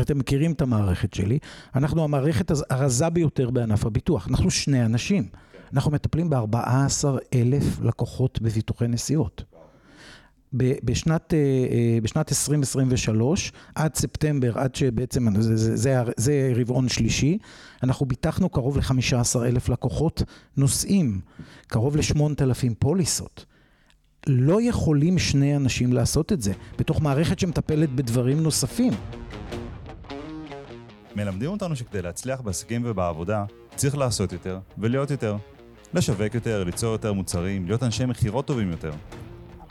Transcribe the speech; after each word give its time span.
אתם 0.00 0.18
מכירים 0.18 0.52
את 0.52 0.62
המערכת 0.62 1.14
שלי, 1.14 1.38
אנחנו 1.74 2.04
המערכת 2.04 2.52
הרזה 2.70 3.10
ביותר 3.10 3.50
בענף 3.50 3.86
הביטוח, 3.86 4.28
אנחנו 4.28 4.50
שני 4.50 4.84
אנשים, 4.84 5.28
אנחנו 5.72 5.90
מטפלים 5.90 6.30
ב-14 6.30 7.04
אלף 7.34 7.80
לקוחות 7.80 8.40
בביטוחי 8.42 8.88
נסיעות. 8.88 9.44
בשנת, 10.52 11.34
אה, 11.34 11.38
אה, 11.38 11.98
בשנת 12.02 12.32
2023, 12.32 13.52
עד 13.74 13.94
ספטמבר, 13.94 14.58
עד 14.58 14.74
שבעצם 14.74 15.26
זה, 16.16 16.52
רבעון 16.56 16.88
שלישי, 16.88 17.38
אנחנו 17.82 18.06
ביטחנו 18.06 18.48
קרוב 18.48 18.78
ל-15 18.78 19.42
אלף 19.44 19.68
לקוחות 19.68 20.22
נוסעים, 20.56 21.20
קרוב 21.66 21.96
ל-8,000 21.96 22.74
פוליסות. 22.78 23.44
לא 24.26 24.62
יכולים 24.62 25.18
שני 25.18 25.56
אנשים 25.56 25.92
לעשות 25.92 26.32
את 26.32 26.42
זה, 26.42 26.52
בתוך 26.78 27.02
מערכת 27.02 27.38
שמטפלת 27.38 27.92
בדברים 27.92 28.42
נוספים. 28.42 28.92
מלמדים 31.18 31.50
אותנו 31.50 31.76
שכדי 31.76 32.02
להצליח 32.02 32.40
בעסקים 32.40 32.82
ובעבודה, 32.84 33.44
צריך 33.76 33.96
לעשות 33.96 34.32
יותר 34.32 34.58
ולהיות 34.78 35.10
יותר. 35.10 35.36
לשווק 35.94 36.34
יותר, 36.34 36.64
ליצור 36.64 36.92
יותר 36.92 37.12
מוצרים, 37.12 37.66
להיות 37.66 37.82
אנשי 37.82 38.04
מכירות 38.04 38.46
טובים 38.46 38.70
יותר. 38.70 38.90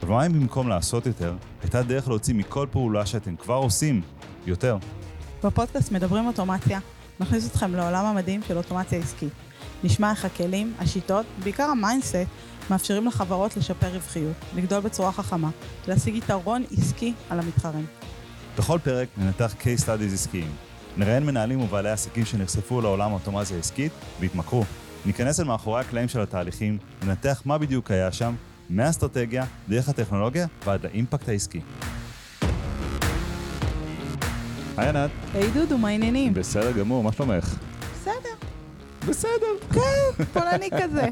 אבל 0.02 0.10
מה 0.10 0.26
אם 0.26 0.32
במקום 0.32 0.68
לעשות 0.68 1.06
יותר, 1.06 1.34
הייתה 1.62 1.82
דרך 1.82 2.08
להוציא 2.08 2.34
מכל 2.34 2.66
פעולה 2.70 3.06
שאתם 3.06 3.36
כבר 3.36 3.54
עושים 3.54 4.02
יותר? 4.46 4.76
בפודקאסט 5.44 5.92
מדברים 5.92 6.26
אוטומציה, 6.26 6.78
נכניס 7.20 7.46
אתכם 7.46 7.74
לעולם 7.74 8.06
המדהים 8.06 8.40
של 8.48 8.56
אוטומציה 8.56 8.98
עסקית. 8.98 9.32
נשמע 9.84 10.10
איך 10.10 10.24
הכלים, 10.24 10.74
השיטות, 10.78 11.26
בעיקר 11.42 11.64
ה 11.64 11.70
mindset, 11.70 12.16
מאפשרים 12.70 13.06
לחברות 13.06 13.56
לשפר 13.56 13.88
רווחיות, 13.94 14.36
לגדול 14.56 14.80
בצורה 14.80 15.12
חכמה, 15.12 15.50
להשיג 15.88 16.14
יתרון 16.14 16.64
עסקי 16.78 17.12
על 17.30 17.40
המתחרים. 17.40 17.86
בכל 18.58 18.78
פרק 18.84 19.08
ננתח 19.16 19.54
case 19.60 19.84
studies 19.84 20.14
עסקיים. 20.14 20.67
נראיין 20.98 21.26
מנהלים 21.26 21.60
ובעלי 21.60 21.90
עסקים 21.90 22.24
שנחשפו 22.24 22.80
לעולם 22.80 23.10
האוטומציה 23.10 23.56
העסקית 23.56 23.92
והתמכרו. 24.20 24.64
ניכנס 25.06 25.40
אל 25.40 25.44
מאחורי 25.44 25.80
הקלעים 25.80 26.08
של 26.08 26.20
התהליכים, 26.20 26.78
ננתח 27.02 27.42
מה 27.44 27.58
בדיוק 27.58 27.90
היה 27.90 28.12
שם, 28.12 28.34
מהאסטרטגיה, 28.70 29.44
דרך 29.68 29.88
הטכנולוגיה 29.88 30.46
ועד 30.64 30.84
לאימפקט 30.84 31.28
העסקי. 31.28 31.60
היי 34.76 34.88
ענת. 34.88 35.10
היי 35.34 35.50
דודו, 35.50 35.78
מה 35.78 35.88
העניינים? 35.88 36.34
בסדר 36.34 36.72
גמור, 36.72 37.02
מה 37.02 37.12
שלומך? 37.12 37.54
בסדר. 37.92 38.48
בסדר. 39.08 39.72
כן, 39.72 40.24
פולני 40.32 40.68
כזה. 40.82 41.08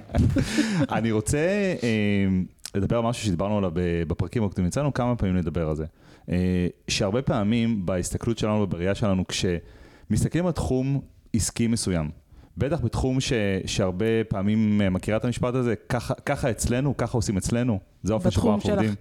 אני 0.96 1.12
רוצה 1.12 1.38
אה, 1.82 2.26
לדבר 2.74 2.96
על 2.96 3.02
משהו 3.02 3.24
שדיברנו 3.26 3.58
עליו 3.58 3.70
בפרקים 4.08 4.44
הקודמים, 4.44 4.68
יצאנו 4.68 4.94
כמה 4.94 5.16
פעמים 5.16 5.36
לדבר 5.36 5.68
על 5.68 5.76
זה. 5.76 5.84
אה, 6.30 6.66
שהרבה 6.88 7.22
פעמים 7.22 7.86
בהסתכלות 7.86 8.38
שלנו 8.38 8.60
ובראייה 8.60 8.94
שלנו, 8.94 9.24
כשמסתכלים 9.26 10.46
על 10.46 10.52
תחום 10.52 11.00
עסקי 11.32 11.66
מסוים, 11.66 12.10
בטח 12.58 12.80
בתחום 12.80 13.20
ש, 13.20 13.32
שהרבה 13.66 14.24
פעמים 14.28 14.80
אה, 14.82 14.90
מכירה 14.90 15.16
את 15.16 15.24
המשפט 15.24 15.54
הזה, 15.54 15.74
ככה, 15.88 16.14
ככה 16.14 16.50
אצלנו, 16.50 16.96
ככה 16.96 17.18
עושים 17.18 17.36
אצלנו, 17.36 17.78
זה 18.02 18.12
האופן 18.12 18.30
שבו 18.30 18.54
אנחנו 18.54 18.70
עובדים. 18.70 18.94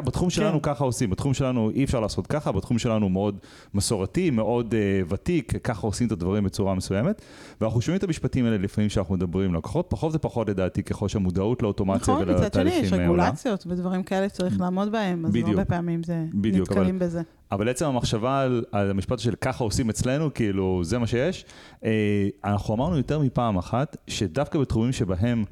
בתחום 0.00 0.28
כן. 0.28 0.34
שלנו 0.34 0.62
ככה 0.62 0.84
עושים, 0.84 1.10
בתחום 1.10 1.34
שלנו 1.34 1.70
אי 1.70 1.84
אפשר 1.84 2.00
לעשות 2.00 2.26
ככה, 2.26 2.52
בתחום 2.52 2.78
שלנו 2.78 3.08
מאוד 3.08 3.38
מסורתי, 3.74 4.30
מאוד 4.30 4.74
אה, 4.74 5.12
ותיק, 5.12 5.52
ככה 5.64 5.86
עושים 5.86 6.06
את 6.06 6.12
הדברים 6.12 6.44
בצורה 6.44 6.74
מסוימת. 6.74 7.22
ואנחנו 7.60 7.80
שומעים 7.80 7.98
את 7.98 8.04
המשפטים 8.04 8.44
האלה 8.44 8.58
לפעמים 8.58 8.88
כשאנחנו 8.88 9.14
מדברים 9.14 9.48
עם 9.48 9.54
לקוחות, 9.54 9.86
פחות 9.88 10.14
ופחות 10.14 10.48
לדעתי 10.48 10.82
ככל 10.82 11.08
שהמודעות 11.08 11.62
לאוטומציה 11.62 12.14
נכון, 12.14 12.28
ולתהליכים 12.28 12.48
עולה. 12.48 12.72
נכון, 12.72 12.76
מצד 12.76 12.90
שני 12.90 12.98
יש 12.98 13.06
רגולציות 13.08 13.66
ודברים 13.66 14.02
כאלה 14.02 14.28
שצריך 14.28 14.60
לעמוד 14.60 14.92
בהם, 14.92 15.26
אז 15.26 15.32
בדיוק, 15.32 15.48
הרבה 15.48 15.64
פעמים 15.64 16.02
זה 16.02 16.24
בדיוק, 16.34 16.70
נתקלים 16.70 16.96
אבל, 16.96 17.06
בזה. 17.06 17.22
אבל 17.52 17.68
עצם 17.68 17.86
המחשבה 17.86 18.40
על, 18.40 18.64
על 18.72 18.90
המשפט 18.90 19.18
של 19.18 19.34
ככה 19.40 19.64
עושים 19.64 19.90
אצלנו, 19.90 20.34
כאילו 20.34 20.80
זה 20.84 20.98
מה 20.98 21.06
שיש, 21.06 21.44
אה, 21.84 22.28
אנחנו 22.44 22.74
אמרנו 22.74 22.96
יותר 22.96 23.18
מפעם 23.18 23.58
אחת, 23.58 23.96
שדווקא 24.06 24.58
בתחומים 24.58 24.92
שבהם 24.92 25.44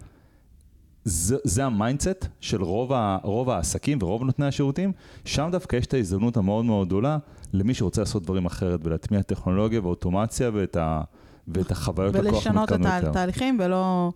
זה, 1.05 1.37
זה 1.45 1.65
ה 1.65 1.72
mindset 1.72 2.27
של 2.41 2.63
רוב, 2.63 2.93
ה, 2.93 3.19
רוב 3.23 3.51
העסקים 3.51 3.99
ורוב 4.03 4.25
נותני 4.25 4.47
השירותים, 4.47 4.93
שם 5.25 5.49
דווקא 5.53 5.77
יש 5.77 5.87
את 5.87 5.95
ההזדמנות 5.95 6.37
המאוד 6.37 6.65
מאוד 6.65 6.87
גדולה 6.87 7.19
למי 7.53 7.75
שרוצה 7.75 8.01
לעשות 8.01 8.23
דברים 8.23 8.47
אחרת 8.47 8.81
ולהטמיע 8.83 9.23
טכנולוגיה 9.23 9.81
ואוטומציה 9.83 10.51
ואת, 10.55 10.77
ה, 10.77 11.03
ואת 11.49 11.71
החוויות 11.71 12.15
לקוח 12.15 12.35
ולשנות 12.35 12.73
את 12.73 12.81
התהליכים 12.85 13.59
ולא 13.61 14.13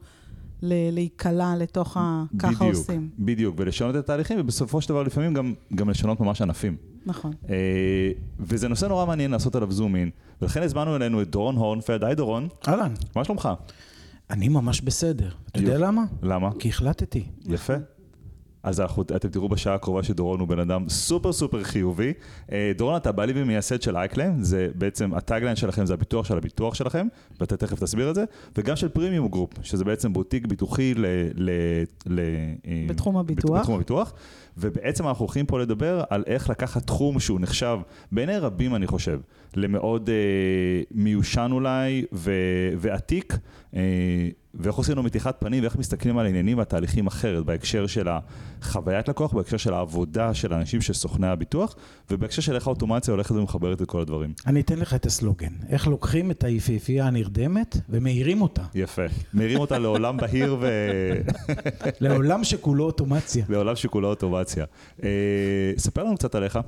להיקלע 0.62 1.56
לתוך 1.56 1.96
ה... 1.96 2.24
ככה 2.38 2.48
בדיוק, 2.48 2.74
עושים. 2.74 3.08
בדיוק, 3.18 3.54
ולשנות 3.58 3.96
את 3.96 4.00
התהליכים 4.00 4.40
ובסופו 4.40 4.80
של 4.80 4.88
דבר 4.88 5.02
לפעמים 5.02 5.34
גם, 5.34 5.54
גם 5.74 5.90
לשנות 5.90 6.20
ממש 6.20 6.42
ענפים. 6.42 6.76
נכון. 7.06 7.32
אה, 7.48 8.10
וזה 8.40 8.68
נושא 8.68 8.86
נורא 8.86 9.06
מעניין 9.06 9.30
לעשות 9.30 9.56
עליו 9.56 9.72
זום 9.72 9.96
אין, 9.96 10.10
ולכן 10.42 10.62
הזמנו 10.62 10.96
אלינו 10.96 11.22
את 11.22 11.30
דורון 11.30 11.56
הורנפלד, 11.56 12.04
היי 12.04 12.14
דורון. 12.14 12.48
אהלן. 12.68 12.94
מה 13.16 13.24
שלומך? 13.24 13.48
אני 14.30 14.48
ממש 14.48 14.80
בסדר. 14.80 15.30
אתה 15.48 15.60
יודע 15.60 15.78
למה? 15.78 16.04
למה? 16.22 16.50
כי 16.58 16.68
החלטתי. 16.68 17.26
יפה. 17.46 17.74
אז 18.66 18.80
אנחנו, 18.80 19.02
אתם 19.02 19.28
תראו 19.28 19.48
בשעה 19.48 19.74
הקרובה 19.74 20.02
שדורון 20.02 20.40
הוא 20.40 20.48
בן 20.48 20.58
אדם 20.58 20.88
סופר 20.88 21.32
סופר 21.32 21.64
חיובי. 21.64 22.12
אה, 22.52 22.72
דורון, 22.76 22.96
אתה 22.96 23.12
בעלי 23.12 23.32
ומייסד 23.36 23.82
של 23.82 23.96
iClaim, 23.96 24.42
זה 24.42 24.68
בעצם 24.74 25.14
ה 25.14 25.19
tagline 25.19 25.56
שלכם, 25.56 25.86
זה 25.86 25.94
הביטוח 25.94 26.26
של 26.26 26.36
הביטוח 26.36 26.74
שלכם, 26.74 27.06
ואתה 27.40 27.56
תכף 27.56 27.80
תסביר 27.80 28.10
את 28.10 28.14
זה, 28.14 28.24
וגם 28.58 28.76
של 28.76 28.88
Premium 28.88 29.28
Group, 29.28 29.50
שזה 29.62 29.84
בעצם 29.84 30.12
בוטיק 30.12 30.46
ביטוחי 30.46 30.94
ל... 30.94 31.06
ל, 31.34 31.50
ל 32.06 32.20
אה, 32.66 32.84
בתחום 32.88 33.16
הביטוח. 33.16 33.60
בתחום 33.60 33.74
הביטוח. 33.74 34.12
ובעצם 34.58 35.08
אנחנו 35.08 35.24
הולכים 35.24 35.46
פה 35.46 35.58
לדבר 35.58 36.02
על 36.10 36.24
איך 36.26 36.50
לקחת 36.50 36.86
תחום 36.86 37.20
שהוא 37.20 37.40
נחשב, 37.40 37.78
בעיני 38.12 38.38
רבים 38.38 38.74
אני 38.74 38.86
חושב, 38.86 39.20
למאוד 39.56 40.10
אה, 40.10 40.82
מיושן 40.90 41.48
אולי 41.52 42.04
ו, 42.12 42.32
ועתיק, 42.78 43.38
אה, 43.76 43.80
ואיך 44.58 44.76
עושים 44.76 44.96
לו 44.96 45.02
מתיחת 45.02 45.36
פנים 45.38 45.62
ואיך 45.62 45.76
מסתכלים 45.76 46.18
על 46.18 46.26
העניינים 46.26 46.58
והתהליכים 46.58 47.06
אחרת, 47.06 47.44
בהקשר 47.44 47.86
של 47.86 48.08
החוויית 48.08 49.08
לקוח, 49.08 49.32
בהקשר 49.32 49.56
של 49.56 49.74
העבודה 49.74 50.34
של 50.34 50.52
האנשים 50.52 50.80
של 50.80 50.92
סוכני 50.92 51.26
הביטוח, 51.26 51.76
ובהקשר 52.10 52.42
של 52.42 52.54
איך 52.54 52.66
האוטומציה 52.66 53.14
הולכת 53.14 53.30
ומחברת 53.30 53.82
את 53.82 53.88
כל 53.88 54.00
הדברים. 54.00 54.32
אני 54.46 54.60
אתן 54.60 54.78
לך 54.78 54.94
את 54.94 55.06
הסלוגן, 55.06 55.52
איך 55.68 55.86
לוקחים 55.86 56.30
את 56.30 56.44
היפהפייה 56.44 57.06
הנרדמת 57.06 57.76
ומאירים 57.88 58.42
אותה. 58.42 58.62
יפה, 58.74 59.02
מאירים 59.34 59.58
אותה 59.58 59.78
לעולם 59.78 60.16
בהיר 60.16 60.56
ו... 60.60 60.68
לעולם 62.00 62.44
שכולו 62.44 62.84
אוטומציה. 62.84 63.44
לעולם 63.48 63.76
שכולו 63.76 64.08
אוטומציה. 64.08 64.64
אה, 65.02 65.08
ספר 65.78 66.04
לנו 66.04 66.16
קצת 66.16 66.34
עליך. 66.34 66.58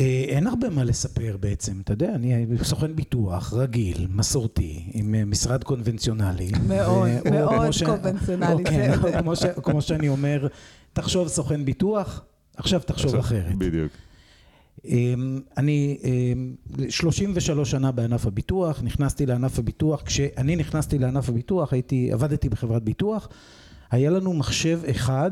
אה, 0.00 0.24
אין 0.28 0.46
הרבה 0.46 0.70
מה 0.70 0.84
לספר 0.84 1.36
בעצם, 1.40 1.80
אתה 1.80 1.92
יודע, 1.92 2.14
אני 2.14 2.46
סוכן 2.62 2.96
ביטוח 2.96 3.52
רגיל, 3.52 4.06
מסורתי, 4.10 4.90
עם 4.94 5.14
אה, 5.14 5.24
משרד 5.24 5.64
קונבנציונלי. 5.64 6.50
מאוד, 6.68 7.08
מאוד 7.30 7.70
קונבנציונלי. 7.86 8.64
כן, 8.70 8.92
כמו 9.62 9.82
שאני 9.82 10.08
אומר, 10.08 10.46
תחשוב 10.92 11.28
סוכן 11.28 11.64
ביטוח, 11.64 12.24
עכשיו 12.56 12.80
תחשוב 12.80 13.14
אחרת. 13.14 13.54
בדיוק. 13.58 13.92
אמ, 14.84 15.40
אני 15.56 15.98
33 16.88 17.58
אמ, 17.58 17.64
שנה 17.64 17.92
בענף 17.92 18.26
הביטוח, 18.26 18.82
נכנסתי 18.82 19.26
לענף 19.26 19.58
הביטוח, 19.58 20.02
כשאני 20.02 20.56
נכנסתי 20.56 20.98
לענף 20.98 21.28
הביטוח, 21.28 21.72
הייתי, 21.72 22.12
עבדתי 22.12 22.48
בחברת 22.48 22.82
ביטוח, 22.82 23.28
היה 23.90 24.10
לנו 24.10 24.32
מחשב 24.32 24.80
אחד 24.90 25.30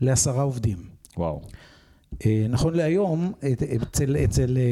לעשרה 0.00 0.42
עובדים. 0.42 0.78
וואו. 1.16 1.40
אה, 2.26 2.46
נכון 2.48 2.74
להיום, 2.74 3.32
אצל, 3.82 4.16
אצל 4.24 4.56
אה, 4.56 4.62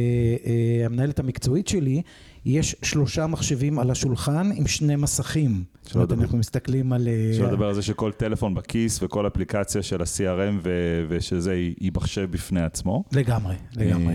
אה, 0.51 0.87
המנהלת 0.87 1.19
המקצועית 1.19 1.69
שלי, 1.69 2.03
יש 2.45 2.77
שלושה 2.83 3.27
מחשבים 3.27 3.79
על 3.79 3.91
השולחן 3.91 4.51
עם 4.55 4.67
שני 4.67 4.97
מסכים. 4.97 5.65
זאת 5.83 5.95
אומרת, 5.95 6.13
אנחנו 6.13 6.39
מסתכלים 6.39 6.93
על... 6.93 7.09
שלא 7.37 7.47
לדבר 7.47 7.67
על 7.67 7.75
זה 7.75 7.83
שכל 7.83 8.13
טלפון 8.13 8.55
בכיס 8.55 9.03
וכל 9.03 9.27
אפליקציה 9.27 9.83
של 9.83 10.03
ה-CRM 10.03 10.67
ושזה 11.09 11.53
היא 11.53 11.93
מחשב 11.97 12.31
בפני 12.31 12.63
עצמו. 12.63 13.05
לגמרי, 13.13 13.55
לגמרי. 13.77 14.15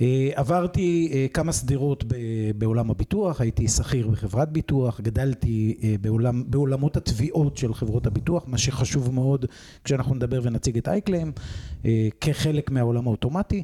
אה, 0.00 0.30
עברתי 0.34 1.10
אה, 1.12 1.26
כמה 1.34 1.52
סדירות 1.52 2.04
בעולם 2.58 2.90
הביטוח, 2.90 3.40
הייתי 3.40 3.68
שכיר 3.68 4.08
בחברת 4.08 4.52
ביטוח, 4.52 5.00
גדלתי 5.00 5.76
אה, 5.82 5.94
בעולם, 6.00 6.42
בעולמות 6.46 6.96
התביעות 6.96 7.56
של 7.56 7.74
חברות 7.74 8.06
הביטוח, 8.06 8.44
מה 8.46 8.58
שחשוב 8.58 9.14
מאוד 9.14 9.46
כשאנחנו 9.84 10.14
נדבר 10.14 10.40
ונציג 10.42 10.76
את 10.76 10.88
אייקלם, 10.88 11.30
כחלק 12.20 12.70
מהעולם 12.70 13.06
האוטומטי. 13.06 13.62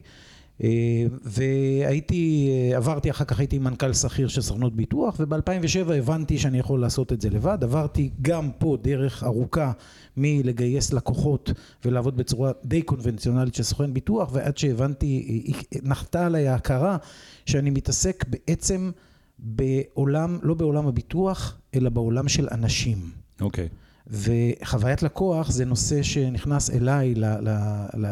והייתי, 1.24 2.50
עברתי 2.76 3.10
אחר 3.10 3.24
כך 3.24 3.38
הייתי 3.38 3.58
מנכ"ל 3.58 3.92
שכיר 3.92 4.28
של 4.28 4.40
סוכנות 4.40 4.76
ביטוח 4.76 5.16
וב-2007 5.20 5.92
הבנתי 5.92 6.38
שאני 6.38 6.58
יכול 6.58 6.80
לעשות 6.80 7.12
את 7.12 7.20
זה 7.20 7.30
לבד, 7.30 7.58
עברתי 7.62 8.10
גם 8.22 8.50
פה 8.58 8.76
דרך 8.82 9.24
ארוכה 9.24 9.72
מלגייס 10.16 10.92
לקוחות 10.92 11.50
ולעבוד 11.84 12.16
בצורה 12.16 12.52
די 12.64 12.82
קונבנציונלית 12.82 13.54
של 13.54 13.62
סוכן 13.62 13.94
ביטוח 13.94 14.30
ועד 14.32 14.58
שהבנתי, 14.58 15.44
נחתה 15.82 16.26
עליי 16.26 16.48
ההכרה 16.48 16.96
שאני 17.46 17.70
מתעסק 17.70 18.24
בעצם 18.28 18.90
בעולם, 19.38 20.38
לא 20.42 20.54
בעולם 20.54 20.86
הביטוח 20.86 21.58
אלא 21.74 21.90
בעולם 21.90 22.28
של 22.28 22.48
אנשים. 22.52 23.10
אוקיי. 23.40 23.68
Okay. 23.72 23.87
וחוויית 24.10 25.02
לקוח 25.02 25.50
זה 25.50 25.64
נושא 25.64 26.02
שנכנס 26.02 26.70
אליי 26.70 27.14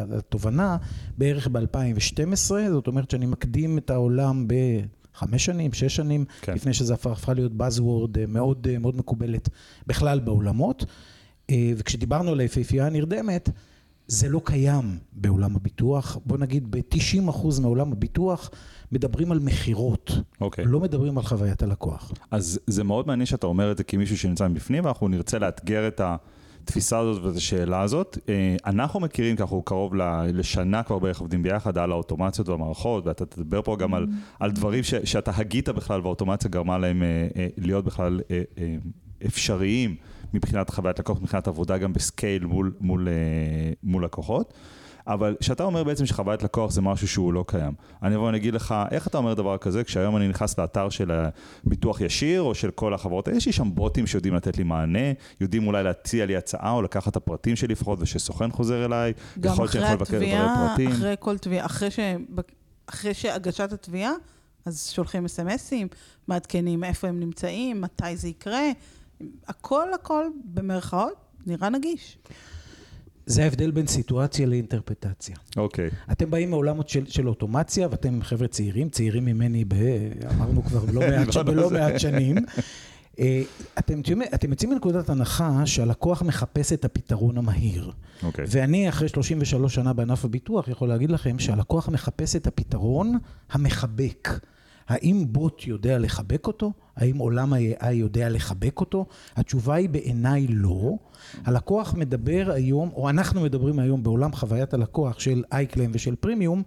לתובנה 0.08 0.76
בערך 1.18 1.48
ב-2012, 1.52 2.50
זאת 2.70 2.86
אומרת 2.86 3.10
שאני 3.10 3.26
מקדים 3.26 3.78
את 3.78 3.90
העולם 3.90 4.46
בחמש 4.48 5.44
שנים, 5.44 5.72
שש 5.72 5.96
שנים, 5.96 6.24
כן. 6.40 6.54
לפני 6.54 6.74
שזה 6.74 6.94
הפכה 6.94 7.34
להיות 7.34 7.52
Buzzword 7.52 8.18
מאוד, 8.28 8.66
מאוד 8.80 8.96
מקובלת 8.96 9.48
בכלל 9.86 10.20
בעולמות. 10.20 10.84
אה, 11.50 11.72
וכשדיברנו 11.76 12.32
על 12.32 12.40
היפהפייה 12.40 12.86
הנרדמת, 12.86 13.50
זה 14.08 14.28
לא 14.28 14.40
קיים 14.44 14.98
בעולם 15.12 15.56
הביטוח. 15.56 16.18
בוא 16.24 16.38
נגיד 16.38 16.70
ב-90% 16.70 17.60
מעולם 17.62 17.92
הביטוח 17.92 18.50
מדברים 18.92 19.32
על 19.32 19.38
מכירות, 19.38 20.10
okay. 20.10 20.40
אוקיי. 20.40 20.64
לא 20.64 20.80
מדברים 20.80 21.18
על 21.18 21.24
חוויית 21.24 21.62
הלקוח. 21.62 22.12
אז 22.30 22.60
זה 22.66 22.84
מאוד 22.84 23.06
מעניין 23.06 23.26
שאתה 23.26 23.46
אומר 23.46 23.72
את 23.72 23.78
זה 23.78 23.84
כמישהו 23.84 24.18
שנמצא 24.18 24.48
מבפנים, 24.48 24.84
ואנחנו 24.84 25.08
נרצה 25.08 25.38
לאתגר 25.38 25.88
את 25.88 26.00
התפיסה 26.04 26.98
הזאת 26.98 27.24
ואת 27.24 27.36
השאלה 27.36 27.82
הזאת. 27.82 28.18
אה, 28.28 28.56
אנחנו 28.66 29.00
מכירים, 29.00 29.36
כי 29.36 29.42
אנחנו 29.42 29.62
קרוב 29.62 29.94
לשנה 30.32 30.82
כבר 30.82 30.98
בערך 30.98 31.20
עובדים 31.20 31.42
ביחד 31.42 31.78
על 31.78 31.92
האוטומציות 31.92 32.48
והמערכות, 32.48 33.06
ואתה 33.06 33.26
תדבר 33.26 33.62
פה 33.62 33.76
גם 33.76 33.94
על, 33.94 34.06
על 34.40 34.50
דברים 34.50 34.82
ש, 34.82 34.94
שאתה 34.94 35.30
הגית 35.34 35.68
בכלל 35.68 36.00
והאוטומציה 36.00 36.50
גרמה 36.50 36.78
להם 36.78 37.02
אה, 37.02 37.28
אה, 37.36 37.46
להיות 37.58 37.84
בכלל 37.84 38.20
אפשריים. 39.26 39.96
מבחינת 40.36 40.70
חוויית 40.70 40.98
לקוח, 40.98 41.18
מבחינת 41.20 41.48
עבודה 41.48 41.78
גם 41.78 41.92
בסקייל 41.92 42.46
מול, 42.46 42.72
מול, 42.80 43.08
אה, 43.08 43.72
מול 43.82 44.04
לקוחות. 44.04 44.54
אבל 45.06 45.36
כשאתה 45.40 45.64
אומר 45.64 45.84
בעצם 45.84 46.06
שחוויית 46.06 46.42
לקוח 46.42 46.70
זה 46.70 46.80
משהו 46.80 47.08
שהוא 47.08 47.32
לא 47.32 47.44
קיים, 47.48 47.72
אני 48.02 48.14
אבוא 48.14 48.26
ואני 48.26 48.38
אגיד 48.38 48.54
לך, 48.54 48.74
איך 48.90 49.06
אתה 49.06 49.18
אומר 49.18 49.34
דבר 49.34 49.58
כזה, 49.58 49.84
כשהיום 49.84 50.16
אני 50.16 50.28
נכנס 50.28 50.58
לאתר 50.58 50.88
של 50.88 51.10
ביטוח 51.64 52.00
ישיר 52.00 52.42
או 52.42 52.54
של 52.54 52.70
כל 52.70 52.94
החברות, 52.94 53.28
יש 53.28 53.46
לי 53.46 53.52
שם 53.52 53.74
בוטים 53.74 54.06
שיודעים 54.06 54.34
לתת 54.34 54.58
לי 54.58 54.64
מענה, 54.64 55.12
יודעים 55.40 55.66
אולי 55.66 55.82
להציע 55.82 56.26
לי 56.26 56.36
הצעה 56.36 56.72
או 56.72 56.82
לקחת 56.82 57.08
את 57.08 57.16
הפרטים 57.16 57.56
שלי 57.56 57.68
לפחות, 57.68 57.98
ושסוכן 58.02 58.50
חוזר 58.50 58.84
אליי, 58.84 59.12
יכול 59.44 59.64
להיות 59.64 59.72
שאני 59.72 59.84
יכול 59.84 59.94
לבקר 59.94 60.16
דברים 60.16 60.48
פרטים. 60.68 60.90
אחרי 60.90 61.14
כל 61.18 61.38
תביעה, 61.38 61.66
אחרי, 61.66 61.90
ש... 61.90 61.98
אחרי 62.86 63.14
שהגשת 63.14 63.72
התביעה, 63.72 64.12
אז 64.66 64.90
שולחים 64.90 65.24
אס.אם.אסים, 65.24 65.88
מעדכנים 66.28 66.84
איפה 66.84 67.08
הם 67.08 67.20
נמצאים, 67.20 67.80
מתי 67.80 68.16
זה 68.16 68.28
יקרה. 68.28 68.70
הכל 69.48 69.88
הכל, 69.94 70.24
במרכאות, 70.44 71.14
נראה 71.46 71.70
נגיש. 71.70 72.18
זה 73.26 73.42
ההבדל 73.42 73.70
בין 73.70 73.86
סיטואציה 73.86 74.46
לאינטרפטציה. 74.46 75.36
אוקיי. 75.56 75.88
Okay. 75.88 76.12
אתם 76.12 76.30
באים 76.30 76.50
מעולמות 76.50 76.88
של, 76.88 77.06
של 77.06 77.28
אוטומציה, 77.28 77.88
ואתם 77.90 78.22
חבר'ה 78.22 78.48
צעירים, 78.48 78.88
צעירים 78.88 79.24
ממני, 79.24 79.64
ב, 79.64 79.74
אמרנו 80.30 80.62
כבר 80.62 80.80
בלא 80.80 81.00
מעט, 81.10 81.32
ש... 81.32 81.36
בלא 81.36 81.70
מעט 81.70 82.00
שנים. 82.00 82.36
אה, 83.18 83.42
אתם, 83.78 84.00
אתם 84.34 84.50
יוצאים 84.50 84.70
מנקודת 84.70 85.10
הנחה 85.10 85.66
שהלקוח 85.66 86.22
מחפש 86.22 86.72
את 86.72 86.84
הפתרון 86.84 87.38
המהיר. 87.38 87.90
Okay. 87.90 88.26
אוקיי. 88.26 88.44
ואני, 88.48 88.88
אחרי 88.88 89.08
33 89.08 89.74
שנה 89.74 89.92
בענף 89.92 90.24
הביטוח, 90.24 90.68
יכול 90.68 90.88
להגיד 90.88 91.10
לכם 91.10 91.38
שהלקוח 91.38 91.88
מחפש 91.88 92.36
את 92.36 92.46
הפתרון 92.46 93.18
המחבק. 93.50 94.28
האם 94.88 95.24
בוט 95.28 95.62
יודע 95.66 95.98
לחבק 95.98 96.46
אותו? 96.46 96.72
האם 96.96 97.18
עולם 97.18 97.52
ה-AI 97.52 97.90
יודע 97.90 98.28
לחבק 98.28 98.80
אותו? 98.80 99.06
התשובה 99.36 99.74
היא 99.74 99.88
בעיניי 99.88 100.46
לא. 100.48 100.96
הלקוח 101.44 101.94
מדבר 101.94 102.50
היום, 102.54 102.90
או 102.94 103.10
אנחנו 103.10 103.40
מדברים 103.40 103.78
היום 103.78 104.02
בעולם 104.02 104.32
חוויית 104.32 104.74
הלקוח 104.74 105.20
של 105.20 105.44
אייקלם 105.52 105.90
ושל 105.94 106.14
פרימיום, 106.14 106.62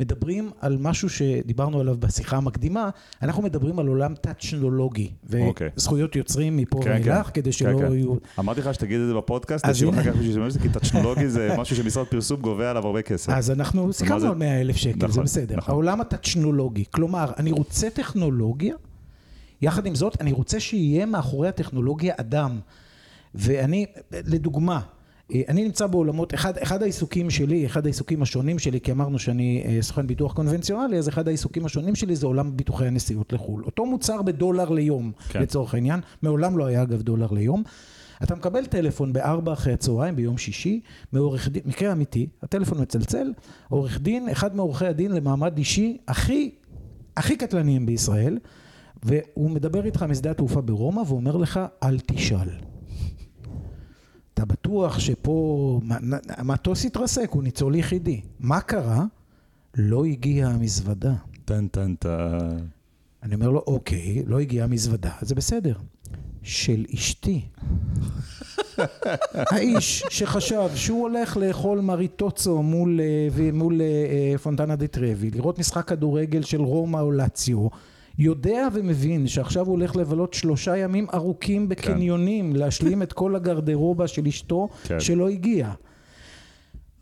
מדברים 0.00 0.50
על 0.60 0.76
משהו 0.80 1.08
שדיברנו 1.08 1.80
עליו 1.80 1.96
בשיחה 1.98 2.36
המקדימה, 2.36 2.90
אנחנו 3.22 3.42
מדברים 3.42 3.78
על 3.78 3.86
עולם 3.86 4.14
טאצ'נולוגי, 4.14 5.10
אוקיי. 5.40 5.70
וזכויות 5.76 6.14
okay. 6.14 6.18
יוצרים 6.18 6.56
מפה 6.56 6.80
כן, 6.82 6.90
ואילך, 6.90 7.26
כן. 7.26 7.32
כדי 7.32 7.52
שלא 7.52 7.78
כן, 7.78 7.88
כן. 7.88 7.92
יהיו... 7.92 8.14
אמרתי 8.38 8.60
לך 8.60 8.74
שתגיד 8.74 9.00
את 9.00 9.06
זה 9.06 9.14
בפודקאסט, 9.14 9.64
אז 9.64 9.84
אחר 9.84 10.02
כך 10.02 10.16
בשביל 10.16 10.50
זה, 10.50 10.58
כי 10.58 10.68
טאצ'נולוגי 10.68 11.28
זה 11.28 11.54
משהו 11.58 11.76
שמשרד 11.76 12.06
פרסום 12.06 12.40
גובה 12.40 12.70
עליו 12.70 12.86
הרבה 12.86 13.02
כסף. 13.02 13.32
אז 13.32 13.50
אנחנו 13.50 13.92
סיכמנו 13.92 14.26
על 14.26 14.34
100 14.34 14.60
אלף 14.60 14.76
שקל, 14.76 14.96
נכון, 14.96 15.10
זה 15.10 15.20
בסדר. 15.20 15.56
נכון. 15.56 15.72
העולם 15.74 16.00
הטאצ'נולוגי, 16.00 16.84
כלומר, 16.90 17.32
אני 17.36 17.52
רוצה 17.52 17.90
טכנולוגיה, 17.90 18.74
יחד 19.62 19.86
עם 19.86 19.94
זאת, 19.94 20.20
אני 20.20 20.32
רוצה 20.32 20.60
שיהיה 20.60 21.06
מאחורי 21.06 21.48
הטכנולוגיה 21.48 22.14
אדם. 22.16 22.58
ואני, 23.34 23.86
לדוגמה, 24.12 24.80
אני 25.48 25.64
נמצא 25.64 25.86
בעולמות, 25.86 26.34
אחד, 26.34 26.58
אחד 26.58 26.82
העיסוקים 26.82 27.30
שלי, 27.30 27.66
אחד 27.66 27.86
העיסוקים 27.86 28.22
השונים 28.22 28.58
שלי, 28.58 28.80
כי 28.80 28.92
אמרנו 28.92 29.18
שאני 29.18 29.64
אה, 29.66 29.82
סוכן 29.82 30.06
ביטוח 30.06 30.32
קונבנציונלי, 30.32 30.98
אז 30.98 31.08
אחד 31.08 31.28
העיסוקים 31.28 31.64
השונים 31.64 31.94
שלי 31.94 32.16
זה 32.16 32.26
עולם 32.26 32.56
ביטוחי 32.56 32.86
הנסיעות 32.86 33.32
לחו"ל. 33.32 33.64
אותו 33.64 33.86
מוצר 33.86 34.22
בדולר 34.22 34.70
ליום, 34.70 35.12
כן. 35.28 35.42
לצורך 35.42 35.74
העניין, 35.74 36.00
מעולם 36.22 36.58
לא 36.58 36.66
היה 36.66 36.82
אגב 36.82 37.02
דולר 37.02 37.32
ליום. 37.32 37.62
אתה 38.22 38.34
מקבל 38.34 38.66
טלפון 38.66 39.12
בארבע 39.12 39.52
אחרי 39.52 39.72
הצהריים 39.72 40.16
ביום 40.16 40.38
שישי, 40.38 40.80
מעורך 41.12 41.48
דין, 41.48 41.62
מקרה 41.66 41.92
אמיתי, 41.92 42.26
הטלפון 42.42 42.82
מצלצל, 42.82 43.32
עורך 43.68 44.00
דין, 44.00 44.28
אחד 44.28 44.56
מעורכי 44.56 44.86
הדין 44.86 45.12
למעמד 45.12 45.58
אישי 45.58 45.96
הכי, 46.08 46.50
הכי 47.16 47.36
קטלניים 47.36 47.86
בישראל, 47.86 48.38
והוא 49.02 49.50
מדבר 49.50 49.84
איתך 49.84 50.02
משדה 50.02 50.30
התעופה 50.30 50.60
ברומא 50.60 51.00
ואומר 51.00 51.36
לך, 51.36 51.60
אל 51.82 51.98
תשאל. 52.06 52.67
אתה 54.38 54.46
בטוח 54.46 54.98
שפה 54.98 55.80
המטוס 56.28 56.84
התרסק, 56.84 57.30
הוא 57.30 57.42
ניצול 57.42 57.74
יחידי. 57.74 58.20
מה 58.40 58.60
קרה? 58.60 59.04
לא 59.76 60.04
הגיעה 60.04 60.50
המזוודה. 60.50 61.14
טן 61.44 61.68
טן 61.68 61.94
טן. 61.94 62.38
אני 63.22 63.34
אומר 63.34 63.50
לו, 63.50 63.64
אוקיי, 63.66 64.22
לא 64.26 64.40
הגיעה 64.40 64.64
המזוודה, 64.64 65.10
זה 65.20 65.34
בסדר. 65.34 65.74
של 66.42 66.84
אשתי. 66.94 67.40
האיש 69.50 70.04
שחשב 70.10 70.68
שהוא 70.74 71.02
הולך 71.02 71.36
לאכול 71.36 71.80
מריטוצו 71.80 72.62
מול, 72.62 73.00
אה, 73.00 73.50
מול 73.52 73.80
אה, 73.80 74.38
פונטנה 74.38 74.76
דה 74.76 74.86
טרבי, 74.86 75.30
לראות 75.30 75.58
משחק 75.58 75.88
כדורגל 75.88 76.42
של 76.42 76.60
רומא 76.60 76.98
או 76.98 77.12
לאציו, 77.12 77.68
יודע 78.18 78.68
ומבין 78.72 79.26
שעכשיו 79.26 79.66
הוא 79.66 79.72
הולך 79.72 79.96
לבלות 79.96 80.34
שלושה 80.34 80.76
ימים 80.76 81.06
ארוכים 81.14 81.62
כן. 81.62 81.68
בקניונים, 81.68 82.52
כן. 82.52 82.58
להשלים 82.58 83.02
את 83.02 83.12
כל 83.12 83.36
הגרדרובה 83.36 84.08
של 84.08 84.26
אשתו 84.26 84.68
כן. 84.84 85.00
שלא 85.00 85.28
הגיעה. 85.28 85.74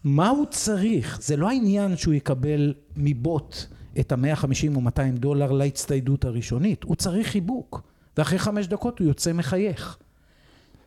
מה 0.05 0.29
הוא 0.29 0.47
צריך? 0.51 1.19
זה 1.23 1.37
לא 1.37 1.49
העניין 1.49 1.97
שהוא 1.97 2.15
יקבל 2.15 2.75
מבוט 2.97 3.57
את 4.01 4.13
ה-150 4.13 4.75
או 4.75 4.81
200 4.81 5.17
דולר 5.17 5.53
להצטיידות 5.53 6.25
הראשונית, 6.25 6.83
הוא 6.85 6.97
צריך 6.97 7.27
חיבוק, 7.27 7.83
ואחרי 8.17 8.39
חמש 8.39 8.67
דקות 8.67 8.99
הוא 8.99 9.09
יוצא 9.09 9.33
מחייך. 9.33 9.97
כן, 9.99 10.07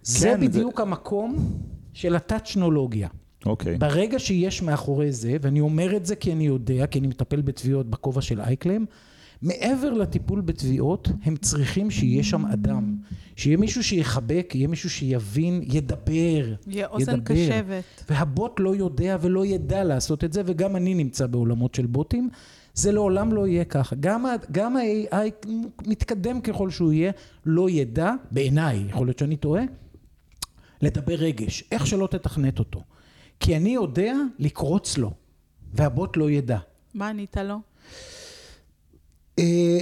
זה 0.04 0.36
בדיוק 0.42 0.78
זה... 0.78 0.82
המקום 0.82 1.58
של 1.94 2.16
הטאצ'נולוגיה. 2.16 3.08
אוקיי. 3.46 3.76
Okay. 3.76 3.78
ברגע 3.78 4.20
שיש 4.20 4.62
מאחורי 4.62 5.12
זה, 5.12 5.38
ואני 5.42 5.60
אומר 5.60 5.96
את 5.98 6.06
זה 6.06 6.16
כי 6.16 6.32
אני 6.32 6.48
יודע, 6.48 6.88
כי 6.88 7.00
אני 7.00 7.08
מטפל 7.08 7.42
בתביעות 7.42 7.90
בכובע 7.90 8.22
של 8.22 8.42
אייקלם, 8.42 8.86
מעבר 9.42 9.94
לטיפול 9.94 10.42
בתביעות, 10.42 11.10
הם 11.24 11.36
צריכים 11.36 11.92
שיהיה 11.92 12.24
שם 12.24 12.46
אדם. 12.46 12.98
שיהיה 13.36 13.58
מישהו 13.58 13.84
שיחבק, 13.84 14.52
יהיה 14.56 14.68
מישהו 14.68 14.90
שיבין, 14.90 15.62
ידבר. 15.64 16.56
יהיה 16.68 16.88
אוזן 16.88 17.22
קשבת. 17.22 18.04
והבוט 18.10 18.60
לא 18.60 18.76
יודע 18.76 19.18
ולא 19.22 19.46
ידע 19.46 19.84
לעשות 19.84 20.24
את 20.24 20.34
זה, 20.34 20.42
וגם 20.46 20.76
אני 20.76 20.94
נמצא 20.94 21.28
בעולמות 21.28 21.76
של 21.76 21.86
בוטים. 21.86 22.30
זה 22.74 22.92
לעולם 22.92 23.34
לא 23.34 23.48
יהיה 23.48 23.66
ככה. 23.66 23.96
גם, 24.00 24.26
גם 24.52 24.78
ה-AI, 24.78 25.48
מתקדם 25.88 26.42
ככל 26.42 26.70
שהוא 26.70 26.94
יהיה, 26.94 27.12
לא 27.46 27.70
ידע, 27.70 28.14
בעיניי, 28.32 28.86
יכול 28.90 29.08
להיות 29.08 29.20
שאני 29.20 29.38
טועה, 29.38 29.64
לדבר 30.82 31.16
רגש, 31.16 31.64
איך 31.72 31.88
שלא 31.88 32.08
תתכנת 32.08 32.60
אותו. 32.60 32.84
כי 33.40 33.58
אני 33.58 33.70
יודע 33.70 34.14
לקרוץ 34.40 34.98
לו, 34.98 35.12
והבוט 35.74 36.18
לא 36.18 36.30
ידע. 36.30 36.60
מה 36.94 37.10
ענית 37.10 37.38
לו? 37.38 37.69
אה, 39.40 39.80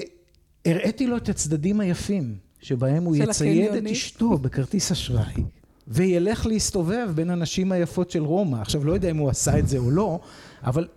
הראיתי 0.66 1.08
לו 1.08 1.18
את 1.18 1.30
הצדדים 1.30 1.80
היפים, 1.80 2.36
שבהם 2.60 3.04
הוא 3.04 3.16
יצייד 3.16 3.74
את 3.74 3.86
אשתו 3.92 4.38
בכרטיס 4.38 4.92
אשראי, 4.92 5.44
וילך 5.88 6.46
להסתובב 6.46 7.10
בין 7.16 7.30
הנשים 7.30 7.72
היפות 7.72 8.12
של 8.12 8.24
רומא. 8.24 8.58
עכשיו, 8.58 8.86
לא 8.86 8.94
יודע 8.94 9.12
אם 9.12 9.18
הוא 9.18 9.30
עשה 9.30 9.60
את 9.60 9.68
זה 9.68 9.78
או 9.78 9.92
לא, 9.92 10.20
אבל 10.64 10.88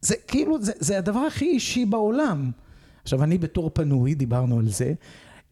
זה 0.00 0.14
כאילו, 0.28 0.62
זה, 0.62 0.72
זה 0.78 0.98
הדבר 0.98 1.18
הכי 1.18 1.44
אישי 1.44 1.86
בעולם. 1.86 2.50
עכשיו, 3.02 3.22
אני 3.22 3.38
בתור 3.38 3.70
פנוי, 3.74 4.14
דיברנו 4.14 4.58
על 4.58 4.68
זה, 4.68 4.92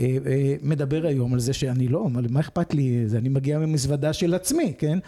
אה, 0.01 0.17
אה, 0.27 0.55
מדבר 0.63 1.07
היום 1.07 1.35
על 1.35 1.41
זה 1.41 1.53
שאני 1.53 1.89
לא, 1.89 2.09
מה 2.31 2.41
אכפת 2.41 2.75
לי, 2.75 3.07
אני 3.15 3.29
מגיע 3.29 3.59
ממזוודה 3.59 4.13
של 4.13 4.35
עצמי, 4.35 4.75
כן? 4.79 4.99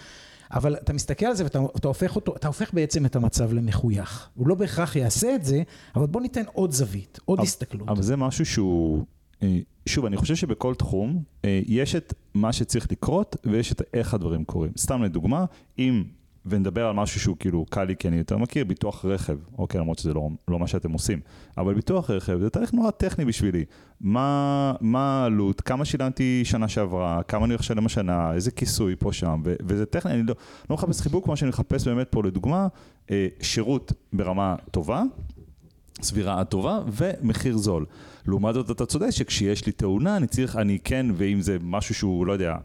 אבל 0.53 0.77
אתה 0.77 0.93
מסתכל 0.93 1.27
על 1.27 1.35
זה 1.35 1.45
ואתה 1.45 1.61
אתה 1.77 1.89
הופך 1.89 2.17
אותו, 2.17 2.37
אתה 2.37 2.47
הופך 2.47 2.75
בעצם 2.75 3.07
את 3.07 3.17
המצב 3.17 3.53
למחוייך. 3.53 4.29
הוא 4.35 4.49
לא 4.49 4.55
בהכרח 4.55 4.97
יעשה 4.97 5.35
את 5.35 5.45
זה, 5.45 5.63
אבל 5.95 6.07
בוא 6.07 6.21
ניתן 6.21 6.43
עוד 6.53 6.73
זווית, 6.73 7.19
עוד 7.25 7.39
אבל, 7.39 7.47
הסתכלות. 7.47 7.89
אבל 7.89 8.03
זה 8.03 8.17
משהו 8.17 8.47
שהוא, 8.47 9.05
אה, 9.43 9.59
שוב, 9.87 10.05
אני 10.05 10.17
חושב 10.17 10.35
שבכל 10.35 10.75
תחום 10.75 11.23
אה, 11.45 11.61
יש 11.67 11.95
את 11.95 12.15
מה 12.35 12.53
שצריך 12.53 12.93
לקרות 12.93 13.37
ויש 13.45 13.73
את 13.73 13.83
איך 13.95 14.15
הדברים 14.15 14.45
קורים. 14.45 14.73
סתם 14.79 15.03
לדוגמה, 15.03 15.45
אם 15.79 16.05
ונדבר 16.47 16.87
על 16.87 16.95
משהו 16.95 17.21
שהוא 17.21 17.37
כאילו 17.39 17.67
קל 17.71 17.85
לי 17.85 17.97
כי 17.97 18.09
אני 18.09 18.17
יותר 18.17 18.39
מכיר, 18.39 18.65
ביטוח 18.65 19.05
רכב, 19.05 19.39
אוקיי, 19.59 19.81
למרות 19.81 19.99
שזה 19.99 20.15
לא, 20.15 20.29
לא 20.49 20.59
מה 20.59 20.67
שאתם 20.67 20.93
עושים, 20.93 21.21
אבל 21.59 21.75
ביטוח 21.75 22.11
רכב 22.11 22.39
זה 22.41 22.51
תהליך 22.51 22.73
נורא 22.73 22.91
טכני 22.91 23.25
בשבילי. 23.25 23.65
מה, 24.01 24.73
מה 24.81 25.23
העלות, 25.23 25.61
כמה 25.61 25.85
שילמתי 25.85 26.43
שנה 26.45 26.69
שעברה, 26.69 27.23
כמה 27.23 27.45
אני 27.45 27.53
הולך 27.53 27.61
לשלם 27.61 27.87
השנה, 27.87 28.33
איזה 28.33 28.51
כיסוי 28.51 28.97
פה 28.99 29.13
שם, 29.13 29.43
ו- 29.45 29.55
וזה 29.67 29.87
טכני, 29.87 30.13
אני 30.13 30.23
לא, 30.23 30.35
לא 30.71 30.77
מחפש 30.77 31.01
חיבוק, 31.01 31.25
כמו 31.25 31.37
שאני 31.37 31.49
מחפש 31.49 31.89
באמת 31.89 32.09
פה 32.11 32.23
לדוגמה, 32.25 32.69
אה, 33.11 33.29
שירות 33.43 33.93
ברמה 34.13 34.57
טובה, 34.71 35.03
סבירה 36.03 36.41
עד 36.41 36.47
טובה 36.47 36.79
ומחיר 36.87 37.57
זול. 37.57 37.87
לעומת 38.27 38.55
זאת 38.55 38.71
אתה 38.71 38.87
צודק 38.87 39.11
שכשיש 39.11 39.67
לי 39.67 39.73
תאונה 39.73 40.17
אני 40.17 40.27
צריך, 40.27 40.57
אני 40.57 40.79
כן, 40.85 41.07
ואם 41.15 41.41
זה 41.41 41.57
משהו 41.63 41.95
שהוא, 41.95 42.27
לא 42.27 42.33
יודע, 42.33 42.57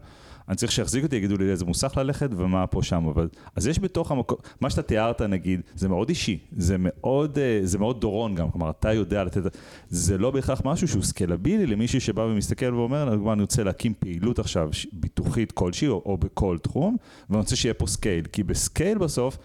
אני 0.48 0.56
צריך 0.56 0.72
שיחזיק 0.72 1.04
אותי, 1.04 1.16
יגידו 1.16 1.36
לי 1.36 1.46
לאיזה 1.46 1.64
מוסך 1.64 1.96
ללכת 1.96 2.30
ומה 2.36 2.66
פה 2.66 2.82
שם, 2.82 3.06
אבל... 3.06 3.28
אז 3.56 3.66
יש 3.66 3.78
בתוך 3.78 4.10
המקום, 4.10 4.38
מה 4.60 4.70
שאתה 4.70 4.82
תיארת 4.82 5.22
נגיד, 5.22 5.60
זה 5.74 5.88
מאוד 5.88 6.08
אישי, 6.08 6.38
זה 6.56 6.76
מאוד, 6.78 7.38
אה, 7.38 7.60
זה 7.62 7.78
מאוד 7.78 8.00
דורון 8.00 8.34
גם, 8.34 8.50
כלומר 8.50 8.70
אתה 8.70 8.92
יודע 8.92 9.24
לתת, 9.24 9.56
זה 9.88 10.18
לא 10.18 10.30
בהכרח 10.30 10.62
משהו 10.64 10.88
שהוא 10.88 11.02
סקלבילי 11.02 11.66
למישהו 11.66 12.00
שבא 12.00 12.20
ומסתכל 12.20 12.74
ואומר, 12.74 13.04
לדוגמה 13.04 13.32
אני 13.32 13.40
רוצה 13.40 13.64
להקים 13.64 13.92
פעילות 13.98 14.38
עכשיו 14.38 14.68
ביטוחית 14.92 15.52
כלשהי 15.52 15.88
או, 15.88 16.02
או 16.06 16.16
בכל 16.16 16.58
תחום, 16.62 16.96
ואני 17.30 17.40
רוצה 17.40 17.56
שיהיה 17.56 17.74
פה 17.74 17.86
scale, 17.86 18.24
כי 18.32 18.42
ב 18.42 18.51
scale 18.51 18.98
בסוף, 18.98 19.38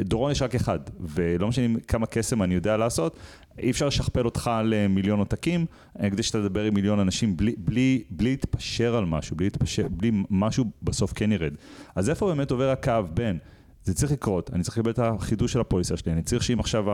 דורון 0.00 0.32
יש 0.32 0.42
רק 0.42 0.54
אחד, 0.54 0.78
ולא 1.00 1.48
משנה 1.48 1.80
כמה 1.88 2.06
קסם 2.06 2.42
אני 2.42 2.54
יודע 2.54 2.76
לעשות, 2.76 3.16
אי 3.58 3.70
אפשר 3.70 3.86
לשכפל 3.86 4.24
אותך 4.24 4.50
למיליון 4.64 5.18
עותקים, 5.18 5.66
אה, 6.00 6.10
כדי 6.10 6.22
שאתה 6.22 6.38
תדבר 6.38 6.64
עם 6.64 6.74
מיליון 6.74 6.98
אנשים 6.98 7.36
בלי, 7.36 7.54
בלי, 7.58 8.02
בלי 8.10 8.30
להתפשר 8.30 8.96
על 8.96 9.04
משהו, 9.04 9.36
בלי 9.36 9.46
להתפשר, 9.46 9.88
בלי 9.90 10.10
משהו 10.30 10.64
בסוף 10.82 11.12
כן 11.12 11.32
ירד. 11.32 11.52
אז 11.94 12.10
איפה 12.10 12.26
באמת 12.26 12.50
עובר 12.50 12.70
הקו 12.70 12.92
בין, 13.14 13.38
זה 13.84 13.94
צריך 13.94 14.12
לקרות, 14.12 14.50
אני 14.52 14.62
צריך 14.62 14.78
לקבל 14.78 14.90
את 14.90 14.98
החידוש 14.98 15.52
של 15.52 15.60
הפוליסה 15.60 15.96
שלי, 15.96 16.12
אני 16.12 16.22
צריך 16.22 16.42
שאם 16.42 16.60
עכשיו 16.60 16.84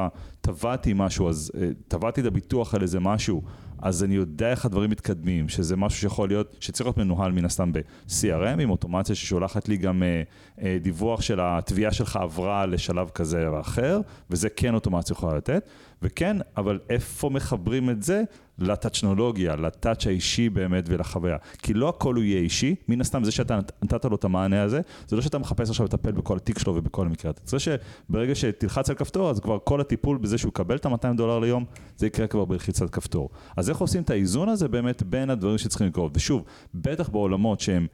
טבעתי 0.41 0.93
משהו, 0.97 1.29
אז 1.29 1.53
טבעתי 1.89 2.21
אה, 2.21 2.27
את 2.27 2.33
הביטוח 2.33 2.75
על 2.75 2.83
איזה 2.83 3.01
משהו, 3.01 3.43
אז 3.83 4.05
אני 4.05 4.15
יודע 4.15 4.51
איך 4.51 4.65
הדברים 4.65 4.91
מתקדמים, 4.91 5.49
שזה 5.49 5.77
משהו 5.77 6.01
שיכול 6.01 6.29
להיות, 6.29 6.57
שצריך 6.61 6.87
להיות 6.87 6.97
מנוהל 6.97 7.33
מן 7.33 7.45
הסתם 7.45 7.73
ב-CRM, 7.73 8.61
עם 8.61 8.71
אוטומציה 8.71 9.15
ששולחת 9.15 9.69
לי 9.69 9.77
גם 9.77 10.03
אה, 10.03 10.23
אה, 10.63 10.79
דיווח 10.83 11.21
של 11.21 11.41
התביעה 11.43 11.93
שלך 11.93 12.17
עברה 12.17 12.67
לשלב 12.67 13.09
כזה 13.09 13.49
או 13.49 13.61
אחר, 13.61 14.01
וזה 14.31 14.49
כן 14.49 14.75
אוטומציה 14.75 15.15
יכולה 15.15 15.37
לתת. 15.37 15.69
וכן, 16.03 16.37
אבל 16.57 16.79
איפה 16.91 17.31
מחברים 17.31 17.91
את 17.91 18.03
זה 18.03 18.23
לטאצ'נולוגיה, 18.59 19.57
לטאצ' 19.57 20.07
האישי 20.07 20.49
באמת 20.49 20.85
ולחוויה? 20.89 21.37
כי 21.59 21.75
לא 21.75 21.89
הכל 21.89 22.15
הוא 22.15 22.25
יהיה 22.25 22.41
אישי, 22.41 22.75
מן 22.89 23.01
הסתם 23.01 23.25
זה 23.25 23.31
שאתה 23.31 23.59
נתת 23.83 24.05
לו 24.05 24.17
את 24.17 24.25
המענה 24.25 24.63
הזה, 24.63 24.81
זה 25.07 25.17
לא 25.17 25.23
שאתה 25.23 25.39
מחפש 25.39 25.71
עכשיו 25.71 25.87
לטפל 25.87 26.13
בכל 26.13 26.37
התיק 26.37 26.59
שלו 26.59 26.75
ובכל 26.75 27.07
המקרה. 27.07 27.31
אתה 27.31 27.41
צריך 27.41 27.63
שברגע 27.63 28.35
שתלחץ 28.35 28.91
על 28.91 28.97
כפתור, 28.97 29.31
אז 29.31 29.41
כבר 29.41 29.59
כל 29.65 29.81
הטיפול 29.81 30.19
בזה 30.19 30.39
שהוא 30.39 30.49
יקבל 30.49 30.77
את 30.77 30.87
ה-200 30.87 31.17
דולר 31.17 31.39
ליום, 31.39 31.65
זה 31.97 32.07
יקרה 32.07 32.27
כבר 32.27 32.45
בלחיצת 32.45 32.91
כפתור. 32.91 33.31
אז 33.57 33.71
איך 33.71 33.79
עושים 33.79 34.03
את 34.03 34.11
האיזון 34.11 34.49
הזה 34.49 34.69
באמת 34.69 35.03
בין 35.03 35.31
הדברים 35.31 35.59
שצריכים 35.59 35.87
לקרות? 35.87 36.13
ושוב, 36.17 36.45
בטח 36.75 37.09
בעולמות 37.09 37.61
שהם 37.61 37.87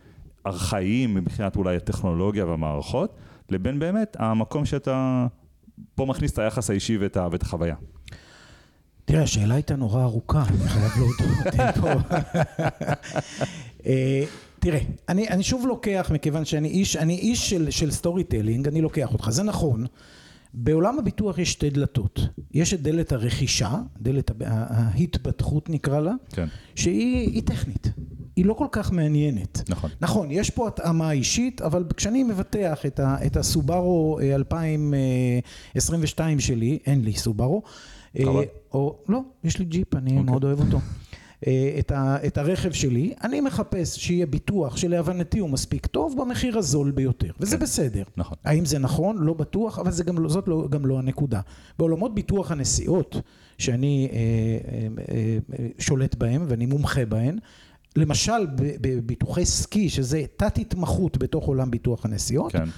ארכאיים 0.46 1.14
מבחינת 1.14 1.56
אולי 1.56 1.76
הטכנולוגיה 1.76 2.46
והמערכות, 2.46 3.16
לבין 3.50 3.78
באמת 3.78 4.16
המקום 4.18 4.64
שאתה 4.64 5.26
פה 5.94 6.06
מכניס 6.06 6.32
את 6.32 6.38
היחס 6.38 6.70
האישי 6.70 6.96
ואת, 6.96 7.16
ואת 7.32 7.42
החוויה. 7.42 7.74
תראה, 9.06 9.22
השאלה 9.22 9.54
הייתה 9.54 9.76
נורא 9.76 10.02
ארוכה, 10.02 10.44
אני 10.48 10.68
חייב 10.68 10.92
להודות 10.96 11.36
פה. 11.80 11.90
אה, 13.86 14.24
תראה, 14.58 14.80
אני, 15.08 15.28
אני 15.28 15.42
שוב 15.42 15.66
לוקח, 15.66 16.10
מכיוון 16.14 16.44
שאני 16.44 16.68
איש, 16.68 16.96
אני 16.96 17.18
איש 17.18 17.50
של, 17.50 17.70
של 17.70 17.90
storytelling, 17.90 18.68
אני 18.68 18.80
לוקח 18.80 19.12
אותך, 19.12 19.30
זה 19.30 19.42
נכון. 19.42 19.86
בעולם 20.54 20.98
הביטוח 20.98 21.38
יש 21.38 21.52
שתי 21.52 21.70
דלתות. 21.70 22.20
יש 22.54 22.74
את 22.74 22.82
דלת 22.82 23.12
הרכישה, 23.12 23.74
דלת 24.00 24.30
ההתפתחות 24.40 25.70
נקרא 25.70 26.00
לה, 26.00 26.12
כן. 26.32 26.46
שהיא 26.74 27.42
טכנית. 27.42 27.88
היא 28.36 28.46
לא 28.46 28.54
כל 28.54 28.66
כך 28.72 28.92
מעניינת. 28.92 29.62
נכון. 29.68 29.90
נכון, 30.00 30.30
יש 30.30 30.50
פה 30.50 30.68
התאמה 30.68 31.12
אישית, 31.12 31.60
אבל 31.60 31.84
כשאני 31.96 32.22
מבטח 32.22 32.86
את, 32.86 33.00
ה, 33.00 33.16
את 33.26 33.36
הסובארו 33.36 34.18
2022 34.34 36.40
שלי, 36.40 36.78
אין 36.86 37.04
לי 37.04 37.12
סובארו? 37.12 37.62
או, 38.72 38.96
לא, 39.08 39.20
יש 39.44 39.58
לי 39.58 39.64
ג'יפ, 39.64 39.94
אני. 39.94 40.10
אוקיי. 40.10 40.22
מאוד 40.22 40.44
אוהב 40.44 40.60
אותו. 40.60 40.78
אה, 41.46 41.76
את, 41.78 41.90
ה, 41.90 42.16
את 42.26 42.38
הרכב 42.38 42.72
שלי, 42.72 43.14
אני 43.24 43.40
מחפש 43.40 43.98
שיהיה 43.98 44.26
ביטוח 44.26 44.76
שלהבנתי 44.76 45.38
הוא 45.38 45.50
מספיק 45.50 45.86
טוב 45.86 46.14
במחיר 46.18 46.58
הזול 46.58 46.90
ביותר, 46.90 47.30
וזה 47.40 47.56
כן. 47.56 47.62
בסדר. 47.62 48.02
נכון. 48.16 48.36
האם 48.44 48.64
זה 48.64 48.78
נכון? 48.78 49.18
לא 49.18 49.34
בטוח, 49.34 49.78
אבל 49.78 49.90
זה 49.90 50.04
גם, 50.04 50.18
לא, 50.18 50.28
זאת 50.28 50.48
לא, 50.48 50.68
גם 50.70 50.86
לא 50.86 50.98
הנקודה. 50.98 51.40
בעולמות 51.78 52.14
ביטוח 52.14 52.50
הנסיעות, 52.50 53.16
שאני 53.58 54.08
אה, 54.12 54.18
אה, 54.18 55.38
אה, 55.58 55.66
שולט 55.78 56.14
בהם 56.14 56.44
ואני 56.48 56.66
מומחה 56.66 57.04
בהן, 57.04 57.38
למשל 57.96 58.46
בביטוחי 58.56 59.44
סקי, 59.44 59.88
שזה 59.88 60.24
תת 60.36 60.58
התמחות 60.58 61.16
בתוך 61.18 61.46
עולם 61.46 61.70
ביטוח 61.70 62.04
הנסיעות, 62.04 62.52
כן. 62.52 62.68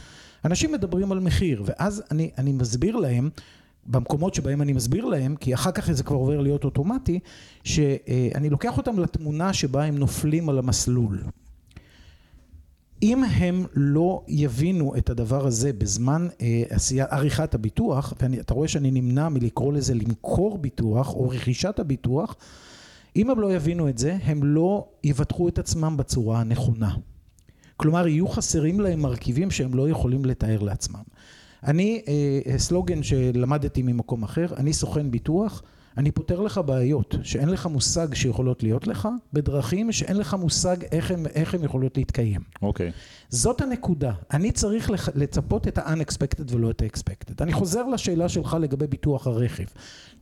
אנשים 0.44 0.72
מדברים 0.72 1.12
על 1.12 1.20
מחיר, 1.20 1.62
ואז 1.66 2.02
אני, 2.10 2.30
אני 2.38 2.52
מסביר 2.52 2.96
להם 2.96 3.30
במקומות 3.88 4.34
שבהם 4.34 4.62
אני 4.62 4.72
מסביר 4.72 5.04
להם, 5.04 5.36
כי 5.36 5.54
אחר 5.54 5.70
כך 5.70 5.92
זה 5.92 6.02
כבר 6.02 6.16
עובר 6.16 6.40
להיות 6.40 6.64
אוטומטי, 6.64 7.18
שאני 7.64 8.50
לוקח 8.50 8.76
אותם 8.76 8.98
לתמונה 8.98 9.52
שבה 9.52 9.84
הם 9.84 9.98
נופלים 9.98 10.48
על 10.48 10.58
המסלול. 10.58 11.22
אם 13.02 13.24
הם 13.24 13.64
לא 13.74 14.24
יבינו 14.28 14.96
את 14.96 15.10
הדבר 15.10 15.46
הזה 15.46 15.72
בזמן 15.72 16.28
אה, 16.40 16.62
עריכת 17.10 17.54
הביטוח, 17.54 18.14
ואתה 18.20 18.54
רואה 18.54 18.68
שאני 18.68 18.90
נמנע 18.90 19.28
מלקרוא 19.28 19.72
לזה 19.72 19.94
למכור 19.94 20.58
ביטוח 20.58 21.14
או 21.14 21.28
רכישת 21.28 21.78
הביטוח, 21.78 22.36
אם 23.16 23.30
הם 23.30 23.40
לא 23.40 23.54
יבינו 23.54 23.88
את 23.88 23.98
זה, 23.98 24.18
הם 24.22 24.44
לא 24.44 24.88
יבטחו 25.04 25.48
את 25.48 25.58
עצמם 25.58 25.96
בצורה 25.96 26.40
הנכונה. 26.40 26.94
כלומר, 27.76 28.08
יהיו 28.08 28.28
חסרים 28.28 28.80
להם 28.80 29.00
מרכיבים 29.00 29.50
שהם 29.50 29.74
לא 29.74 29.88
יכולים 29.88 30.24
לתאר 30.24 30.62
לעצמם. 30.62 31.02
אני, 31.64 32.02
אה, 32.08 32.58
סלוגן 32.58 33.02
שלמדתי 33.02 33.82
ממקום 33.82 34.22
אחר, 34.22 34.46
אני 34.56 34.72
סוכן 34.72 35.10
ביטוח, 35.10 35.62
אני 35.98 36.10
פותר 36.10 36.40
לך 36.40 36.60
בעיות 36.66 37.14
שאין 37.22 37.48
לך 37.48 37.66
מושג 37.66 38.14
שיכולות 38.14 38.62
להיות 38.62 38.86
לך, 38.86 39.08
בדרכים 39.32 39.92
שאין 39.92 40.16
לך 40.16 40.34
מושג 40.34 40.76
איך 40.92 41.54
הן, 41.54 41.64
יכולות 41.64 41.96
להתקיים. 41.96 42.40
אוקיי. 42.62 42.88
Okay. 42.88 42.92
זאת 43.28 43.60
הנקודה. 43.60 44.12
אני 44.32 44.52
צריך 44.52 44.90
לצפות 45.14 45.68
את 45.68 45.78
ה-unexpected 45.78 46.52
ולא 46.52 46.70
את 46.70 46.82
ה-expected. 46.82 47.34
אני 47.40 47.52
חוזר 47.52 47.86
לשאלה 47.86 48.28
שלך 48.28 48.56
לגבי 48.60 48.86
ביטוח 48.86 49.26
הרכב. 49.26 49.64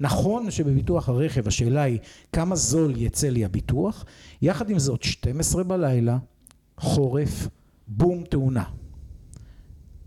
נכון 0.00 0.50
שבביטוח 0.50 1.08
הרכב 1.08 1.48
השאלה 1.48 1.82
היא 1.82 1.98
כמה 2.32 2.56
זול 2.56 2.92
יצא 2.96 3.28
לי 3.28 3.44
הביטוח, 3.44 4.04
יחד 4.42 4.70
עם 4.70 4.78
זאת 4.78 5.02
12 5.02 5.64
בלילה, 5.64 6.18
חורף, 6.78 7.48
בום, 7.88 8.24
תאונה. 8.24 8.64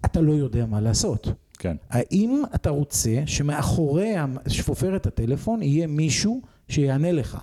אתה 0.05 0.21
לא 0.21 0.31
יודע 0.31 0.65
מה 0.65 0.81
לעשות. 0.81 1.31
כן. 1.59 1.75
האם 1.89 2.43
אתה 2.55 2.69
רוצה 2.69 3.21
שמאחורי 3.25 4.13
שפופרת 4.47 5.07
הטלפון 5.07 5.61
יהיה 5.61 5.87
מישהו 5.87 6.41
שיענה 6.67 7.11
לך? 7.11 7.37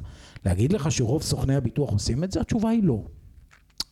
להגיד 0.44 0.72
לך 0.72 0.92
שרוב 0.92 1.22
סוכני 1.22 1.54
הביטוח 1.54 1.92
עושים 1.92 2.24
את 2.24 2.32
זה? 2.32 2.40
התשובה 2.40 2.70
היא 2.70 2.82
לא. 2.82 3.02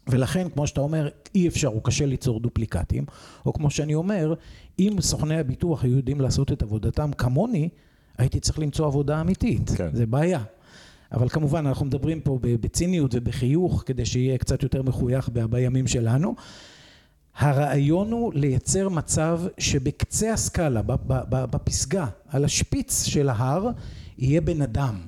ולכן, 0.09 0.49
כמו 0.49 0.67
שאתה 0.67 0.81
אומר, 0.81 1.09
אי 1.35 1.49
אפשר, 1.49 1.69
הוא 1.69 1.83
קשה 1.85 2.07
ליצור 2.07 2.41
דופליקטים, 2.41 3.05
או 3.47 3.53
כמו 3.53 3.71
שאני 3.71 3.95
אומר, 3.95 4.35
אם 4.79 4.97
סוכני 5.01 5.39
הביטוח 5.39 5.85
היו 5.85 5.97
יודעים 5.97 6.21
לעשות 6.21 6.53
את 6.53 6.63
עבודתם 6.63 7.11
כמוני, 7.13 7.69
הייתי 8.19 8.41
צריך 8.41 8.59
למצוא 8.59 8.87
עבודה 8.87 9.21
אמיתית. 9.21 9.71
כן. 9.71 9.89
זה 9.93 10.07
בעיה. 10.07 10.43
אבל 11.13 11.29
כמובן, 11.29 11.67
אנחנו 11.67 11.87
מדברים 11.87 12.21
פה 12.21 12.39
בציניות 12.43 13.15
ובחיוך, 13.15 13.83
כדי 13.87 14.05
שיהיה 14.05 14.39
קצת 14.39 14.63
יותר 14.63 14.83
מחוייך 14.83 15.31
בימים 15.51 15.87
שלנו. 15.87 16.35
הרעיון 17.37 18.13
הוא 18.13 18.33
לייצר 18.35 18.89
מצב 18.89 19.41
שבקצה 19.59 20.33
הסקאלה, 20.33 20.81
בפסגה, 21.31 22.07
על 22.29 22.45
השפיץ 22.45 23.05
של 23.05 23.29
ההר, 23.29 23.69
יהיה 24.19 24.41
בן 24.41 24.63
אדם. 24.63 25.01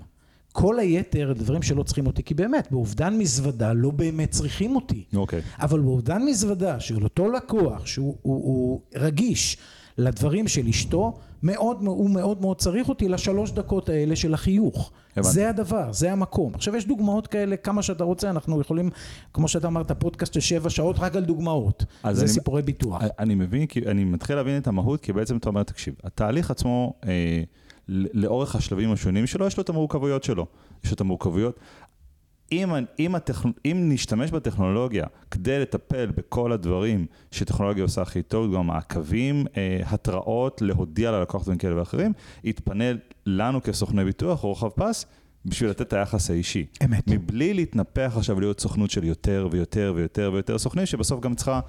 כל 0.52 0.78
היתר 0.78 1.32
דברים 1.36 1.62
שלא 1.62 1.82
צריכים 1.82 2.06
אותי, 2.06 2.22
כי 2.22 2.34
באמת, 2.34 2.68
באובדן 2.70 3.18
מזוודה 3.18 3.72
לא 3.72 3.90
באמת 3.90 4.30
צריכים 4.30 4.76
אותי. 4.76 5.04
אוקיי. 5.14 5.38
Okay. 5.38 5.62
אבל 5.62 5.80
באובדן 5.80 6.22
מזוודה 6.22 6.80
של 6.80 7.04
אותו 7.04 7.32
לקוח, 7.32 7.86
שהוא 7.86 8.16
הוא, 8.22 8.34
הוא 8.34 8.80
רגיש 8.94 9.56
לדברים 9.98 10.48
של 10.48 10.68
אשתו, 10.68 11.18
מאוד, 11.42 11.78
הוא 11.86 12.10
מאוד 12.10 12.40
מאוד 12.40 12.58
צריך 12.58 12.88
אותי 12.88 13.08
לשלוש 13.08 13.50
דקות 13.50 13.88
האלה 13.88 14.16
של 14.16 14.34
החיוך. 14.34 14.92
הבנתי. 15.16 15.34
זה 15.34 15.48
הדבר, 15.48 15.92
זה 15.92 16.12
המקום. 16.12 16.54
עכשיו 16.54 16.76
יש 16.76 16.86
דוגמאות 16.86 17.26
כאלה, 17.26 17.56
כמה 17.56 17.82
שאתה 17.82 18.04
רוצה, 18.04 18.30
אנחנו 18.30 18.60
יכולים, 18.60 18.90
כמו 19.32 19.48
שאתה 19.48 19.66
אמרת, 19.66 19.92
פודקאסט 19.92 20.34
של 20.34 20.40
שבע 20.40 20.70
שעות 20.70 20.96
רק 20.98 21.16
על 21.16 21.24
דוגמאות. 21.24 21.84
זה 22.10 22.20
אני, 22.20 22.28
סיפורי 22.28 22.62
ביטוח. 22.62 23.02
אני 23.18 23.34
מבין, 23.34 23.66
אני 23.86 24.04
מתחיל 24.04 24.36
להבין 24.36 24.58
את 24.58 24.66
המהות, 24.66 25.00
כי 25.00 25.12
בעצם 25.12 25.36
אתה 25.36 25.48
אומר, 25.48 25.62
תקשיב, 25.62 25.94
התהליך 26.04 26.50
עצמו, 26.50 26.94
אה, 27.06 27.42
לאורך 27.88 28.56
השלבים 28.56 28.92
השונים 28.92 29.26
שלו, 29.26 29.46
יש 29.46 29.56
לו 29.56 29.62
את 29.62 29.68
המורכבויות 29.68 30.24
שלו. 30.24 30.46
יש 30.84 30.90
לו 30.90 30.94
את 30.94 31.00
המורכבויות. 31.00 31.60
אם, 32.52 32.70
אם, 32.98 33.14
הטכ... 33.14 33.46
אם 33.64 33.88
נשתמש 33.92 34.30
בטכנולוגיה 34.30 35.06
כדי 35.30 35.58
לטפל 35.58 36.06
בכל 36.06 36.52
הדברים 36.52 37.06
שטכנולוגיה 37.30 37.84
עושה 37.84 38.02
הכי 38.02 38.22
טוב, 38.22 38.54
גם 38.54 38.66
מעקבים, 38.66 39.46
אה, 39.56 39.80
התראות, 39.86 40.62
להודיע 40.62 41.10
ללקוח 41.10 41.42
דברים 41.42 41.58
כאלה 41.58 41.78
ואחרים, 41.78 42.12
יתפנה 42.44 42.84
לנו 43.26 43.62
כסוכני 43.62 44.04
ביטוח, 44.04 44.40
רוחב 44.40 44.68
פס, 44.68 45.06
בשביל 45.44 45.70
לתת 45.70 45.80
את 45.80 45.92
היחס 45.92 46.30
האישי. 46.30 46.66
אמת. 46.84 47.08
מבלי 47.08 47.54
להתנפח 47.54 48.14
עכשיו 48.16 48.40
להיות 48.40 48.60
סוכנות 48.60 48.90
של 48.90 49.04
יותר 49.04 49.48
ויותר 49.50 49.92
ויותר 49.96 50.30
ויותר 50.32 50.58
סוכנים, 50.58 50.86
שבסוף 50.86 51.20
גם 51.20 51.34
צריכה 51.34 51.60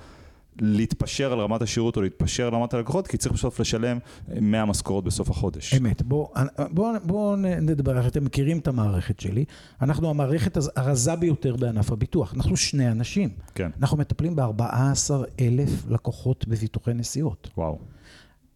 להתפשר 0.61 1.33
על 1.33 1.39
רמת 1.39 1.61
השירות 1.61 1.97
או 1.97 2.01
להתפשר 2.01 2.47
על 2.47 2.53
רמת 2.53 2.73
הלקוחות, 2.73 3.07
כי 3.07 3.17
צריך 3.17 3.33
בסוף 3.33 3.59
לשלם 3.59 3.97
100 4.41 4.65
משכורות 4.65 5.03
בסוף 5.03 5.29
החודש. 5.29 5.73
אמת. 5.73 6.01
בואו 6.01 6.31
בוא, 6.71 6.91
בוא 7.03 7.35
נדבר, 7.37 8.07
אתם 8.07 8.25
מכירים 8.25 8.59
את 8.59 8.67
המערכת 8.67 9.19
שלי. 9.19 9.45
אנחנו 9.81 10.09
המערכת 10.09 10.57
הרזה 10.75 11.15
ביותר 11.15 11.55
בענף 11.55 11.91
הביטוח. 11.91 12.33
אנחנו 12.33 12.57
שני 12.57 12.91
אנשים. 12.91 13.29
כן. 13.55 13.71
אנחנו 13.79 13.97
מטפלים 13.97 14.35
ב-14 14.35 15.11
אלף 15.41 15.69
לקוחות 15.89 16.47
בביטוחי 16.47 16.93
נסיעות. 16.93 17.49
וואו. 17.57 17.79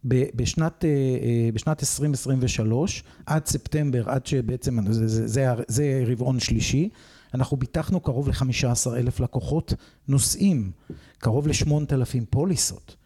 בשנת, 0.04 0.84
אה, 0.84 0.90
אה, 0.90 1.48
בשנת 1.54 1.82
2023, 1.82 3.04
עד 3.26 3.46
ספטמבר, 3.46 4.10
עד 4.10 4.26
שבעצם 4.26 4.92
זה, 4.92 5.08
זה, 5.08 5.26
זה, 5.28 5.46
זה 5.68 6.04
רבעון 6.06 6.40
שלישי, 6.40 6.88
אנחנו 7.34 7.56
ביטחנו 7.56 8.00
קרוב 8.00 8.28
ל-15 8.28 8.96
אלף 8.96 9.20
לקוחות 9.20 9.74
נוסעים, 10.08 10.70
קרוב 11.18 11.48
ל-8,000 11.48 12.24
פוליסות. 12.30 12.96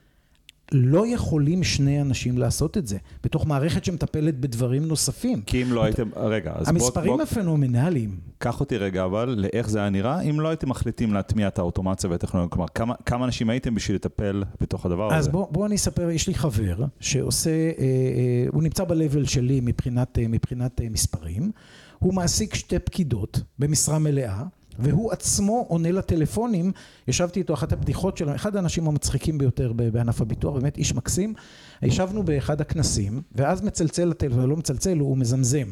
לא 0.72 1.06
יכולים 1.06 1.64
שני 1.64 2.00
אנשים 2.00 2.38
לעשות 2.38 2.78
את 2.78 2.86
זה, 2.86 2.96
בתוך 3.24 3.46
מערכת 3.46 3.84
שמטפלת 3.84 4.40
בדברים 4.40 4.88
נוספים. 4.88 5.42
כי 5.42 5.62
אם 5.62 5.72
לא 5.72 5.84
הייתם, 5.84 6.08
רגע, 6.16 6.52
אז 6.54 6.66
בוא... 6.66 6.68
המספרים 6.68 7.20
הפנומנליים. 7.20 8.20
קח 8.38 8.60
אותי 8.60 8.76
רגע, 8.76 9.04
אבל, 9.04 9.34
לאיך 9.38 9.70
זה 9.70 9.78
היה 9.78 9.90
נראה, 9.90 10.20
אם 10.20 10.40
לא 10.40 10.48
הייתם 10.48 10.68
מחליטים 10.68 11.14
להטמיע 11.14 11.48
את 11.48 11.58
האוטומציה 11.58 12.10
והטכנולוגיה, 12.10 12.50
כלומר, 12.50 12.68
כמה, 12.74 12.94
כמה 13.06 13.24
אנשים 13.24 13.50
הייתם 13.50 13.74
בשביל 13.74 13.96
לטפל 13.96 14.44
בתוך 14.60 14.86
הדבר 14.86 15.06
אז 15.06 15.12
הזה? 15.12 15.18
אז 15.18 15.28
בוא, 15.28 15.46
בוא 15.50 15.66
אני 15.66 15.74
אספר, 15.74 16.10
יש 16.10 16.28
לי 16.28 16.34
חבר 16.34 16.84
שעושה, 17.00 17.50
אה, 17.50 17.64
אה, 17.78 18.46
הוא 18.52 18.62
נמצא 18.62 18.84
ב-level 18.84 19.26
שלי 19.26 19.60
מבחינת, 19.62 20.18
אה, 20.18 20.28
מבחינת 20.28 20.80
אה, 20.80 20.86
מספרים, 20.90 21.50
הוא 21.98 22.14
מעסיק 22.14 22.54
שתי 22.54 22.78
פקידות 22.78 23.40
במשרה 23.58 23.98
מלאה. 23.98 24.42
והוא 24.78 25.12
עצמו 25.12 25.64
עונה 25.68 25.92
לטלפונים, 25.92 26.72
ישבתי 27.08 27.40
איתו, 27.40 27.54
אחת 27.54 27.72
הבדיחות 27.72 28.16
שלו, 28.16 28.34
אחד 28.34 28.56
האנשים 28.56 28.88
המצחיקים 28.88 29.38
ביותר 29.38 29.72
בענף 29.72 30.20
הביטוח, 30.20 30.54
באמת 30.54 30.76
איש 30.76 30.94
מקסים, 30.94 31.34
ישבנו 31.82 32.22
באחד 32.22 32.60
הכנסים, 32.60 33.22
ואז 33.32 33.62
מצלצל 33.62 34.04
לטלפון, 34.04 34.48
לא 34.48 34.56
מצלצל, 34.56 34.98
הוא 34.98 35.16
מזמזם. 35.16 35.68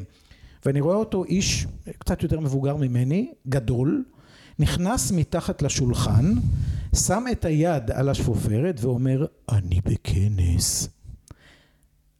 ואני 0.67 0.81
רואה 0.81 0.97
אותו 0.97 1.25
איש 1.25 1.67
קצת 1.99 2.23
יותר 2.23 2.41
מבוגר 2.41 2.77
ממני, 2.77 3.33
גדול, 3.49 4.05
נכנס 4.59 5.13
מתחת 5.13 5.63
לשולחן, 5.63 6.35
שם 6.95 7.25
את 7.33 7.45
היד 7.45 7.91
על 7.91 8.09
השפופרת 8.09 8.81
ואומר, 8.81 9.27
אני 9.53 9.81
בכנס. 9.85 10.89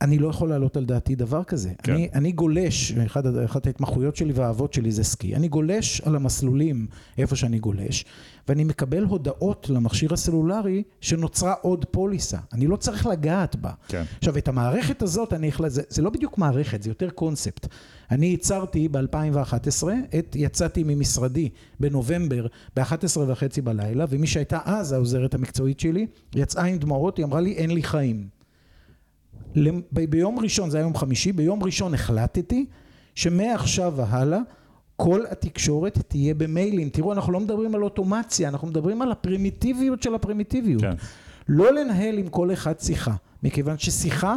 אני 0.01 0.19
לא 0.19 0.29
יכול 0.29 0.49
להעלות 0.49 0.77
על 0.77 0.85
דעתי 0.85 1.15
דבר 1.15 1.45
כזה. 1.45 1.71
כן. 1.83 1.93
אני, 1.93 2.09
אני 2.15 2.33
גולש, 2.33 2.93
אחת, 2.93 3.25
אחת 3.45 3.67
ההתמחויות 3.67 4.17
שלי 4.17 4.33
והאהבות 4.33 4.75
שלי 4.75 4.93
זה 4.93 5.05
סקי, 5.05 5.37
אני 5.37 5.49
גולש 5.49 6.01
על 6.01 6.17
המסלולים 6.17 6.87
איפה 7.19 7.37
שאני 7.37 7.59
גולש, 7.59 8.05
ואני 8.49 8.65
מקבל 8.65 9.05
הודעות 9.05 9.67
למכשיר 9.71 10.13
הסלולרי 10.13 10.83
שנוצרה 11.01 11.55
עוד 11.63 11.85
פוליסה. 11.85 12.39
אני 12.53 12.67
לא 12.67 12.77
צריך 12.77 13.07
לגעת 13.07 13.57
בה. 13.57 13.71
כן. 13.89 14.03
עכשיו, 14.19 14.39
את 14.39 14.49
המערכת 14.49 15.03
הזאת, 15.03 15.33
אני 15.33 15.49
החלט, 15.49 15.71
זה, 15.71 15.83
זה 15.89 16.03
לא 16.03 16.11
בדיוק 16.11 16.39
מערכת, 16.39 16.83
זה 16.83 16.91
יותר 16.91 17.11
קונספט. 17.11 17.67
אני 18.11 18.27
ייצרתי 18.27 18.89
ב-2011, 18.89 19.89
יצאתי 20.35 20.83
ממשרדי 20.87 21.49
בנובמבר 21.81 22.47
ב-11 22.77 23.19
וחצי 23.27 23.61
בלילה, 23.61 24.05
ומי 24.09 24.27
שהייתה 24.27 24.59
אז 24.65 24.93
העוזרת 24.93 25.35
המקצועית 25.35 25.81
שלי, 25.81 26.07
יצאה 26.35 26.65
עם 26.65 26.79
דמעות, 26.79 27.17
היא 27.17 27.25
אמרה 27.25 27.41
לי, 27.41 27.53
אין 27.53 27.71
לי 27.71 27.83
חיים. 27.83 28.44
ביום 29.93 30.39
ראשון, 30.39 30.71
זה 30.71 30.77
היה 30.77 30.85
יום 30.85 30.97
חמישי, 30.97 31.33
ביום 31.33 31.63
ראשון 31.63 31.95
החלטתי 31.95 32.67
שמעכשיו 33.15 33.93
והלאה 33.97 34.39
כל 34.97 35.25
התקשורת 35.31 35.99
תהיה 36.09 36.35
במיילים. 36.35 36.89
תראו, 36.89 37.13
אנחנו 37.13 37.33
לא 37.33 37.41
מדברים 37.41 37.75
על 37.75 37.83
אוטומציה, 37.83 38.49
אנחנו 38.49 38.69
מדברים 38.69 39.03
על 39.03 39.13
הפרימיטיביות 39.13 40.03
של 40.03 40.15
הפרימיטיביות. 40.15 40.83
כן. 40.83 40.95
לא 41.49 41.73
לנהל 41.73 42.19
עם 42.19 42.29
כל 42.29 42.53
אחד 42.53 42.81
שיחה, 42.81 43.15
מכיוון 43.43 43.79
ששיחה 43.79 44.37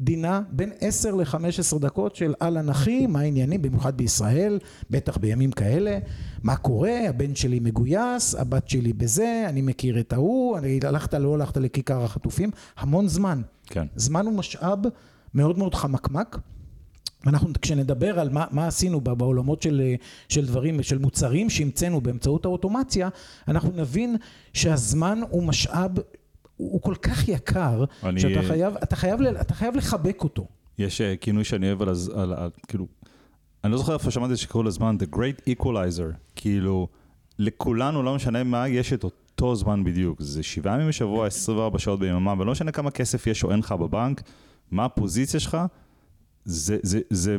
דינה 0.00 0.42
בין 0.50 0.72
10 0.80 1.14
ל-15 1.14 1.78
דקות 1.78 2.16
של 2.16 2.34
אהלן 2.42 2.68
אחי, 2.68 3.06
מה 3.06 3.20
העניינים, 3.20 3.62
במיוחד 3.62 3.96
בישראל, 3.96 4.58
בטח 4.90 5.16
בימים 5.16 5.52
כאלה, 5.52 5.98
מה 6.42 6.56
קורה, 6.56 7.08
הבן 7.08 7.34
שלי 7.34 7.60
מגויס, 7.60 8.34
הבת 8.34 8.68
שלי 8.68 8.92
בזה, 8.92 9.44
אני 9.48 9.62
מכיר 9.62 10.00
את 10.00 10.12
ההוא, 10.12 10.58
אני 10.58 10.80
הלכת 10.82 11.14
לא 11.14 11.34
הלכת 11.34 11.56
לכיכר 11.56 12.04
החטופים, 12.04 12.50
המון 12.76 13.08
זמן. 13.08 13.42
כן. 13.66 13.86
זמן 13.96 14.26
הוא 14.26 14.34
משאב 14.34 14.78
מאוד 15.34 15.58
מאוד 15.58 15.74
חמקמק. 15.74 16.38
אנחנו 17.26 17.50
כשנדבר 17.62 18.20
על 18.20 18.28
מה, 18.28 18.44
מה 18.50 18.66
עשינו 18.66 19.00
בעולמות 19.00 19.62
של, 19.62 19.82
של 20.28 20.46
דברים, 20.46 20.82
של 20.82 20.98
מוצרים 20.98 21.50
שהמצאנו 21.50 22.00
באמצעות 22.00 22.44
האוטומציה, 22.44 23.08
אנחנו 23.48 23.70
נבין 23.76 24.16
שהזמן 24.52 25.20
הוא 25.30 25.42
משאב 25.42 25.90
הוא 26.58 26.82
כל 26.82 26.94
כך 26.94 27.28
יקר, 27.28 27.84
אני... 28.04 28.20
שאתה 28.20 28.42
חייב, 28.42 28.74
אתה 28.82 28.96
חייב, 28.96 29.20
אתה 29.20 29.54
חייב 29.54 29.76
לחבק 29.76 30.24
אותו. 30.24 30.46
יש 30.78 31.00
uh, 31.00 31.04
כינוי 31.20 31.44
שאני 31.44 31.66
אוהב 31.66 31.82
על, 31.82 31.88
על, 32.14 32.32
על, 32.32 32.50
כאילו, 32.68 32.86
אני 33.64 33.72
לא 33.72 33.78
זוכר 33.78 33.94
איפה 33.94 34.10
שמעתי 34.10 34.36
שקראו 34.36 34.62
לזמן, 34.62 34.96
The 35.00 35.16
Great 35.16 35.60
Equalizer, 35.60 36.16
כאילו, 36.36 36.88
לכולנו, 37.38 38.02
לא 38.02 38.14
משנה 38.14 38.44
מה, 38.44 38.68
יש 38.68 38.92
את 38.92 39.04
אותו 39.04 39.56
זמן 39.56 39.84
בדיוק. 39.84 40.22
זה 40.22 40.42
שבעה 40.42 40.74
ימים 40.74 40.88
בשבוע, 40.88 41.26
24 41.26 41.78
שעות 41.78 42.00
ביממה, 42.00 42.34
ולא 42.38 42.52
משנה 42.52 42.72
כמה 42.72 42.90
כסף 42.90 43.26
יש 43.26 43.44
או 43.44 43.50
אין 43.50 43.58
לך 43.58 43.72
בבנק, 43.72 44.22
מה 44.70 44.84
הפוזיציה 44.84 45.40
שלך, 45.40 45.58
זה, 46.44 46.78
זה, 46.82 47.00
זה 47.10 47.36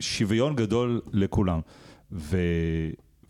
שוויון 0.00 0.56
גדול 0.56 1.00
לכולם. 1.12 1.60
ו, 2.12 2.38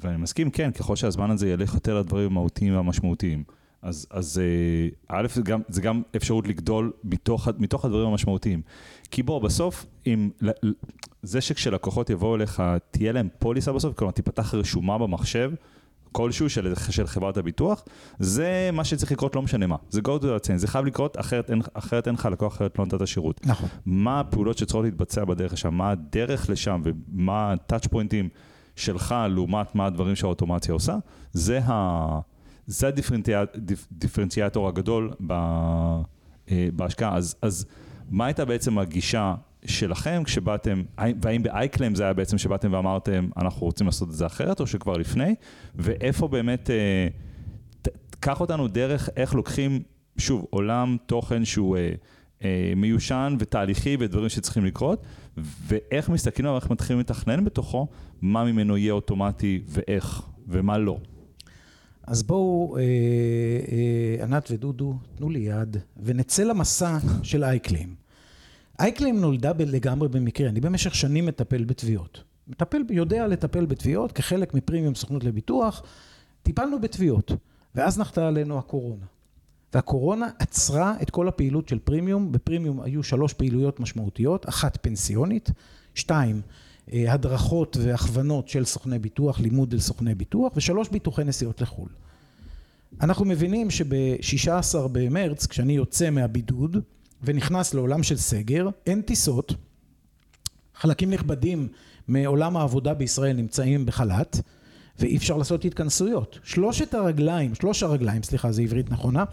ואני 0.01 0.17
מסכים, 0.17 0.51
כן, 0.51 0.71
ככל 0.71 0.97
שהזמן 0.97 1.31
הזה 1.31 1.49
ילך 1.49 1.75
יותר 1.75 1.99
לדברים 1.99 2.27
המהותיים 2.27 2.75
והמשמעותיים. 2.75 3.45
אז, 3.83 4.07
אז 4.11 4.41
אה, 4.45 4.89
א', 5.09 5.27
זה 5.35 5.43
גם, 5.43 5.61
זה 5.69 5.81
גם 5.81 6.03
אפשרות 6.17 6.49
לגדול 6.49 6.93
מתוך, 7.05 7.49
מתוך 7.59 7.85
הדברים 7.85 8.09
המשמעותיים. 8.09 8.63
כי 9.11 9.23
בוא, 9.23 9.43
בסוף, 9.43 9.87
אם, 10.07 10.31
זה 11.23 11.41
שכשלקוחות 11.41 12.11
יבואו 12.11 12.35
אליך, 12.35 12.63
תהיה 12.91 13.13
להם 13.13 13.29
פוליסה 13.39 13.73
בסוף, 13.73 13.97
כלומר 13.97 14.13
תיפתח 14.13 14.55
רשומה 14.55 14.99
במחשב, 14.99 15.53
כלשהו 16.13 16.51
של, 16.51 16.75
של 16.91 17.07
חברת 17.07 17.37
הביטוח, 17.37 17.85
זה 18.19 18.71
מה 18.73 18.85
שצריך 18.85 19.13
לקרות, 19.13 19.37
לא 19.37 19.43
משנה 19.43 19.67
מה. 19.67 19.77
זה 19.91 20.01
go 20.01 20.21
to 20.21 20.23
the 20.23 20.47
chain, 20.47 20.57
זה 20.57 20.69
חייב 20.69 20.85
לקרות, 20.85 21.21
אחרת 21.21 21.51
אין, 21.51 21.63
אחרת 21.75 22.07
אין 22.07 22.15
לך 22.15 22.29
לקוח, 22.33 22.57
אחרת 22.57 22.79
לא 22.79 22.87
נתת 22.87 23.07
שירות. 23.07 23.47
נכון. 23.47 23.69
מה 23.87 24.21
הפעולות 24.21 24.59
שצריכות 24.59 24.85
להתבצע 24.85 25.25
בדרך 25.25 25.53
לשם, 25.53 25.75
מה 25.75 25.91
הדרך 25.91 26.51
לשם 26.51 26.83
ומה 26.85 27.53
הטאצ' 27.53 27.87
פוינטים 27.87 28.29
שלך 28.77 29.15
לעומת 29.29 29.75
מה 29.75 29.87
הדברים 29.87 30.17
שהאוטומציה 30.17 30.75
עושה, 30.75 30.97
זה 31.33 31.61
ה... 31.65 32.21
זה 32.67 32.89
הדיפרנציאטור 32.89 34.69
הגדול 34.69 35.13
אה, 35.31 36.69
בהשקעה. 36.73 37.17
אז, 37.17 37.37
אז 37.43 37.67
מה 38.11 38.27
הייתה 38.27 38.45
בעצם 38.45 38.79
הגישה 38.79 39.35
שלכם 39.65 40.23
כשבאתם, 40.25 40.83
והאם 41.23 41.43
ב-iClaim 41.43 41.95
זה 41.95 42.03
היה 42.03 42.13
בעצם 42.13 42.39
שבאתם 42.39 42.73
ואמרתם, 42.73 43.29
אנחנו 43.37 43.67
רוצים 43.67 43.87
לעשות 43.87 44.09
את 44.09 44.15
זה 44.15 44.27
אחרת, 44.27 44.61
או 44.61 44.67
שכבר 44.67 44.93
לפני, 44.93 45.35
ואיפה 45.75 46.29
באמת, 46.29 46.71
אה, 46.71 47.09
קח 48.21 48.41
אותנו 48.41 48.69
דרך 48.69 49.09
איך 49.17 49.35
לוקחים, 49.35 49.83
שוב, 50.19 50.47
עולם 50.51 50.97
תוכן 51.07 51.45
שהוא 51.45 51.77
אה, 52.45 52.73
מיושן 52.77 53.37
ותהליכי 53.39 53.97
ודברים 54.01 54.29
שצריכים 54.29 54.65
לקרות, 54.65 55.03
ואיך 55.37 56.09
מסתכלים 56.09 56.47
עליו, 56.47 56.61
איך 56.61 56.71
מתחילים 56.71 57.01
לתכנן 57.01 57.45
בתוכו, 57.45 57.89
מה 58.23 58.45
ממנו 58.45 58.77
יהיה 58.77 58.93
אוטומטי 58.93 59.63
ואיך, 59.69 60.23
ומה 60.49 60.79
לא. 60.79 60.99
אז 62.07 62.23
בואו, 62.23 62.77
אה, 62.77 62.83
אה, 62.83 64.25
ענת 64.25 64.51
ודודו, 64.51 64.95
תנו 65.17 65.31
לי 65.31 65.39
יד, 65.39 65.77
ונצא 66.03 66.43
למסע 66.43 66.99
של 67.23 67.45
אייקלים. 67.45 67.95
אייקלים 68.81 69.21
נולדה 69.21 69.53
לגמרי 69.59 70.09
במקרה, 70.09 70.49
אני 70.49 70.61
במשך 70.61 70.95
שנים 70.95 71.27
מטפל 71.27 71.65
בתביעות. 71.65 72.23
מטפל, 72.49 72.83
יודע 72.91 73.27
לטפל 73.27 73.67
בתביעות 73.67 74.13
כחלק 74.13 74.55
מפרימיום 74.55 74.95
סוכנות 74.95 75.25
לביטוח, 75.25 75.83
טיפלנו 76.43 76.81
בתביעות, 76.81 77.33
ואז 77.75 77.99
נחתה 77.99 78.29
עלינו 78.29 78.59
הקורונה. 78.59 79.07
והקורונה 79.75 80.29
עצרה 80.39 80.95
את 81.03 81.11
כל 81.11 81.29
הפעילות 81.29 81.69
של 81.69 81.79
פרימיום, 81.79 82.33
בפרימיום 82.33 82.81
היו 82.81 83.03
שלוש 83.03 83.33
פעילויות 83.33 83.81
משמעותיות, 83.81 84.49
אחת 84.49 84.79
פנסיונית, 84.83 85.51
שתיים, 85.95 86.43
הדרכות 86.89 87.77
והכוונות 87.81 88.49
של 88.49 88.65
סוכני 88.65 88.99
ביטוח, 88.99 89.41
לימוד 89.41 89.75
לסוכני 89.75 90.15
ביטוח, 90.15 90.53
ושלוש 90.57 90.89
ביטוחי 90.89 91.25
נסיעות 91.25 91.61
לחו"ל. 91.61 91.89
אנחנו 93.01 93.25
מבינים 93.25 93.71
שב-16 93.71 94.89
במרץ, 94.93 95.47
כשאני 95.47 95.73
יוצא 95.73 96.11
מהבידוד 96.11 96.77
ונכנס 97.23 97.75
לעולם 97.75 98.03
של 98.03 98.17
סגר, 98.17 98.69
אין 98.87 99.03
טיסות, 99.03 99.55
חלקים 100.75 101.11
נכבדים 101.11 101.69
מעולם 102.09 102.57
העבודה 102.57 102.95
בישראל 102.95 103.37
נמצאים 103.37 103.87
בחל"ת, 103.87 104.41
ואי 104.99 105.17
אפשר 105.17 105.37
לעשות 105.37 105.65
התכנסויות. 105.65 106.39
שלושת 106.45 106.95
הרגליים, 106.95 107.55
שלוש 107.55 107.83
הרגליים, 107.83 108.23
סליחה, 108.23 108.53
זו 108.53 108.63
עברית 108.63 108.91
נכונה, 108.91 109.25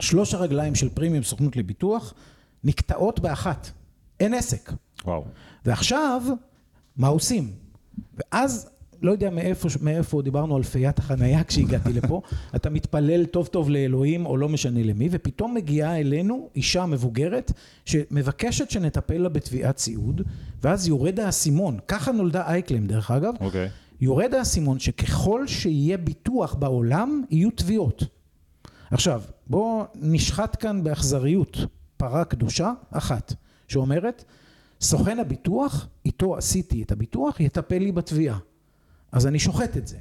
שלוש 0.00 0.34
הרגליים 0.34 0.74
של 0.74 0.88
פרימיום 0.88 1.24
סוכנות 1.24 1.56
לביטוח 1.56 2.14
נקטעות 2.64 3.20
באחת. 3.20 3.70
אין 4.20 4.34
עסק. 4.34 4.72
וואו. 5.04 5.24
ועכשיו, 5.64 6.22
מה 6.96 7.08
עושים? 7.08 7.52
ואז, 8.16 8.70
לא 9.02 9.12
יודע 9.12 9.30
מאיפה, 9.30 9.68
מאיפה 9.80 10.22
דיברנו 10.22 10.56
על 10.56 10.62
פיית 10.62 10.98
החנייה 10.98 11.44
כשהגעתי 11.48 11.92
לפה, 11.92 12.22
אתה 12.56 12.70
מתפלל 12.70 13.24
טוב 13.24 13.46
טוב 13.46 13.70
לאלוהים 13.70 14.26
או 14.26 14.36
לא 14.36 14.48
משנה 14.48 14.82
למי, 14.82 15.08
ופתאום 15.10 15.54
מגיעה 15.54 16.00
אלינו 16.00 16.48
אישה 16.56 16.86
מבוגרת 16.86 17.52
שמבקשת 17.84 18.70
שנטפל 18.70 19.18
לה 19.18 19.28
בתביעת 19.28 19.78
סיעוד, 19.78 20.22
ואז 20.62 20.88
יורד 20.88 21.20
האסימון, 21.20 21.78
ככה 21.88 22.12
נולדה 22.12 22.46
אייקלם 22.46 22.86
דרך 22.86 23.10
אגב, 23.10 23.34
אוקיי. 23.40 23.68
יורד 24.00 24.34
האסימון 24.34 24.78
שככל 24.78 25.46
שיהיה 25.46 25.96
ביטוח 25.96 26.54
בעולם, 26.54 27.22
יהיו 27.30 27.50
תביעות. 27.50 28.04
עכשיו, 28.90 29.22
בואו 29.46 29.84
נשחט 29.94 30.56
כאן 30.62 30.84
באכזריות 30.84 31.58
פרה 31.96 32.24
קדושה 32.24 32.72
אחת, 32.90 33.34
שאומרת, 33.70 34.24
סוכן 34.80 35.18
הביטוח, 35.18 35.88
איתו 36.04 36.36
עשיתי 36.36 36.82
את 36.82 36.92
הביטוח, 36.92 37.40
יטפל 37.40 37.78
לי 37.78 37.92
בתביעה. 37.92 38.38
אז 39.12 39.26
אני 39.26 39.38
שוחט 39.38 39.76
את 39.76 39.86
זה. 39.86 39.96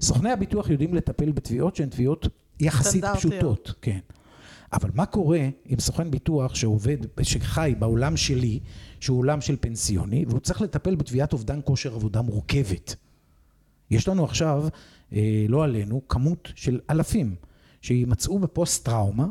סוכני 0.00 0.30
הביטוח 0.30 0.70
יודעים 0.70 0.94
לטפל 0.94 1.32
בתביעות 1.32 1.76
שהן 1.76 1.88
תביעות 1.88 2.28
יחסית. 2.60 3.04
פשוטות, 3.04 3.72
כן. 3.82 3.98
אבל 4.72 4.90
מה 4.94 5.06
קורה 5.06 5.48
עם 5.64 5.80
סוכן 5.80 6.10
ביטוח 6.10 6.54
שעובד, 6.54 6.96
שחי 7.22 7.74
בעולם 7.78 8.16
שלי, 8.16 8.60
שהוא 9.00 9.18
עולם 9.18 9.40
של 9.40 9.56
פנסיוני, 9.60 10.24
והוא 10.28 10.40
צריך 10.40 10.62
לטפל 10.62 10.94
בתביעת 10.94 11.32
אובדן 11.32 11.60
כושר 11.64 11.94
עבודה 11.94 12.22
מורכבת. 12.22 12.96
יש 13.90 14.08
לנו 14.08 14.24
עכשיו, 14.24 14.64
אה, 15.12 15.44
לא 15.48 15.64
עלינו, 15.64 16.08
כמות 16.08 16.52
של 16.54 16.80
אלפים 16.90 17.34
שימצאו 17.82 18.38
בפוסט 18.38 18.84
טראומה 18.84 19.26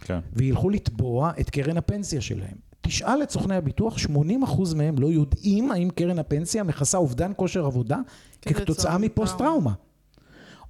כן. 0.00 0.18
וילכו 0.32 0.70
לתבוע 0.70 1.32
את 1.40 1.50
קרן 1.50 1.76
הפנסיה 1.76 2.20
שלהם. 2.20 2.67
תשאל 2.88 3.22
את 3.22 3.30
סוכני 3.30 3.56
הביטוח, 3.56 3.96
80% 3.96 4.74
מהם 4.76 4.98
לא 4.98 5.06
יודעים 5.06 5.70
האם 5.70 5.88
קרן 5.90 6.18
הפנסיה 6.18 6.62
מכסה 6.62 6.98
אובדן 6.98 7.32
כושר 7.36 7.66
עבודה 7.66 7.98
כתוצאה 8.42 8.64
כתוצאה 8.64 8.98
מפוסט 8.98 9.38
טראומה. 9.38 9.72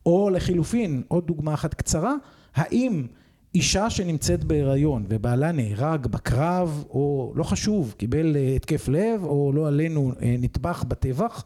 או 0.07 0.31
לחילופין, 0.31 1.03
עוד 1.09 1.27
דוגמה 1.27 1.55
אחת 1.55 1.75
קצרה, 1.75 2.15
האם 2.55 3.07
אישה 3.55 3.91
שנמצאת 3.91 4.45
בהיריון 4.45 5.07
ובעלה 5.09 5.53
נהרג 5.53 6.07
בקרב, 6.07 6.85
או 6.91 7.33
לא 7.37 7.45
חשוב, 7.45 7.95
קיבל 7.97 8.37
אה, 8.37 8.57
התקף 8.57 8.89
לב, 8.89 9.25
או 9.25 9.53
לא 9.55 9.69
עלינו 9.69 10.13
אה, 10.23 10.37
נטבח 10.39 10.85
בטבח, 10.89 11.45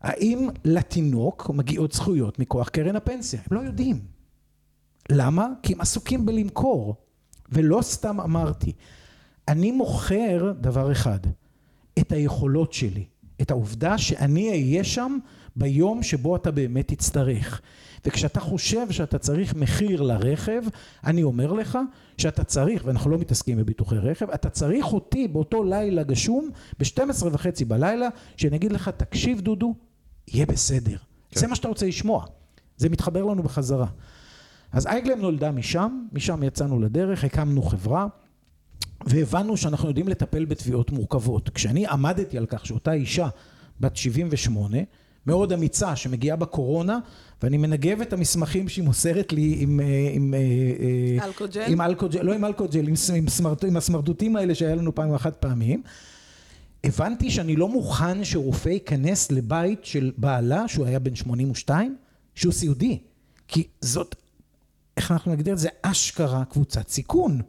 האם 0.00 0.48
לתינוק 0.64 1.50
מגיעות 1.54 1.92
זכויות 1.92 2.38
מכוח 2.38 2.68
קרן 2.68 2.96
הפנסיה? 2.96 3.40
הם 3.50 3.56
לא 3.56 3.60
יודעים. 3.60 4.00
למה? 5.10 5.48
כי 5.62 5.72
הם 5.72 5.80
עסוקים 5.80 6.26
בלמכור. 6.26 6.94
ולא 7.52 7.82
סתם 7.82 8.20
אמרתי, 8.20 8.72
אני 9.48 9.72
מוכר 9.72 10.52
דבר 10.60 10.92
אחד, 10.92 11.18
את 11.98 12.12
היכולות 12.12 12.72
שלי, 12.72 13.04
את 13.42 13.50
העובדה 13.50 13.98
שאני 13.98 14.50
אהיה 14.50 14.84
שם 14.84 15.18
ביום 15.56 16.02
שבו 16.02 16.36
אתה 16.36 16.50
באמת 16.50 16.88
תצטרך. 16.88 17.60
וכשאתה 18.06 18.40
חושב 18.40 18.90
שאתה 18.90 19.18
צריך 19.18 19.54
מחיר 19.54 20.02
לרכב, 20.02 20.62
אני 21.04 21.22
אומר 21.22 21.52
לך 21.52 21.78
שאתה 22.18 22.44
צריך, 22.44 22.82
ואנחנו 22.84 23.10
לא 23.10 23.18
מתעסקים 23.18 23.58
בביטוחי 23.58 23.98
רכב, 23.98 24.30
אתה 24.30 24.50
צריך 24.50 24.92
אותי 24.92 25.28
באותו 25.28 25.64
לילה 25.64 26.02
גשום, 26.02 26.50
ב-12 26.78 27.26
וחצי 27.32 27.64
בלילה, 27.64 28.08
שאני 28.36 28.56
אגיד 28.56 28.72
לך, 28.72 28.88
תקשיב 28.88 29.40
דודו, 29.40 29.74
יהיה 30.28 30.46
בסדר. 30.46 30.96
כן. 31.30 31.40
זה 31.40 31.46
מה 31.46 31.56
שאתה 31.56 31.68
רוצה 31.68 31.86
לשמוע. 31.86 32.24
זה 32.76 32.88
מתחבר 32.88 33.24
לנו 33.24 33.42
בחזרה. 33.42 33.86
אז 34.72 34.86
אייגלם 34.86 35.20
נולדה 35.20 35.50
משם, 35.50 36.06
משם 36.12 36.42
יצאנו 36.42 36.80
לדרך, 36.80 37.24
הקמנו 37.24 37.62
חברה, 37.62 38.06
והבנו 39.06 39.56
שאנחנו 39.56 39.88
יודעים 39.88 40.08
לטפל 40.08 40.44
בתביעות 40.44 40.90
מורכבות. 40.90 41.48
כשאני 41.48 41.86
עמדתי 41.86 42.38
על 42.38 42.46
כך 42.46 42.66
שאותה 42.66 42.92
אישה 42.92 43.28
בת 43.80 43.96
78, 43.96 44.78
מאוד 45.26 45.52
אמיצה, 45.52 45.96
שמגיעה 45.96 46.36
בקורונה, 46.36 46.98
ואני 47.42 47.56
מנגב 47.56 48.00
את 48.00 48.12
המסמכים 48.12 48.68
שהיא 48.68 48.84
מוסרת 48.84 49.32
לי 49.32 49.56
עם... 49.58 49.80
אה, 49.80 50.10
עם 50.12 50.34
אה, 50.34 50.38
אה, 51.20 51.26
אלכוג'ל? 51.26 51.62
עם 51.68 51.80
אלכוג'ל, 51.80 52.22
לא 52.22 52.32
עם 52.32 52.44
אלכוג'ל, 52.44 52.88
עם, 52.88 52.94
עם, 53.14 53.28
סמרט, 53.28 53.64
עם 53.64 53.76
הסמרטוטים 53.76 54.36
האלה 54.36 54.54
שהיה 54.54 54.74
לנו 54.74 54.94
פעם 54.94 55.14
אחת 55.14 55.36
פעמים. 55.36 55.82
הבנתי 56.84 57.30
שאני 57.30 57.56
לא 57.56 57.68
מוכן 57.68 58.24
שרופא 58.24 58.68
ייכנס 58.68 59.32
לבית 59.32 59.84
של 59.84 60.12
בעלה, 60.16 60.68
שהוא 60.68 60.86
היה 60.86 60.98
בן 60.98 61.14
82, 61.14 61.96
שהוא 62.34 62.52
סיעודי. 62.52 62.98
כי 63.48 63.66
זאת, 63.80 64.14
איך 64.96 65.12
אנחנו 65.12 65.32
נגדיר 65.32 65.54
את 65.54 65.58
זה? 65.58 65.68
אשכרה 65.82 66.44
קבוצת 66.44 66.88
סיכון. 66.88 67.40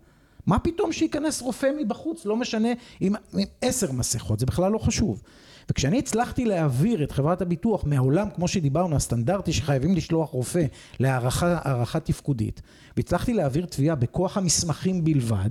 מה 0.47 0.59
פתאום 0.59 0.91
שייכנס 0.91 1.41
רופא 1.41 1.67
מבחוץ, 1.79 2.25
לא 2.25 2.37
משנה 2.37 2.69
עם, 2.99 3.15
עשר 3.61 3.91
מסכות, 3.91 4.39
זה 4.39 4.45
בכלל 4.45 4.71
לא 4.71 4.77
חשוב. 4.77 5.23
וכשאני 5.69 5.99
הצלחתי 5.99 6.45
להעביר 6.45 7.03
את 7.03 7.11
חברת 7.11 7.41
הביטוח 7.41 7.83
מהעולם, 7.85 8.27
כמו 8.35 8.47
שדיברנו, 8.47 8.95
הסטנדרטי 8.95 9.53
שחייבים 9.53 9.95
לשלוח 9.95 10.29
רופא 10.29 10.65
להערכה 10.99 11.59
הערכה 11.61 11.99
תפקודית, 11.99 12.61
והצלחתי 12.97 13.33
להעביר 13.33 13.65
תביעה 13.65 13.95
בכוח 13.95 14.37
המסמכים 14.37 15.03
בלבד, 15.03 15.49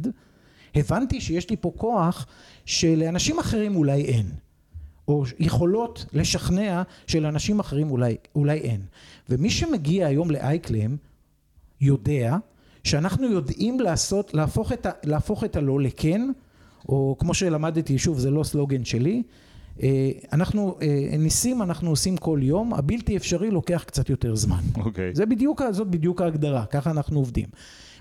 הבנתי 0.74 1.20
שיש 1.20 1.50
לי 1.50 1.56
פה 1.56 1.72
כוח 1.76 2.26
שלאנשים 2.64 3.38
אחרים 3.38 3.76
אולי 3.76 4.04
אין. 4.04 4.26
או 5.08 5.24
יכולות 5.38 6.06
לשכנע 6.12 6.82
שלאנשים 7.06 7.60
אחרים 7.60 7.90
אולי, 7.90 8.16
אולי 8.34 8.58
אין. 8.58 8.80
ומי 9.28 9.50
שמגיע 9.50 10.06
היום 10.06 10.30
לאייקלם 10.30 10.96
יודע 11.80 12.36
שאנחנו 12.86 13.30
יודעים 13.30 13.80
לעשות, 13.80 14.34
להפוך 14.34 14.72
את, 14.72 14.86
ה, 14.86 14.90
להפוך 15.04 15.44
את 15.44 15.56
הלא 15.56 15.80
לכן, 15.80 16.30
או 16.88 17.16
כמו 17.18 17.34
שלמדתי, 17.34 17.98
שוב, 17.98 18.18
זה 18.18 18.30
לא 18.30 18.44
סלוגן 18.44 18.84
שלי, 18.84 19.22
אה, 19.82 20.10
אנחנו, 20.32 20.78
אה, 20.82 21.16
ניסים 21.18 21.62
אנחנו 21.62 21.90
עושים 21.90 22.16
כל 22.16 22.40
יום, 22.42 22.74
הבלתי 22.74 23.16
אפשרי 23.16 23.50
לוקח 23.50 23.84
קצת 23.86 24.10
יותר 24.10 24.34
זמן. 24.34 24.60
אוקיי. 24.76 25.14
זה 25.14 25.26
בדיוק, 25.26 25.62
זאת 25.70 25.88
בדיוק 25.88 26.20
ההגדרה, 26.20 26.66
ככה 26.66 26.90
אנחנו 26.90 27.18
עובדים. 27.18 27.46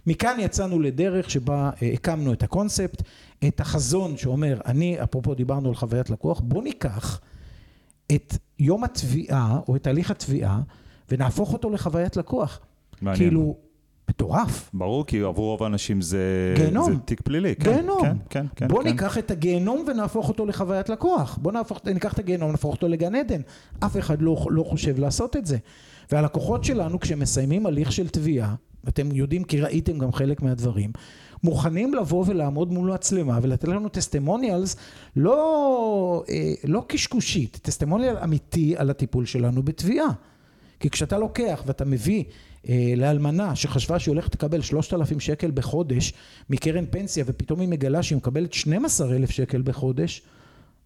מכאן 0.07 0.37
יצאנו 0.39 0.79
לדרך 0.79 1.29
שבה 1.29 1.69
אה, 1.81 1.89
הקמנו 1.93 2.33
את 2.33 2.43
הקונספט, 2.43 3.01
את 3.47 3.59
החזון 3.59 4.17
שאומר, 4.17 4.59
אני, 4.65 5.03
אפרופו 5.03 5.33
דיברנו 5.33 5.69
על 5.69 5.75
חוויית 5.75 6.09
לקוח, 6.09 6.39
בוא 6.39 6.63
ניקח 6.63 7.21
את 8.15 8.33
יום 8.59 8.83
התביעה, 8.83 9.59
או 9.67 9.75
את 9.75 9.87
הליך 9.87 10.11
התביעה, 10.11 10.61
ונהפוך 11.11 11.53
אותו 11.53 11.69
לחוויית 11.69 12.17
לקוח. 12.17 12.59
מעניין. 13.01 13.17
כאילו, 13.17 13.64
מטורף. 14.09 14.69
ברור, 14.73 15.05
כי 15.05 15.21
עבור 15.21 15.45
רוב 15.45 15.63
האנשים 15.63 16.01
זה, 16.01 16.53
גיהנום. 16.57 16.93
זה 16.93 16.99
תיק 16.99 17.21
פלילי. 17.21 17.55
כן, 17.55 17.73
גיהנום. 17.73 18.01
כן, 18.01 18.17
כן, 18.29 18.45
כן. 18.55 18.67
בוא 18.67 18.83
כן. 18.83 18.89
ניקח 18.89 19.17
את 19.17 19.31
הגיהנום 19.31 19.85
ונהפוך 19.87 20.29
אותו 20.29 20.45
לחוויית 20.45 20.89
לקוח. 20.89 21.39
בוא 21.41 21.51
נהפוך, 21.51 21.79
ניקח 21.85 22.13
את 22.13 22.19
הגיהנום 22.19 22.49
ונהפוך 22.49 22.75
אותו 22.75 22.87
לגן 22.87 23.15
עדן. 23.15 23.41
אף 23.79 23.97
אחד 23.97 24.21
לא, 24.21 24.45
לא 24.49 24.63
חושב 24.63 24.99
לעשות 24.99 25.35
את 25.35 25.45
זה. 25.45 25.57
והלקוחות 26.11 26.63
שלנו, 26.63 26.99
כשמסיימים 26.99 27.65
הליך 27.65 27.91
של 27.91 28.07
תביעה, 28.07 28.55
אתם 28.87 29.11
יודעים 29.11 29.43
כי 29.43 29.61
ראיתם 29.61 29.97
גם 29.97 30.11
חלק 30.11 30.41
מהדברים, 30.41 30.91
מוכנים 31.43 31.93
לבוא 31.93 32.23
ולעמוד 32.27 32.71
מול 32.71 32.93
מצלמה 32.93 33.39
ולתת 33.41 33.67
לנו 33.67 33.89
טסטימוניאלס 33.89 34.75
לא, 35.15 36.23
אה, 36.29 36.53
לא 36.63 36.85
קשקושית, 36.87 37.59
טסטימוניאל 37.61 38.17
אמיתי 38.17 38.75
על 38.77 38.89
הטיפול 38.89 39.25
שלנו 39.25 39.63
בתביעה. 39.63 40.07
כי 40.79 40.89
כשאתה 40.89 41.17
לוקח 41.17 41.63
ואתה 41.65 41.85
מביא 41.85 42.23
לאלמנה 42.97 43.55
שחשבה 43.55 43.99
שהיא 43.99 44.11
הולכת 44.11 44.35
לקבל 44.35 44.61
3,000 44.61 45.19
שקל 45.19 45.51
בחודש 45.51 46.13
מקרן 46.49 46.85
פנסיה 46.89 47.23
ופתאום 47.27 47.59
היא 47.59 47.69
מגלה 47.69 48.03
שהיא 48.03 48.17
מקבלת 48.17 48.53
12,000 48.53 49.29
שקל 49.31 49.61
בחודש, 49.61 50.21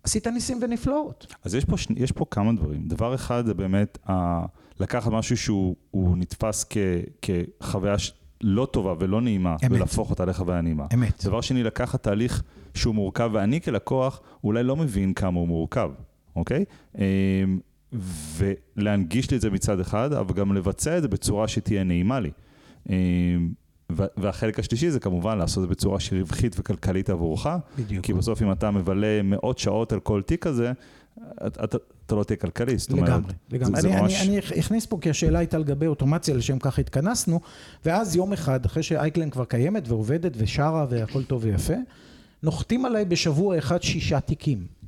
עשית 0.04 0.28
ניסים 0.28 0.60
ונפלאות. 0.62 1.28
אז 1.44 1.56
יש 1.56 1.66
פה, 1.66 1.76
יש 1.96 2.12
פה 2.12 2.26
כמה 2.32 2.54
דברים. 2.54 2.88
דבר 2.88 3.16
אחד 3.16 3.46
זה 3.46 3.54
באמת 3.54 3.98
ה, 4.10 4.46
לקחת 4.80 5.12
משהו 5.12 5.38
שהוא 5.38 5.76
הוא 5.92 6.18
נתפס 6.18 6.66
כ, 6.70 6.78
כחוויה 7.22 7.98
ש- 8.00 8.14
לא 8.42 8.68
טובה 8.72 8.94
ולא 9.00 9.22
נעימה, 9.22 9.56
אמת. 9.66 9.72
ולהפוך 9.72 10.10
אותה 10.10 10.26
לחוויה 10.26 10.62
נעימה. 10.62 10.86
אמת. 10.94 11.26
דבר 11.26 11.42
שני, 11.42 11.64
לקחת 11.64 12.04
תהליך 12.04 12.44
שהוא 12.74 12.96
מורכב, 12.96 13.30
ואני 13.34 13.62
כלקוח 13.62 14.22
אולי 14.44 14.64
לא 14.64 14.76
מבין 14.76 15.14
כמה 15.14 15.40
הוא 15.40 15.48
מורכב, 15.48 15.92
אוקיי? 16.36 16.66
ולהנגיש 18.38 19.32
לי 19.32 19.38
את 19.38 19.42
זה 19.42 19.50
מצד 19.50 19.80
אחד, 19.80 20.14
אבל 20.14 20.34
גם 20.36 20.54
לבצע 20.54 20.98
את 20.98 21.02
זה 21.02 21.08
בצורה 21.08 21.48
שתהיה 21.48 21.84
נעימה 21.84 22.20
לי. 22.20 22.32
ו- 23.92 24.06
והחלק 24.18 24.60
השלישי 24.60 24.90
זה 24.90 25.00
כמובן 25.00 25.38
לעשות 25.38 25.64
את 25.64 25.70
זה 25.70 25.76
בצורה 25.76 26.00
שהיא 26.00 26.20
רווחית 26.20 26.56
וכלכלית 26.60 27.10
עבורך. 27.10 27.48
בדיוק. 27.78 28.06
כי 28.06 28.14
בסוף 28.14 28.42
אם 28.42 28.52
אתה 28.52 28.72
מבלה 28.72 29.22
מאות 29.24 29.60
שעות 29.60 29.94
על 29.94 30.00
כל 30.00 30.22
תיק 30.22 30.44
כזה, 30.44 30.72
אתה, 31.48 31.64
אתה, 31.64 31.78
אתה 32.06 32.16
לא 32.16 32.24
תהיה 32.24 32.38
כלכליסט. 32.38 32.90
זאת 32.90 32.98
אומרת, 32.98 33.10
לגמרי, 33.10 33.34
לגמרי. 33.52 33.82
זה 33.82 33.88
אני, 33.88 34.02
ממש... 34.02 34.22
אני, 34.22 34.30
אני 34.30 34.40
אכניס 34.60 34.86
פה 34.86 34.98
כי 35.02 35.10
השאלה 35.10 35.40
הייתה 35.40 35.58
לגבי 35.58 35.88
אוטומציה, 35.88 36.36
לשם 36.36 36.60
כך 36.60 36.80
התכנסנו, 36.80 37.40
ואז 37.86 38.16
יום 38.16 38.34
אחד, 38.34 38.66
אחרי 38.66 38.84
שאייקלן 38.84 39.30
כבר 39.30 39.46
קיימת 39.46 39.88
ועובדת 39.88 40.32
ושרה 40.38 40.86
והכל 40.90 41.24
טוב 41.24 41.44
ויפה, 41.44 41.74
נוחתים 42.44 42.86
עליי 42.86 43.06
בשבוע 43.06 43.58
אחד 43.58 43.84
שישה 43.84 44.20
תיקים. 44.20 44.79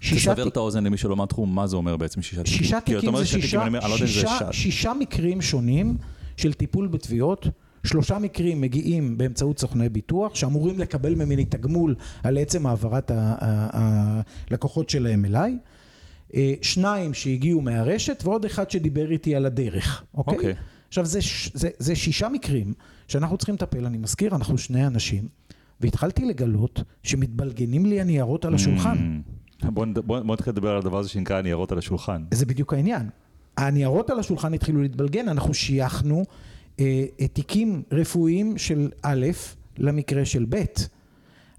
שישה 0.00 0.34
תסבר 0.34 0.48
את 0.48 0.56
האוזן 0.56 0.84
למי 0.84 0.96
שלא 0.96 1.16
מהתחום, 1.16 1.54
מה 1.54 1.66
זה 1.66 1.76
אומר 1.76 1.96
בעצם 1.96 2.22
שישה 2.22 2.42
תיקים? 2.42 2.58
שישה 2.58 2.80
תיקים 2.80 3.08
אומר 3.08 3.18
זה 3.18 3.26
שישה 3.26 3.64
שישה, 3.96 4.38
לא 4.40 4.52
שישה, 4.52 4.92
מקרים 4.98 5.42
שונים 5.42 5.96
של 6.36 6.52
טיפול 6.52 6.86
בתביעות. 6.86 7.46
שלושה 7.84 8.18
מקרים 8.18 8.60
מגיעים 8.60 9.18
באמצעות 9.18 9.58
סוכני 9.58 9.88
ביטוח, 9.88 10.34
שאמורים 10.34 10.78
לקבל 10.78 11.14
ממני 11.14 11.44
תגמול 11.44 11.94
על 12.22 12.38
עצם 12.38 12.66
העברת 12.66 13.10
הלקוחות 13.14 14.90
שלהם 14.90 15.24
אליי. 15.24 15.58
אה, 16.34 16.54
שניים 16.62 17.14
שהגיעו 17.14 17.60
מהרשת, 17.60 18.22
ועוד 18.24 18.44
אחד 18.44 18.70
שדיבר 18.70 19.10
איתי 19.10 19.34
על 19.34 19.46
הדרך, 19.46 20.04
אוקיי? 20.14 20.34
אוקיי. 20.34 20.54
עכשיו, 20.88 21.04
זה, 21.04 21.20
זה, 21.54 21.68
זה 21.78 21.96
שישה 21.96 22.28
מקרים 22.28 22.72
שאנחנו 23.08 23.36
צריכים 23.36 23.54
לטפל, 23.54 23.86
אני 23.86 23.98
מזכיר, 23.98 24.34
אנחנו 24.34 24.58
שני 24.58 24.86
אנשים, 24.86 25.28
והתחלתי 25.80 26.24
לגלות 26.24 26.82
שמתבלגנים 27.02 27.86
לי 27.86 28.00
הניירות 28.00 28.44
על 28.44 28.54
השולחן. 28.54 28.96
Mm. 28.96 29.32
בוא 29.62 29.86
בוא 29.94 30.20
בוא 30.20 30.34
נתחיל 30.34 30.52
לדבר 30.52 30.70
על 30.70 30.78
הדבר 30.78 30.98
הזה 30.98 31.08
שנקרא 31.08 31.42
ניירות 31.42 31.72
על 31.72 31.78
השולחן. 31.78 32.24
זה 32.34 32.46
בדיוק 32.46 32.74
העניין. 32.74 33.08
הניירות 33.56 34.10
על 34.10 34.18
השולחן 34.18 34.54
התחילו 34.54 34.82
להתבלגן, 34.82 35.28
אנחנו 35.28 35.54
שייכנו 35.54 36.24
אה, 36.80 37.04
תיקים 37.32 37.82
רפואיים 37.92 38.58
של 38.58 38.90
א' 39.02 39.26
למקרה 39.78 40.24
של 40.24 40.46
ב'. 40.48 40.64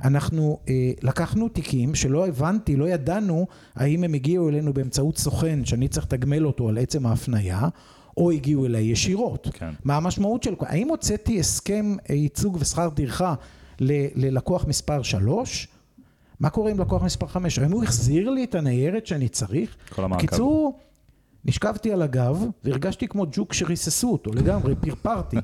אנחנו 0.04 0.60
אה, 0.70 0.92
לקחנו 1.02 1.50
תיקים 1.50 1.96
שלא 1.96 2.28
הבנתי, 2.28 2.76
לא 2.76 2.90
ידענו 2.90 3.48
האם 3.76 4.04
הם 4.04 4.14
הגיעו 4.14 4.50
אלינו 4.50 4.74
באמצעות 4.74 5.18
סוכן 5.18 5.66
שאני 5.66 5.88
צריך 5.88 6.06
לתגמל 6.06 6.46
אותו 6.46 6.70
על 6.70 6.78
עצם 6.78 7.06
ההפניה, 7.06 7.68
או 8.18 8.32
הגיעו 8.32 8.66
אליי 8.66 8.84
ישירות. 8.84 9.48
כן. 9.54 9.72
מה 9.84 9.98
המשמעות 9.98 10.44
של... 10.44 10.54
האם 10.60 10.88
הוצאתי 10.88 11.40
הסכם 11.40 11.96
ייצוג 12.10 12.58
ושכר 12.60 12.90
טרחה 12.90 13.34
ללקוח 14.16 14.66
מספר 14.68 15.02
3? 15.02 15.68
מה 16.40 16.50
קורה 16.50 16.72
עם 16.72 16.80
לקוח 16.80 17.04
מספר 17.04 17.28
5? 17.28 17.60
האם 17.60 17.72
הוא 17.72 17.84
החזיר 17.84 18.30
לי 18.30 18.44
את 18.44 18.56
הניירת 18.56 19.08
שאני 19.08 19.30
צריך? 19.30 19.76
כל 19.96 20.04
המעקב. 20.04 20.26
בקיצור, 20.26 20.80
נשכבתי 21.46 21.92
על 21.92 22.02
הגב 22.02 22.46
והרגשתי 22.64 23.08
כמו 23.08 23.26
ג'וק 23.32 23.54
שריססו 23.54 24.12
אותו 24.12 24.32
לגמרי, 24.34 24.76
פרפרתי. 24.76 25.38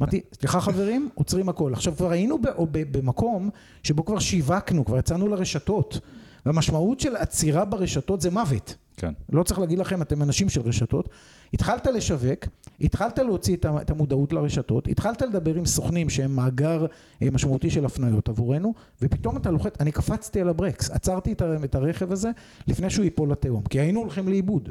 אמרתי, 0.00 0.20
סליחה 0.32 0.60
חברים, 0.60 1.08
עוצרים 1.14 1.48
הכל. 1.48 1.72
עכשיו 1.72 1.94
כבר 1.96 2.10
היינו 2.10 2.38
ב- 2.38 2.46
או 2.46 2.66
ב- 2.70 2.98
במקום 2.98 3.50
שבו 3.82 4.04
כבר 4.04 4.18
שיווקנו, 4.18 4.84
כבר 4.84 4.98
יצאנו 4.98 5.28
לרשתות. 5.28 6.00
והמשמעות 6.46 7.00
של 7.00 7.16
עצירה 7.16 7.64
ברשתות 7.64 8.20
זה 8.20 8.30
מוות. 8.30 8.74
כן. 8.96 9.12
לא 9.32 9.42
צריך 9.42 9.60
להגיד 9.60 9.78
לכם, 9.78 10.02
אתם 10.02 10.22
אנשים 10.22 10.48
של 10.48 10.60
רשתות. 10.60 11.08
התחלת 11.54 11.86
לשווק, 11.86 12.46
התחלת 12.80 13.18
להוציא 13.18 13.56
את 13.56 13.90
המודעות 13.90 14.32
לרשתות, 14.32 14.88
התחלת 14.88 15.22
לדבר 15.22 15.54
עם 15.54 15.66
סוכנים 15.66 16.10
שהם 16.10 16.36
מאגר 16.36 16.86
אה, 17.22 17.28
משמעותי 17.32 17.70
של 17.70 17.84
הפניות 17.84 18.28
עבורנו, 18.28 18.74
ופתאום 19.02 19.36
אתה 19.36 19.50
לוחץ, 19.50 19.74
אני 19.80 19.92
קפצתי 19.92 20.40
על 20.40 20.48
הברקס, 20.48 20.90
עצרתי 20.90 21.32
את 21.64 21.74
הרכב 21.74 22.12
הזה 22.12 22.30
לפני 22.66 22.90
שהוא 22.90 23.04
ייפול 23.04 23.30
לתהום, 23.32 23.62
כי 23.62 23.80
היינו 23.80 24.00
הולכים 24.00 24.28
לאיבוד. 24.28 24.68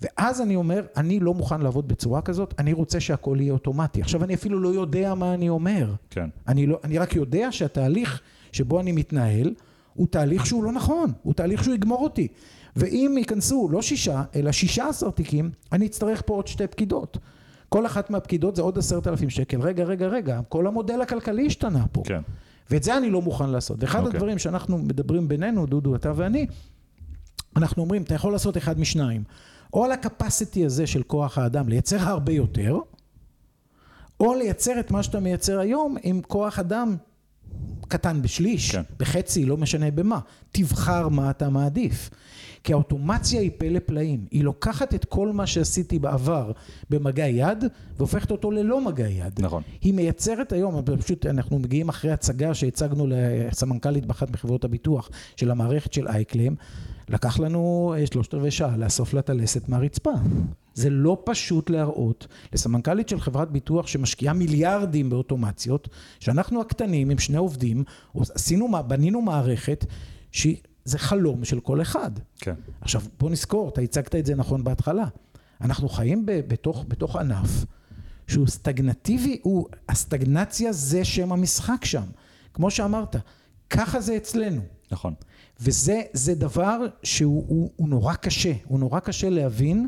ואז 0.00 0.40
אני 0.40 0.56
אומר, 0.56 0.86
אני 0.96 1.20
לא 1.20 1.34
מוכן 1.34 1.60
לעבוד 1.60 1.88
בצורה 1.88 2.22
כזאת, 2.22 2.54
אני 2.58 2.72
רוצה 2.72 3.00
שהכל 3.00 3.36
יהיה 3.40 3.52
אוטומטי. 3.52 4.00
עכשיו 4.00 4.24
אני 4.24 4.34
אפילו 4.34 4.60
לא 4.60 4.68
יודע 4.68 5.14
מה 5.14 5.34
אני 5.34 5.48
אומר. 5.48 5.94
כן. 6.10 6.28
אני, 6.48 6.66
לא, 6.66 6.80
אני 6.84 6.98
רק 6.98 7.16
יודע 7.16 7.52
שהתהליך 7.52 8.20
שבו 8.52 8.80
אני 8.80 8.92
מתנהל 8.92 9.54
הוא 9.94 10.06
תהליך 10.10 10.46
שהוא 10.46 10.64
לא 10.64 10.72
נכון, 10.72 11.12
הוא 11.22 11.34
תהליך 11.34 11.64
שהוא 11.64 11.74
יגמור 11.74 12.04
אותי. 12.04 12.28
ואם 12.76 13.14
ייכנסו 13.18 13.68
לא 13.70 13.82
שישה, 13.82 14.22
אלא 14.36 14.52
שישה 14.52 14.88
עשר 14.88 15.10
תיקים, 15.10 15.50
אני 15.72 15.86
אצטרך 15.86 16.22
פה 16.26 16.34
עוד 16.34 16.46
שתי 16.46 16.66
פקידות. 16.66 17.18
כל 17.68 17.86
אחת 17.86 18.10
מהפקידות 18.10 18.56
זה 18.56 18.62
עוד 18.62 18.78
עשרת 18.78 19.06
אלפים 19.06 19.30
שקל. 19.30 19.60
רגע, 19.60 19.84
רגע, 19.84 20.06
רגע, 20.06 20.40
כל 20.48 20.66
המודל 20.66 21.00
הכלכלי 21.00 21.46
השתנה 21.46 21.84
פה. 21.92 22.02
כן. 22.04 22.20
ואת 22.70 22.82
זה 22.82 22.96
אני 22.96 23.10
לא 23.10 23.22
מוכן 23.22 23.50
לעשות. 23.50 23.76
ואחד 23.80 23.98
אוקיי. 23.98 24.16
הדברים 24.16 24.38
שאנחנו 24.38 24.78
מדברים 24.78 25.28
בינינו, 25.28 25.66
דודו, 25.66 25.96
אתה 25.96 26.12
ואני, 26.16 26.46
אנחנו 27.56 27.82
אומרים, 27.82 28.02
אתה 28.02 28.14
יכול 28.14 28.32
לעשות 28.32 28.56
אחד 28.56 28.80
משניים. 28.80 29.24
או 29.74 29.84
על 29.84 29.92
הקפסיטי 29.92 30.64
הזה 30.64 30.86
של 30.86 31.02
כוח 31.02 31.38
האדם, 31.38 31.68
לייצר 31.68 31.98
הרבה 32.00 32.32
יותר, 32.32 32.78
או 34.20 34.34
לייצר 34.34 34.80
את 34.80 34.90
מה 34.90 35.02
שאתה 35.02 35.20
מייצר 35.20 35.58
היום 35.58 35.96
עם 36.02 36.20
כוח 36.22 36.58
אדם 36.58 36.96
קטן 37.92 38.22
בשליש, 38.22 38.70
כן. 38.70 38.82
בחצי, 38.98 39.44
לא 39.44 39.56
משנה 39.56 39.90
במה. 39.90 40.18
תבחר 40.52 41.08
מה 41.08 41.30
אתה 41.30 41.48
מעדיף. 41.48 42.10
כי 42.64 42.72
האוטומציה 42.72 43.40
היא 43.40 43.50
פלא 43.58 43.78
פלאים. 43.86 44.26
היא 44.30 44.44
לוקחת 44.44 44.94
את 44.94 45.04
כל 45.04 45.32
מה 45.32 45.46
שעשיתי 45.46 45.98
בעבר 45.98 46.52
במגע 46.90 47.26
יד, 47.26 47.64
והופכת 47.96 48.30
אותו 48.30 48.50
ללא 48.50 48.84
מגע 48.84 49.08
יד. 49.08 49.40
נכון. 49.40 49.62
היא 49.80 49.94
מייצרת 49.94 50.52
היום, 50.52 50.82
פשוט 51.00 51.26
אנחנו 51.26 51.58
מגיעים 51.58 51.88
אחרי 51.88 52.12
הצגה 52.12 52.54
שהצגנו 52.54 53.06
לסמנכ"לית 53.08 54.06
באחת 54.06 54.30
מחברות 54.30 54.64
הביטוח 54.64 55.10
של 55.36 55.50
המערכת 55.50 55.92
של 55.92 56.08
אייקלם, 56.08 56.54
לקח 57.12 57.38
לנו 57.38 57.94
אה, 57.96 58.06
שלושת 58.06 58.34
רבעי 58.34 58.50
שעה 58.50 58.76
לאסוף 58.76 59.14
לה 59.14 59.20
את 59.20 59.30
הלסת 59.30 59.68
מהרצפה. 59.68 60.10
זה 60.74 60.90
לא 60.90 61.22
פשוט 61.24 61.70
להראות 61.70 62.26
לסמנכ"לית 62.52 63.08
של 63.08 63.20
חברת 63.20 63.50
ביטוח 63.50 63.86
שמשקיעה 63.86 64.34
מיליארדים 64.34 65.10
באוטומציות, 65.10 65.88
שאנחנו 66.20 66.60
הקטנים 66.60 67.10
עם 67.10 67.18
שני 67.18 67.36
עובדים, 67.36 67.84
עשינו, 68.14 68.68
בנינו 68.88 69.22
מערכת 69.22 69.86
שזה 70.32 70.98
חלום 70.98 71.44
של 71.44 71.60
כל 71.60 71.82
אחד. 71.82 72.10
כן. 72.36 72.54
עכשיו, 72.80 73.02
בוא 73.20 73.30
נזכור, 73.30 73.68
אתה 73.68 73.80
הצגת 73.80 74.14
את 74.14 74.26
זה 74.26 74.34
נכון 74.34 74.64
בהתחלה. 74.64 75.04
אנחנו 75.60 75.88
חיים 75.88 76.26
ב- 76.26 76.40
בתוך, 76.48 76.84
בתוך 76.88 77.16
ענף 77.16 77.64
שהוא 78.26 78.46
סטגנטיבי, 78.46 79.38
הוא, 79.42 79.66
הסטגנציה 79.88 80.72
זה 80.72 81.04
שם 81.04 81.32
המשחק 81.32 81.84
שם. 81.84 82.04
כמו 82.54 82.70
שאמרת, 82.70 83.16
ככה 83.70 84.00
זה 84.00 84.16
אצלנו. 84.16 84.62
נכון. 84.92 85.14
וזה 85.60 86.02
זה 86.12 86.34
דבר 86.34 86.78
שהוא 87.02 87.44
הוא, 87.48 87.70
הוא 87.76 87.88
נורא 87.88 88.14
קשה, 88.14 88.52
הוא 88.64 88.78
נורא 88.80 89.00
קשה 89.00 89.30
להבין, 89.30 89.86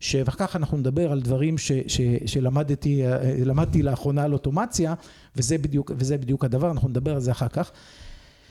ש- 0.00 0.16
ואחר 0.24 0.46
כך 0.46 0.56
אנחנו 0.56 0.78
נדבר 0.78 1.12
על 1.12 1.20
דברים 1.20 1.58
ש, 1.58 1.72
ש, 1.86 2.00
שלמדתי 2.26 3.06
אה, 3.06 3.34
למדתי 3.44 3.82
לאחרונה 3.82 4.22
על 4.22 4.32
אוטומציה, 4.32 4.94
וזה 5.36 5.58
בדיוק, 5.58 5.90
וזה 5.96 6.18
בדיוק 6.18 6.44
הדבר, 6.44 6.70
אנחנו 6.70 6.88
נדבר 6.88 7.14
על 7.14 7.20
זה 7.20 7.30
אחר 7.30 7.48
כך. 7.48 7.70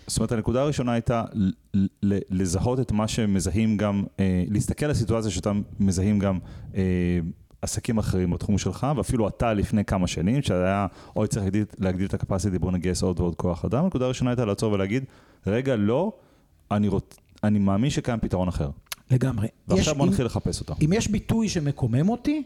זאת 0.07 0.17
אומרת, 0.17 0.31
הנקודה 0.31 0.61
הראשונה 0.61 0.91
הייתה 0.93 1.23
לזהות 2.03 2.79
את 2.79 2.91
מה 2.91 3.07
שמזהים 3.07 3.77
גם, 3.77 4.03
אה, 4.19 4.43
להסתכל 4.49 4.85
על 4.85 4.91
הסיטואציה 4.91 5.31
שאתה 5.31 5.51
מזהים 5.79 6.19
גם 6.19 6.39
אה, 6.75 6.81
עסקים 7.61 7.97
אחרים 7.97 8.31
בתחום 8.31 8.57
שלך, 8.57 8.87
ואפילו 8.97 9.27
אתה 9.27 9.53
לפני 9.53 9.85
כמה 9.85 10.07
שנים, 10.07 10.41
שהיה, 10.41 10.87
אוי, 11.15 11.27
צריך 11.27 11.43
להגדיל, 11.43 11.65
להגדיל 11.79 12.05
את 12.07 12.13
הקפסיטי, 12.13 12.59
בואו 12.59 12.71
נגייס 12.71 13.03
עוד 13.03 13.19
ועוד 13.19 13.35
כוח 13.35 13.65
אדם. 13.65 13.83
הנקודה 13.83 14.05
הראשונה 14.05 14.29
הייתה 14.29 14.45
לעצור 14.45 14.73
ולהגיד, 14.73 15.03
רגע, 15.47 15.75
לא, 15.75 16.11
אני, 16.75 16.87
רוצ, 16.87 17.03
אני 17.43 17.59
מאמין 17.59 17.89
שקיים 17.89 18.19
פתרון 18.19 18.47
אחר. 18.47 18.69
לגמרי. 19.11 19.47
ועכשיו 19.67 19.95
אם- 20.03 20.09
נתחיל 20.09 20.25
לחפש 20.25 20.59
אותו. 20.59 20.75
אם 20.85 20.93
יש 20.93 21.07
ביטוי 21.07 21.49
שמקומם 21.49 22.09
אותי, 22.09 22.43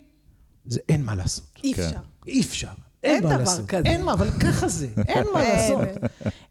זה 0.66 0.80
אין 0.90 1.06
מה 1.06 1.16
לעשות. 1.16 1.46
אי 1.63 1.74
כן. 1.74 1.82
אפשר. 1.84 2.00
אי 2.28 2.42
אפשר. 2.42 2.68
אין 3.04 3.24
דבר 3.24 3.38
לעשות. 3.38 3.66
כזה. 3.66 3.84
אין 3.86 4.04
מה, 4.04 4.13
אבל 4.13 4.30
ככה 4.32 4.68
זה, 4.68 4.88
אין 5.08 5.26
מה 5.34 5.42
לעשות. 5.44 5.90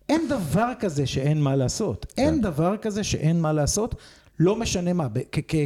אין 0.08 0.28
דבר 0.28 0.72
כזה 0.80 1.06
שאין 1.06 1.40
מה 1.42 1.56
לעשות. 1.56 2.06
אין 2.16 2.40
דבר 2.40 2.76
כזה 2.76 3.04
שאין 3.04 3.40
מה 3.40 3.52
לעשות, 3.52 3.94
לא 4.38 4.56
משנה 4.56 4.92
מה, 4.92 5.08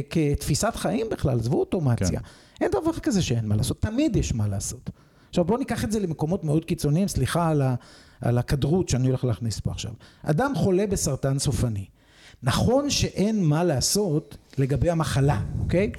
כתפיסת 0.09 0.75
חיים 0.75 1.07
בכלל, 1.11 1.39
עזבו 1.39 1.59
אוטומציה. 1.59 2.07
כן. 2.19 2.25
אין 2.61 2.71
דבר 2.71 2.99
כזה 2.99 3.21
שאין 3.21 3.45
מה 3.47 3.55
לעשות, 3.55 3.81
תמיד 3.81 4.15
יש 4.15 4.33
מה 4.33 4.47
לעשות. 4.47 4.89
עכשיו 5.29 5.45
בואו 5.45 5.57
ניקח 5.59 5.83
את 5.83 5.91
זה 5.91 5.99
למקומות 5.99 6.43
מאוד 6.43 6.65
קיצוניים, 6.65 7.07
סליחה 7.07 7.49
על, 7.49 7.61
ה, 7.61 7.75
על 8.21 8.37
הכדרות 8.37 8.89
שאני 8.89 9.07
הולך 9.07 9.23
להכניס 9.25 9.59
פה 9.59 9.71
עכשיו. 9.71 9.91
אדם 10.23 10.51
חולה 10.55 10.87
בסרטן 10.87 11.39
סופני. 11.39 11.85
נכון 12.43 12.89
שאין 12.89 13.43
מה 13.43 13.63
לעשות 13.63 14.37
לגבי 14.57 14.89
המחלה, 14.89 15.41
אוקיי? 15.59 15.91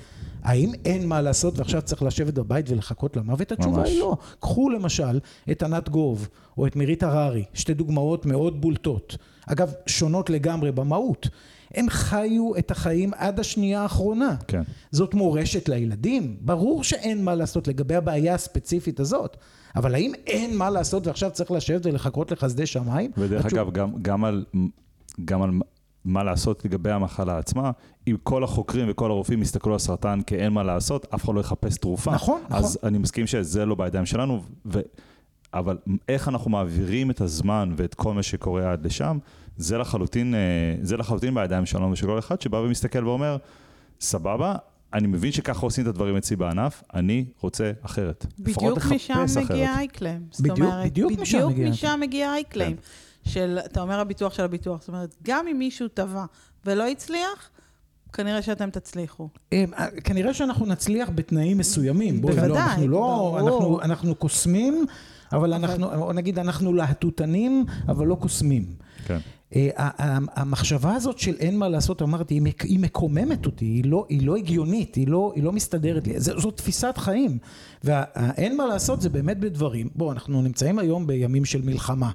האם 0.43 0.73
אין 0.85 1.07
מה 1.09 1.21
לעשות 1.21 1.59
ועכשיו 1.59 1.83
צריך 1.83 2.03
לשבת 2.03 2.35
בבית 2.35 2.71
ולחכות 2.71 3.17
למוות? 3.17 3.53
התשובה 3.53 3.77
ממש. 3.79 3.89
היא 3.89 4.01
לא. 4.01 4.17
קחו 4.41 4.71
למשל 4.71 5.21
את 5.51 5.63
ענת 5.63 5.89
גוב 5.89 6.29
או 6.59 6.67
את 6.67 6.77
מירית 6.77 7.03
הררי, 7.03 7.45
שתי 7.55 7.75
דוגמאות 7.75 8.27
מאוד 8.27 8.61
בולטות. 8.61 9.17
אגב, 9.47 9.73
שונות 9.87 10.31
לגמרי 10.31 10.73
במהות. 10.73 11.29
הם 11.75 11.89
חיו 11.91 12.57
את 12.59 12.71
החיים 12.71 13.11
עד 13.17 13.41
השנייה 13.41 13.83
האחרונה. 13.83 14.37
כן. 14.49 14.63
זאת 14.91 15.15
מורשת 15.15 15.69
לילדים? 15.69 16.37
ברור 16.41 16.85
שאין 16.85 17.25
מה 17.25 17.35
לעשות 17.35 17.69
לגבי 17.69 17.95
הבעיה 17.95 18.35
הספציפית 18.35 19.01
הזאת. 19.01 19.37
אבל 19.77 19.95
האם 19.95 20.13
אין 20.27 20.57
מה 20.57 20.71
לעשות 20.71 21.07
ועכשיו 21.07 21.31
צריך 21.31 21.51
לשבת 21.51 21.87
ולחכות 21.87 22.31
לחסדי 22.33 22.67
שמיים? 22.67 23.11
ודרך 23.19 23.45
התשוב- 23.45 23.59
אגב, 23.59 23.73
גם, 23.73 23.93
גם, 24.03 24.25
על, 24.25 24.45
גם 25.25 25.43
על 25.43 25.51
מה 26.05 26.23
לעשות 26.25 26.65
לגבי 26.65 26.91
המחלה 26.91 27.39
עצמה, 27.39 27.71
אם 28.09 28.17
כל 28.23 28.45
החוקרים 28.45 28.87
וכל 28.91 29.11
הרופאים 29.11 29.43
יסתכלו 29.43 29.73
על 29.73 29.79
סרטן 29.79 30.21
כאין 30.27 30.53
מה 30.53 30.63
לעשות, 30.63 31.07
אף 31.15 31.25
אחד 31.25 31.35
לא 31.35 31.41
יחפש 31.41 31.77
תרופה. 31.77 32.11
נכון, 32.15 32.41
אז 32.51 32.77
נכון. 32.77 32.89
אני 32.89 32.99
מסכים 32.99 33.27
שזה 33.27 33.67
לא 33.67 33.75
בידיים 33.75 34.07
שלנו, 34.07 34.43
ו... 34.67 34.81
אבל 35.55 35.79
איך 36.09 36.29
אנחנו 36.29 36.51
מעבירים 36.51 37.11
את 37.11 37.21
הזמן 37.21 37.75
ואת 37.77 37.95
כל 37.95 38.15
מה 38.15 38.23
שקורה 38.23 38.73
עד 38.73 38.87
לשם, 38.87 39.19
זה 39.57 39.79
לחלוטין, 39.79 40.35
אה, 40.35 40.41
זה 40.83 40.97
לחלוטין 40.97 41.35
בידיים 41.35 41.67
שלנו 41.67 41.93
ושל 41.93 42.07
כל 42.07 42.19
אחד 42.19 42.41
שבא 42.41 42.57
ומסתכל 42.57 43.07
ואומר, 43.09 43.37
סבבה, 44.01 44.55
אני 44.95 45.07
מבין 45.07 45.33
שככה 45.33 45.61
עושים 45.67 45.85
את 45.85 45.89
הדברים 45.89 46.17
אצלי 46.17 46.37
בענף, 46.37 46.83
אני 46.95 47.25
רוצה 47.41 47.73
אחרת. 47.83 48.27
בדיוק 48.39 48.79
משם. 48.95 49.25
מגיע 49.51 49.75
אייקלם. 49.79 50.21
בדיוק- 50.41 50.59
בדיוק 50.85 51.13
בדיוק 51.13 51.59
משם 51.71 51.99
מגיע 52.01 52.33
אייקלם. 52.35 52.73
של, 53.25 53.59
אתה 53.65 53.81
אומר 53.83 54.01
הביטוח 54.01 54.35
של 54.35 54.43
הביטוח, 54.43 54.81
זאת 54.81 54.89
אומרת, 54.89 55.17
גם 55.23 55.47
אם 55.49 55.59
מישהו 55.59 55.89
טבע 55.89 56.25
ולא 56.67 56.89
הצליח, 56.89 57.51
כנראה 58.13 58.43
שאתם 58.43 58.71
תצליחו. 58.71 59.29
אה, 59.53 59.65
כנראה 60.05 60.35
שאנחנו 60.35 60.67
נצליח 60.67 61.11
בתנאים 61.15 61.59
מסוימים. 61.59 62.15
לא, 62.15 62.21
בוודאי, 62.21 62.63
אנחנו 62.63 62.89
לא, 62.89 62.99
ברור. 62.99 63.41
אנחנו, 63.41 63.81
אנחנו 63.83 64.15
קוסמים, 64.15 64.85
אבל 65.33 65.53
אנחנו, 65.53 65.95
או 65.95 66.13
נגיד, 66.13 66.39
אנחנו 66.39 66.73
להטוטנים, 66.75 67.65
אבל 67.89 68.07
לא 68.07 68.15
קוסמים. 68.15 68.65
כן. 69.05 69.19
אה, 69.57 69.89
המחשבה 70.35 70.95
הזאת 70.95 71.19
של 71.19 71.35
אין 71.39 71.59
מה 71.59 71.69
לעשות, 71.69 72.03
אמרתי, 72.03 72.41
היא 72.63 72.79
מקוממת 72.79 73.47
אותי, 73.47 73.65
היא 73.65 73.85
לא, 73.85 74.07
היא 74.09 74.27
לא 74.27 74.37
הגיונית, 74.37 74.95
היא 74.95 75.09
לא, 75.09 75.33
היא 75.35 75.43
לא 75.43 75.53
מסתדרת 75.53 76.07
לי, 76.07 76.21
זו, 76.21 76.41
זו 76.41 76.51
תפיסת 76.51 76.95
חיים. 76.99 77.39
והאין 77.85 78.57
מה 78.57 78.67
לעשות 78.67 79.03
זה 79.03 79.09
באמת 79.09 79.39
בדברים, 79.39 79.89
בואו, 79.95 80.13
אנחנו 80.13 80.43
נמצאים 80.43 80.79
היום 80.79 81.07
בימים 81.07 81.45
של 81.45 81.63
מלחמה. 81.63 82.11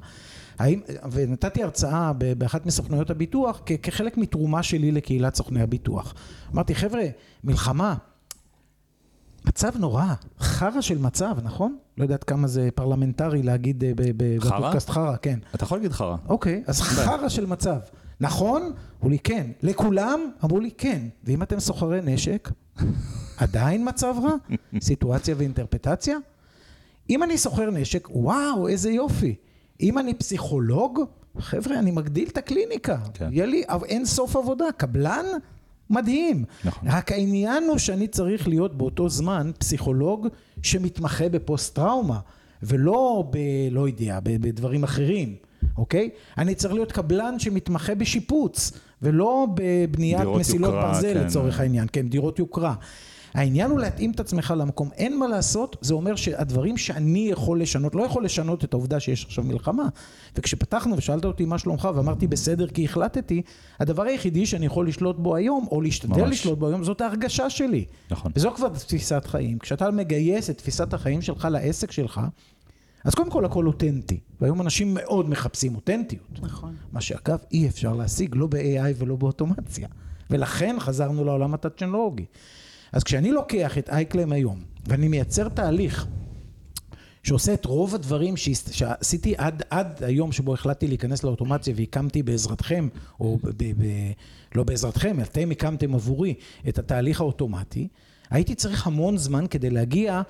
האם, 0.60 0.82
ונתתי 1.12 1.64
הרצאה 1.64 2.12
באחת 2.38 2.66
מסוכנויות 2.66 3.10
הביטוח 3.10 3.62
כחלק 3.84 4.18
מתרומה 4.18 4.64
שלי 4.64 4.92
לקהילת 4.92 5.36
סוכני 5.36 5.62
הביטוח. 5.62 6.14
אמרתי, 6.54 6.76
חבר'ה, 6.76 7.04
מלחמה, 7.44 7.96
מצב 9.46 9.78
נורא, 9.78 10.14
חרא 10.40 10.82
של 10.82 10.98
מצב, 10.98 11.36
נכון? 11.44 11.78
לא 11.98 12.04
יודעת 12.04 12.24
כמה 12.24 12.48
זה 12.48 12.70
פרלמנטרי 12.76 13.44
להגיד 13.44 13.84
אה? 13.84 13.92
בפודקאסט 13.96 14.90
חרא, 14.90 15.16
כן. 15.22 15.40
אתה 15.56 15.64
יכול 15.64 15.78
להגיד 15.78 15.92
חרא. 15.92 16.16
אוקיי, 16.30 16.64
אז 16.68 16.82
חרא 16.82 17.30
של 17.30 17.46
מצב. 17.46 17.78
נכון? 18.20 18.72
אמרו 18.98 19.10
לי 19.10 19.20
כן. 19.20 19.48
לכולם? 19.62 20.20
אמרו 20.44 20.60
לי 20.60 20.72
כן. 20.78 21.02
ואם 21.24 21.44
אתם 21.44 21.60
סוחרי 21.60 22.00
נשק, 22.04 22.50
עדיין 23.38 23.88
מצב 23.88 24.16
רע? 24.24 24.56
סיטואציה 24.88 25.36
ואינטרפרטציה? 25.38 26.18
אם 27.10 27.24
אני 27.24 27.38
סוחר 27.38 27.72
נשק, 27.72 28.08
וואו, 28.12 28.68
איזה 28.68 28.92
יופי. 28.92 29.36
אם 29.82 29.98
אני 29.98 30.14
פסיכולוג, 30.14 31.00
חבר'ה, 31.40 31.80
אני 31.80 31.92
מגדיל 31.92 32.28
את 32.28 32.38
הקליניקה. 32.38 32.98
כן. 33.14 33.30
יהיה 33.32 33.46
לי 33.46 33.64
אין 33.86 34.06
סוף 34.06 34.36
עבודה. 34.36 34.66
קבלן? 34.78 35.26
מדהים. 35.90 36.44
נכון. 36.66 36.90
רק 36.90 37.12
העניין 37.12 37.64
הוא 37.64 37.78
שאני 37.78 38.08
צריך 38.08 38.48
להיות 38.48 38.78
באותו 38.78 39.10
זמן 39.10 39.52
פסיכולוג 39.58 40.28
שמתמחה 40.64 41.30
בפוסט-טראומה, 41.30 42.20
ולא 42.64 43.24
ב... 43.30 43.38
לא 43.72 43.88
יודע, 43.88 44.20
בדברים 44.24 44.84
אחרים, 44.84 45.36
אוקיי? 45.78 46.10
אני 46.38 46.56
צריך 46.56 46.74
להיות 46.74 46.92
קבלן 46.92 47.40
שמתמחה 47.40 47.96
בשיפוץ, 47.96 48.72
ולא 49.02 49.48
בבניית 49.54 50.28
מסילות 50.40 50.74
יוקרה, 50.74 50.92
ברזל 50.94 51.14
כן. 51.14 51.26
לצורך 51.26 51.60
העניין, 51.60 51.88
כן, 51.94 52.08
דירות 52.08 52.40
יוקרה. 52.40 52.76
העניין 53.38 53.72
הוא 53.72 53.80
להתאים 53.80 54.12
את 54.12 54.20
עצמך 54.20 54.54
למקום, 54.58 54.90
אין 54.98 55.20
מה 55.20 55.28
לעשות, 55.28 55.76
זה 55.82 55.94
אומר 55.94 56.16
שהדברים 56.16 56.78
שאני 56.78 57.28
יכול 57.32 57.62
לשנות, 57.62 57.96
לא 57.96 58.04
יכול 58.04 58.26
לשנות 58.26 58.64
את 58.64 58.74
העובדה 58.74 59.00
שיש 59.00 59.26
עכשיו 59.26 59.44
מלחמה. 59.44 59.88
וכשפתחנו 60.36 60.98
ושאלת 60.98 61.26
אותי 61.26 61.46
מה 61.46 61.58
שלומך 61.58 61.90
ואמרתי 61.96 62.28
בסדר 62.28 62.68
כי 62.68 62.86
החלטתי, 62.86 63.42
הדבר 63.80 64.04
היחידי 64.04 64.46
שאני 64.46 64.66
יכול 64.66 64.88
לשלוט 64.88 65.16
בו 65.20 65.36
היום, 65.36 65.68
או 65.72 65.82
להשתדל 65.82 66.22
ממש. 66.22 66.32
לשלוט 66.32 66.60
בו 66.60 66.68
היום, 66.68 66.84
זאת 66.84 67.02
ההרגשה 67.02 67.50
שלי. 67.50 67.86
נכון. 68.12 68.32
וזו 68.36 68.52
כבר 68.56 68.70
תפיסת 68.70 69.26
חיים. 69.26 69.60
כשאתה 69.60 69.92
מגייס 69.92 70.50
את 70.50 70.58
תפיסת 70.58 70.94
החיים 70.94 71.22
שלך 71.22 71.48
לעסק 71.52 71.92
שלך, 71.92 72.22
אז 73.04 73.16
קודם 73.16 73.32
כל 73.32 73.46
הכל 73.46 73.68
אותנטי. 73.68 74.20
והיום 74.42 74.62
אנשים 74.62 74.94
מאוד 74.94 75.30
מחפשים 75.30 75.76
אותנטיות. 75.76 76.40
נכון. 76.42 76.76
מה 76.92 77.02
שאגב 77.02 77.40
אי 77.52 77.68
אפשר 77.68 77.94
להשיג, 77.94 78.36
לא 78.36 78.48
ב-AI 78.48 78.94
ולא 78.98 79.16
באוטומציה. 79.16 79.88
ולכן 80.30 80.76
חזרנו 80.80 81.26
לעולם 81.26 81.54
הטכנולוגי. 81.54 82.26
אז 82.92 83.04
כשאני 83.04 83.32
לוקח 83.32 83.78
את 83.78 83.90
אייקלם 83.90 84.32
היום, 84.32 84.62
ואני 84.88 85.08
מייצר 85.08 85.50
תהליך 85.50 86.08
שעושה 87.24 87.54
את 87.54 87.66
רוב 87.66 87.96
הדברים 87.96 88.38
שעשיתי 88.72 89.34
עד, 89.38 89.64
עד 89.70 90.04
היום 90.04 90.32
שבו 90.32 90.54
החלטתי 90.54 90.88
להיכנס 90.88 91.24
לאוטומציה 91.24 91.74
והקמתי 91.78 92.24
בעזרתכם, 92.24 92.88
או 93.20 93.38
ב, 93.38 93.50
ב, 93.50 93.64
ב, 93.64 93.86
לא 94.56 94.64
בעזרתכם, 94.64 95.22
אתם 95.22 95.52
הקמתם 95.52 95.94
עבורי 95.96 96.34
את 96.70 96.80
התהליך 96.80 97.22
האוטומטי, 97.22 97.88
הייתי 98.30 98.56
צריך 98.56 98.88
המון 98.88 99.18
זמן 99.18 99.46
כדי 99.50 99.70
להגיע 99.70 100.22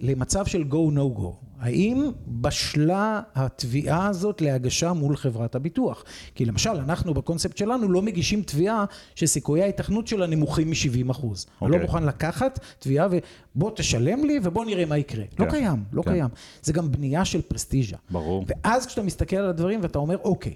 למצב 0.00 0.46
של 0.46 0.64
go 0.70 0.94
no 0.96 1.18
go. 1.18 1.52
האם 1.62 2.10
בשלה 2.26 3.20
התביעה 3.34 4.06
הזאת 4.06 4.40
להגשה 4.40 4.92
מול 4.92 5.16
חברת 5.16 5.54
הביטוח? 5.54 6.04
כי 6.34 6.44
למשל, 6.44 6.70
אנחנו 6.70 7.14
בקונספט 7.14 7.56
שלנו 7.56 7.92
לא 7.92 8.02
מגישים 8.02 8.42
תביעה 8.42 8.84
שסיכויי 9.14 9.62
ההיתכנות 9.62 10.06
שלה 10.06 10.26
נמוכים 10.26 10.70
מ-70 10.70 11.10
אחוז. 11.10 11.46
אני 11.62 11.70
לא 11.70 11.74
אוקיי. 11.74 11.86
מוכן 11.86 12.04
לקחת 12.04 12.58
תביעה 12.78 13.08
ובוא 13.10 13.70
תשלם 13.76 14.24
לי 14.24 14.38
ובוא 14.42 14.64
נראה 14.64 14.84
מה 14.84 14.98
יקרה. 14.98 15.24
לא 15.38 15.44
כן, 15.44 15.50
קיים, 15.50 15.84
לא 15.92 16.02
כן. 16.02 16.12
קיים. 16.12 16.28
זה 16.62 16.72
גם 16.72 16.92
בנייה 16.92 17.24
של 17.24 17.42
פרסטיז'ה. 17.42 17.96
ברור. 18.10 18.44
ואז 18.46 18.86
כשאתה 18.86 19.02
מסתכל 19.02 19.36
על 19.36 19.48
הדברים 19.48 19.80
ואתה 19.82 19.98
אומר, 19.98 20.16
אוקיי, 20.24 20.54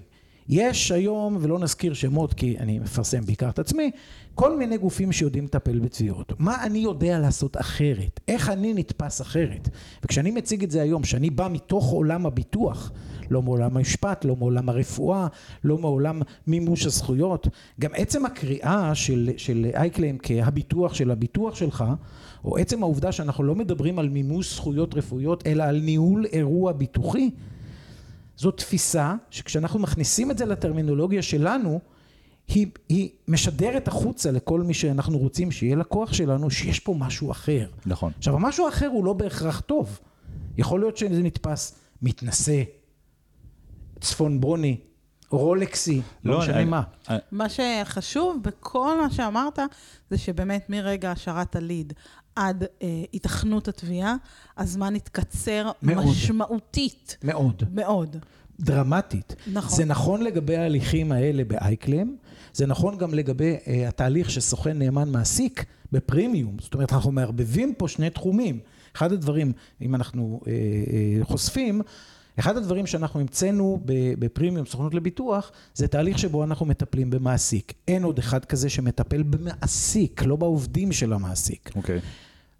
יש 0.49 0.91
היום, 0.91 1.37
ולא 1.41 1.59
נזכיר 1.59 1.93
שמות 1.93 2.33
כי 2.33 2.57
אני 2.59 2.79
מפרסם 2.79 3.25
בעיקר 3.25 3.49
את 3.49 3.59
עצמי, 3.59 3.91
כל 4.35 4.57
מיני 4.57 4.77
גופים 4.77 5.11
שיודעים 5.11 5.45
לטפל 5.45 5.79
בתביעות. 5.79 6.33
מה 6.39 6.63
אני 6.63 6.79
יודע 6.79 7.19
לעשות 7.19 7.57
אחרת? 7.57 8.19
איך 8.27 8.49
אני 8.49 8.73
נתפס 8.73 9.21
אחרת? 9.21 9.69
וכשאני 10.03 10.31
מציג 10.31 10.63
את 10.63 10.71
זה 10.71 10.81
היום, 10.81 11.03
שאני 11.03 11.29
בא 11.29 11.47
מתוך 11.51 11.89
עולם 11.89 12.25
הביטוח, 12.25 12.91
לא 13.29 13.41
מעולם 13.41 13.77
המשפט, 13.77 14.25
לא 14.25 14.35
מעולם 14.35 14.69
הרפואה, 14.69 15.27
לא 15.63 15.77
מעולם 15.77 16.21
מימוש 16.47 16.85
הזכויות, 16.85 17.47
גם 17.79 17.91
עצם 17.95 18.25
הקריאה 18.25 18.95
של, 18.95 19.29
של 19.37 19.67
אייקלם 19.73 20.17
כהביטוח 20.23 20.93
של 20.93 21.11
הביטוח 21.11 21.55
שלך, 21.55 21.83
או 22.45 22.57
עצם 22.57 22.83
העובדה 22.83 23.11
שאנחנו 23.11 23.43
לא 23.43 23.55
מדברים 23.55 23.99
על 23.99 24.09
מימוש 24.09 24.55
זכויות 24.55 24.95
רפואיות, 24.95 25.47
אלא 25.47 25.63
על 25.63 25.79
ניהול 25.79 26.25
אירוע 26.25 26.71
ביטוחי, 26.71 27.29
זו 28.37 28.51
תפיסה 28.51 29.13
שכשאנחנו 29.29 29.79
מכניסים 29.79 30.31
את 30.31 30.37
זה 30.37 30.45
לטרמינולוגיה 30.45 31.21
שלנו, 31.21 31.79
היא, 32.47 32.67
היא 32.89 33.09
משדרת 33.27 33.87
החוצה 33.87 34.31
לכל 34.31 34.61
מי 34.61 34.73
שאנחנו 34.73 35.17
רוצים 35.17 35.51
שיהיה 35.51 35.75
לקוח 35.75 36.13
שלנו, 36.13 36.49
שיש 36.51 36.79
פה 36.79 36.95
משהו 36.97 37.31
אחר. 37.31 37.67
נכון. 37.85 38.11
עכשיו, 38.17 38.35
המשהו 38.35 38.65
האחר 38.65 38.87
הוא 38.87 39.05
לא 39.05 39.13
בהכרח 39.13 39.59
טוב. 39.59 39.99
יכול 40.57 40.79
להיות 40.79 40.97
שזה 40.97 41.23
נתפס 41.23 41.75
מתנשא, 42.01 42.63
צפון 44.01 44.41
ברוני, 44.41 44.77
רולקסי, 45.29 46.01
לא 46.23 46.39
משנה 46.39 46.55
אני- 46.55 46.65
מה. 46.65 46.81
אני- 47.09 47.17
מה 47.31 47.45
שחשוב 47.49 48.37
בכל 48.43 49.01
מה 49.01 49.09
שאמרת, 49.11 49.59
זה 50.09 50.17
שבאמת 50.17 50.69
מרגע 50.69 51.11
השארת 51.11 51.55
הליד 51.55 51.93
עד 52.37 52.63
אה, 52.81 53.03
התכנות 53.13 53.67
התביעה, 53.67 54.15
הזמן 54.57 54.95
התקצר 54.95 55.71
מאוד. 55.81 56.05
משמעותית. 56.05 57.17
מאוד. 57.23 57.63
מאוד. 57.73 58.17
דרמטית. 58.59 59.35
נכון. 59.53 59.77
זה 59.77 59.85
נכון 59.85 60.23
לגבי 60.23 60.57
ההליכים 60.57 61.11
האלה 61.11 61.43
באייקלם, 61.43 62.15
זה 62.53 62.65
נכון 62.65 62.97
גם 62.97 63.13
לגבי 63.13 63.55
אה, 63.67 63.87
התהליך 63.87 64.29
שסוכן 64.29 64.79
נאמן 64.79 65.09
מעסיק 65.09 65.65
בפרימיום. 65.91 66.57
זאת 66.59 66.73
אומרת, 66.73 66.93
אנחנו 66.93 67.11
מערבבים 67.11 67.73
פה 67.77 67.87
שני 67.87 68.09
תחומים. 68.09 68.59
אחד 68.95 69.11
הדברים, 69.11 69.51
אם 69.81 69.95
אנחנו 69.95 70.41
אה, 70.47 70.51
אה, 70.51 71.25
חושפים, 71.25 71.81
אחד 72.39 72.57
הדברים 72.57 72.87
שאנחנו 72.87 73.19
המצאנו 73.19 73.79
בפרימיום 74.19 74.65
סוכנות 74.65 74.93
לביטוח, 74.93 75.51
זה 75.73 75.87
תהליך 75.87 76.19
שבו 76.19 76.43
אנחנו 76.43 76.65
מטפלים 76.65 77.09
במעסיק. 77.09 77.73
אין 77.87 78.03
עוד 78.03 78.19
אחד 78.19 78.45
כזה 78.45 78.69
שמטפל 78.69 79.23
במעסיק, 79.23 80.23
לא 80.23 80.35
בעובדים 80.35 80.91
של 80.91 81.13
המעסיק. 81.13 81.71
אוקיי. 81.75 81.99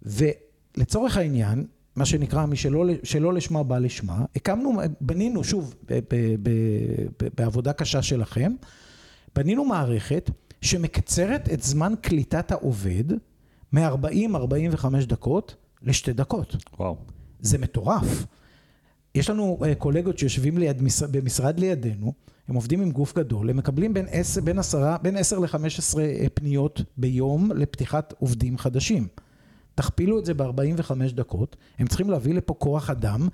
ולצורך 0.02 1.16
העניין, 1.16 1.66
מה 1.96 2.04
שנקרא, 2.04 2.46
משלא 2.46 2.84
שלא 3.02 3.34
לשמה 3.34 3.62
בא 3.62 3.78
לשמה, 3.78 4.24
הקמנו, 4.36 4.72
בנינו, 5.00 5.44
שוב, 5.44 5.74
ב, 5.84 5.98
ב, 6.10 6.34
ב, 6.42 6.50
ב, 7.22 7.28
בעבודה 7.36 7.72
קשה 7.72 8.02
שלכם, 8.02 8.52
בנינו 9.36 9.64
מערכת 9.64 10.30
שמקצרת 10.60 11.48
את 11.52 11.62
זמן 11.62 11.94
קליטת 12.00 12.52
העובד 12.52 13.04
מ-40-45 13.72 14.86
דקות 15.06 15.56
לשתי 15.82 16.12
דקות. 16.12 16.56
וואו. 16.78 16.96
זה 17.40 17.58
מטורף. 17.58 18.26
יש 19.14 19.30
לנו 19.30 19.58
uh, 19.60 19.74
קולגות 19.74 20.18
שיושבים 20.18 20.58
ליד, 20.58 20.82
מש, 20.82 21.02
במשרד 21.02 21.60
לידינו, 21.60 22.12
הם 22.48 22.54
עובדים 22.54 22.80
עם 22.80 22.90
גוף 22.90 23.14
גדול, 23.14 23.50
הם 23.50 23.56
מקבלים 23.56 23.94
בין 23.94 24.06
10, 24.10 24.40
בין 24.40 24.58
10, 24.58 24.96
בין 25.02 25.16
10 25.16 25.38
ל-15 25.38 25.98
פניות 26.34 26.82
ביום 26.96 27.52
לפתיחת 27.52 28.14
עובדים 28.18 28.58
חדשים. 28.58 29.08
תכפילו 29.78 30.18
את 30.18 30.24
זה 30.24 30.34
ב-45 30.34 30.92
דקות, 31.14 31.56
הם 31.78 31.86
צריכים 31.86 32.10
להביא 32.10 32.34
לפה 32.34 32.54
כוח 32.54 32.90
אדם, 32.90 33.28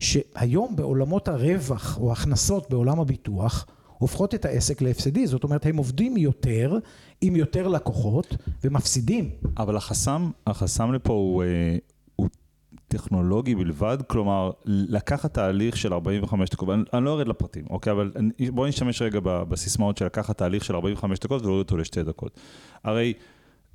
שהיום 0.00 0.76
בעולמות 0.76 1.28
הרווח 1.28 1.98
או 1.98 2.10
ההכנסות 2.10 2.70
בעולם 2.70 3.00
הביטוח, 3.00 3.66
הופכות 3.98 4.34
את 4.34 4.44
העסק 4.44 4.82
להפסדי, 4.82 5.26
זאת 5.26 5.44
אומרת 5.44 5.66
הם 5.66 5.76
עובדים 5.76 6.16
יותר 6.16 6.78
עם 7.20 7.36
יותר 7.36 7.68
לקוחות 7.68 8.36
ומפסידים. 8.64 9.30
אבל 9.58 9.76
החסם, 9.76 10.30
החסם 10.46 10.92
לפה 10.92 11.12
הוא, 11.12 11.42
אה, 11.42 11.76
טכנולוגי 12.88 13.54
בלבד, 13.54 13.98
כלומר, 14.06 14.50
לקחת 14.64 15.34
תהליך 15.34 15.76
של 15.76 15.92
45 15.92 16.50
דקות, 16.50 16.68
אני, 16.68 16.82
אני 16.94 17.04
לא 17.04 17.18
ארד 17.18 17.28
לפרטים, 17.28 17.64
אוקיי? 17.70 17.92
אבל 17.92 18.12
בואו 18.52 18.68
נשתמש 18.68 19.02
רגע 19.02 19.20
בסיסמאות 19.22 19.96
של 19.96 20.04
לקחת 20.04 20.38
תהליך 20.38 20.64
של 20.64 20.74
45 20.74 21.18
דקות 21.18 21.42
ולהוריד 21.42 21.64
אותו 21.64 21.76
לשתי 21.76 22.02
דקות. 22.02 22.40
הרי 22.84 23.12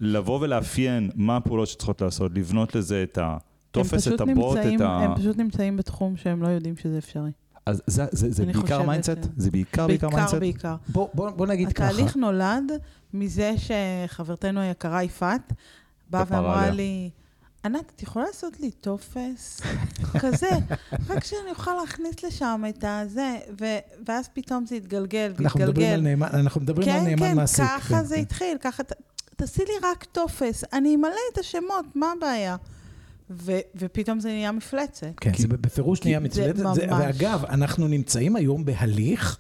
לבוא 0.02 0.40
ולאפיין 0.42 1.12
מה 1.16 1.38
הפעולות 1.38 1.68
שצריכות 1.68 2.02
לעשות, 2.02 2.32
לבנות 2.36 2.76
לזה 2.76 3.04
את 3.04 3.18
הטופס, 3.22 4.08
את 4.08 4.22
הבוט, 4.22 4.58
נמצאים- 4.58 4.76
את 4.76 4.86
ה... 4.86 4.88
הם 5.00 5.16
פשוט 5.16 5.38
נמצאים 5.38 5.78
בתחום 5.78 6.18
שהם 6.18 6.42
לא 6.44 6.48
יודעים 6.48 6.78
שזה 6.78 6.98
אפשרי. 6.98 7.32
אז 7.66 7.82
זה, 7.88 8.06
זה, 8.12 8.32
זה 8.32 8.46
בעיקר 8.46 8.82
mindset? 8.84 9.12
ש- 9.24 9.28
זה 9.38 9.52
בעיקר 9.52 9.88
בעיקר 9.88 10.08
בעיקר, 10.08 10.16
mindset? 10.18 10.36
בעיקר. 10.40 10.76
בוא, 10.90 11.08
בוא, 11.14 11.30
בוא 11.30 11.48
נגיד 11.48 11.74
ככה. 11.74 11.88
התהליך 11.90 12.16
נולד 12.16 12.72
מזה 13.14 13.54
שחברתנו 13.58 14.60
היקרה 14.60 15.04
יפעת 15.04 15.54
באה 16.10 16.24
ואמרה 16.30 16.60
עליה. 16.62 16.72
לי, 16.72 17.10
ענת, 17.66 17.92
את 17.96 18.04
יכולה 18.04 18.26
לעשות 18.26 18.60
לי 18.60 18.72
טופס 18.72 19.62
כזה, 20.20 20.50
רק 21.10 21.24
שאני 21.24 21.50
אוכל 21.50 21.72
להכניס 21.82 22.24
לשם 22.24 22.64
את 22.70 22.84
הזה, 22.88 23.38
ו- 23.62 23.66
ואז 24.08 24.30
פתאום 24.34 24.66
זה 24.66 24.76
התגלגל 24.76 25.32
אנחנו 25.40 25.60
מדברים 25.60 25.88
על 25.88 25.94
והתגלגל. 25.94 26.02
נאמן, 26.02 26.28
אנחנו 26.34 26.62
מדברים 26.62 26.90
על 26.90 27.00
כן, 27.00 27.06
נאמן 27.06 27.20
כן, 27.30 27.36
מעסיק. 27.36 27.66
ככה 27.66 27.98
כן, 27.98 28.04
זה 28.04 28.16
כן. 28.16 28.22
התחיל, 28.22 28.58
ככה, 28.62 28.84
תעשי 29.42 29.62
לי 29.62 29.74
רק 29.92 30.04
טופס, 30.04 30.64
אני 30.74 30.96
אמלא 30.96 31.14
את 31.34 31.38
השמות, 31.38 31.86
מה 31.96 32.12
הבעיה? 32.18 32.56
ו- 33.30 33.60
ופתאום 33.76 34.20
זה 34.20 34.30
נהיה 34.30 34.52
מפלצת. 34.52 35.08
כן, 35.22 35.32
זה 35.38 35.48
בפירוש 35.48 36.04
נהיה 36.04 36.20
זה 36.20 36.26
מצוות. 36.26 36.76
זה- 36.76 36.88
ממש. 36.88 37.00
ואגב, 37.06 37.46
אנחנו 37.46 37.88
נמצאים 37.88 38.36
היום 38.36 38.66
בהליך 38.66 39.40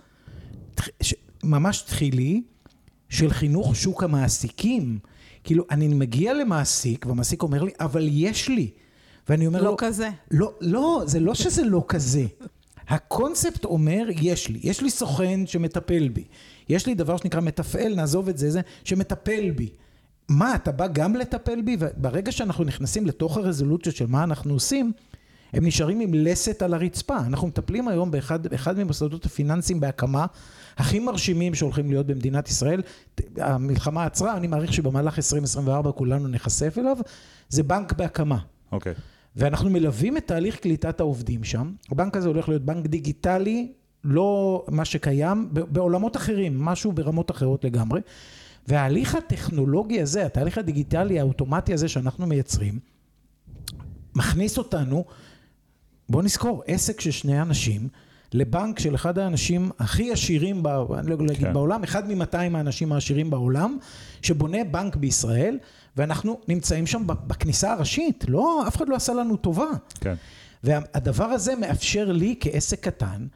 ש- 1.02 1.14
ממש 1.44 1.82
תחילי 1.82 2.42
של 3.10 3.30
חינוך 3.30 3.76
שוק 3.76 4.04
המעסיקים. 4.04 5.00
כאילו, 5.44 5.66
אני 5.72 5.88
מגיע 5.88 6.34
למעסיק, 6.34 7.06
והמעסיק 7.06 7.44
אומר 7.44 7.64
לי, 7.64 7.72
אבל 7.80 8.08
יש 8.12 8.50
לי. 8.50 8.70
ואני 9.30 9.48
אומר 9.48 9.62
לא 9.64 9.72
לו, 9.72 9.78
כזה. 9.78 10.10
לא, 10.32 10.54
לא, 10.62 11.04
זה 11.06 11.20
לא 11.20 11.34
שזה 11.36 11.64
לא 11.64 11.86
כזה. 11.88 12.26
הקונספט 12.88 13.66
אומר, 13.66 14.04
יש 14.22 14.48
לי. 14.50 14.60
יש 14.64 14.82
לי 14.82 14.90
סוכן 14.90 15.48
שמטפל 15.48 16.10
בי. 16.10 16.24
יש 16.70 16.86
לי 16.88 16.96
דבר 16.96 17.18
שנקרא 17.18 17.42
מתפעל, 17.42 17.96
נעזוב 17.96 18.30
את 18.30 18.38
זה, 18.38 18.52
זה, 18.52 18.62
שמטפל 18.84 19.52
בי. 19.52 19.70
מה, 20.32 20.56
אתה 20.56 20.72
בא 20.72 20.88
גם 20.88 21.16
לטפל 21.16 21.62
בי? 21.62 21.78
וברגע 21.80 22.32
שאנחנו 22.32 22.64
נכנסים 22.64 23.06
לתוך 23.06 23.38
הרזולוציות 23.38 23.96
של 23.96 24.06
מה 24.06 24.24
אנחנו 24.24 24.54
עושים, 24.54 24.92
הם 25.54 25.66
נשארים 25.66 26.00
עם 26.00 26.14
לסת 26.14 26.62
על 26.62 26.74
הרצפה. 26.74 27.18
אנחנו 27.18 27.48
מטפלים 27.48 27.88
היום 27.88 28.12
באחד, 28.12 28.48
באחד 28.48 28.80
ממוסדות 28.80 29.26
הפיננסיים 29.26 29.80
בהקמה 29.80 30.26
הכי 30.78 31.00
מרשימים 31.00 31.56
שהולכים 31.56 31.90
להיות 31.90 32.08
במדינת 32.08 32.50
ישראל. 32.50 32.82
המלחמה 33.38 34.06
עצרה, 34.06 34.38
אני 34.38 34.48
מעריך 34.48 34.74
שבמהלך 34.74 35.18
2024 35.18 35.92
כולנו 35.92 36.28
נחשף 36.28 36.78
אליו. 36.78 36.98
זה 37.50 37.64
בנק 37.64 37.94
בהקמה. 37.94 38.38
אוקיי. 38.72 38.94
ואנחנו 39.36 39.70
מלווים 39.70 40.18
את 40.18 40.28
תהליך 40.28 40.56
קליטת 40.56 41.00
העובדים 41.00 41.44
שם. 41.44 41.72
הבנק 41.92 42.18
הזה 42.18 42.28
הולך 42.28 42.50
להיות 42.50 42.66
בנק 42.66 42.86
דיגיטלי, 42.86 43.72
לא 44.04 44.64
מה 44.68 44.86
שקיים, 44.86 45.50
בעולמות 45.52 46.18
אחרים, 46.18 46.62
משהו 46.62 46.92
ברמות 46.92 47.32
אחרות 47.32 47.64
לגמרי. 47.64 48.02
וההליך 48.68 49.16
הטכנולוגי 49.16 50.02
הזה, 50.02 50.26
התהליך 50.26 50.58
הדיגיטלי 50.58 51.20
האוטומטי 51.20 51.74
הזה 51.74 51.88
שאנחנו 51.88 52.28
מייצרים, 52.28 52.80
מכניס 54.16 54.58
אותנו, 54.58 55.06
בוא 56.10 56.24
נזכור, 56.24 56.64
עסק 56.68 57.02
של 57.02 57.12
שני 57.12 57.42
אנשים, 57.42 57.88
לבנק 58.34 58.80
של 58.80 58.96
אחד 58.96 59.18
האנשים 59.18 59.72
הכי 59.80 60.12
עשירים, 60.12 60.64
ב- 60.64 60.68
אני 60.68 61.10
לא 61.10 61.16
אגיד 61.16 61.38
כן. 61.38 61.54
בעולם, 61.54 61.84
אחד 61.84 62.12
מ-200 62.12 62.38
האנשים 62.58 62.92
העשירים 62.92 63.30
בעולם, 63.30 63.78
שבונה 64.22 64.64
בנק 64.64 64.96
בישראל, 64.96 65.58
ואנחנו 65.98 66.40
נמצאים 66.48 66.88
שם 66.88 67.04
בכניסה 67.08 67.74
הראשית, 67.74 68.26
לא, 68.28 68.68
אף 68.68 68.76
אחד 68.76 68.90
לא 68.90 68.96
עשה 68.96 69.14
לנו 69.14 69.38
טובה. 69.38 69.70
כן. 70.00 70.14
והדבר 70.64 71.26
הזה 71.26 71.56
מאפשר 71.56 72.12
לי 72.12 72.36
כעסק 72.40 72.80
קטן 72.80 73.28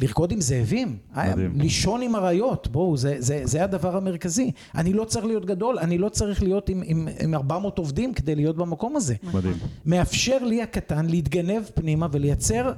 לרקוד 0.00 0.32
עם 0.32 0.40
זאבים, 0.40 0.96
מדהים. 1.16 1.52
לישון 1.54 2.02
עם 2.02 2.16
אריות, 2.16 2.68
בואו, 2.68 2.96
זה, 2.96 3.16
זה, 3.18 3.40
זה 3.44 3.64
הדבר 3.64 3.96
המרכזי. 3.96 4.50
אני 4.74 4.92
לא 4.92 5.04
צריך 5.04 5.24
להיות 5.24 5.46
גדול, 5.46 5.78
אני 5.78 5.98
לא 5.98 6.08
צריך 6.08 6.42
להיות 6.42 6.68
עם, 6.68 6.82
עם, 6.86 7.08
עם 7.20 7.34
400 7.34 7.78
עובדים 7.78 8.14
כדי 8.14 8.34
להיות 8.34 8.56
במקום 8.56 8.96
הזה. 8.96 9.14
מדהים. 9.34 9.54
מאפשר 9.86 10.44
לי 10.44 10.62
הקטן 10.62 11.06
להתגנב 11.06 11.62
פנימה 11.74 12.06
ולייצר... 12.12 12.72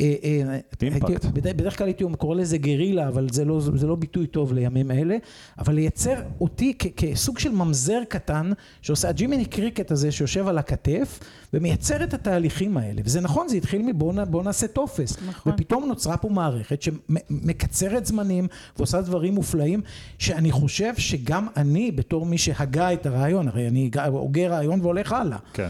אה, 0.00 0.14
אה, 0.24 0.58
אימפקט. 0.82 1.08
הייתי- 1.24 1.28
בדרך, 1.52 1.78
כלל 1.78 1.86
הייתי 1.86 2.04
קורא 2.18 2.36
לזה 2.36 2.58
גרילה, 2.58 3.08
אבל 3.08 3.26
זה 3.32 3.44
לא, 3.44 3.60
זה 3.60 3.86
לא 3.86 3.94
ביטוי 3.94 4.26
טוב 4.26 4.52
לימים 4.52 4.90
אלה, 4.90 5.16
אבל 5.58 5.74
לייצר 5.74 6.14
אותי 6.40 6.74
כ, 6.78 6.86
כסוג 6.96 7.38
של 7.38 7.52
ממזר 7.52 8.00
קטן, 8.08 8.50
שעושה 8.82 9.08
הג'ימיני 9.08 9.44
קריקט 9.44 9.90
הזה 9.90 10.12
שיושב 10.12 10.48
על 10.48 10.58
הכתף, 10.58 11.20
ומייצר 11.54 12.04
את 12.04 12.14
התהליכים 12.14 12.76
האלה. 12.76 13.00
וזה 13.04 13.20
נכון, 13.20 13.48
זה 13.48 13.56
התחיל 13.56 13.82
מבואו 13.82 14.12
נ- 14.12 14.30
בוא 14.30 14.42
נעשה 14.42 14.66
טופס. 14.66 15.16
נכון. 15.28 15.52
ופתאום 15.52 15.84
נוצרה 15.88 16.16
פה 16.16 16.28
מערכת 16.28 16.82
שמקצרת 16.82 18.06
זמנים 18.06 18.46
ועושה 18.76 19.00
דברים 19.00 19.34
מופלאים, 19.34 19.80
שאני 20.18 20.50
חושב 20.52 20.92
שגם 20.98 21.46
אני, 21.56 21.90
בתור 21.90 22.26
מי 22.26 22.38
שהגה 22.38 22.92
את 22.92 23.06
הרעיון, 23.06 23.48
הרי 23.48 23.68
אני 23.68 23.90
הוגה 24.06 24.48
רעיון 24.48 24.80
והולך 24.80 25.12
הלאה. 25.12 25.38
כן. 25.52 25.68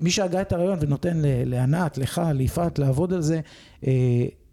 מי 0.00 0.10
שהגה 0.10 0.40
את 0.40 0.52
הרעיון 0.52 0.78
ונותן 0.80 1.22
לענת, 1.24 1.98
לך, 1.98 2.22
ליפעת, 2.34 2.78
לעבוד 2.78 3.12
על 3.12 3.22
זה, 3.22 3.40
אה, 3.86 3.92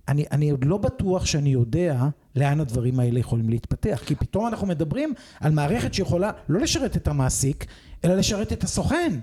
אני, 0.08 0.26
אני 0.32 0.50
עוד 0.50 0.66
לא 0.66 0.78
בטוח 0.78 1.26
שאני 1.26 1.50
יודע 1.50 2.08
לאן 2.36 2.60
הדברים 2.60 3.00
האלה 3.00 3.20
יכולים 3.20 3.50
להתפתח. 3.50 4.02
כי 4.06 4.16
פתאום 4.16 4.48
אנחנו 4.48 4.68
מדברים 4.68 5.14
על 5.40 5.52
מערכת 5.52 5.94
שיכולה 5.94 6.32
לא 6.50 6.60
לשרת 6.60 6.98
את 6.98 7.08
המעסיק, 7.08 7.66
אלא 8.06 8.16
לשרת 8.16 8.54
את 8.54 8.64
הסוכן. 8.64 9.20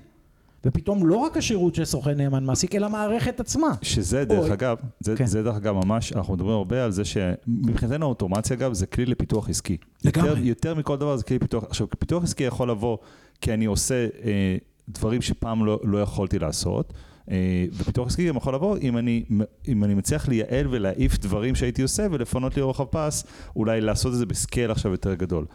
ופתאום 0.66 1.07
לא 1.07 1.16
רק 1.16 1.36
השירות 1.36 1.74
של 1.74 1.84
סוכן 1.84 2.16
נאמן 2.16 2.44
מעסיק, 2.44 2.74
אלא 2.74 2.86
המערכת 2.86 3.40
עצמה. 3.40 3.68
שזה 3.82 4.24
דרך 4.24 4.38
אוי. 4.38 4.52
אגב, 4.52 4.76
זה, 5.00 5.16
כן. 5.16 5.26
זה 5.26 5.42
דרך 5.42 5.57
אגב 5.57 5.74
ממש, 5.74 6.12
אנחנו 6.12 6.34
מדברים 6.34 6.57
הרבה 6.57 6.84
על 6.84 6.92
זה 6.92 7.02
שמבחינתנו 7.05 8.07
אוטומציה 8.07 8.57
אגב 8.57 8.72
זה 8.72 8.86
כלי 8.86 9.07
לפיתוח 9.07 9.48
עסקי. 9.48 9.76
לגמרי. 10.05 10.28
יותר, 10.28 10.42
יותר 10.44 10.74
מכל 10.74 10.96
דבר 10.96 11.16
זה 11.16 11.24
כלי 11.24 11.36
לפיתוח, 11.36 11.64
עכשיו 11.64 11.86
פיתוח 11.98 12.24
עסקי 12.24 12.44
יכול 12.44 12.70
לבוא 12.70 12.98
כי 13.40 13.55
אני 13.55 13.64
עושה 13.64 14.07
אה, 14.24 14.57
דברים 14.89 15.22
שפעם 15.22 15.66
לא, 15.66 15.80
לא 15.85 16.03
יכולתי 16.03 16.39
לעשות, 16.39 16.93
אה, 17.30 17.66
ופיתוח 17.72 18.09
עסקי 18.09 18.28
גם 18.28 18.37
יכול 18.37 18.55
לבוא 18.55 18.78
אם 18.78 18.99
אני, 18.99 19.24
אם 19.68 19.85
אני 19.85 19.95
מצליח 19.95 20.28
לייעל 20.28 20.66
ולהעיף 20.70 21.18
דברים 21.18 21.55
שהייתי 21.55 21.82
עושה 21.82 22.07
ולפנות 22.11 22.57
לי 22.57 22.62
רוחב 22.62 22.85
פס, 22.85 23.24
אולי 23.57 23.80
לעשות 23.80 24.12
את 24.12 24.18
זה 24.18 24.26
בסקייל 24.26 24.70
עכשיו 24.70 24.91
יותר 24.93 25.14
גדול. 25.14 25.47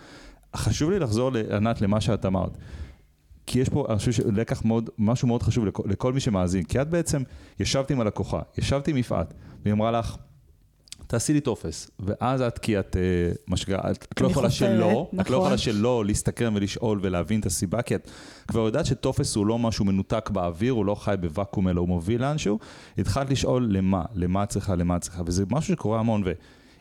חשוב 0.55 0.91
לי 0.91 0.99
לחזור 0.99 1.31
לענת 1.31 1.81
למה 1.81 2.01
שאת 2.01 2.25
אמרת. 2.25 2.57
כי 3.45 3.59
יש 3.59 3.69
פה, 3.69 3.85
אני 3.89 3.97
חושב 3.97 4.11
שלקח 4.11 4.65
מאוד, 4.65 4.89
משהו 4.97 5.27
מאוד 5.27 5.43
חשוב 5.43 5.65
לכל, 5.65 5.83
לכל 5.85 6.13
מי 6.13 6.19
שמאזין, 6.19 6.63
כי 6.63 6.81
את 6.81 6.89
בעצם 6.89 7.23
ישבת 7.59 7.91
עם 7.91 8.01
הלקוחה, 8.01 8.41
ישבת 8.57 8.87
עם 8.87 8.97
יפעת, 8.97 9.33
והיא 9.63 9.73
אמרה 9.73 9.91
לך, 9.91 10.17
תעשי 11.09 11.33
לי 11.33 11.41
טופס, 11.41 11.91
ואז 11.99 12.41
את, 12.41 12.59
כי 12.59 12.79
את, 12.79 12.95
אה, 12.95 13.31
מה 13.47 13.57
שנקרא, 13.57 13.91
את, 13.91 14.07
את 14.13 14.21
לא 14.21 14.27
יכולה 14.27 14.49
שלא, 14.49 14.69
את 14.69 14.79
לא 14.79 15.07
נכון. 15.13 15.35
יכולה 15.35 15.57
שלא 15.57 16.05
להסתקרן 16.05 16.55
ולשאול 16.55 16.99
ולהבין 17.01 17.39
את 17.39 17.45
הסיבה, 17.45 17.81
כי 17.81 17.95
את 17.95 18.09
כבר 18.47 18.59
יודעת 18.59 18.85
שטופס 18.85 19.35
הוא 19.35 19.45
לא 19.45 19.59
משהו 19.59 19.85
מנותק 19.85 20.29
באוויר, 20.29 20.73
הוא 20.73 20.85
לא 20.85 20.95
חי 20.95 21.15
בוואקום, 21.21 21.67
אלא 21.67 21.79
הוא 21.79 21.87
מוביל 21.87 22.21
לאנשהו, 22.21 22.59
התחלת 22.97 23.29
לשאול 23.29 23.67
למה, 23.71 24.03
למה 24.15 24.43
את 24.43 24.49
צריכה, 24.49 24.75
למה 24.75 24.95
את 24.95 25.01
צריכה, 25.01 25.21
וזה 25.25 25.43
משהו 25.51 25.73
שקורה 25.73 25.99
המון, 25.99 26.23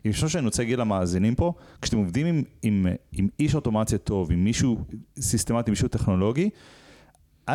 ואם 0.04 0.12
חושב 0.12 0.28
שאני 0.28 0.44
רוצה 0.44 0.62
להגיד 0.62 0.78
למאזינים 0.78 1.34
פה, 1.34 1.52
כשאתם 1.82 1.96
עובדים 1.98 2.26
עם, 2.26 2.42
עם, 2.62 2.86
עם 3.12 3.28
איש 3.40 3.54
אוטומציה 3.54 3.98
טוב, 3.98 4.32
עם 4.32 4.44
מישהו 4.44 4.78
סיסטמטי, 5.20 5.70
מישהו 5.70 5.88
טכנולוגי, 5.88 6.50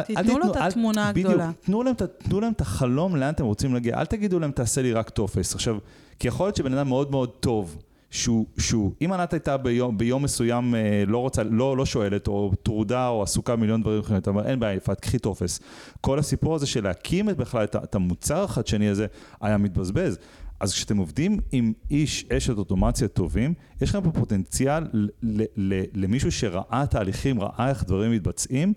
תיתנו 0.06 0.40
לו 0.40 0.52
את 0.52 0.56
התמונה 0.56 1.12
בדיוק, 1.12 1.28
הגדולה. 1.30 1.52
תנו 1.62 1.84
להם, 1.84 1.96
את 1.96 2.02
ה- 2.02 2.08
תנו 2.08 2.40
להם 2.40 2.52
את 2.54 2.62
החלום 2.62 3.16
לאן 3.16 3.30
אתם 3.34 3.46
רוצים 3.46 3.74
להגיע, 3.74 4.00
אל 4.00 4.06
תגידו 4.06 4.40
להם 4.40 4.52
תעשה 4.52 4.82
לי 4.82 4.94
רק 4.94 5.10
טופס. 5.10 5.56
עכשיו, 5.56 5.78
כי 6.20 6.28
יכול 6.28 6.46
להיות 6.46 6.56
שבן 6.56 6.74
אדם 6.74 6.88
מאוד 6.88 7.12
מאוד 7.12 7.30
טוב, 7.30 7.78
שהוא, 8.10 8.46
שהוא 8.58 8.92
אם 9.02 9.14
ענת 9.14 9.34
הייתה 9.34 9.58
ביום, 9.58 9.98
ביום 9.98 10.24
מסוים 10.24 10.76
אה, 10.76 11.04
לא 11.08 11.18
רוצה, 11.18 11.44
לא, 11.44 11.78
לא 11.78 11.86
שואלת, 11.86 12.28
או 12.28 12.52
טרודה, 12.64 13.08
או 13.08 13.24
עסוקה 13.24 13.56
במיליון 13.56 13.82
דברים 13.82 14.00
אחרים, 14.00 14.20
אתה 14.20 14.30
אומר, 14.30 14.48
אין 14.48 14.60
בעיה, 14.60 14.74
יפעת, 14.74 15.00
קחי 15.00 15.20
טופס. 15.20 15.60
כל 16.02 16.20
הסיפור 16.20 16.56
הזה 16.56 16.66
של 16.66 16.84
להקים 16.84 17.30
את 17.30 17.38
בכלל 17.38 17.64
את, 17.64 17.76
את 17.76 17.96
המוצר 17.96 18.44
החדשני 18.44 18.90
הזה, 18.90 19.06
היה 19.42 19.58
מתבזבז. 19.58 20.18
אז 20.60 20.74
כשאתם 20.74 20.98
עובדים 20.98 21.40
עם 21.52 21.74
איש 21.92 22.26
אשת 22.38 22.58
אוטומציה 22.58 23.08
טובים, 23.08 23.54
יש 23.82 23.90
לכם 23.90 24.02
פה 24.02 24.12
פוטנציאל 24.12 24.84
ל- 24.94 25.08
ל- 25.24 25.44
ל- 25.58 25.84
למישהו 25.94 26.32
שראה 26.32 26.84
תהליכים, 26.90 27.42
ראה 27.42 27.70
איך 27.70 27.84
דברים 27.84 28.12
מתבצעים, 28.12 28.74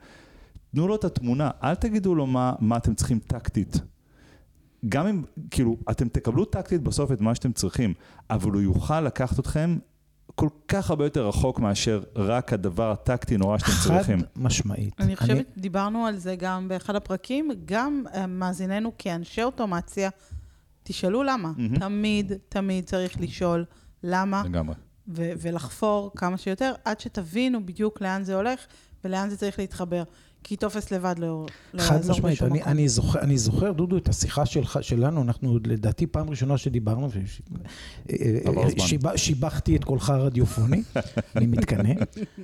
תנו 0.74 0.89
לו 0.89 0.95
את 0.95 1.05
התמונה, 1.05 1.51
אל 1.62 1.74
תגידו 1.74 2.14
לו 2.14 2.26
מה, 2.26 2.53
מה 2.61 2.76
אתם 2.76 2.95
צריכים 2.95 3.18
טקטית. 3.18 3.80
גם 4.89 5.07
אם, 5.07 5.22
כאילו, 5.51 5.76
אתם 5.91 6.09
תקבלו 6.09 6.45
טקטית 6.45 6.82
בסוף 6.82 7.12
את 7.12 7.20
מה 7.20 7.34
שאתם 7.34 7.53
צריכים, 7.53 7.95
אבל 8.30 8.51
הוא 8.51 8.62
יוכל 8.62 9.01
לקחת 9.01 9.39
אתכם 9.39 9.78
כל 10.34 10.49
כך 10.68 10.91
הרבה 10.91 11.05
יותר 11.05 11.28
רחוק 11.28 11.61
מאשר 11.61 12.03
רק 12.16 12.53
הדבר 12.53 12.91
הטקטי 12.91 13.37
נורא 13.37 13.59
שאתם 13.59 13.70
חד 13.70 13.97
צריכים. 13.97 14.18
משמעית. 14.37 14.95
אני 15.01 15.16
חושבת, 15.16 15.47
דיברנו 15.57 16.07
על 16.07 16.16
זה 16.16 16.37
גם 16.37 16.68
באחד 16.68 16.97
הפרקים, 16.97 17.51
גם 17.64 18.05
אה, 18.14 18.26
מאזיננו 18.26 18.93
כאנשי 18.99 19.43
אוטומציה, 19.43 20.11
תשאלו 20.82 21.22
למה. 21.22 21.53
מהמם. 21.57 21.78
תמיד, 21.78 22.32
תמיד 22.49 22.84
צריך 22.84 23.20
לשאול 23.20 23.64
למה, 24.03 24.43
לגמרי. 24.45 24.74
ו- 25.09 25.32
ולחפור 25.41 26.11
כמה 26.16 26.39
שיותר, 26.39 26.72
עד 26.84 27.01
שתבינו 27.01 27.66
בדיוק 27.66 28.01
לאן 28.01 28.24
זה 28.24 28.34
הולך 28.37 28.61
ולאן 29.05 29.30
זה 29.30 29.37
צריך 29.37 29.59
להתחבר. 29.59 30.03
כי 30.49 30.57
טופס 30.57 30.90
לבד 30.90 31.14
לא 31.18 31.47
לא 31.74 31.82
חד 31.82 31.94
יעזור 31.94 32.16
משמעית, 32.16 32.34
בשום 32.36 32.49
אני, 32.49 32.59
מקום. 32.59 32.72
אני, 32.72 32.88
זוכר, 32.88 33.20
אני 33.20 33.38
זוכר, 33.38 33.72
דודו, 33.72 33.97
את 33.97 34.09
השיחה 34.09 34.47
שלך, 34.47 34.78
שלנו, 34.82 35.22
אנחנו 35.22 35.59
לדעתי 35.66 36.07
פעם 36.07 36.30
ראשונה 36.30 36.59
שדיברנו, 36.59 37.09
וש- 37.11 37.42
עבר 38.44 38.68
זמן. 38.68 38.86
שיב, 38.86 39.16
שיבחתי 39.16 39.76
את 39.76 39.84
קולך 39.84 40.11
הרדיופוני, 40.11 40.82
אני 41.36 41.47
מתקנא, 41.47 41.92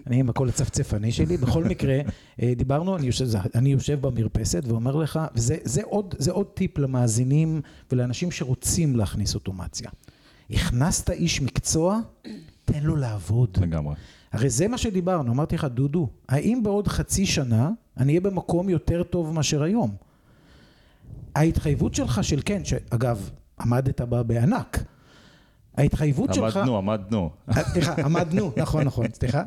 אני 0.07 0.21
עם 0.21 0.31
הקול 0.31 0.49
הצפצפני 0.49 1.13
שלי, 1.13 1.37
בכל 1.37 1.65
מקרה, 1.65 1.99
אה, 2.43 2.53
דיברנו, 2.57 2.97
אני 2.97 3.07
יושב, 3.07 3.27
אני 3.55 3.73
יושב 3.73 4.01
במרפסת 4.07 4.63
ואומר 4.67 4.97
לך, 4.97 5.21
וזה 5.35 5.57
זה 5.65 5.83
עוד, 5.85 6.15
זה 6.19 6.31
עוד 6.33 6.47
טיפ 6.47 6.79
למאזינים 6.79 7.61
ולאנשים 7.93 8.31
שרוצים 8.31 8.97
להכניס 8.97 9.35
אוטומציה. 9.35 9.91
הכנסת 10.51 11.11
איש 11.11 11.43
מקצוע, 11.43 11.99
תן 12.65 12.83
לו 12.83 12.97
לעבוד. 12.97 13.59
לגמרי. 13.61 13.95
הרי 14.33 14.51
זה 14.51 14.69
מה 14.69 14.79
שדיברנו, 14.79 15.33
אמרתי 15.33 15.55
לך, 15.55 15.65
דודו, 15.65 16.09
האם 16.29 16.63
בעוד 16.63 16.89
חצי 16.89 17.27
שנה 17.27 17.71
אני 17.97 18.13
אהיה 18.13 18.21
במקום 18.21 18.69
יותר 18.69 19.03
טוב 19.03 19.35
מאשר 19.35 19.63
היום? 19.63 19.95
ההתחייבות 21.35 21.95
שלך 21.95 22.25
של 22.25 22.41
כן, 22.45 22.65
שאגב, 22.65 23.31
עמדת 23.61 24.01
בה 24.01 24.23
בענק. 24.23 24.85
ההתחייבות 25.77 26.35
שלך... 26.35 26.57
עמדנו, 26.57 26.79
עמדנו. 26.79 27.31
אה, 27.49 27.65
סליחה, 27.65 27.95
עמדנו, 28.05 28.53
נכון, 28.57 28.83
נכון, 28.83 29.07
סליחה. 29.13 29.43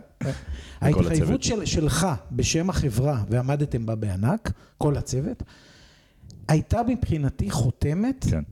ההתחייבות 0.81 1.43
של, 1.43 1.65
שלך 1.65 2.07
בשם 2.31 2.69
החברה, 2.69 3.23
ועמדתם 3.29 3.85
בה 3.85 3.95
בענק, 3.95 4.51
כל 4.77 4.97
הצוות, 4.97 5.43
הייתה 6.47 6.81
מבחינתי 6.87 7.51
חותמת 7.51 8.25
כן. 8.29 8.43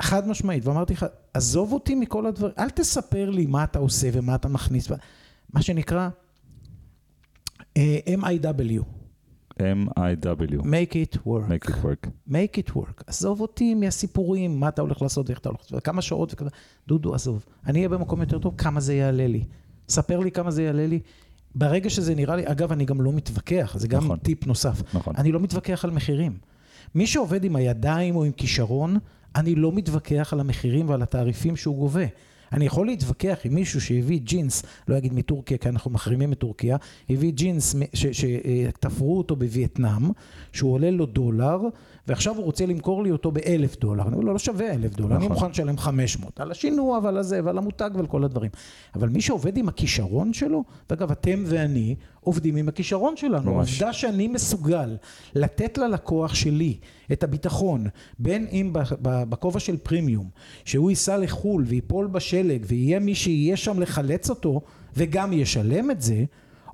חד 0.00 0.28
משמעית, 0.28 0.66
ואמרתי 0.66 0.92
לך, 0.92 1.06
עזוב 1.34 1.72
אותי 1.72 1.94
מכל 1.94 2.26
הדברים, 2.26 2.54
אל 2.58 2.70
תספר 2.70 3.30
לי 3.30 3.46
מה 3.46 3.64
אתה 3.64 3.78
עושה 3.78 4.08
ומה 4.12 4.34
אתה 4.34 4.48
מכניס, 4.48 4.88
מה 5.52 5.62
שנקרא 5.62 6.08
אה, 7.76 7.98
MIW, 8.06 8.82
M-I-W. 9.58 10.62
make 10.62 10.94
it 10.94 11.16
work, 11.26 11.48
make 11.48 11.68
it 11.68 11.84
work. 11.84 12.08
make 12.28 12.58
it 12.58 12.76
work, 12.76 13.02
עזוב 13.06 13.40
אותי 13.40 13.74
מהסיפורים, 13.74 14.60
מה 14.60 14.68
אתה 14.68 14.82
הולך 14.82 15.02
לעשות, 15.02 15.30
איך 15.30 15.38
אתה 15.38 15.48
הולך 15.48 15.60
לעשות, 15.60 15.84
כמה 15.84 16.02
שעות 16.02 16.32
וכזה, 16.32 16.50
דודו, 16.88 17.14
עזוב, 17.14 17.44
אני 17.66 17.78
אהיה 17.78 17.88
במקום 17.88 18.20
יותר 18.20 18.38
טוב, 18.38 18.54
כמה 18.58 18.80
זה 18.80 18.94
יעלה 18.94 19.26
לי, 19.26 19.44
ספר 19.88 20.18
לי 20.18 20.30
כמה 20.30 20.50
זה 20.50 20.62
יעלה 20.62 20.86
לי, 20.86 21.00
ברגע 21.54 21.90
שזה 21.90 22.14
נראה 22.14 22.36
לי, 22.36 22.42
אגב, 22.46 22.72
אני 22.72 22.84
גם 22.84 23.00
לא 23.00 23.12
מתווכח, 23.12 23.76
זה 23.78 23.88
גם 23.88 24.04
נכון. 24.04 24.18
טיפ 24.18 24.46
נוסף, 24.46 24.94
נכון. 24.94 25.14
אני 25.16 25.32
לא 25.32 25.40
מתווכח 25.40 25.84
על 25.84 25.90
מחירים. 25.90 26.38
מי 26.94 27.06
שעובד 27.06 27.44
עם 27.44 27.56
הידיים 27.56 28.16
או 28.16 28.24
עם 28.24 28.32
כישרון, 28.32 28.98
אני 29.36 29.54
לא 29.54 29.72
מתווכח 29.72 30.32
על 30.32 30.40
המחירים 30.40 30.88
ועל 30.88 31.02
התעריפים 31.02 31.56
שהוא 31.56 31.76
גובה. 31.76 32.04
אני 32.52 32.66
יכול 32.66 32.86
להתווכח 32.86 33.38
עם 33.44 33.54
מישהו 33.54 33.80
שהביא 33.80 34.20
ג'ינס, 34.20 34.62
לא 34.88 34.98
אגיד 34.98 35.12
מטורקיה, 35.12 35.58
כי 35.58 35.68
אנחנו 35.68 35.90
מחרימים 35.90 36.32
את 36.32 36.38
טורקיה, 36.38 36.76
הביא 37.10 37.32
ג'ינס 37.32 37.74
שתפרו 37.92 39.18
אותו 39.18 39.36
בווייטנאם, 39.36 40.10
שהוא 40.52 40.72
עולה 40.72 40.90
לו 40.90 41.06
דולר, 41.06 41.60
ועכשיו 42.08 42.36
הוא 42.36 42.44
רוצה 42.44 42.66
למכור 42.66 43.02
לי 43.02 43.10
אותו 43.10 43.30
באלף 43.30 43.76
דולר. 43.76 44.02
אני 44.02 44.12
אומר 44.12 44.24
לו, 44.24 44.32
לא 44.32 44.38
שווה 44.38 44.74
אלף 44.74 44.94
דולר, 44.94 45.16
אני 45.16 45.24
נכון. 45.24 45.36
מוכן 45.36 45.50
לשלם 45.50 45.78
500, 45.78 46.40
על 46.40 46.50
השינוע 46.50 47.00
ועל 47.02 47.16
הזה 47.16 47.40
ועל 47.44 47.58
המותג 47.58 47.90
ועל 47.94 48.06
כל 48.06 48.24
הדברים. 48.24 48.50
אבל 48.94 49.08
מי 49.08 49.20
שעובד 49.20 49.56
עם 49.56 49.68
הכישרון 49.68 50.32
שלו, 50.32 50.64
ואגב, 50.90 51.10
אתם 51.10 51.44
ואני 51.46 51.94
עובדים 52.20 52.56
עם 52.56 52.68
הכישרון 52.68 53.16
שלנו. 53.16 53.54
ממש. 53.54 53.68
העובדה 53.68 53.92
שאני 53.92 54.28
מסוגל 54.28 54.96
לתת 55.34 55.78
ללקוח 55.78 56.34
שלי 56.34 56.76
את 57.12 57.22
הביטחון, 57.22 57.86
בין 58.18 58.46
אם 58.52 58.70
בכובע 59.02 59.60
של 59.60 59.76
פרימיום, 59.76 60.28
שהוא 60.64 60.90
ייסע 60.90 61.18
לחו"ל 61.18 61.64
ויפול 61.66 62.06
בשלג 62.06 62.64
ויהיה 62.68 62.98
מי 62.98 63.14
שיהיה 63.14 63.56
שם 63.56 63.80
לחלץ 63.80 64.30
אותו 64.30 64.60
וגם 64.96 65.32
ישלם 65.32 65.90
את 65.90 66.02
זה, 66.02 66.24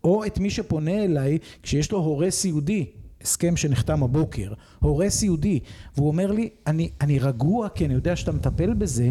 או 0.04 0.24
את 0.24 0.38
מי 0.38 0.50
שפונה 0.50 1.04
אליי 1.04 1.38
כשיש 1.62 1.92
לו 1.92 1.98
הורה 1.98 2.30
סיעודי, 2.30 2.86
הסכם 3.24 3.56
שנחתם 3.56 4.02
הבוקר, 4.02 4.52
הורה 4.80 5.10
סיעודי, 5.10 5.60
והוא 5.96 6.08
אומר 6.08 6.32
לי, 6.32 6.50
אני, 6.66 6.90
אני 7.00 7.18
רגוע 7.18 7.68
כי 7.68 7.84
אני 7.84 7.94
יודע 7.94 8.16
שאתה 8.16 8.32
מטפל 8.32 8.74
בזה, 8.74 9.10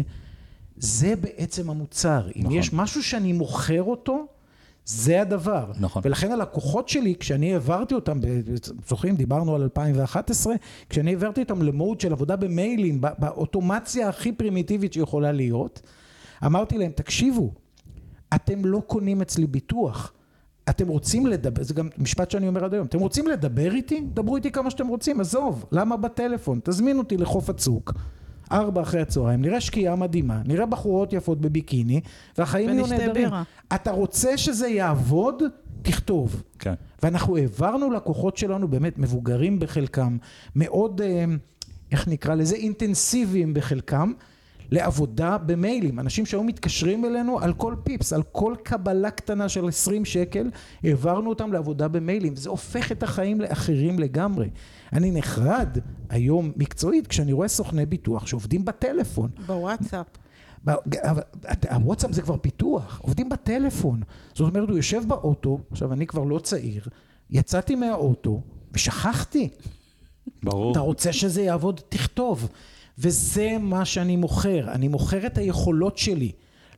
זה 0.76 1.16
בעצם 1.16 1.70
המוצר. 1.70 2.28
אם 2.36 2.42
נכון. 2.42 2.52
יש 2.56 2.72
משהו 2.72 3.02
שאני 3.02 3.32
מוכר 3.32 3.82
אותו, 3.82 4.26
זה 4.86 5.20
הדבר. 5.20 5.72
נכון. 5.80 6.02
ולכן 6.04 6.32
הלקוחות 6.32 6.88
שלי, 6.88 7.14
כשאני 7.20 7.52
העברתי 7.52 7.94
אותם, 7.94 8.18
זוכרים, 8.88 9.16
דיברנו 9.16 9.54
על 9.54 9.62
2011, 9.62 10.54
כשאני 10.90 11.10
העברתי 11.10 11.40
אותם 11.40 11.62
למוד 11.62 12.00
של 12.00 12.12
עבודה 12.12 12.36
במיילים, 12.36 13.00
בא- 13.00 13.10
באוטומציה 13.18 14.08
הכי 14.08 14.32
פרימיטיבית 14.32 14.92
שיכולה 14.92 15.32
להיות, 15.32 15.82
אמרתי 16.46 16.78
להם, 16.78 16.92
תקשיבו, 16.94 17.50
אתם 18.34 18.64
לא 18.64 18.82
קונים 18.86 19.22
אצלי 19.22 19.46
ביטוח. 19.46 20.12
אתם 20.70 20.88
רוצים 20.88 21.26
לדבר, 21.26 21.62
זה 21.62 21.74
גם 21.74 21.88
משפט 21.98 22.30
שאני 22.30 22.48
אומר 22.48 22.64
עד 22.64 22.74
היום, 22.74 22.86
אתם 22.86 22.98
רוצים 22.98 23.28
לדבר 23.28 23.74
איתי? 23.74 24.04
דברו 24.14 24.36
איתי 24.36 24.50
כמה 24.50 24.70
שאתם 24.70 24.86
רוצים, 24.86 25.20
עזוב, 25.20 25.64
למה 25.72 25.96
בטלפון? 25.96 26.60
תזמין 26.64 26.98
אותי 26.98 27.16
לחוף 27.16 27.50
הצוק, 27.50 27.92
ארבע 28.52 28.82
אחרי 28.82 29.00
הצהריים, 29.00 29.42
נראה 29.42 29.60
שקיעה 29.60 29.96
מדהימה, 29.96 30.42
נראה 30.44 30.66
בחורות 30.66 31.12
יפות 31.12 31.40
בביקיני, 31.40 32.00
והחיים 32.38 32.70
יהיו 32.70 32.86
נהדרים. 32.86 33.28
אתה 33.74 33.90
רוצה 33.90 34.36
שזה 34.36 34.68
יעבוד? 34.68 35.42
תכתוב. 35.82 36.42
כן. 36.58 36.74
ואנחנו 37.02 37.36
העברנו 37.36 37.90
לקוחות 37.90 38.36
שלנו, 38.36 38.68
באמת 38.68 38.98
מבוגרים 38.98 39.58
בחלקם, 39.58 40.16
מאוד, 40.56 41.00
אה, 41.00 41.24
איך 41.92 42.08
נקרא 42.08 42.34
לזה, 42.34 42.56
אינטנסיביים 42.56 43.54
בחלקם, 43.54 44.12
לעבודה 44.70 45.38
במיילים. 45.38 46.00
אנשים 46.00 46.26
שהיו 46.26 46.42
מתקשרים 46.42 47.04
אלינו 47.04 47.40
על 47.40 47.52
כל 47.52 47.74
פיפס, 47.84 48.12
על 48.12 48.22
כל 48.22 48.54
קבלה 48.62 49.10
קטנה 49.10 49.48
של 49.48 49.68
20 49.68 50.04
שקל, 50.04 50.50
העברנו 50.84 51.28
אותם 51.28 51.52
לעבודה 51.52 51.88
במיילים. 51.88 52.36
זה 52.36 52.50
הופך 52.50 52.92
את 52.92 53.02
החיים 53.02 53.40
לאחרים 53.40 53.98
לגמרי. 53.98 54.50
אני 54.92 55.10
נחרד 55.10 55.78
היום 56.08 56.52
מקצועית 56.56 57.06
כשאני 57.06 57.32
רואה 57.32 57.48
סוכני 57.48 57.86
ביטוח 57.86 58.26
שעובדים 58.26 58.64
בטלפון. 58.64 59.30
בוואטסאפ. 59.46 60.06
הוואטסאפ 61.70 62.12
זה 62.12 62.22
כבר 62.22 62.36
פיתוח, 62.36 63.00
עובדים 63.02 63.28
בטלפון. 63.28 64.02
זאת 64.34 64.48
אומרת, 64.48 64.68
הוא 64.68 64.76
יושב 64.76 65.02
באוטו, 65.06 65.58
עכשיו 65.70 65.92
אני 65.92 66.06
כבר 66.06 66.24
לא 66.24 66.38
צעיר, 66.38 66.84
יצאתי 67.30 67.74
מהאוטו 67.74 68.40
ושכחתי. 68.72 69.48
ברור. 70.42 70.72
אתה 70.72 70.80
רוצה 70.80 71.12
שזה 71.12 71.42
יעבוד? 71.42 71.80
תכתוב. 71.88 72.48
וזה 72.98 73.56
מה 73.60 73.84
שאני 73.84 74.16
מוכר, 74.16 74.72
אני 74.72 74.88
מוכר 74.88 75.26
את 75.26 75.38
היכולות 75.38 75.98
שלי, 75.98 76.32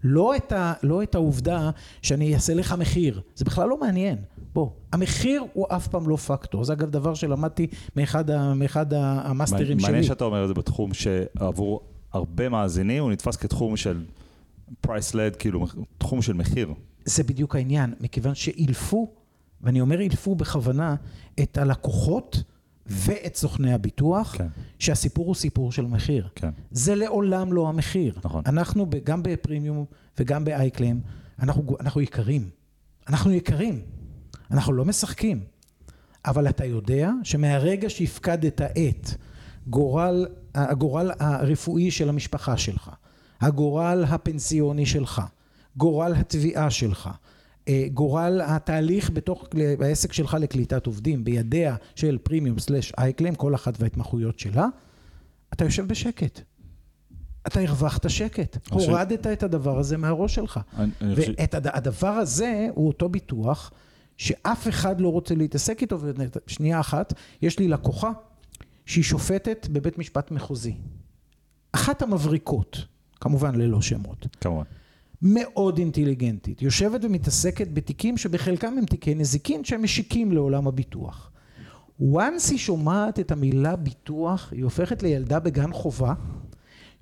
לא 0.04 0.36
את, 0.36 0.52
ה, 0.52 0.72
לא 0.82 1.02
את 1.02 1.14
העובדה 1.14 1.70
שאני 2.02 2.34
אעשה 2.34 2.54
לך 2.54 2.74
מחיר, 2.78 3.20
זה 3.34 3.44
בכלל 3.44 3.68
לא 3.68 3.80
מעניין. 3.80 4.18
בוא, 4.54 4.70
המחיר 4.92 5.44
הוא 5.52 5.66
אף 5.68 5.88
פעם 5.88 6.08
לא 6.08 6.16
פקטור, 6.16 6.64
זה 6.64 6.72
אגב 6.72 6.90
דבר 6.90 7.14
שלמדתי 7.14 7.66
מאחד, 7.96 8.30
ה, 8.30 8.54
מאחד 8.54 8.92
ה- 8.94 9.20
המאסטרים 9.24 9.78
שלי. 9.80 9.86
מעניין 9.88 10.02
שאתה 10.02 10.24
אומר 10.24 10.42
את 10.42 10.48
זה 10.48 10.54
בתחום 10.54 10.94
שעבור 10.94 11.80
הרבה 12.12 12.48
מאזינים 12.48 13.02
הוא 13.02 13.10
נתפס 13.12 13.36
כתחום 13.36 13.76
של 13.76 14.04
price 14.86 15.12
led, 15.12 15.36
כאילו 15.38 15.66
תחום 15.98 16.22
של 16.22 16.32
מחיר. 16.32 16.74
זה 17.04 17.22
בדיוק 17.24 17.56
העניין, 17.56 17.94
מכיוון 18.00 18.34
שאילפו, 18.34 19.10
ואני 19.60 19.80
אומר 19.80 20.00
אילפו 20.00 20.34
בכוונה, 20.34 20.94
את 21.42 21.58
הלקוחות 21.58 22.42
ואת 22.88 23.36
סוכני 23.36 23.72
הביטוח, 23.72 24.34
כן. 24.38 24.46
שהסיפור 24.78 25.26
הוא 25.26 25.34
סיפור 25.34 25.72
של 25.72 25.86
מחיר. 25.86 26.28
כן. 26.34 26.50
זה 26.70 26.94
לעולם 26.94 27.52
לא 27.52 27.68
המחיר. 27.68 28.18
נכון. 28.24 28.42
אנחנו, 28.46 28.86
ב- 28.86 28.96
גם 29.04 29.22
בפרימיום 29.22 29.84
וגם 30.18 30.44
באייקליים, 30.44 31.00
אנחנו, 31.42 31.76
אנחנו 31.80 32.00
יקרים. 32.00 32.50
אנחנו 33.08 33.32
יקרים. 33.32 33.80
אנחנו 34.50 34.72
לא 34.72 34.84
משחקים. 34.84 35.40
אבל 36.26 36.48
אתה 36.48 36.64
יודע 36.64 37.10
שמהרגע 37.24 37.90
שהפקדת 37.90 38.60
את 38.62 39.10
גורל, 39.66 40.26
הגורל 40.54 41.10
הרפואי 41.18 41.90
של 41.90 42.08
המשפחה 42.08 42.56
שלך, 42.56 42.90
הגורל 43.40 44.04
הפנסיוני 44.08 44.86
שלך, 44.86 45.22
גורל 45.76 46.14
התביעה 46.16 46.70
שלך, 46.70 47.10
גורל 47.94 48.40
התהליך 48.44 49.10
בתוך 49.10 49.44
העסק 49.80 50.12
שלך 50.12 50.36
לקליטת 50.40 50.86
עובדים 50.86 51.24
בידיה 51.24 51.76
של 51.94 52.18
פרימיום 52.22 52.58
סלאש 52.58 52.92
אייקליים, 52.98 53.34
כל 53.34 53.54
אחת 53.54 53.74
וההתמחויות 53.80 54.38
שלה, 54.38 54.66
אתה 55.52 55.64
יושב 55.64 55.88
בשקט. 55.88 56.40
אתה 57.46 57.60
הרווחת 57.60 58.10
שקט, 58.10 58.56
הורדת 58.90 59.26
את 59.26 59.42
הדבר 59.42 59.78
הזה 59.78 59.96
מהראש 59.96 60.34
שלך. 60.34 60.60
ואת 61.38 61.54
הד- 61.54 61.66
הדבר 61.66 62.08
הזה 62.08 62.68
הוא 62.74 62.86
אותו 62.88 63.08
ביטוח 63.08 63.72
שאף 64.16 64.68
אחד 64.68 65.00
לא 65.00 65.08
רוצה 65.12 65.34
להתעסק 65.34 65.82
איתו. 65.82 65.98
ושנייה 66.46 66.80
אחת, 66.80 67.12
יש 67.42 67.58
לי 67.58 67.68
לקוחה 67.68 68.10
שהיא 68.86 69.04
שופטת 69.04 69.66
בבית 69.72 69.98
משפט 69.98 70.30
מחוזי. 70.30 70.74
אחת 71.72 72.02
המבריקות, 72.02 72.84
כמובן 73.20 73.54
ללא 73.54 73.82
שמות, 73.82 74.26
כמובן. 74.40 74.64
מאוד 75.22 75.78
אינטליגנטית, 75.78 76.62
יושבת 76.62 77.04
ומתעסקת 77.04 77.68
בתיקים 77.72 78.16
שבחלקם 78.16 78.78
הם 78.78 78.86
תיקי 78.86 79.14
נזיקין 79.14 79.64
שהם 79.64 79.82
משיקים 79.82 80.32
לעולם 80.32 80.66
הביטוח. 80.66 81.30
once 82.00 82.50
היא 82.50 82.58
שומעת 82.58 83.20
את 83.20 83.30
המילה 83.30 83.76
ביטוח, 83.76 84.52
היא 84.52 84.64
הופכת 84.64 85.02
לילדה 85.02 85.40
בגן 85.40 85.72
חובה, 85.72 86.14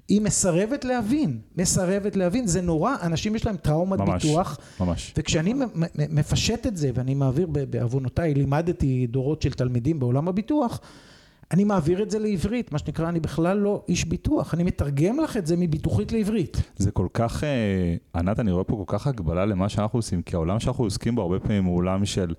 היא 0.09 0.21
מסרבת 0.21 0.85
להבין, 0.85 1.39
מסרבת 1.57 2.17
להבין, 2.17 2.47
זה 2.47 2.61
נורא, 2.61 2.95
אנשים 3.03 3.37
יש 3.37 3.47
להם 3.47 3.57
טראומת 3.57 3.99
ממש, 3.99 4.25
ביטוח. 4.27 4.59
ממש. 4.81 5.15
וכשאני 5.17 5.55
מפשט 5.95 6.67
את 6.67 6.77
זה, 6.77 6.91
ואני 6.95 7.15
מעביר, 7.15 7.47
בעוונותיי, 7.47 8.35
לימדתי 8.35 9.07
דורות 9.07 9.43
של 9.43 9.53
תלמידים 9.53 10.01
בעולם 10.01 10.29
הביטוח, 10.29 10.81
אני 11.55 11.65
מעביר 11.65 12.03
את 12.03 12.11
זה 12.11 12.19
לעברית, 12.19 12.73
מה 12.73 12.79
שנקרא, 12.79 13.09
אני 13.09 13.21
בכלל 13.21 13.57
לא 13.57 13.85
איש 13.89 14.05
ביטוח, 14.05 14.55
אני 14.55 14.63
מתרגם 14.63 15.21
לך 15.21 15.37
את 15.37 15.47
זה 15.47 15.57
מביטוחית 15.57 16.13
לעברית. 16.13 16.63
זה 16.77 16.91
כל 16.91 17.07
כך, 17.15 17.45
אה, 17.45 17.95
ענת, 18.15 18.41
אני 18.41 18.53
רואה 18.53 18.65
פה 18.65 18.85
כל 18.87 18.99
כך 18.99 19.07
הגבלה 19.07 19.47
למה 19.47 19.69
שאנחנו 19.69 19.99
עושים, 19.99 20.23
כי 20.23 20.37
העולם 20.37 20.61
שאנחנו 20.61 20.85
עוסקים 20.85 21.15
בו 21.15 21.23
הרבה 21.23 21.41
פעמים 21.41 21.65
הוא 21.65 21.77
עולם 21.77 22.05
של 22.05 22.35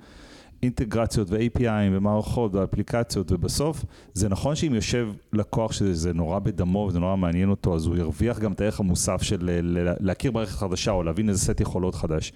אינטגרציות 0.63 1.27
ו-API 1.31 1.67
ומערכות 1.91 2.55
ואפליקציות, 2.55 3.31
ובסוף 3.31 3.85
זה 4.13 4.29
נכון 4.29 4.55
שאם 4.55 4.75
יושב 4.75 5.09
לקוח 5.33 5.71
שזה 5.71 6.13
נורא 6.13 6.39
בדמו 6.39 6.79
וזה 6.89 6.99
נורא 6.99 7.15
מעניין 7.15 7.49
אותו, 7.49 7.75
אז 7.75 7.85
הוא 7.85 7.97
ירוויח 7.97 8.39
גם 8.39 8.51
את 8.51 8.61
הערך 8.61 8.79
המוסף 8.79 9.21
של 9.21 9.49
אה, 9.49 9.59
להכיר 9.99 10.31
מערכת 10.31 10.55
חדשה 10.55 10.91
או 10.91 11.03
להבין 11.03 11.29
איזה 11.29 11.39
סט 11.39 11.61
יכולות 11.61 11.95
חדש. 11.95 12.33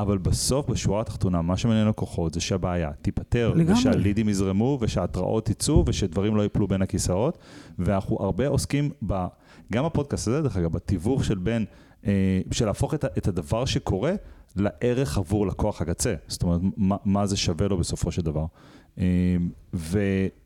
אבל 0.00 0.18
בסוף, 0.18 0.70
בשורה 0.70 1.00
התחתונה, 1.00 1.42
מה 1.42 1.56
שמעניין 1.56 1.88
לקוחות 1.88 2.34
זה 2.34 2.40
שהבעיה 2.40 2.90
תיפתר, 3.02 3.52
לגמרי. 3.54 3.80
ושהלידים 3.80 4.28
יזרמו, 4.28 4.78
ושההתראות 4.80 5.48
יצאו, 5.48 5.84
ושדברים 5.86 6.36
לא 6.36 6.42
ייפלו 6.42 6.68
בין 6.68 6.82
הכיסאות, 6.82 7.38
ואנחנו 7.78 8.16
הרבה 8.20 8.48
עוסקים, 8.48 8.90
ב, 9.06 9.26
גם 9.72 9.84
בפודקאסט 9.84 10.28
הזה, 10.28 10.42
דרך 10.42 10.56
אגב, 10.56 10.72
בתיווך 10.72 11.24
של 11.24 11.38
בין, 11.38 11.64
אה, 12.06 12.40
של 12.50 12.66
להפוך 12.66 12.94
את, 12.94 13.04
את 13.04 13.28
הדבר 13.28 13.64
שקורה 13.64 14.12
לערך 14.56 15.18
עבור 15.18 15.46
לקוח 15.46 15.82
הקצה. 15.82 16.14
זאת 16.28 16.42
אומרת, 16.42 16.60
מה, 16.76 16.96
מה 17.04 17.26
זה 17.26 17.36
שווה 17.36 17.68
לו 17.68 17.78
בסופו 17.78 18.12
של 18.12 18.22
דבר. 18.22 18.44
אה, 18.98 19.04
ו, 19.74 20.00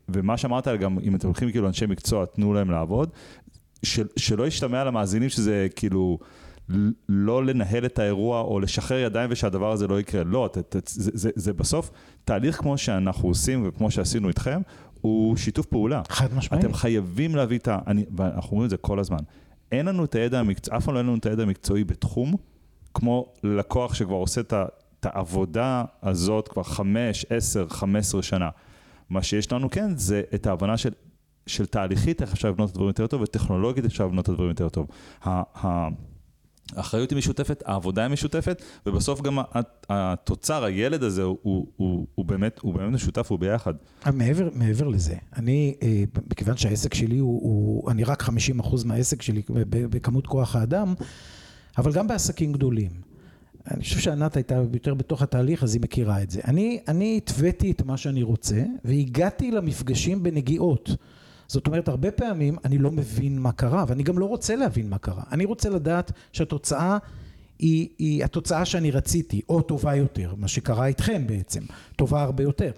ומה 0.09 0.37
שאמרת, 0.37 0.67
גם 0.67 0.99
אם 0.99 1.15
אתם 1.15 1.27
הולכים 1.27 1.51
כאילו 1.51 1.67
אנשי 1.67 1.85
מקצוע, 1.85 2.25
תנו 2.25 2.53
להם 2.53 2.71
לעבוד, 2.71 3.09
של, 3.83 4.07
שלא 4.15 4.47
ישתמע 4.47 4.83
למאזינים 4.83 5.29
שזה 5.29 5.67
כאילו... 5.75 6.17
לא 7.09 7.45
לנהל 7.45 7.85
את 7.85 7.99
האירוע 7.99 8.41
או 8.41 8.59
לשחרר 8.59 8.97
ידיים 8.97 9.29
ושהדבר 9.31 9.71
הזה 9.71 9.87
לא 9.87 9.99
יקרה. 9.99 10.23
לא, 10.23 10.49
ת, 10.53 10.57
ת, 10.57 10.87
זה, 10.87 11.11
זה, 11.13 11.29
זה 11.35 11.53
בסוף 11.53 11.91
תהליך 12.25 12.57
כמו 12.57 12.77
שאנחנו 12.77 13.29
עושים 13.29 13.63
וכמו 13.67 13.91
שעשינו 13.91 14.27
איתכם, 14.27 14.61
הוא 15.01 15.37
שיתוף 15.37 15.65
פעולה. 15.65 16.01
חד 16.09 16.33
משמעית. 16.33 16.65
אתם 16.65 16.73
חייבים 16.73 17.35
להביא 17.35 17.57
את 17.57 17.67
ה... 17.67 17.79
אני, 17.87 18.05
ואנחנו 18.17 18.51
אומרים 18.51 18.65
את 18.65 18.69
זה 18.69 18.77
כל 18.77 18.99
הזמן. 18.99 19.17
אין 19.71 19.85
לנו 19.85 20.05
את 20.05 20.15
הידע 20.15 20.39
המקצועי, 20.39 20.77
אף 20.77 20.85
פעם 20.85 20.93
לא 20.93 20.99
אין 20.99 21.07
לנו 21.07 21.17
את 21.17 21.25
הידע 21.25 21.43
המקצועי 21.43 21.83
בתחום, 21.83 22.33
כמו 22.93 23.33
לקוח 23.43 23.93
שכבר 23.93 24.15
עושה 24.15 24.41
את, 24.41 24.53
את 24.99 25.05
העבודה 25.05 25.83
הזאת 26.03 26.47
כבר 26.47 26.63
חמש, 26.63 27.25
עשר, 27.29 27.67
חמש 27.69 28.05
עשרה 28.05 28.23
שנה. 28.23 28.49
מה 29.09 29.23
שיש 29.23 29.51
לנו 29.51 29.69
כן, 29.69 29.97
זה 29.97 30.21
את 30.35 30.47
ההבנה 30.47 30.77
של, 30.77 30.91
של 31.47 31.65
תהליכית 31.65 32.21
איך 32.21 32.33
אפשר 32.33 32.49
לבנות 32.49 32.69
את 32.69 32.75
הדברים 32.75 32.87
יותר 32.87 33.07
טוב, 33.07 33.21
וטכנולוגית 33.21 33.85
אפשר 33.85 34.05
לבנות 34.05 34.25
את 34.25 34.29
הדברים 34.29 34.49
יותר 34.49 34.69
טוב. 34.69 34.87
ה, 35.23 35.43
ה, 35.65 35.87
האחריות 36.75 37.09
היא 37.09 37.17
משותפת, 37.17 37.63
העבודה 37.65 38.01
היא 38.01 38.11
משותפת, 38.11 38.61
ובסוף 38.85 39.21
גם 39.21 39.37
התוצר, 39.89 40.63
הילד 40.63 41.03
הזה, 41.03 41.21
הוא, 41.21 41.37
הוא, 41.77 42.07
הוא, 42.15 42.25
באמת, 42.25 42.59
הוא 42.59 42.73
באמת 42.73 42.93
משותף, 42.93 43.31
הוא 43.31 43.39
ביחד. 43.39 43.73
מעבר, 44.13 44.49
מעבר 44.53 44.87
לזה, 44.87 45.15
אני, 45.35 45.75
אה, 45.81 46.03
מכיוון 46.31 46.57
שהעסק 46.57 46.93
שלי 46.93 47.17
הוא, 47.17 47.41
הוא 47.41 47.91
אני 47.91 48.03
רק 48.03 48.23
50% 48.23 48.85
מהעסק 48.85 49.21
שלי 49.21 49.41
בכמות 49.65 50.27
כוח 50.27 50.55
האדם, 50.55 50.93
אבל 51.77 51.91
גם 51.91 52.07
בעסקים 52.07 52.53
גדולים. 52.53 52.91
אני 53.71 53.83
חושב 53.83 53.99
שענת 53.99 54.35
הייתה 54.35 54.55
יותר 54.73 54.93
בתוך 54.93 55.21
התהליך, 55.21 55.63
אז 55.63 55.73
היא 55.73 55.81
מכירה 55.81 56.23
את 56.23 56.31
זה. 56.31 56.41
אני 56.87 57.17
התוויתי 57.17 57.71
את 57.71 57.81
מה 57.81 57.97
שאני 57.97 58.23
רוצה, 58.23 58.63
והגעתי 58.85 59.51
למפגשים 59.51 60.23
בנגיעות. 60.23 60.89
זאת 61.53 61.67
אומרת, 61.67 61.87
הרבה 61.87 62.11
פעמים 62.11 62.57
אני 62.65 62.77
לא 62.77 62.91
מבין 62.91 63.39
מה 63.39 63.51
קרה, 63.51 63.85
ואני 63.87 64.03
גם 64.03 64.19
לא 64.19 64.25
רוצה 64.25 64.55
להבין 64.55 64.89
מה 64.89 64.97
קרה. 64.97 65.23
אני 65.31 65.45
רוצה 65.45 65.69
לדעת 65.69 66.11
שהתוצאה 66.31 66.97
היא, 67.59 67.89
היא 67.99 68.23
התוצאה 68.23 68.65
שאני 68.65 68.91
רציתי, 68.91 69.41
או 69.49 69.61
טובה 69.61 69.95
יותר, 69.95 70.33
מה 70.37 70.47
שקרה 70.47 70.85
איתכם 70.85 71.27
בעצם, 71.27 71.61
טובה 71.95 72.21
הרבה 72.21 72.43
יותר. 72.43 72.71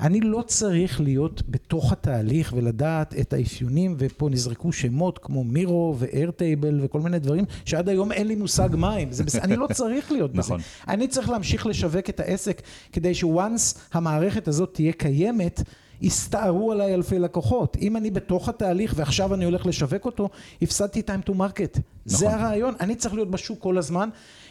אני 0.00 0.20
לא 0.20 0.42
צריך 0.46 1.00
להיות 1.00 1.42
בתוך 1.48 1.92
התהליך 1.92 2.52
ולדעת 2.56 3.14
את 3.20 3.32
האפיונים, 3.32 3.94
ופה 3.98 4.28
נזרקו 4.30 4.72
שמות 4.72 5.18
כמו 5.18 5.44
מירו 5.44 5.96
ואיירטייבל 5.98 6.80
וכל 6.84 7.00
מיני 7.00 7.18
דברים, 7.18 7.44
שעד 7.64 7.88
היום 7.88 8.12
אין 8.12 8.28
לי 8.28 8.34
מושג 8.34 8.68
מה 8.72 8.94
הם, 8.94 9.08
בסדר, 9.10 9.42
אני 9.42 9.56
לא 9.56 9.66
צריך 9.72 10.12
להיות 10.12 10.30
בזה. 10.32 10.38
נכון. 10.38 10.60
אני 10.88 11.08
צריך 11.08 11.30
להמשיך 11.30 11.66
לשווק 11.66 12.10
את 12.10 12.20
העסק, 12.20 12.62
כדי 12.92 13.14
שוואנס 13.14 13.78
המערכת 13.92 14.48
הזאת 14.48 14.74
תהיה 14.74 14.92
קיימת, 14.92 15.62
יסתערו 16.02 16.72
עליי 16.72 16.94
אלפי 16.94 17.18
לקוחות. 17.18 17.76
אם 17.80 17.96
אני 17.96 18.10
בתוך 18.10 18.48
התהליך 18.48 18.94
ועכשיו 18.96 19.34
אני 19.34 19.44
הולך 19.44 19.66
לשווק 19.66 20.04
אותו, 20.04 20.28
הפסדתי 20.62 21.02
time 21.06 21.28
to 21.28 21.32
market. 21.32 21.80
זה 22.04 22.26
נכון. 22.26 22.38
הרעיון, 22.38 22.74
אני 22.80 22.96
צריך 22.96 23.14
להיות 23.14 23.30
בשוק 23.30 23.58
כל 23.60 23.78
הזמן. 23.78 24.08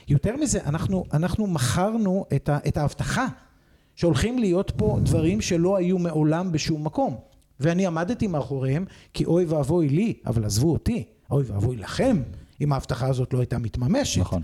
יותר 0.07 0.35
מזה, 0.35 0.59
אנחנו, 0.65 1.05
אנחנו 1.13 1.47
מכרנו 1.47 2.25
את, 2.35 2.49
ה, 2.49 2.57
את 2.67 2.77
ההבטחה 2.77 3.27
שהולכים 3.95 4.39
להיות 4.39 4.71
פה 4.77 4.97
דברים 5.03 5.41
שלא 5.41 5.77
היו 5.77 5.97
מעולם 5.97 6.51
בשום 6.51 6.83
מקום. 6.83 7.17
ואני 7.59 7.85
עמדתי 7.85 8.27
מאחוריהם, 8.27 8.85
כי 9.13 9.25
אוי 9.25 9.45
ואבוי 9.45 9.89
לי, 9.89 10.13
אבל 10.25 10.45
עזבו 10.45 10.73
אותי, 10.73 11.03
אוי 11.31 11.43
ואבוי 11.47 11.75
לכם, 11.75 12.21
אם 12.61 12.73
ההבטחה 12.73 13.07
הזאת 13.07 13.33
לא 13.33 13.39
הייתה 13.39 13.57
מתממשת. 13.57 14.21
נכון. 14.21 14.41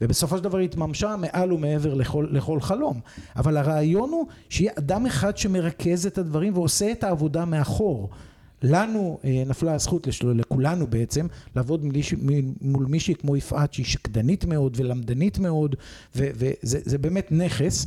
ובסופו 0.00 0.36
של 0.36 0.42
דבר 0.44 0.58
היא 0.58 0.64
התממשה 0.64 1.16
מעל 1.16 1.52
ומעבר 1.52 1.94
לכל, 1.94 2.26
לכל 2.30 2.60
חלום. 2.60 3.00
אבל 3.36 3.56
הרעיון 3.56 4.10
הוא 4.10 4.26
שיהיה 4.48 4.72
אדם 4.78 5.06
אחד 5.06 5.36
שמרכז 5.36 6.06
את 6.06 6.18
הדברים 6.18 6.54
ועושה 6.56 6.92
את 6.92 7.04
העבודה 7.04 7.44
מאחור. 7.44 8.10
לנו 8.62 9.18
אה, 9.24 9.42
נפלה 9.46 9.74
הזכות, 9.74 10.06
לשל- 10.06 10.32
לכולנו 10.32 10.86
בעצם, 10.86 11.26
לעבוד 11.56 11.84
מול 12.60 12.86
מישהי 12.86 13.14
כמו 13.14 13.36
יפעת 13.36 13.72
שהיא 13.74 13.86
שקדנית 13.86 14.44
מאוד 14.44 14.72
ולמדנית 14.76 15.38
מאוד, 15.38 15.76
ו- 16.16 16.28
וזה 16.34 16.78
זה 16.84 16.98
באמת 16.98 17.32
נכס. 17.32 17.86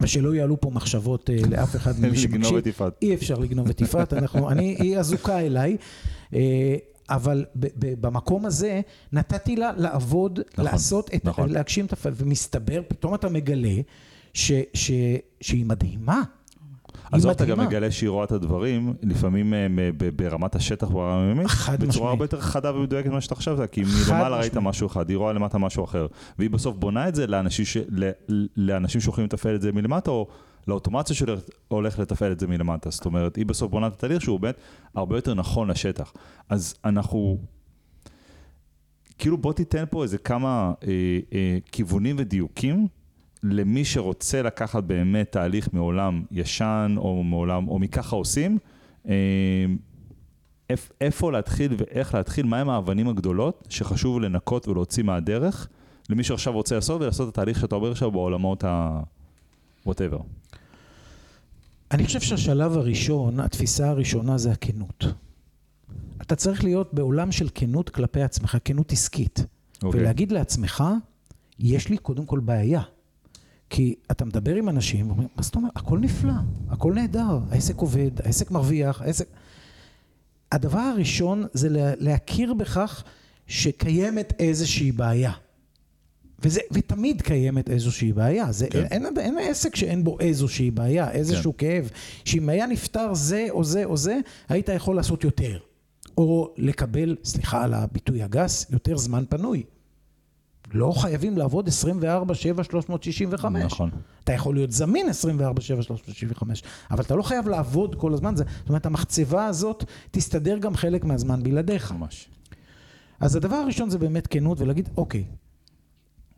ושלא 0.00 0.34
יעלו 0.34 0.60
פה 0.60 0.70
מחשבות 0.70 1.30
אה, 1.30 1.36
לאף 1.50 1.76
אחד 1.76 1.92
ממי 2.00 2.08
לגנוב 2.08 2.16
שמקשיב. 2.44 2.56
את 2.56 2.66
יפעת. 2.66 2.92
אי 3.02 3.14
אפשר 3.14 3.34
לגנוב 3.34 3.68
את 3.68 3.80
יפעת, 3.80 4.12
אנחנו, 4.12 4.50
אני, 4.50 4.76
היא 4.78 4.98
אזוקה 4.98 5.40
אליי, 5.40 5.76
אה, 6.34 6.74
אבל 7.10 7.44
במקום 8.00 8.46
הזה 8.46 8.80
נתתי 9.12 9.56
לה 9.56 9.72
לעבוד, 9.76 10.40
נכון, 10.52 10.64
לעשות, 10.64 11.10
את, 11.14 11.24
נכון. 11.24 11.50
להגשים 11.50 11.86
את 11.86 11.92
הפ... 11.92 12.06
ומסתבר, 12.16 12.80
פתאום 12.88 13.14
אתה 13.14 13.28
מגלה 13.28 13.74
ש, 14.34 14.52
ש, 14.74 14.90
שהיא 15.40 15.66
מדהימה. 15.66 16.22
היא 17.12 17.18
עזוב, 17.18 17.30
אתה 17.30 17.44
גם. 17.44 17.60
מגלה 17.60 17.90
שהיא 17.90 18.10
רואה 18.10 18.24
את 18.24 18.32
הדברים, 18.32 18.94
לפעמים 19.02 19.54
אה, 19.54 19.68
מ- 19.68 19.98
ב- 19.98 20.08
ברמת 20.16 20.54
השטח, 20.54 20.88
ברמה 20.88 21.26
היומית. 21.26 21.46
בצורה 21.80 22.10
הרבה 22.10 22.24
יותר 22.24 22.40
חדה 22.40 22.74
ומדויקת 22.76 23.10
ממה 23.10 23.20
שאתה 23.20 23.34
חשבת, 23.34 23.70
כי 23.70 23.84
חד 23.84 24.12
מלמעלה 24.14 24.36
ראית 24.36 24.52
משמעית. 24.52 24.68
משהו 24.68 24.86
אחד, 24.86 25.08
היא 25.08 25.16
רואה 25.16 25.32
למטה 25.32 25.58
משהו 25.58 25.84
אחר, 25.84 26.06
והיא 26.38 26.50
בסוף 26.50 26.76
בונה 26.76 27.08
את 27.08 27.14
זה 27.14 27.26
לאנשים, 27.26 27.64
ש... 27.64 27.76
ל... 27.88 28.10
לאנשים 28.56 29.00
שיכולים 29.00 29.26
לתפעל 29.26 29.54
את 29.54 29.62
זה 29.62 29.72
מלמטה, 29.72 30.10
או 30.10 30.28
לאוטומציה 30.68 31.16
שהולך 31.16 31.98
לתפעל 31.98 32.32
את 32.32 32.40
זה 32.40 32.46
מלמטה. 32.46 32.90
זאת 32.90 33.06
אומרת, 33.06 33.36
היא 33.36 33.46
בסוף 33.46 33.70
בונה 33.70 33.86
את 33.86 33.92
התהליך 33.92 34.22
שהוא 34.22 34.40
באמת 34.40 34.56
הרבה 34.94 35.16
יותר 35.16 35.34
נכון 35.34 35.70
לשטח. 35.70 36.12
אז 36.48 36.74
אנחנו... 36.84 37.38
כאילו 39.18 39.38
בוא 39.38 39.52
תיתן 39.52 39.84
פה 39.90 40.02
איזה 40.02 40.18
כמה 40.18 40.72
אה, 40.82 41.18
אה, 41.32 41.58
כיוונים 41.72 42.16
ודיוקים 42.18 42.86
למי 43.42 43.84
שרוצה 43.84 44.42
לקחת 44.42 44.84
באמת 44.84 45.32
תהליך 45.32 45.68
מעולם 45.72 46.22
ישן 46.30 46.94
או 46.98 47.24
מעולם, 47.24 47.68
או 47.68 47.78
מככה 47.78 48.16
עושים, 48.16 48.58
אה, 49.08 49.14
איפ, 50.70 50.92
איפה 51.00 51.32
להתחיל 51.32 51.74
ואיך 51.78 52.14
להתחיל, 52.14 52.46
מהם 52.46 52.68
האבנים 52.68 53.08
הגדולות 53.08 53.66
שחשוב 53.68 54.20
לנקות 54.20 54.68
ולהוציא 54.68 55.02
מהדרך 55.02 55.68
למי 56.10 56.24
שעכשיו 56.24 56.52
רוצה 56.52 56.74
לעשות 56.74 57.00
ולעשות 57.00 57.28
את 57.28 57.32
התהליך 57.32 57.60
שאתה 57.60 57.74
אומר 57.74 57.90
עכשיו 57.90 58.10
בעולמות 58.10 58.64
ה... 58.64 59.00
whatever. 59.86 60.37
אני 61.90 62.04
חושב 62.06 62.20
שהשלב 62.20 62.72
הראשון, 62.76 63.40
התפיסה 63.40 63.88
הראשונה 63.90 64.38
זה 64.38 64.52
הכנות. 64.52 65.04
אתה 66.22 66.36
צריך 66.36 66.64
להיות 66.64 66.94
בעולם 66.94 67.32
של 67.32 67.48
כנות 67.54 67.88
כלפי 67.90 68.22
עצמך, 68.22 68.58
כנות 68.64 68.92
עסקית. 68.92 69.44
אוקיי. 69.82 70.00
ולהגיד 70.00 70.32
לעצמך, 70.32 70.84
יש 71.58 71.88
לי 71.88 71.98
קודם 71.98 72.26
כל 72.26 72.38
בעיה. 72.40 72.82
כי 73.70 73.94
אתה 74.10 74.24
מדבר 74.24 74.54
עם 74.54 74.68
אנשים, 74.68 75.06
ואומרים, 75.06 75.28
מה 75.36 75.42
זאת 75.42 75.54
אומרת? 75.56 75.72
הכל 75.76 75.98
נפלא, 75.98 76.32
הכל 76.68 76.92
נהדר, 76.94 77.38
העסק 77.50 77.76
עובד, 77.76 78.10
העסק 78.24 78.50
מרוויח, 78.50 79.02
העסק... 79.02 79.26
הדבר 80.52 80.78
הראשון 80.78 81.44
זה 81.52 81.68
לה- 81.68 81.92
להכיר 81.98 82.54
בכך 82.54 83.04
שקיימת 83.46 84.32
איזושהי 84.38 84.92
בעיה. 84.92 85.32
וזה, 86.42 86.60
ותמיד 86.72 87.22
קיימת 87.22 87.70
איזושהי 87.70 88.12
בעיה. 88.12 88.52
זה, 88.52 88.66
כן. 88.70 88.84
אין, 88.90 89.06
אין, 89.06 89.18
אין 89.18 89.38
עסק 89.50 89.76
שאין 89.76 90.04
בו 90.04 90.20
איזושהי 90.20 90.70
בעיה, 90.70 91.10
איזשהו 91.10 91.54
כן. 91.58 91.66
כאב. 91.66 91.90
שאם 92.24 92.48
היה 92.48 92.66
נפתר 92.66 93.14
זה 93.14 93.46
או 93.50 93.64
זה 93.64 93.84
או 93.84 93.96
זה, 93.96 94.18
היית 94.48 94.68
יכול 94.68 94.96
לעשות 94.96 95.24
יותר. 95.24 95.58
או 96.18 96.54
לקבל, 96.56 97.16
סליחה 97.24 97.64
על 97.64 97.74
הביטוי 97.74 98.22
הגס, 98.22 98.66
יותר 98.70 98.96
זמן 98.96 99.24
פנוי. 99.28 99.62
לא 100.72 100.92
חייבים 100.96 101.38
לעבוד 101.38 101.68
24-7, 101.68 101.70
365. 102.70 103.64
נכון. 103.64 103.90
אתה 104.24 104.32
יכול 104.32 104.54
להיות 104.54 104.72
זמין 104.72 105.08
24-7, 105.08 105.12
365, 105.82 106.62
אבל 106.90 107.02
אתה 107.02 107.14
לא 107.16 107.22
חייב 107.22 107.48
לעבוד 107.48 107.94
כל 107.94 108.14
הזמן. 108.14 108.36
זה, 108.36 108.44
זאת 108.60 108.68
אומרת, 108.68 108.86
המחצבה 108.86 109.46
הזאת 109.46 109.84
תסתדר 110.10 110.58
גם 110.58 110.76
חלק 110.76 111.04
מהזמן 111.04 111.42
בלעדיך. 111.42 111.92
ממש. 111.92 112.28
אז 113.20 113.36
הדבר 113.36 113.56
הראשון 113.56 113.90
זה 113.90 113.98
באמת 113.98 114.26
כנות 114.26 114.60
ולהגיד, 114.60 114.88
אוקיי, 114.96 115.24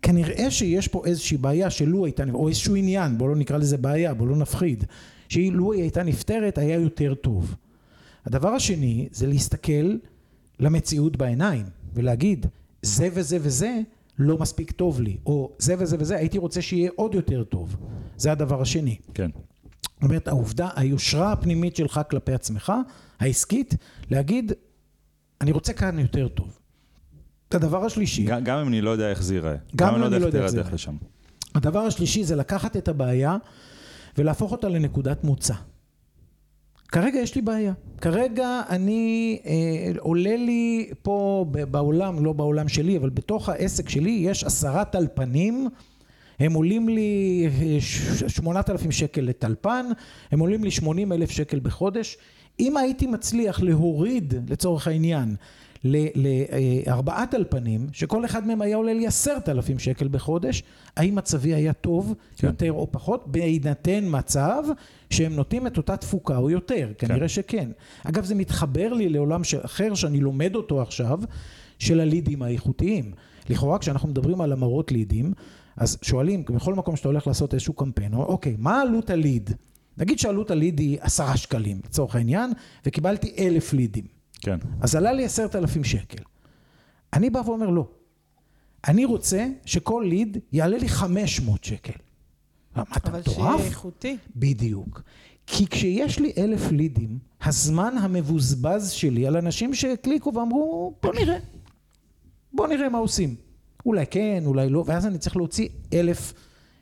כנראה 0.02 0.50
שיש 0.50 0.88
פה 0.88 1.02
איזושהי 1.06 1.36
בעיה 1.36 1.70
שלו 1.70 2.04
הייתה, 2.04 2.24
או 2.32 2.48
איזשהו 2.48 2.74
עניין, 2.74 3.18
בואו 3.18 3.28
לא 3.28 3.36
נקרא 3.36 3.56
לזה 3.58 3.76
בעיה, 3.76 4.14
בואו 4.14 4.28
לא 4.28 4.36
נפחיד, 4.36 4.84
שלו 5.28 5.72
היא 5.72 5.82
הייתה 5.82 6.02
נפתרת 6.02 6.58
היה 6.58 6.74
יותר 6.74 7.14
טוב. 7.14 7.54
הדבר 8.26 8.48
השני 8.48 9.08
זה 9.12 9.26
להסתכל 9.26 9.96
למציאות 10.60 11.16
בעיניים 11.16 11.66
ולהגיד, 11.94 12.46
זה 12.82 13.08
וזה 13.12 13.38
וזה 13.40 13.80
לא 14.18 14.38
מספיק 14.38 14.70
טוב 14.70 15.00
לי, 15.00 15.16
או 15.26 15.52
זה 15.58 15.74
וזה 15.78 15.96
וזה 16.00 16.16
הייתי 16.16 16.38
רוצה 16.38 16.62
שיהיה 16.62 16.90
עוד 16.96 17.14
יותר 17.14 17.44
טוב. 17.44 17.76
זה 18.16 18.32
הדבר 18.32 18.62
השני. 18.62 18.96
כן. 19.14 19.30
זאת 19.82 20.02
אומרת, 20.02 20.28
העובדה, 20.28 20.68
היושרה 20.76 21.32
הפנימית 21.32 21.76
שלך 21.76 22.00
כלפי 22.10 22.32
עצמך, 22.32 22.72
העסקית, 23.20 23.74
להגיד, 24.10 24.52
אני 25.40 25.52
רוצה 25.52 25.72
כאן 25.72 25.98
יותר 25.98 26.28
טוב. 26.28 26.59
את 27.50 27.54
הדבר 27.54 27.84
השלישי, 27.84 28.24
גם, 28.24 28.44
גם 28.44 28.58
אם 28.58 28.68
אני 28.68 28.80
לא 28.80 28.90
יודע 28.90 29.10
איך 29.10 29.22
זה 29.22 29.34
ייראה. 29.34 29.54
גם 29.76 29.94
אם 29.94 30.02
אני 30.02 30.20
לא 30.20 30.26
יודע 30.26 30.38
איך 30.38 30.46
זה 30.46 30.52
תראה 30.56 30.62
ייראה. 30.64 30.74
לשם. 30.74 30.94
הדבר 31.54 31.78
השלישי 31.80 32.24
זה 32.24 32.36
לקחת 32.36 32.76
את 32.76 32.88
הבעיה 32.88 33.36
ולהפוך 34.18 34.52
אותה 34.52 34.68
לנקודת 34.68 35.24
מוצא. 35.24 35.54
כרגע 36.88 37.18
יש 37.18 37.34
לי 37.34 37.42
בעיה. 37.42 37.72
כרגע 38.00 38.60
אני, 38.68 39.38
אה, 39.46 39.52
עולה 39.98 40.36
לי 40.36 40.90
פה 41.02 41.44
בעולם, 41.70 42.24
לא 42.24 42.32
בעולם 42.32 42.68
שלי, 42.68 42.96
אבל 42.96 43.10
בתוך 43.10 43.48
העסק 43.48 43.88
שלי 43.88 44.10
יש 44.10 44.44
עשרה 44.44 44.84
טלפנים. 44.84 45.68
הם 46.40 46.52
עולים 46.52 46.88
לי 46.88 47.46
אה, 47.60 47.76
ש- 47.80 48.24
שמונת 48.24 48.70
אלפים 48.70 48.92
שקל 48.92 49.20
לטלפן, 49.20 49.86
הם 50.32 50.40
עולים 50.40 50.64
לי 50.64 50.70
שמונים 50.70 51.12
אלף 51.12 51.30
שקל 51.30 51.60
בחודש. 51.62 52.16
אם 52.60 52.76
הייתי 52.76 53.06
מצליח 53.06 53.60
להוריד, 53.60 54.34
לצורך 54.50 54.86
העניין, 54.88 55.36
לארבעה 55.84 57.26
טלפנים, 57.26 57.86
שכל 57.92 58.24
אחד 58.24 58.46
מהם 58.46 58.62
היה 58.62 58.76
עולה 58.76 58.92
לי 58.92 59.06
עשרת 59.06 59.48
אלפים 59.48 59.78
שקל 59.78 60.08
בחודש, 60.08 60.62
האם 60.96 61.14
מצבי 61.14 61.54
היה 61.54 61.72
טוב 61.72 62.14
כן. 62.36 62.46
יותר 62.46 62.72
או 62.72 62.88
פחות, 62.92 63.28
בהינתן 63.28 64.04
מצב 64.06 64.62
שהם 65.10 65.32
נותנים 65.32 65.66
את 65.66 65.76
אותה 65.76 65.96
תפוקה 65.96 66.36
או 66.36 66.50
יותר, 66.50 66.92
כנראה 66.98 67.28
שכן. 67.28 67.70
אגב, 68.04 68.24
זה 68.24 68.34
מתחבר 68.34 68.92
לי 68.92 69.08
לעולם 69.08 69.42
אחר 69.64 69.94
שאני 69.94 70.20
לומד 70.20 70.54
אותו 70.54 70.82
עכשיו, 70.82 71.20
של 71.78 72.00
הלידים 72.00 72.42
האיכותיים. 72.42 73.12
לכאורה 73.50 73.78
כשאנחנו 73.78 74.08
מדברים 74.08 74.40
על 74.40 74.52
המרות 74.52 74.92
לידים, 74.92 75.32
אז 75.76 75.98
שואלים, 76.02 76.44
בכל 76.54 76.74
מקום 76.74 76.96
שאתה 76.96 77.08
הולך 77.08 77.26
לעשות 77.26 77.54
איזשהו 77.54 77.74
קמפיין, 77.74 78.14
אוקיי, 78.14 78.56
מה 78.58 78.80
עלות 78.80 79.10
הליד? 79.10 79.50
נגיד 79.98 80.18
שעלות 80.18 80.50
הליד 80.50 80.78
היא 80.78 80.98
עשרה 81.00 81.36
שקלים, 81.36 81.80
לצורך 81.84 82.16
העניין, 82.16 82.50
וקיבלתי 82.86 83.34
אלף 83.38 83.72
לידים. 83.72 84.19
כן. 84.40 84.58
אז 84.80 84.94
עלה 84.94 85.12
לי 85.12 85.24
עשרת 85.24 85.56
אלפים 85.56 85.84
שקל. 85.84 86.22
אני 87.12 87.30
בא 87.30 87.42
ואומר 87.44 87.70
לא. 87.70 87.88
אני 88.88 89.04
רוצה 89.04 89.46
שכל 89.64 90.04
ליד 90.08 90.38
יעלה 90.52 90.78
לי 90.78 90.88
חמש 90.88 91.40
מאות 91.40 91.64
שקל. 91.64 91.92
מה, 92.76 92.82
אתה 92.96 93.10
אבל 93.10 93.22
שיהיה 93.22 93.38
מטורף? 93.38 93.60
איכותי. 93.60 94.16
בדיוק. 94.36 95.02
כי 95.46 95.66
כשיש 95.66 96.18
לי 96.18 96.32
אלף 96.38 96.70
לידים, 96.72 97.18
הזמן 97.42 97.94
המבוזבז 97.98 98.90
שלי 98.90 99.26
על 99.26 99.36
אנשים 99.36 99.74
שהקליקו 99.74 100.34
ואמרו, 100.34 100.94
בוא 101.02 101.14
נראה. 101.14 101.38
בוא 102.52 102.66
נראה 102.66 102.88
מה 102.88 102.98
עושים. 102.98 103.34
אולי 103.86 104.06
כן, 104.06 104.42
אולי 104.46 104.68
לא, 104.68 104.84
ואז 104.86 105.06
אני 105.06 105.18
צריך 105.18 105.36
להוציא 105.36 105.68
אלף 105.92 106.32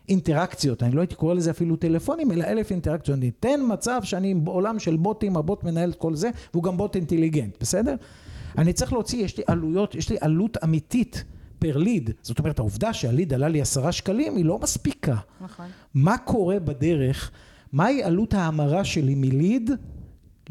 אינטראקציות. 0.09 0.83
אני 0.83 0.93
לא 0.97 1.01
הייתי 1.01 1.15
קורא 1.15 1.35
לזה 1.35 1.51
אפילו 1.51 1.77
טלפונים, 1.77 2.33
אלא 2.33 2.45
אלף 2.45 2.71
אינטראקציות. 2.71 3.19
אני 3.19 3.31
אתן 3.41 3.61
מצב 3.69 4.01
שאני 4.05 4.35
בעולם 4.35 4.79
של 4.79 4.97
בוטים, 4.97 5.37
הבוט 5.37 5.65
מנהל 5.65 5.91
את 5.91 5.97
כל 5.97 6.15
זה, 6.15 6.31
והוא 6.53 6.63
גם 6.63 6.77
בוט 6.77 6.97
אינטליגנט, 6.97 7.57
בסדר? 7.61 7.95
אני 8.59 8.73
צריך 8.73 8.93
להוציא, 8.93 9.25
יש 9.25 9.37
לי 9.37 9.45
עלויות, 9.47 9.95
יש 9.95 10.11
לי 10.11 10.17
עלות 10.21 10.57
אמיתית 10.65 11.25
פר 11.59 11.77
ליד. 11.77 12.11
זאת 12.23 12.39
אומרת, 12.39 12.59
העובדה 12.59 12.93
שהליד 12.93 13.33
עלה 13.33 13.49
לי 13.49 13.61
עשרה 13.61 13.93
שקלים 13.93 14.37
היא 14.37 14.45
לא 14.45 14.59
מספיקה. 14.59 15.17
נכון. 15.41 15.67
מה 15.95 16.19
קורה 16.19 16.59
בדרך, 16.59 17.31
מהי 17.73 18.03
עלות 18.03 18.35
ההמרה 18.35 18.85
שלי 18.85 19.15
מליד 19.15 19.71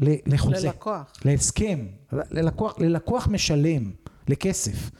לחוזה, 0.00 0.66
ללקוח. 0.66 1.12
להסכם, 1.24 1.86
ללקוח, 2.12 2.78
ללקוח 2.78 3.28
משלם, 3.30 3.90
לכסף. 4.28 4.90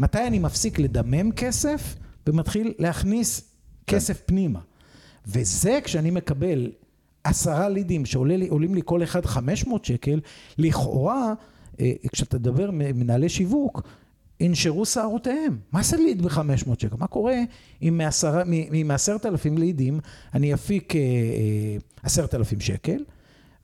מתי 0.00 0.26
אני 0.26 0.38
מפסיק 0.38 0.78
לדמם 0.78 1.32
כסף 1.32 1.96
ומתחיל 2.26 2.74
להכניס 2.78 3.47
כסף 3.88 4.20
פנימה. 4.26 4.60
וזה 5.26 5.78
כשאני 5.84 6.10
מקבל 6.10 6.70
עשרה 7.24 7.68
לידים 7.68 8.06
שעולים 8.06 8.74
לי 8.74 8.80
כל 8.84 9.02
אחד 9.02 9.26
500 9.26 9.84
שקל, 9.84 10.20
לכאורה, 10.58 11.32
אה, 11.80 11.92
כשאתה 12.12 12.38
מדבר 12.38 12.68
עם 12.68 12.78
מנהלי 12.78 13.28
שיווק, 13.28 13.82
ינשרו 14.40 14.86
שערותיהם. 14.86 15.58
מה 15.72 15.82
זה 15.82 15.96
ליד 15.96 16.22
ב-500 16.22 16.40
שקל? 16.78 16.96
מה 16.98 17.06
קורה 17.06 17.34
אם 17.82 17.98
מעשרה- 17.98 18.42
מ- 18.46 18.88
מעשרת 18.88 19.26
אלפים 19.26 19.58
לידים 19.58 20.00
אני 20.34 20.54
אפיק 20.54 20.96
אה, 20.96 21.00
אה, 21.00 21.76
עשרת 22.02 22.34
אלפים 22.34 22.60
שקל, 22.60 23.04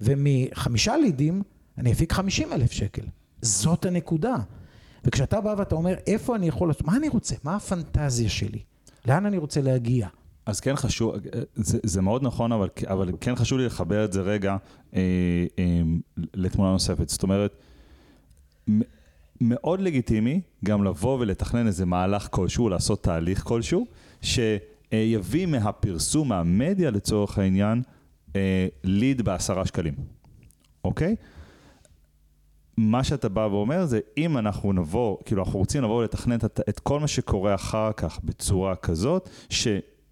ומחמישה 0.01 0.97
לידים 0.97 1.43
אני 1.79 1.93
אפיק 1.93 2.13
חמישים 2.13 2.53
אלף 2.53 2.73
שקל. 2.73 3.03
זאת 3.43 3.85
הנקודה. 3.87 4.35
וכשאתה 5.05 5.41
בא 5.41 5.55
ואתה 5.59 5.75
אומר, 5.75 5.95
איפה 6.07 6.37
אני 6.37 6.49
יכול 6.49 6.73
מה 6.85 6.97
אני 6.97 7.09
רוצה? 7.09 7.35
מה 7.45 7.57
הפנטזיה 7.57 8.29
שלי? 8.29 8.59
לאן 9.07 9.27
אני 9.27 9.39
רוצה 9.39 9.61
להגיע? 9.61 10.09
אז 10.47 10.61
כן 10.61 10.77
חשוב, 10.77 11.15
זה, 11.55 11.79
זה 11.83 12.03
מאוד 12.03 12.23
נכון, 12.23 12.53
אבל, 12.53 12.69
אבל 12.87 13.13
כן 13.21 13.37
חשוב 13.37 13.59
לי 13.59 13.67
לחבר 13.67 14.05
את 14.05 14.13
זה 14.13 14.21
רגע 14.21 14.57
אה, 14.95 15.01
אה, 15.59 15.83
לתמונה 16.35 16.73
נוספת. 16.73 17.09
זאת 17.09 17.23
אומרת, 17.23 17.57
מאוד 19.41 19.81
לגיטימי 19.81 20.41
גם 20.65 20.85
לבוא 20.85 21.19
ולתכנן 21.21 21.67
איזה 21.67 21.87
מהלך 21.87 22.29
כלשהו, 22.31 22.69
לעשות 22.69 23.03
תהליך 23.03 23.43
כלשהו, 23.43 23.87
שיביא 24.23 25.47
מהפרסום, 25.47 26.29
מהמדיה 26.29 26.91
לצורך 26.91 27.39
העניין, 27.39 27.83
אה, 28.37 28.67
ליד 28.85 29.23
בעשרה 29.23 29.67
שקלים, 29.67 29.95
אוקיי? 30.85 31.17
מה 32.77 33.05
שאתה 33.05 33.29
בא 33.29 33.41
ואומר 33.41 33.85
זה, 33.85 34.01
אם 34.17 34.39
אנחנו 34.39 34.73
נבוא, 34.73 35.17
כאילו 35.25 35.43
אנחנו 35.45 35.59
רוצים 35.59 35.83
לבוא 35.83 35.95
ולתכנן 35.95 36.37
את, 36.37 36.61
את 36.69 36.81
כל 36.81 37.01
מה 37.01 37.09
שקורה 37.09 37.55
אחר 37.55 37.93
כך 37.93 38.19
בצורה 38.25 38.77
כזאת, 38.77 39.29
ש... 39.51 39.69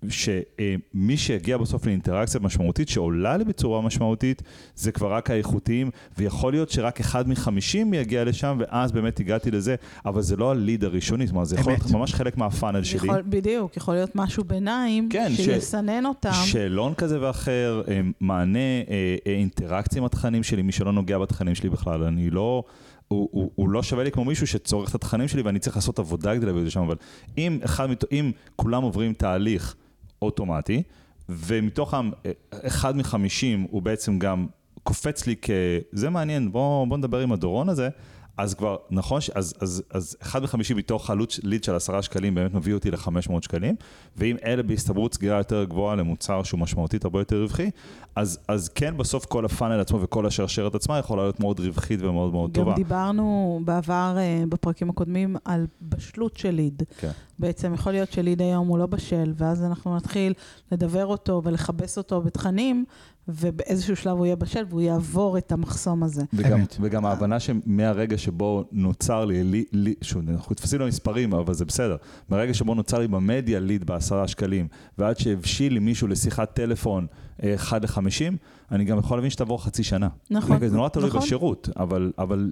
שמי 0.08 1.16
שיגיע 1.16 1.56
בסוף 1.56 1.86
לאינטראקציה 1.86 2.40
משמעותית 2.40 2.88
שעולה 2.88 3.36
לי 3.36 3.44
בצורה 3.44 3.80
משמעותית 3.80 4.42
זה 4.74 4.92
כבר 4.92 5.12
רק 5.12 5.30
האיכותיים 5.30 5.90
ויכול 6.18 6.52
להיות 6.52 6.70
שרק 6.70 7.00
אחד 7.00 7.28
מחמישים 7.28 7.94
יגיע 7.94 8.24
לשם 8.24 8.56
ואז 8.60 8.92
באמת 8.92 9.20
הגעתי 9.20 9.50
לזה 9.50 9.74
אבל 10.06 10.22
זה 10.22 10.36
לא 10.36 10.50
הליד 10.50 10.84
הראשוני, 10.84 11.26
זאת 11.26 11.32
אומרת 11.34 11.46
זה 11.46 11.56
יכול. 11.56 11.72
להיות 11.72 11.90
ממש 11.90 12.14
חלק 12.14 12.36
מהפאנל 12.36 12.82
שלי. 12.84 12.96
יכול, 12.96 13.22
בדיוק, 13.26 13.76
יכול 13.76 13.94
להיות 13.94 14.10
משהו 14.14 14.44
ביניים, 14.44 15.08
כן, 15.08 15.32
ש- 15.36 15.40
שיסנן 15.40 16.06
אותם. 16.06 16.30
שאלון 16.44 16.94
כזה 16.94 17.20
ואחר, 17.20 17.82
אה, 17.88 18.00
מענה, 18.20 18.58
אה, 18.58 19.16
אה, 19.26 19.32
אינטראקציה 19.32 19.98
עם 19.98 20.04
התכנים 20.04 20.42
שלי, 20.42 20.62
מי 20.62 20.72
שלא 20.72 20.92
נוגע 20.92 21.18
בתכנים 21.18 21.54
שלי 21.54 21.68
בכלל, 21.68 22.02
אני 22.02 22.30
לא... 22.30 22.62
הוא, 23.08 23.28
הוא, 23.32 23.50
הוא 23.54 23.68
לא 23.68 23.82
שווה 23.82 24.04
לי 24.04 24.10
כמו 24.10 24.24
מישהו 24.24 24.46
שצורך 24.46 24.90
את 24.90 24.94
התכנים 24.94 25.28
שלי 25.28 25.42
ואני 25.42 25.58
צריך 25.58 25.76
לעשות 25.76 25.98
עבודה 25.98 26.36
כדי 26.36 26.46
להביא 26.46 26.60
את 26.60 26.64
זה 26.64 26.70
שם, 26.70 26.80
אבל 26.80 26.96
אם, 27.38 27.58
אחד, 27.64 27.88
אם 28.12 28.30
כולם 28.56 28.82
עוברים 28.82 29.12
תהליך 29.12 29.74
אוטומטי, 30.22 30.82
ומתוכם 31.28 32.10
אה, 32.26 32.30
אחד 32.66 32.96
מחמישים 32.96 33.66
הוא 33.70 33.82
בעצם 33.82 34.18
גם 34.18 34.46
קופץ 34.82 35.26
לי 35.26 35.34
כ... 35.42 35.50
זה 35.92 36.10
מעניין, 36.10 36.52
בוא, 36.52 36.86
בוא 36.86 36.96
נדבר 36.96 37.18
עם 37.18 37.32
הדורון 37.32 37.68
הזה. 37.68 37.88
אז 38.36 38.54
כבר, 38.54 38.76
נכון, 38.90 39.20
ש- 39.20 39.30
אז, 39.30 39.54
אז, 39.60 39.82
אז 39.90 40.16
אחד 40.22 40.42
מחמישי 40.42 40.74
מתוך 40.74 41.10
עלות 41.10 41.38
ליד 41.42 41.64
של 41.64 41.74
עשרה 41.74 42.02
שקלים 42.02 42.34
באמת 42.34 42.54
מביא 42.54 42.74
אותי 42.74 42.90
ל-500 42.90 43.32
שקלים, 43.40 43.74
ואם 44.16 44.36
אלה 44.44 44.62
בהסתברות 44.62 45.14
סגירה 45.14 45.38
יותר 45.38 45.64
גבוהה 45.64 45.96
למוצר 45.96 46.42
שהוא 46.42 46.60
משמעותית 46.60 47.04
הרבה 47.04 47.20
יותר 47.20 47.42
רווחי, 47.42 47.70
אז, 48.16 48.38
אז 48.48 48.68
כן 48.68 48.96
בסוף 48.96 49.24
כל 49.24 49.44
הפאנל 49.44 49.80
עצמו 49.80 50.00
וכל 50.00 50.26
השרשרת 50.26 50.74
עצמה 50.74 50.98
יכולה 50.98 51.22
להיות 51.22 51.40
מאוד 51.40 51.60
רווחית 51.60 52.00
ומאוד 52.02 52.32
מאוד 52.32 52.52
גם 52.52 52.64
טובה. 52.64 52.74
דיברנו 52.76 53.60
בעבר, 53.64 54.14
אה, 54.18 54.44
בפרקים 54.48 54.90
הקודמים, 54.90 55.36
על 55.44 55.66
בשלות 55.82 56.36
של 56.36 56.50
ליד. 56.50 56.82
כן. 56.98 57.10
בעצם 57.38 57.74
יכול 57.74 57.92
להיות 57.92 58.12
שליד 58.12 58.42
היום 58.42 58.68
הוא 58.68 58.78
לא 58.78 58.86
בשל, 58.86 59.32
ואז 59.36 59.64
אנחנו 59.64 59.96
נתחיל 59.96 60.32
לדבר 60.72 61.06
אותו 61.06 61.40
ולכבס 61.44 61.98
אותו 61.98 62.22
בתכנים, 62.22 62.84
ובאיזשהו 63.28 63.96
שלב 63.96 64.16
הוא 64.16 64.26
יהיה 64.26 64.36
בשל 64.36 64.64
והוא 64.68 64.80
יעבור 64.80 65.38
את 65.38 65.52
המחסום 65.52 66.02
הזה. 66.02 66.22
וגם. 66.32 66.64
וגם 66.80 67.06
ההבנה 67.06 67.40
שמהרגע 67.40 68.18
שבו 68.18 68.64
נוצר 68.72 69.24
לי, 69.24 69.44
לי, 69.44 69.64
לי 69.72 69.94
שוב, 70.02 70.28
אנחנו 70.28 70.54
תפסים 70.54 70.80
למספרים, 70.80 71.34
אבל 71.34 71.54
זה 71.54 71.64
בסדר. 71.64 71.96
מהרגע 72.28 72.54
שבו 72.54 72.74
נוצר 72.74 72.98
לי 72.98 73.08
במדיה 73.08 73.60
ליד 73.60 73.84
בעשרה 73.84 74.28
שקלים, 74.28 74.68
ועד 74.98 75.18
שהבשיל 75.18 75.72
לי 75.72 75.78
מישהו 75.78 76.08
לשיחת 76.08 76.54
טלפון 76.54 77.06
אה, 77.42 77.54
אחד 77.54 77.84
לחמישים, 77.84 78.36
אני 78.70 78.84
גם 78.84 78.98
יכול 78.98 79.16
להבין 79.18 79.30
שתעבור 79.30 79.64
חצי 79.64 79.82
שנה. 79.82 80.08
נכון, 80.30 80.68
זה 80.68 80.76
נורא 80.76 80.88
תלוי 80.88 81.08
נכון. 81.08 81.20
בשירות, 81.20 81.68
אבל, 81.76 82.12
אבל 82.18 82.50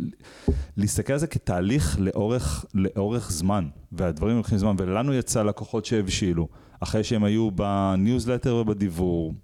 להסתכל 0.77 1.13
על 1.13 1.19
זה 1.19 1.27
כתהליך 1.27 1.97
לאורך, 2.01 2.65
לאורך 2.75 3.31
זמן, 3.33 3.69
והדברים 3.93 4.37
לוקחים 4.37 4.59
זמן, 4.59 4.75
ולנו 4.79 5.15
יצא 5.15 5.43
לקוחות 5.43 5.85
שהבשילו, 5.85 6.49
אחרי 6.81 7.05
שהם 7.05 7.25
היו 7.25 7.51
בניוזלטר 7.51 8.57
ובדיוור, 8.57 9.35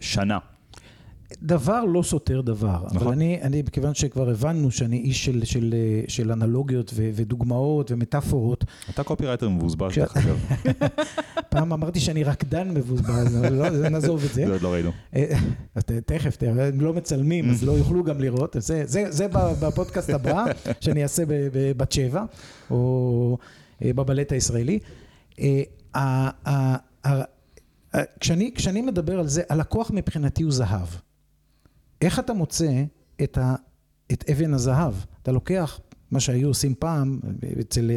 שנה. 0.00 0.38
דבר 1.42 1.84
לא 1.84 2.02
סותר 2.02 2.40
דבר, 2.40 2.82
נכון. 2.86 2.96
אבל 2.96 3.12
אני, 3.12 3.38
אני, 3.42 3.62
מכיוון 3.62 3.94
שכבר 3.94 4.30
הבנו 4.30 4.70
שאני 4.70 4.96
איש 4.96 5.24
של, 5.24 5.44
של, 5.44 5.74
של 6.08 6.32
אנלוגיות 6.32 6.90
ו, 6.94 7.10
ודוגמאות 7.14 7.90
ומטאפורות, 7.90 8.64
אתה 8.90 9.02
קופירייטר 9.02 9.48
מבוזבז, 9.48 9.90
כש- 9.92 9.98
דרך 9.98 10.16
אגב, 10.16 10.44
פעם 11.50 11.72
אמרתי 11.72 12.00
שאני 12.00 12.24
רקדן 12.24 12.70
מבוזבז, 12.70 13.36
אבל 13.36 13.52
לא, 13.52 13.88
נעזוב 13.88 14.24
את 14.24 14.34
זה. 14.34 14.46
זה 14.46 14.52
עוד 14.52 14.62
לא 14.62 14.72
ראינו. 14.72 14.90
אה, 15.16 15.34
ת- 15.78 15.90
תכף, 15.92 16.36
הם 16.42 16.80
לא 16.80 16.92
מצלמים, 16.94 17.50
אז 17.50 17.64
לא 17.64 17.72
יוכלו 17.72 18.04
גם 18.04 18.20
לראות. 18.20 18.56
זה, 18.58 18.82
זה, 18.86 19.04
זה 19.10 19.26
בפודקאסט 19.62 20.10
הבא, 20.10 20.44
שאני 20.80 21.02
אעשה 21.02 21.22
בבת 21.28 21.92
שבע, 21.92 22.24
או 22.70 23.38
אה, 23.84 23.92
בבלט 23.92 24.32
הישראלי. 24.32 24.78
אה, 25.96 26.30
כשאני, 28.20 28.50
כשאני 28.54 28.82
מדבר 28.82 29.18
על 29.20 29.28
זה, 29.28 29.42
הלקוח 29.48 29.90
מבחינתי 29.94 30.42
הוא 30.42 30.52
זהב. 30.52 30.86
איך 32.02 32.18
אתה 32.18 32.32
מוצא 32.32 32.82
את, 33.22 33.38
ה, 33.38 33.54
את 34.12 34.30
אבן 34.30 34.54
הזהב? 34.54 34.94
אתה 35.22 35.32
לוקח 35.32 35.80
מה 36.12 36.20
שהיו 36.20 36.48
עושים 36.48 36.74
פעם, 36.78 37.20
אצל, 37.60 37.90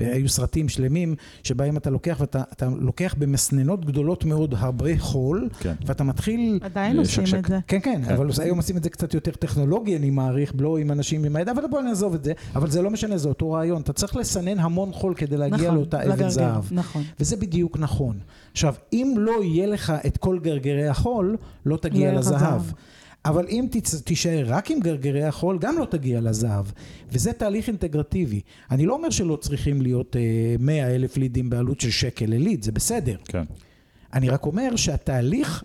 אה, 0.00 0.12
היו 0.12 0.28
סרטים 0.28 0.68
שלמים, 0.68 1.14
שבהם 1.42 1.76
אתה 1.76 1.90
לוקח 1.90 2.16
ואתה 2.20 2.42
אתה 2.52 2.68
לוקח 2.78 3.14
במסננות 3.18 3.84
גדולות 3.84 4.24
מאוד 4.24 4.54
הרבה 4.58 4.98
חול, 4.98 5.48
כן. 5.60 5.74
ואתה 5.86 6.04
מתחיל... 6.04 6.58
עדיין 6.62 6.98
עושים. 6.98 7.24
את 7.38 7.44
זה. 7.44 7.58
כן, 7.66 7.80
כן, 7.80 8.02
אבל 8.14 8.28
היום 8.38 8.58
עושים 8.58 8.76
את 8.76 8.82
זה 8.82 8.90
קצת 8.90 9.14
יותר 9.14 9.30
טכנולוגי, 9.30 9.96
אני 9.96 10.10
מעריך, 10.10 10.52
לא 10.58 10.78
עם 10.78 10.90
אנשים 10.90 11.24
עם 11.24 11.36
הידע, 11.36 11.52
אבל 11.52 11.62
בואו 11.70 11.82
נעזוב 11.82 12.14
את 12.14 12.24
זה. 12.24 12.32
אבל 12.54 12.70
זה 12.70 12.82
לא 12.82 12.90
משנה, 12.90 13.18
זה 13.18 13.28
אותו 13.28 13.52
רעיון. 13.52 13.82
אתה 13.82 13.92
צריך 13.92 14.16
לסנן 14.16 14.58
המון 14.58 14.92
חול 14.92 15.14
כדי 15.14 15.36
להגיע 15.36 15.56
נכון, 15.56 15.74
לאותה 15.74 16.02
אבן 16.02 16.10
לגרגר, 16.10 16.28
זהב. 16.28 16.64
נכון. 16.70 17.02
וזה 17.20 17.36
בדיוק 17.36 17.78
נכון. 17.78 18.18
עכשיו, 18.52 18.74
אם 18.92 19.14
לא 19.18 19.42
יהיה 19.42 19.66
לך 19.66 19.92
את 20.06 20.16
כל 20.16 20.38
גרגרי 20.38 20.88
החול, 20.88 21.36
לא 21.66 21.76
תגיע 21.76 22.12
לך 22.12 22.18
לזהב. 22.18 22.40
זהב. 22.40 22.62
אבל 23.24 23.46
אם 23.48 23.66
תישאר 24.04 24.44
רק 24.46 24.70
עם 24.70 24.80
גרגרי 24.80 25.24
החול, 25.24 25.58
גם 25.58 25.78
לא 25.78 25.84
תגיע 25.84 26.20
לזהב. 26.20 26.66
וזה 27.08 27.32
תהליך 27.32 27.68
אינטגרטיבי. 27.68 28.40
אני 28.70 28.86
לא 28.86 28.94
אומר 28.94 29.10
שלא 29.10 29.36
צריכים 29.36 29.82
להיות 29.82 30.16
אה, 30.16 30.56
100 30.58 30.94
אלף 30.94 31.16
לידים 31.16 31.50
בעלות 31.50 31.80
של 31.80 31.90
שקל 31.90 32.26
לליד, 32.26 32.62
זה 32.62 32.72
בסדר. 32.72 33.16
כן. 33.24 33.44
אני 34.12 34.28
רק 34.28 34.46
אומר 34.46 34.76
שהתהליך, 34.76 35.64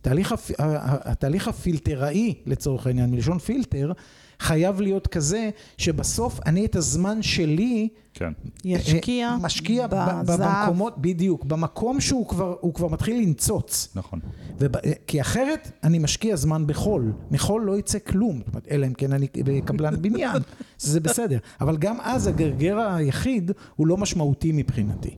תהליך, 0.00 0.34
התהליך 0.58 1.48
הפילטראי 1.48 2.34
לצורך 2.46 2.86
העניין, 2.86 3.10
מלשון 3.10 3.38
פילטר, 3.38 3.92
חייב 4.40 4.80
להיות 4.80 5.06
כזה 5.06 5.50
שבסוף 5.78 6.40
אני 6.46 6.64
את 6.64 6.76
הזמן 6.76 7.22
שלי 7.22 7.88
כן. 8.14 8.24
אה, 8.26 8.50
ישקיע 8.64 9.36
משקיע 9.42 9.86
ב- 9.86 9.94
ב- 9.94 10.20
בזהב. 10.22 10.40
במקומות, 10.40 10.98
בדיוק, 10.98 11.44
במקום 11.44 12.00
שהוא 12.00 12.28
כבר, 12.28 12.54
הוא 12.60 12.74
כבר 12.74 12.88
מתחיל 12.88 13.16
לנצוץ. 13.22 13.88
נכון. 13.94 14.20
וב, 14.58 14.72
כי 15.06 15.20
אחרת 15.20 15.70
אני 15.84 15.98
משקיע 15.98 16.36
זמן 16.36 16.66
בחול, 16.66 17.12
מחול 17.30 17.62
לא 17.62 17.78
יצא 17.78 17.98
כלום, 17.98 18.40
אלא 18.70 18.86
אם 18.86 18.94
כן 18.94 19.12
אני 19.12 19.26
קבלן 19.64 19.94
בניין, 20.02 20.36
זה 20.78 21.00
בסדר, 21.00 21.38
אבל 21.60 21.76
גם 21.76 21.96
אז 22.02 22.26
הגרגר 22.26 22.78
היחיד 22.78 23.50
הוא 23.76 23.86
לא 23.86 23.96
משמעותי 23.96 24.52
מבחינתי. 24.52 25.16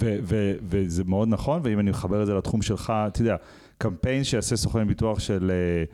ו- 0.00 0.16
ו- 0.22 0.54
וזה 0.68 1.04
מאוד 1.04 1.28
נכון, 1.28 1.60
ואם 1.64 1.78
אני 1.80 1.90
מחבר 1.90 2.22
את 2.22 2.26
זה 2.26 2.34
לתחום 2.34 2.62
שלך, 2.62 2.92
אתה 3.06 3.20
יודע, 3.20 3.36
קמפיין 3.78 4.24
שיעשה 4.24 4.56
סוכן 4.56 4.86
ביטוח 4.86 5.18
של 5.18 5.50
אה, 5.50 5.56
אה, 5.56 5.84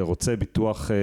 רוצה 0.00 0.36
ביטוח 0.36 0.90
אה, 0.90 0.96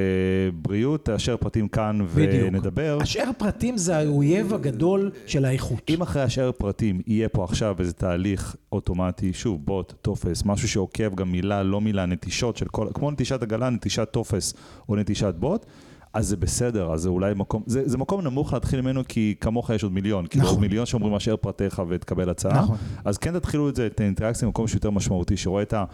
בריאות, 0.53 1.05
תאשר 1.05 1.37
פרטים 1.37 1.67
כאן 1.67 1.99
בדיוק. 2.15 2.47
ונדבר. 2.47 2.97
השאר 3.01 3.29
פרטים 3.37 3.77
זה 3.77 3.97
האויב 3.97 4.53
הגדול 4.53 5.11
של 5.25 5.45
האיכות. 5.45 5.81
אם 5.89 6.01
אחרי 6.01 6.21
השאר 6.21 6.51
פרטים 6.51 7.01
יהיה 7.07 7.29
פה 7.29 7.43
עכשיו 7.43 7.75
איזה 7.79 7.93
תהליך 7.93 8.55
אוטומטי, 8.71 9.33
שוב, 9.33 9.65
בוט, 9.65 9.93
טופס, 10.01 10.45
משהו 10.45 10.67
שעוקב 10.67 11.15
גם 11.15 11.31
מילה, 11.31 11.63
לא 11.63 11.81
מילה, 11.81 12.05
נטישות 12.05 12.57
של 12.57 12.65
כל, 12.65 12.87
כמו 12.93 13.11
נטישת 13.11 13.43
עגלה, 13.43 13.69
נטישת 13.69 14.07
טופס 14.11 14.53
או 14.89 14.95
נטישת 14.95 15.33
בוט, 15.39 15.65
אז 16.13 16.27
זה 16.27 16.37
בסדר, 16.37 16.93
אז 16.93 17.01
זה 17.01 17.09
אולי 17.09 17.33
מקום, 17.35 17.63
זה, 17.65 17.89
זה 17.89 17.97
מקום 17.97 18.21
נמוך 18.21 18.53
להתחיל 18.53 18.81
ממנו, 18.81 19.01
כי 19.07 19.35
כמוך 19.41 19.69
יש 19.69 19.83
עוד 19.83 19.91
מיליון, 19.91 20.27
כאילו 20.27 20.43
נכון. 20.43 20.55
עוד 20.55 20.61
מיליון 20.61 20.85
שאומרים 20.85 21.13
השאר 21.13 21.35
פרטיך 21.37 21.81
ותקבל 21.87 22.29
הצעה, 22.29 22.61
נכון. 22.61 22.77
אז 23.05 23.17
כן 23.17 23.39
תתחילו 23.39 23.69
את 23.69 23.75
זה, 23.75 23.87
את 23.87 23.99
האינטראקציה 23.99 24.47
במקום 24.47 24.67
שיותר 24.67 24.89
משמעותי, 24.89 25.37
שרואה 25.37 25.63
את 25.63 25.73
ה... 25.73 25.85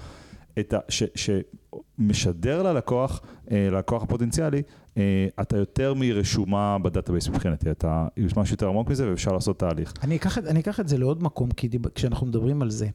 את 0.60 0.74
ה 0.74 0.80
ש, 0.90 1.04
שמשדר 1.16 2.64
ללקוח, 2.64 3.22
אה, 3.52 3.70
ללקוח 3.72 4.04
הפוטנציאלי, 4.04 4.62
אה, 4.98 5.28
אתה 5.42 5.58
יותר 5.58 5.94
מרשומה 5.94 6.78
ב 6.78 6.84
database 6.84 7.30
מבחינתי, 7.30 7.72
אתה, 7.72 8.08
יש 8.18 8.38
משהו 8.38 8.54
יותר 8.54 8.68
עמוק 8.68 8.90
מזה 8.90 9.10
ואפשר 9.10 9.32
לעשות 9.32 9.60
תהליך. 9.60 9.94
אני 10.04 10.16
אקח, 10.16 10.38
אני 10.38 10.60
אקח 10.60 10.80
את 10.80 10.88
זה 10.88 10.98
לעוד 10.98 11.24
מקום, 11.24 11.52
כי 11.52 11.68
דיב, 11.68 11.88
כשאנחנו 11.88 12.28
מדברים 12.28 12.62
על 12.62 12.70
זה. 12.70 12.88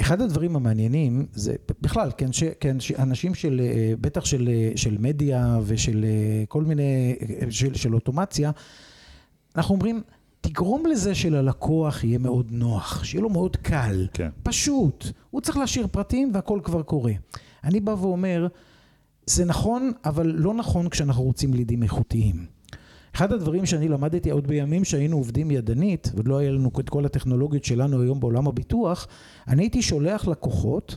אחד 0.00 0.20
הדברים 0.20 0.56
המעניינים 0.56 1.26
זה 1.32 1.54
בכלל, 1.80 2.10
כן, 2.16 2.32
ש, 2.32 2.44
כן, 2.60 2.76
אנשים 2.98 3.34
של, 3.34 3.60
אה, 3.64 3.92
בטח 4.00 4.24
של, 4.24 4.48
של 4.76 4.96
מדיה 4.98 5.58
ושל 5.64 6.04
כל 6.48 6.64
מיני, 6.64 7.16
של, 7.50 7.74
של 7.74 7.94
אוטומציה, 7.94 8.50
אנחנו 9.56 9.74
אומרים, 9.74 10.02
תגרום 10.40 10.86
לזה 10.86 11.14
שללקוח 11.14 12.04
יהיה 12.04 12.18
מאוד 12.18 12.46
נוח, 12.50 13.04
שיהיה 13.04 13.22
לו 13.22 13.30
מאוד 13.30 13.56
קל, 13.56 14.06
כן. 14.12 14.28
פשוט. 14.42 15.04
הוא 15.30 15.40
צריך 15.40 15.56
להשאיר 15.56 15.86
פרטים 15.86 16.30
והכל 16.34 16.60
כבר 16.64 16.82
קורה. 16.82 17.12
אני 17.64 17.80
בא 17.80 17.90
ואומר, 17.90 18.46
זה 19.26 19.44
נכון, 19.44 19.92
אבל 20.04 20.26
לא 20.26 20.54
נכון 20.54 20.88
כשאנחנו 20.88 21.22
רוצים 21.22 21.54
לידים 21.54 21.82
איכותיים. 21.82 22.46
אחד 23.14 23.32
הדברים 23.32 23.66
שאני 23.66 23.88
למדתי 23.88 24.30
עוד 24.30 24.46
בימים 24.46 24.84
שהיינו 24.84 25.16
עובדים 25.16 25.50
ידנית, 25.50 26.10
ועוד 26.14 26.28
לא 26.28 26.38
היה 26.38 26.50
לנו 26.50 26.70
את 26.80 26.88
כל 26.88 27.06
הטכנולוגיות 27.06 27.64
שלנו 27.64 28.02
היום 28.02 28.20
בעולם 28.20 28.48
הביטוח, 28.48 29.06
אני 29.48 29.62
הייתי 29.62 29.82
שולח 29.82 30.28
לקוחות 30.28 30.96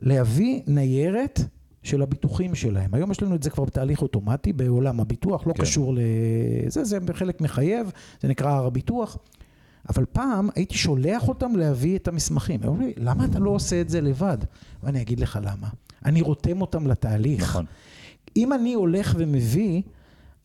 להביא 0.00 0.62
ניירת 0.66 1.40
של 1.86 2.02
הביטוחים 2.02 2.54
שלהם. 2.54 2.94
היום 2.94 3.10
יש 3.10 3.22
לנו 3.22 3.34
את 3.34 3.42
זה 3.42 3.50
כבר 3.50 3.64
בתהליך 3.64 4.02
אוטומטי 4.02 4.52
בעולם 4.52 5.00
הביטוח, 5.00 5.46
לא 5.46 5.52
כן. 5.52 5.62
קשור 5.62 5.94
לזה, 5.96 6.84
זה 6.84 7.00
בחלק 7.00 7.40
מחייב, 7.40 7.90
זה 8.20 8.28
נקרא 8.28 8.50
הר 8.50 8.66
הביטוח. 8.66 9.18
אבל 9.88 10.04
פעם 10.12 10.48
הייתי 10.54 10.74
שולח 10.74 11.28
אותם 11.28 11.56
להביא 11.56 11.96
את 11.96 12.08
המסמכים. 12.08 12.60
הם 12.62 12.68
אומרים 12.68 12.88
לי, 12.88 12.94
למה 12.96 13.24
אתה 13.24 13.38
לא 13.38 13.50
עושה 13.50 13.80
את 13.80 13.88
זה 13.88 14.00
לבד? 14.00 14.38
ואני 14.82 15.00
אגיד 15.00 15.20
לך 15.20 15.38
למה. 15.42 15.68
אני 16.04 16.20
רותם 16.22 16.60
אותם 16.60 16.86
לתהליך. 16.86 17.42
נכון. 17.42 17.64
אם 18.36 18.52
אני 18.52 18.74
הולך 18.74 19.14
ומביא, 19.18 19.82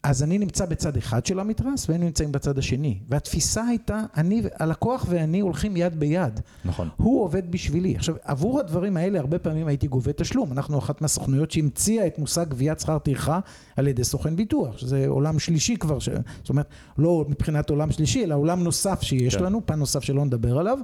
אז 0.04 0.24
אני 0.24 0.38
נמצא 0.38 0.66
בצד 0.66 0.97
אחד 0.97 1.26
של 1.26 1.39
המתרס 1.39 1.89
והם 1.89 2.02
נמצאים 2.04 2.32
בצד 2.32 2.58
השני. 2.58 2.99
והתפיסה 3.10 3.64
הייתה, 3.64 4.04
אני, 4.18 4.41
הלקוח 4.60 5.06
ואני 5.10 5.39
הולכים 5.39 5.78
יד 5.78 5.99
ביד. 5.99 6.39
נכון. 6.66 6.89
הוא 6.97 7.24
עובד 7.24 7.52
בשבילי. 7.52 7.95
עכשיו, 7.95 8.16
עבור 8.24 8.60
הדברים 8.60 8.97
האלה 8.97 9.20
הרבה 9.20 9.39
פעמים 9.39 9.68
הייתי 9.68 9.88
גובה 9.88 10.14
תשלום. 10.14 10.52
אנחנו 10.52 10.80
אחת 10.80 11.02
מהסוכנויות 11.02 11.52
שהמציאה 11.52 12.08
את 12.08 12.20
מושג 12.20 12.49
גביית 12.49 12.80
שכר 12.80 12.97
טרחה 12.99 13.39
על 13.78 13.88
ידי 13.88 14.04
סוכן 14.04 14.36
ביטוח, 14.36 14.78
שזה 14.78 15.06
עולם 15.08 15.39
שלישי 15.39 15.76
כבר, 15.76 15.99
ש... 15.99 16.10
זאת 16.41 16.49
אומרת, 16.49 16.68
לא 16.97 17.26
מבחינת 17.30 17.70
עולם 17.70 17.91
שלישי, 17.91 18.24
אלא 18.24 18.36
עולם 18.36 18.64
נוסף 18.64 19.02
שיש 19.02 19.36
כן. 19.36 19.43
לנו, 19.43 19.62
פן 19.66 19.80
נוסף 19.80 20.04
שלא 20.04 20.26
נדבר 20.26 20.58
עליו. 20.58 20.80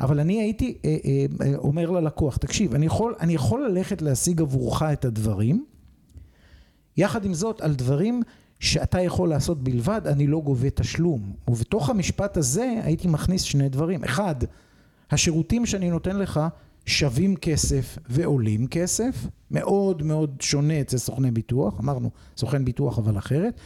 אבל 0.00 0.20
אני 0.20 0.40
הייתי 0.40 0.78
אה, 0.84 0.96
אה, 1.04 1.46
אה, 1.46 1.56
אומר 1.56 1.90
ללקוח, 1.90 2.36
תקשיב, 2.36 2.74
אני 2.74 2.86
יכול, 2.86 3.14
אני 3.20 3.34
יכול 3.34 3.66
ללכת 3.66 4.02
להשיג 4.02 4.40
עבורך 4.40 4.82
את 4.82 5.04
הדברים, 5.04 5.64
יחד 6.96 7.24
עם 7.24 7.34
זאת, 7.34 7.60
על 7.60 7.74
דברים 7.74 8.22
שאתה 8.60 9.00
יכול 9.00 9.28
לעשות 9.28 9.62
בלבד, 9.62 10.00
אני 10.06 10.26
לא 10.26 10.40
גובה 10.40 10.70
תשלום. 10.70 11.32
ובתוך 11.48 11.90
המשפט 11.90 12.36
הזה 12.36 12.80
הייתי 12.82 13.08
מכניס 13.08 13.42
שני 13.42 13.68
דברים. 13.68 14.04
אחד, 14.04 14.34
השירותים 15.10 15.66
שאני 15.66 15.90
נותן 15.90 16.16
לך 16.16 16.40
שווים 16.86 17.36
כסף 17.36 17.98
ועולים 18.08 18.66
כסף, 18.66 19.26
מאוד 19.50 20.02
מאוד 20.02 20.36
שונה 20.40 20.80
אצל 20.80 20.98
סוכני 20.98 21.30
ביטוח, 21.30 21.80
אמרנו 21.80 22.10
סוכן 22.36 22.64
ביטוח 22.64 22.98
אבל 22.98 23.18
אחרת. 23.18 23.60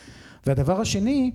והדבר 0.47 0.80
השני, 0.80 1.30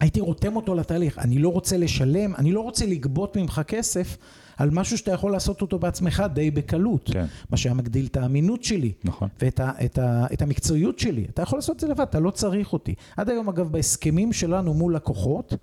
הייתי 0.00 0.20
רותם 0.20 0.56
אותו 0.56 0.74
לתהליך, 0.74 1.18
אני 1.18 1.38
לא 1.38 1.48
רוצה 1.48 1.76
לשלם, 1.76 2.34
אני 2.34 2.52
לא 2.52 2.60
רוצה 2.60 2.86
לגבות 2.86 3.36
ממך 3.36 3.60
כסף 3.66 4.16
על 4.56 4.70
משהו 4.70 4.98
שאתה 4.98 5.10
יכול 5.12 5.32
לעשות 5.32 5.62
אותו 5.62 5.78
בעצמך 5.78 6.22
די 6.34 6.50
בקלות. 6.50 7.10
כן. 7.12 7.26
מה 7.50 7.56
שהיה 7.56 7.74
מגדיל 7.74 8.06
את 8.06 8.16
האמינות 8.16 8.64
שלי. 8.64 8.92
נכון. 9.04 9.28
ואת 9.42 9.60
ה, 9.60 9.72
את 9.84 9.98
ה, 9.98 10.26
את 10.32 10.42
המקצועיות 10.42 10.98
שלי. 10.98 11.26
אתה 11.30 11.42
יכול 11.42 11.58
לעשות 11.58 11.76
את 11.76 11.80
זה 11.80 11.88
לבד, 11.88 12.00
אתה 12.00 12.20
לא 12.20 12.30
צריך 12.30 12.72
אותי. 12.72 12.94
עד 13.16 13.30
היום, 13.30 13.48
אגב, 13.48 13.72
בהסכמים 13.72 14.32
שלנו 14.32 14.74
מול 14.74 14.96
לקוחות, 14.96 15.54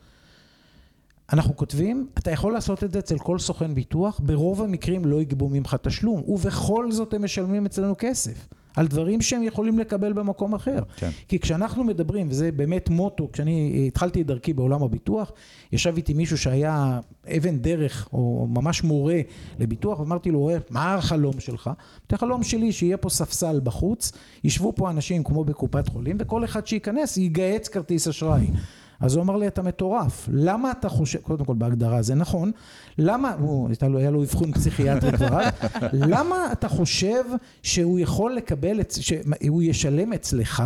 אנחנו 1.34 1.56
כותבים, 1.56 2.08
אתה 2.18 2.32
יכול 2.32 2.54
לעשות 2.54 2.84
את 2.84 2.92
זה 2.92 3.00
אצל 3.00 3.18
כל 3.18 3.40
סוכן 3.40 3.76
ביטוח, 3.76 4.20
ברוב 4.24 4.62
המקרים 4.62 5.06
לא 5.06 5.22
יגבו 5.22 5.50
ממך 5.50 5.76
תשלום, 5.82 6.24
ובכל 6.28 6.92
זאת 6.92 7.14
הם 7.14 7.24
משלמים 7.24 7.66
אצלנו 7.66 7.96
כסף. 7.98 8.48
על 8.76 8.88
דברים 8.88 9.22
שהם 9.22 9.44
יכולים 9.44 9.80
לקבל 9.80 10.14
במקום 10.14 10.56
אחר. 10.56 10.80
כן. 10.96 11.10
כי 11.28 11.40
כשאנחנו 11.40 11.84
מדברים, 11.84 12.28
וזה 12.30 12.52
באמת 12.52 12.90
מוטו, 12.90 13.30
כשאני 13.34 13.86
התחלתי 13.88 14.22
את 14.22 14.28
דרכי 14.28 14.54
בעולם 14.54 14.84
הביטוח, 14.84 15.32
ישב 15.72 15.94
איתי 15.98 16.14
מישהו 16.14 16.38
שהיה 16.38 17.00
אבן 17.38 17.58
דרך, 17.58 18.10
או 18.14 18.48
ממש 18.50 18.84
מורה 18.84 19.22
לביטוח, 19.60 20.00
ואמרתי 20.00 20.32
לו, 20.32 20.50
מה 20.70 20.96
החלום 20.96 21.40
שלך? 21.40 21.70
החלום 22.12 22.44
שלי 22.44 22.72
שיהיה 22.72 22.98
פה 22.98 23.10
ספסל 23.10 23.60
בחוץ, 23.64 24.12
ישבו 24.44 24.74
פה 24.76 24.90
אנשים 24.90 25.24
כמו 25.24 25.44
בקופת 25.44 25.88
חולים, 25.88 26.18
וכל 26.20 26.44
אחד 26.44 26.68
שייכנס 26.68 27.18
ייגהץ 27.18 27.68
כרטיס 27.68 28.08
אשראי. 28.08 28.48
אז 29.00 29.16
הוא 29.16 29.24
אמר 29.24 29.38
לי, 29.38 29.48
אתה 29.48 29.62
מטורף, 29.62 30.30
למה 30.32 30.72
אתה 30.72 30.90
חושב, 30.90 31.20
קודם 31.20 31.46
כל 31.46 31.54
בהגדרה 31.54 32.02
זה 32.02 32.16
נכון, 32.16 32.52
למה, 32.98 33.34
הוא, 33.40 33.70
היה 33.98 34.12
לו 34.12 34.24
אבחון 34.24 34.52
פסיכיאטרי 34.52 35.18
כבר 35.18 35.40
למה 35.94 36.52
אתה 36.52 36.70
חושב 36.70 37.24
שהוא 37.64 38.00
יכול 38.00 38.34
לקבל, 38.36 38.80
שהוא 39.00 39.64
ישלם 39.64 40.14
אצלך, 40.14 40.64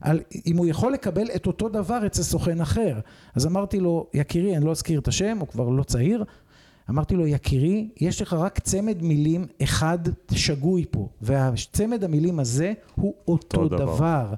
על, 0.00 0.20
אם 0.46 0.56
הוא 0.56 0.66
יכול 0.66 0.92
לקבל 0.92 1.26
את 1.36 1.46
אותו 1.46 1.68
דבר 1.68 2.06
אצל 2.06 2.22
סוכן 2.22 2.60
אחר. 2.60 3.00
אז 3.34 3.46
אמרתי 3.46 3.80
לו, 3.80 4.06
יקירי, 4.14 4.56
אני 4.56 4.64
לא 4.64 4.70
אזכיר 4.70 5.00
את 5.00 5.08
השם, 5.08 5.36
הוא 5.40 5.48
כבר 5.48 5.68
לא 5.68 5.82
צעיר, 5.82 6.24
אמרתי 6.90 7.16
לו, 7.16 7.26
יקירי, 7.26 7.88
יש 8.00 8.22
לך 8.22 8.32
רק 8.32 8.58
צמד 8.58 9.02
מילים 9.02 9.46
אחד 9.62 9.98
שגוי 10.32 10.84
פה, 10.90 11.08
והצמד 11.22 12.04
המילים 12.04 12.40
הזה 12.40 12.72
הוא 12.94 13.14
אותו 13.28 13.68
דבר. 13.68 13.76
דבר. 13.76 14.34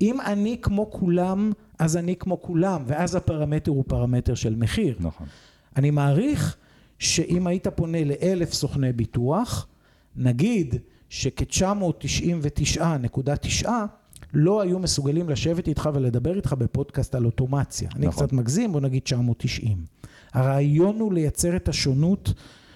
אם 0.00 0.20
אני 0.20 0.58
כמו 0.62 0.90
כולם, 0.90 1.52
אז 1.78 1.96
אני 1.96 2.16
כמו 2.16 2.42
כולם, 2.42 2.82
ואז 2.86 3.14
הפרמטר 3.14 3.70
הוא 3.70 3.84
פרמטר 3.86 4.34
של 4.34 4.56
מחיר. 4.56 4.96
נכון. 5.00 5.26
אני 5.76 5.90
מעריך 5.90 6.56
שאם 6.98 7.46
היית 7.46 7.66
פונה 7.66 8.04
לאלף 8.04 8.52
סוכני 8.52 8.92
ביטוח, 8.92 9.66
נגיד 10.16 10.74
שכ-999.9 11.08 13.68
לא 14.34 14.62
היו 14.62 14.78
מסוגלים 14.78 15.28
לשבת 15.28 15.68
איתך 15.68 15.90
ולדבר 15.94 16.36
איתך 16.36 16.52
בפודקאסט 16.52 17.14
על 17.14 17.24
אוטומציה. 17.24 17.88
נכון. 17.88 18.02
אני 18.02 18.12
קצת 18.12 18.32
מגזים, 18.32 18.72
בוא 18.72 18.80
נגיד 18.80 19.02
990. 19.02 19.78
הרעיון 20.32 21.00
הוא 21.00 21.12
לייצר 21.12 21.56
את 21.56 21.68
השונות, 21.68 22.32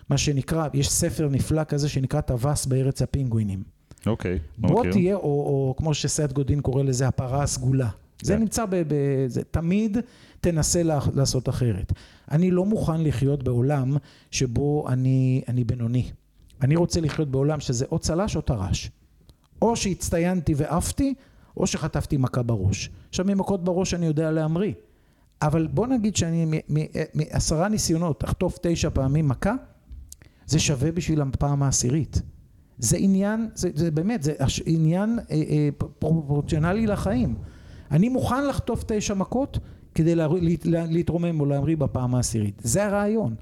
מה 0.08 0.18
שנקרא, 0.18 0.68
יש 0.74 0.90
ספר 0.90 1.28
נפלא 1.28 1.64
כזה 1.64 1.88
שנקרא 1.88 2.20
טווס 2.20 2.66
בארץ 2.66 3.02
הפינגווינים. 3.02 3.62
אוקיי, 4.06 4.38
לא 4.62 4.68
בוא 4.68 4.80
מכיר. 4.80 4.92
תהיה, 4.92 5.14
או, 5.14 5.20
או 5.22 5.74
כמו 5.78 5.94
שסט 5.94 6.32
גודין 6.32 6.60
קורא 6.60 6.82
לזה, 6.82 7.08
הפרה 7.08 7.42
הסגולה. 7.42 7.88
כן. 8.22 8.26
זה 8.26 8.36
נמצא 8.36 8.64
ב... 8.66 8.76
ב 8.76 8.94
זה, 9.26 9.42
תמיד 9.50 9.98
תנסה 10.40 10.82
לעשות 11.14 11.48
אחרת. 11.48 11.92
אני 12.30 12.50
לא 12.50 12.64
מוכן 12.64 13.04
לחיות 13.04 13.42
בעולם 13.42 13.96
שבו 14.30 14.88
אני, 14.88 15.42
אני 15.48 15.64
בינוני. 15.64 16.10
אני 16.62 16.76
רוצה 16.76 17.00
לחיות 17.00 17.30
בעולם 17.30 17.60
שזה 17.60 17.84
או 17.92 17.98
צל"ש 17.98 18.36
או 18.36 18.40
טר"ש. 18.40 18.90
או 19.62 19.76
שהצטיינתי 19.76 20.54
ועפתי, 20.56 21.14
או 21.56 21.66
שחטפתי 21.66 22.16
מכה 22.16 22.42
בראש. 22.42 22.90
עכשיו, 23.08 23.24
ממכות 23.24 23.64
בראש 23.64 23.94
אני 23.94 24.06
יודע 24.06 24.30
להמריא. 24.30 24.72
אבל 25.42 25.66
בוא 25.66 25.86
נגיד 25.86 26.16
שאני 26.16 26.60
מעשרה 27.14 27.68
ניסיונות 27.68 28.24
אחטוף 28.24 28.58
תשע 28.62 28.90
פעמים 28.90 29.28
מכה, 29.28 29.54
זה 30.46 30.58
שווה 30.58 30.92
בשביל 30.92 31.20
הפעם 31.20 31.62
העשירית. 31.62 32.22
זה 32.78 32.96
עניין, 32.96 33.48
זה, 33.54 33.70
זה 33.74 33.90
באמת, 33.90 34.22
זה 34.22 34.32
עניין 34.66 35.18
אה, 35.18 35.34
אה, 35.34 35.68
פרופורציונלי 35.98 36.86
לחיים. 36.86 37.34
אני 37.92 38.08
מוכן 38.08 38.46
לחטוף 38.46 38.84
תשע 38.86 39.14
מכות 39.14 39.58
כדי 39.94 40.14
לה, 40.14 40.28
לה, 40.64 40.84
להתרומם 40.86 41.40
או 41.40 41.46
להמריא 41.46 41.76
בפעם 41.76 42.14
העשירית. 42.14 42.60
זה 42.64 42.86
הרעיון. 42.86 43.34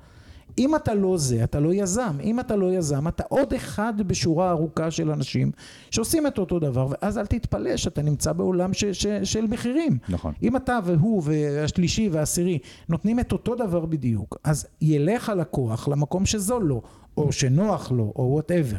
אם 0.59 0.77
אתה 0.77 0.95
לא 0.95 1.17
זה, 1.19 1.45
אתה 1.45 1.61
לא 1.61 1.75
יזם. 1.75 2.17
אם 2.23 2.41
אתה 2.41 2.57
לא 2.57 2.73
יזם, 2.73 3.09
אתה 3.09 3.25
עוד 3.29 3.55
אחד 3.55 3.95
בשורה 4.07 4.51
ארוכה 4.51 4.91
של 4.91 5.11
אנשים 5.11 5.51
שעושים 5.91 6.27
את 6.27 6.39
אותו 6.39 6.59
דבר, 6.59 6.89
ואז 6.91 7.19
אל 7.19 7.27
תתפלא 7.27 7.77
שאתה 7.77 8.03
נמצא 8.03 8.33
בעולם 8.33 8.75
ש, 8.75 8.85
ש, 8.85 9.07
של 9.07 9.47
מחירים. 9.47 9.99
נכון. 10.09 10.33
אם 10.43 10.57
אתה 10.57 10.79
והוא 10.85 11.23
והשלישי 11.25 12.09
והעשירי 12.13 12.59
נותנים 12.89 13.21
את 13.21 13.33
אותו 13.33 13.55
דבר 13.55 13.87
בדיוק, 13.87 14.39
אז 14.45 14.67
ילך 14.81 15.29
הלקוח 15.29 15.89
למקום 15.89 16.27
שזול 16.27 16.63
לו, 16.63 16.83
או 17.17 17.33
שנוח 17.33 17.93
לו, 17.93 18.13
או 18.17 18.23
whatever. 18.33 18.79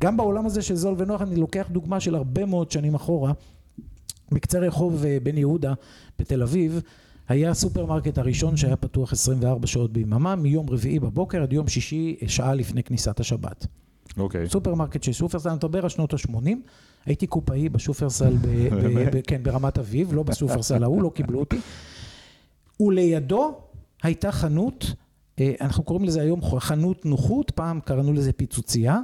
גם 0.00 0.16
בעולם 0.16 0.46
הזה 0.46 0.62
של 0.62 0.74
זול 0.74 0.94
ונוח, 0.98 1.22
אני 1.22 1.36
לוקח 1.36 1.68
דוגמה 1.70 2.00
של 2.00 2.14
הרבה 2.14 2.44
מאוד 2.44 2.70
שנים 2.70 2.94
אחורה. 2.94 3.32
בקצה 4.34 4.58
רחוב 4.58 5.04
אה, 5.04 5.18
בן 5.22 5.38
יהודה 5.38 5.72
בתל 6.18 6.42
אביב, 6.42 6.80
היה 7.28 7.50
הסופרמרקט 7.50 8.18
הראשון 8.18 8.56
שהיה 8.56 8.76
פתוח 8.76 9.12
24 9.12 9.66
שעות 9.66 9.92
ביממה, 9.92 10.36
מיום 10.36 10.70
רביעי 10.70 10.98
בבוקר 10.98 11.42
עד 11.42 11.52
יום 11.52 11.68
שישי, 11.68 12.16
שעה 12.26 12.54
לפני 12.54 12.82
כניסת 12.82 13.20
השבת. 13.20 13.66
אוקיי. 14.16 14.44
Okay. 14.44 14.48
סופרמרקט 14.48 15.02
של 15.02 15.12
שופרסל, 15.12 15.48
אני 15.48 15.56
מדבר 15.56 15.82
על 15.82 15.88
שנות 15.88 16.14
ה-80, 16.14 16.48
הייתי 17.06 17.26
קופאי 17.26 17.68
בשופרסל, 17.68 18.34
כן, 19.26 19.42
ברמת 19.42 19.78
אביב, 19.78 20.14
לא 20.14 20.22
בסופרסל 20.22 20.82
ההוא, 20.82 21.02
לא 21.02 21.10
קיבלו 21.14 21.40
אותי. 21.40 21.60
ולידו 22.80 23.54
הייתה 24.02 24.32
חנות, 24.32 24.94
אה, 25.40 25.52
אנחנו 25.60 25.84
קוראים 25.84 26.04
לזה 26.04 26.22
היום 26.22 26.40
חנות 26.58 27.06
נוחות, 27.06 27.50
פעם 27.50 27.80
קראנו 27.80 28.12
לזה 28.12 28.32
פיצוצייה. 28.32 28.98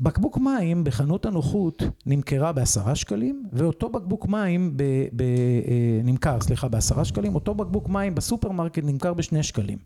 בקבוק 0.00 0.38
מים 0.38 0.84
בחנות 0.84 1.26
הנוחות 1.26 1.82
נמכרה 2.06 2.52
בעשרה 2.52 2.94
שקלים, 2.94 3.46
ואותו 3.52 3.88
בקבוק 3.88 4.26
מים 4.26 4.76
ב, 4.76 4.82
ב, 5.12 5.22
אה, 5.22 6.00
נמכר, 6.04 6.40
סליחה, 6.40 6.68
בעשרה 6.68 7.04
שקלים, 7.04 7.34
אותו 7.34 7.54
בקבוק 7.54 7.88
מים 7.88 8.14
בסופרמרקט 8.14 8.84
נמכר 8.84 9.14
בשני 9.14 9.42
שקלים. 9.42 9.78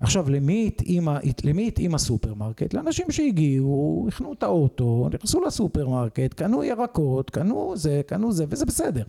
עכשיו, 0.00 0.30
למי 0.30 0.66
התאים, 0.66 1.08
למי 1.44 1.68
התאים 1.68 1.94
הסופרמרקט? 1.94 2.74
לאנשים 2.74 3.10
שהגיעו, 3.10 4.06
החנו 4.08 4.32
את 4.32 4.42
האוטו, 4.42 5.08
נכנסו 5.14 5.40
לסופרמרקט, 5.40 6.34
קנו 6.34 6.64
ירקות, 6.64 7.30
קנו 7.30 7.72
זה, 7.76 8.00
קנו 8.06 8.32
זה, 8.32 8.44
וזה 8.48 8.66
בסדר. 8.66 9.02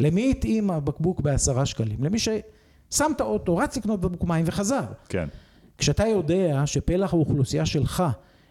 למי 0.00 0.30
התאים 0.30 0.70
הבקבוק 0.70 1.20
בעשרה 1.20 1.66
שקלים? 1.66 2.04
למי 2.04 2.18
ששם 2.18 3.10
את 3.16 3.20
האוטו, 3.20 3.56
רץ 3.56 3.76
לקנות 3.76 4.00
בקבוק 4.00 4.24
מים 4.24 4.44
וחזר. 4.48 4.84
כן. 5.08 5.28
כשאתה 5.78 6.06
יודע 6.06 6.62
שפלח 6.66 7.12
האוכלוסייה 7.12 7.66
שלך 7.66 8.02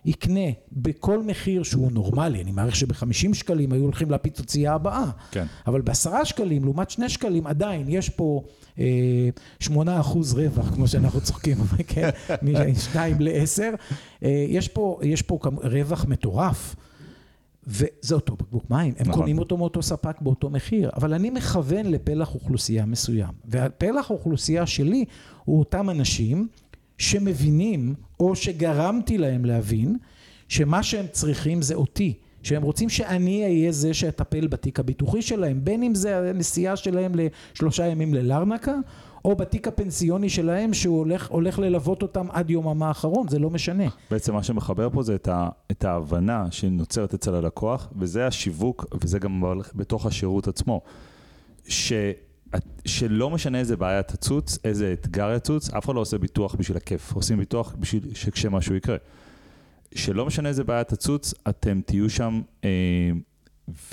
יקנה 0.06 0.49
בכל 0.72 1.24
מחיר 1.24 1.64
שהוא 1.64 1.91
נורמלי, 1.91 2.41
אני 2.41 2.51
מעריך 2.51 2.76
שבחמישים 2.76 3.34
שקלים 3.34 3.72
היו 3.72 3.84
הולכים 3.84 4.12
לפיצוצייה 4.12 4.74
הבאה, 4.74 5.06
כן. 5.32 5.45
אבל 5.68 5.82
בעשרה 5.82 6.26
שקלים 6.26 6.64
לעומת 6.64 6.89
שני 6.89 7.10
שקלים 7.10 7.47
עדיין 7.47 7.86
יש 7.89 8.10
פה 8.10 8.43
אה, 8.80 9.30
שמונה 9.60 9.99
אחוז 9.99 10.34
רווח, 10.34 10.74
כמו 10.74 10.88
שאנחנו 10.88 11.22
צוחקים, 11.22 11.58
כן, 11.88 12.10
משניים 12.72 13.18
לעשר, 13.20 13.72
אה, 14.24 14.45
יש 14.49 14.68
פה, 14.68 14.99
יש 15.03 15.22
פה 15.22 15.39
רווח 15.64 16.06
מטורף. 16.06 16.76
וזה 17.68 18.16
אותו 18.16 18.36
בקבוק 18.36 18.70
מים, 18.70 18.93
הם 18.97 19.08
נכון. 19.08 19.22
קונים 19.22 19.39
אותו 19.39 19.58
מאותו 19.58 19.84
ספק 19.84 20.22
באותו 20.22 20.49
מחיר, 20.49 20.89
אבל 20.95 21.14
אני 21.14 21.30
מכוון 21.30 21.86
לפלח 21.86 22.36
אוכלוסייה 22.36 22.86
מסוים, 22.86 23.30
והפלח 23.45 24.12
האוכלוסייה 24.12 24.66
שלי 24.66 25.06
הוא 25.45 25.60
אותם 25.60 25.89
אנשים 25.89 26.47
שמבינים, 26.97 27.95
או 28.19 28.35
שגרמתי 28.35 29.17
להם 29.17 29.45
להבין, 29.45 29.97
שמה 30.47 30.83
שהם 30.83 31.05
צריכים 31.11 31.61
זה 31.61 31.75
אותי. 31.75 32.13
שהם 32.43 32.63
רוצים 32.63 32.89
שאני 32.89 33.43
אהיה 33.43 33.71
זה 33.71 33.93
שאטפל 33.93 34.47
בתיק 34.47 34.79
הביטוחי 34.79 35.21
שלהם, 35.21 35.59
בין 35.63 35.83
אם 35.83 35.95
זה 35.95 36.29
הנסיעה 36.29 36.75
שלהם 36.75 37.11
לשלושה 37.15 37.87
ימים 37.87 38.13
ללרנקה, 38.13 38.75
או 39.25 39.35
בתיק 39.35 39.67
הפנסיוני 39.67 40.29
שלהם 40.29 40.73
שהוא 40.73 40.97
הולך, 40.97 41.27
הולך 41.27 41.59
ללוות 41.59 42.01
אותם 42.01 42.27
עד 42.31 42.49
יומם 42.49 42.83
האחרון, 42.83 43.27
זה 43.27 43.39
לא 43.39 43.49
משנה. 43.49 43.83
בעצם 44.11 44.33
מה 44.33 44.43
שמחבר 44.43 44.89
פה 44.89 45.03
זה 45.03 45.15
את, 45.15 45.27
ה, 45.27 45.49
את 45.71 45.85
ההבנה 45.85 46.45
שנוצרת 46.51 47.13
אצל 47.13 47.35
הלקוח, 47.35 47.89
וזה 47.95 48.27
השיווק, 48.27 48.85
וזה 49.03 49.19
גם 49.19 49.43
בתוך 49.75 50.05
השירות 50.05 50.47
עצמו. 50.47 50.81
ש... 51.67 51.93
שלא 52.85 53.29
משנה 53.29 53.59
איזה 53.59 53.77
בעיה 53.77 54.03
תצוץ, 54.03 54.57
איזה 54.63 54.93
אתגר 54.93 55.33
יצוץ, 55.35 55.69
אף 55.69 55.85
אחד 55.85 55.95
לא 55.95 55.99
עושה 55.99 56.17
ביטוח 56.17 56.55
בשביל 56.55 56.77
הכיף, 56.77 57.13
עושים 57.13 57.37
ביטוח 57.37 57.75
בשביל 57.79 58.13
שכשמשהו 58.13 58.75
יקרה. 58.75 58.97
שלא 59.95 60.25
משנה 60.25 60.49
איזה 60.49 60.63
בעיה 60.63 60.83
תצוץ, 60.83 61.33
אתם 61.49 61.81
תהיו 61.85 62.09
שם, 62.09 62.41
אה, 62.63 62.69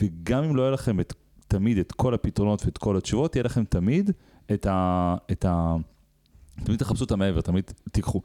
וגם 0.01 0.45
אם 0.45 0.57
לא 0.57 0.63
יהיה 0.63 0.71
לכם 0.71 1.01
את, 1.01 1.15
תמיד 1.49 1.79
את 1.79 1.93
כל 1.93 2.15
הפתרונות 2.15 2.65
ואת 2.65 2.79
כל 2.79 2.97
התשובות, 2.97 3.37
יהיה 3.37 3.45
לכם 3.45 3.65
תמיד 3.65 4.11
את 4.53 4.67
ה... 4.67 5.15
את 5.33 5.45
ה 5.45 5.77
תמיד 6.65 6.79
תחפשו 6.79 7.05
את 7.05 7.11
המעבר, 7.11 7.41
תמיד 7.41 7.71
תיקחו. 7.93 8.21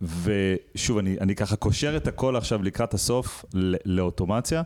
ושוב, 0.00 0.98
אני, 0.98 1.16
אני 1.20 1.34
ככה 1.34 1.56
קושר 1.56 1.96
את 1.96 2.06
הכל 2.06 2.36
עכשיו 2.36 2.62
לקראת 2.62 2.94
הסוף 2.94 3.44
לאוטומציה. 3.84 4.62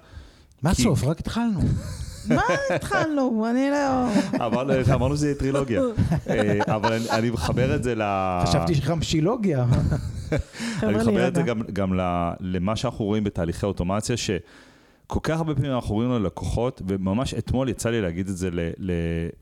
מה 0.63 0.71
הסוף? 0.71 1.05
רק 1.05 1.21
התחלנו. 1.21 1.61
מה 2.29 2.43
התחלנו? 2.75 3.47
אני 3.51 3.71
לא... 3.71 4.95
אמרנו 4.95 5.17
שזה 5.17 5.27
יהיה 5.27 5.35
טרילוגיה. 5.39 5.83
אה, 6.31 6.59
אבל 6.67 6.99
אני 7.11 7.31
מחבר 7.31 7.75
את 7.75 7.83
זה 7.83 7.95
ל... 7.95 8.03
חשבתי 8.47 8.75
שחמשילוגיה. 8.75 9.67
אני 10.83 10.95
מחבר 10.95 11.29
את 11.29 11.35
זה 11.35 11.43
גם 11.73 11.93
למה 12.41 12.77
שאנחנו 12.77 13.05
רואים 13.05 13.25
בתהליכי 13.25 13.67
אוטומציה, 13.67 14.17
שכל 14.17 15.21
כך 15.23 15.39
הרבה 15.39 15.55
פעמים 15.55 15.73
אנחנו 15.73 15.95
רואים 15.95 16.11
ללקוחות, 16.11 16.83
וממש 16.87 17.35
אתמול 17.35 17.69
יצא 17.69 17.91
לי 17.91 18.01
להגיד 18.01 18.29
את 18.29 18.37
זה 18.37 18.49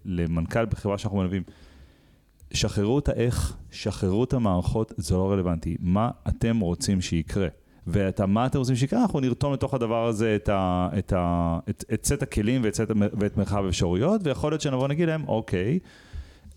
למנכ"ל 0.04 0.66
בחברה 0.66 0.98
שאנחנו 0.98 1.18
מלווים. 1.18 1.42
שחררו 2.52 2.98
את 2.98 3.08
האיך, 3.08 3.56
שחררו 3.70 4.24
את 4.24 4.32
המערכות, 4.32 4.92
זה 4.96 5.14
לא 5.14 5.32
רלוונטי. 5.32 5.76
מה 5.80 6.10
אתם 6.28 6.60
רוצים 6.60 7.00
שיקרה? 7.00 7.48
ואת 7.88 8.20
מה 8.20 8.46
אתם 8.46 8.58
רוצים 8.58 8.76
שיקרה, 8.76 9.02
אנחנו 9.02 9.20
נרתום 9.20 9.52
לתוך 9.52 9.74
הדבר 9.74 10.06
הזה 10.06 10.36
את, 10.36 10.48
ה, 10.48 10.88
את, 10.98 11.12
ה, 11.12 11.58
את, 11.70 11.84
את 11.94 12.06
סט 12.06 12.22
הכלים 12.22 12.60
ואת, 12.64 12.74
סט, 12.74 12.90
ואת 13.20 13.36
מרחב 13.36 13.64
האפשרויות, 13.64 14.20
ויכול 14.24 14.52
להיות 14.52 14.60
שנבוא 14.60 14.88
נגיד 14.88 15.08
להם, 15.08 15.28
אוקיי, 15.28 15.78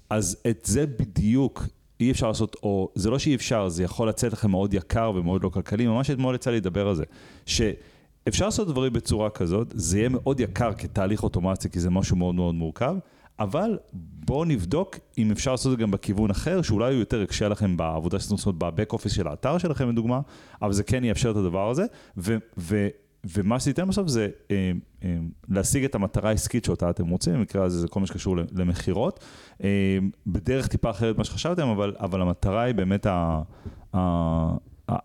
אז 0.10 0.38
את 0.50 0.62
זה 0.66 0.86
בדיוק 0.86 1.68
אי 2.00 2.12
אפשר 2.12 2.28
לעשות, 2.28 2.56
או 2.64 2.90
זה 2.96 3.10
לא 3.10 3.20
שאי 3.20 3.36
אפשר, 3.36 3.70
זה 3.70 3.84
יכול 3.84 4.10
לצאת 4.10 4.34
לכם 4.34 4.52
מאוד 4.52 4.74
יקר 4.74 5.12
ומאוד 5.16 5.44
לא 5.44 5.50
כלכלי, 5.50 5.88
ממש 5.88 6.12
אתמול 6.12 6.36
יצא 6.36 6.52
לי 6.52 6.58
לדבר 6.58 6.88
על 6.88 6.96
זה, 6.96 7.04
שאפשר 7.46 8.46
לעשות 8.46 8.68
דברים 8.68 8.94
בצורה 8.94 9.30
כזאת, 9.30 9.74
זה 9.76 9.98
יהיה 9.98 10.10
מאוד 10.10 10.40
יקר 10.40 10.74
כתהליך 10.74 11.24
אוטומציה, 11.24 11.72
כי 11.72 11.80
זה 11.80 11.90
משהו 11.90 12.16
מאוד 12.16 12.36
מאוד 12.36 12.56
מורכב, 12.56 12.96
אבל 13.42 13.78
בואו 14.26 14.46
נבדוק 14.46 14.96
אם 15.18 15.32
אפשר 15.32 15.52
לעשות 15.52 15.74
את 15.74 15.78
זה 15.78 15.84
גם 15.84 15.92
בכיוון 15.92 16.30
אחר, 16.30 16.62
שאולי 16.62 16.94
הוא 16.94 17.00
יותר 17.00 17.22
יקשה 17.22 17.48
לכם 17.48 17.78
בעבודה 17.78 18.20
שאתם 18.20 18.34
עושים 18.34 18.54
בבק 18.58 18.94
אופיס 18.94 19.12
של 19.12 19.28
האתר 19.28 19.58
שלכם 19.58 19.89
לדוגמה, 19.89 20.22
אבל 20.62 20.74
זה 20.74 20.84
כן 20.84 21.04
יאפשר 21.04 21.32
את 21.32 21.36
הדבר 21.36 21.70
הזה, 21.70 21.86
ו- 22.18 22.38
ו- 22.58 22.88
ומה 23.24 23.60
שזה 23.60 23.70
ייתן 23.70 23.88
בסוף 23.88 24.08
זה 24.08 24.30
אה, 24.52 24.72
אה, 25.04 25.18
להשיג 25.50 25.84
את 25.84 25.96
המטרה 25.96 26.30
העסקית 26.30 26.66
שאותה 26.66 26.89
אתם 26.89 27.08
רוצים, 27.08 27.34
במקרה 27.34 27.64
הזה 27.64 27.80
זה 27.80 27.88
כל 27.88 28.00
מה 28.00 28.08
שקשור 28.08 28.36
למכירות, 28.38 29.20
אה, 29.64 29.98
בדרך 30.28 30.68
טיפה 30.68 30.89
אחרת 30.89 31.16
ממה 31.16 31.24
שחשבתם, 31.24 31.68
אבל, 31.68 31.96
אבל 32.00 32.22
המטרה 32.22 32.62
היא 32.62 32.76
באמת 32.76 33.06
ה, 33.06 33.42
ה, 33.94 34.00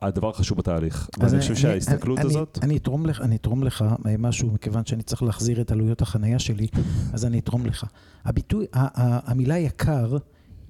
הדבר 0.02 0.30
החשוב 0.30 0.58
בתהליך. 0.58 1.08
ואני 1.18 1.40
חושב 1.40 1.54
שההסתכלות 1.54 2.18
אני, 2.18 2.26
הזאת... 2.26 2.58
אני 2.62 2.76
אתרום, 2.76 3.06
לך, 3.06 3.20
אני 3.20 3.36
אתרום 3.36 3.62
לך 3.62 3.84
משהו, 4.18 4.50
מכיוון 4.50 4.86
שאני 4.86 5.02
צריך 5.02 5.22
להחזיר 5.22 5.60
את 5.60 5.72
עלויות 5.72 6.02
החנייה 6.02 6.38
שלי, 6.38 6.66
אז 7.12 7.24
אני 7.24 7.38
אתרום 7.38 7.66
לך. 7.66 7.84
הביטוי, 8.24 8.66
המילה 8.72 9.58
יקר, 9.58 10.16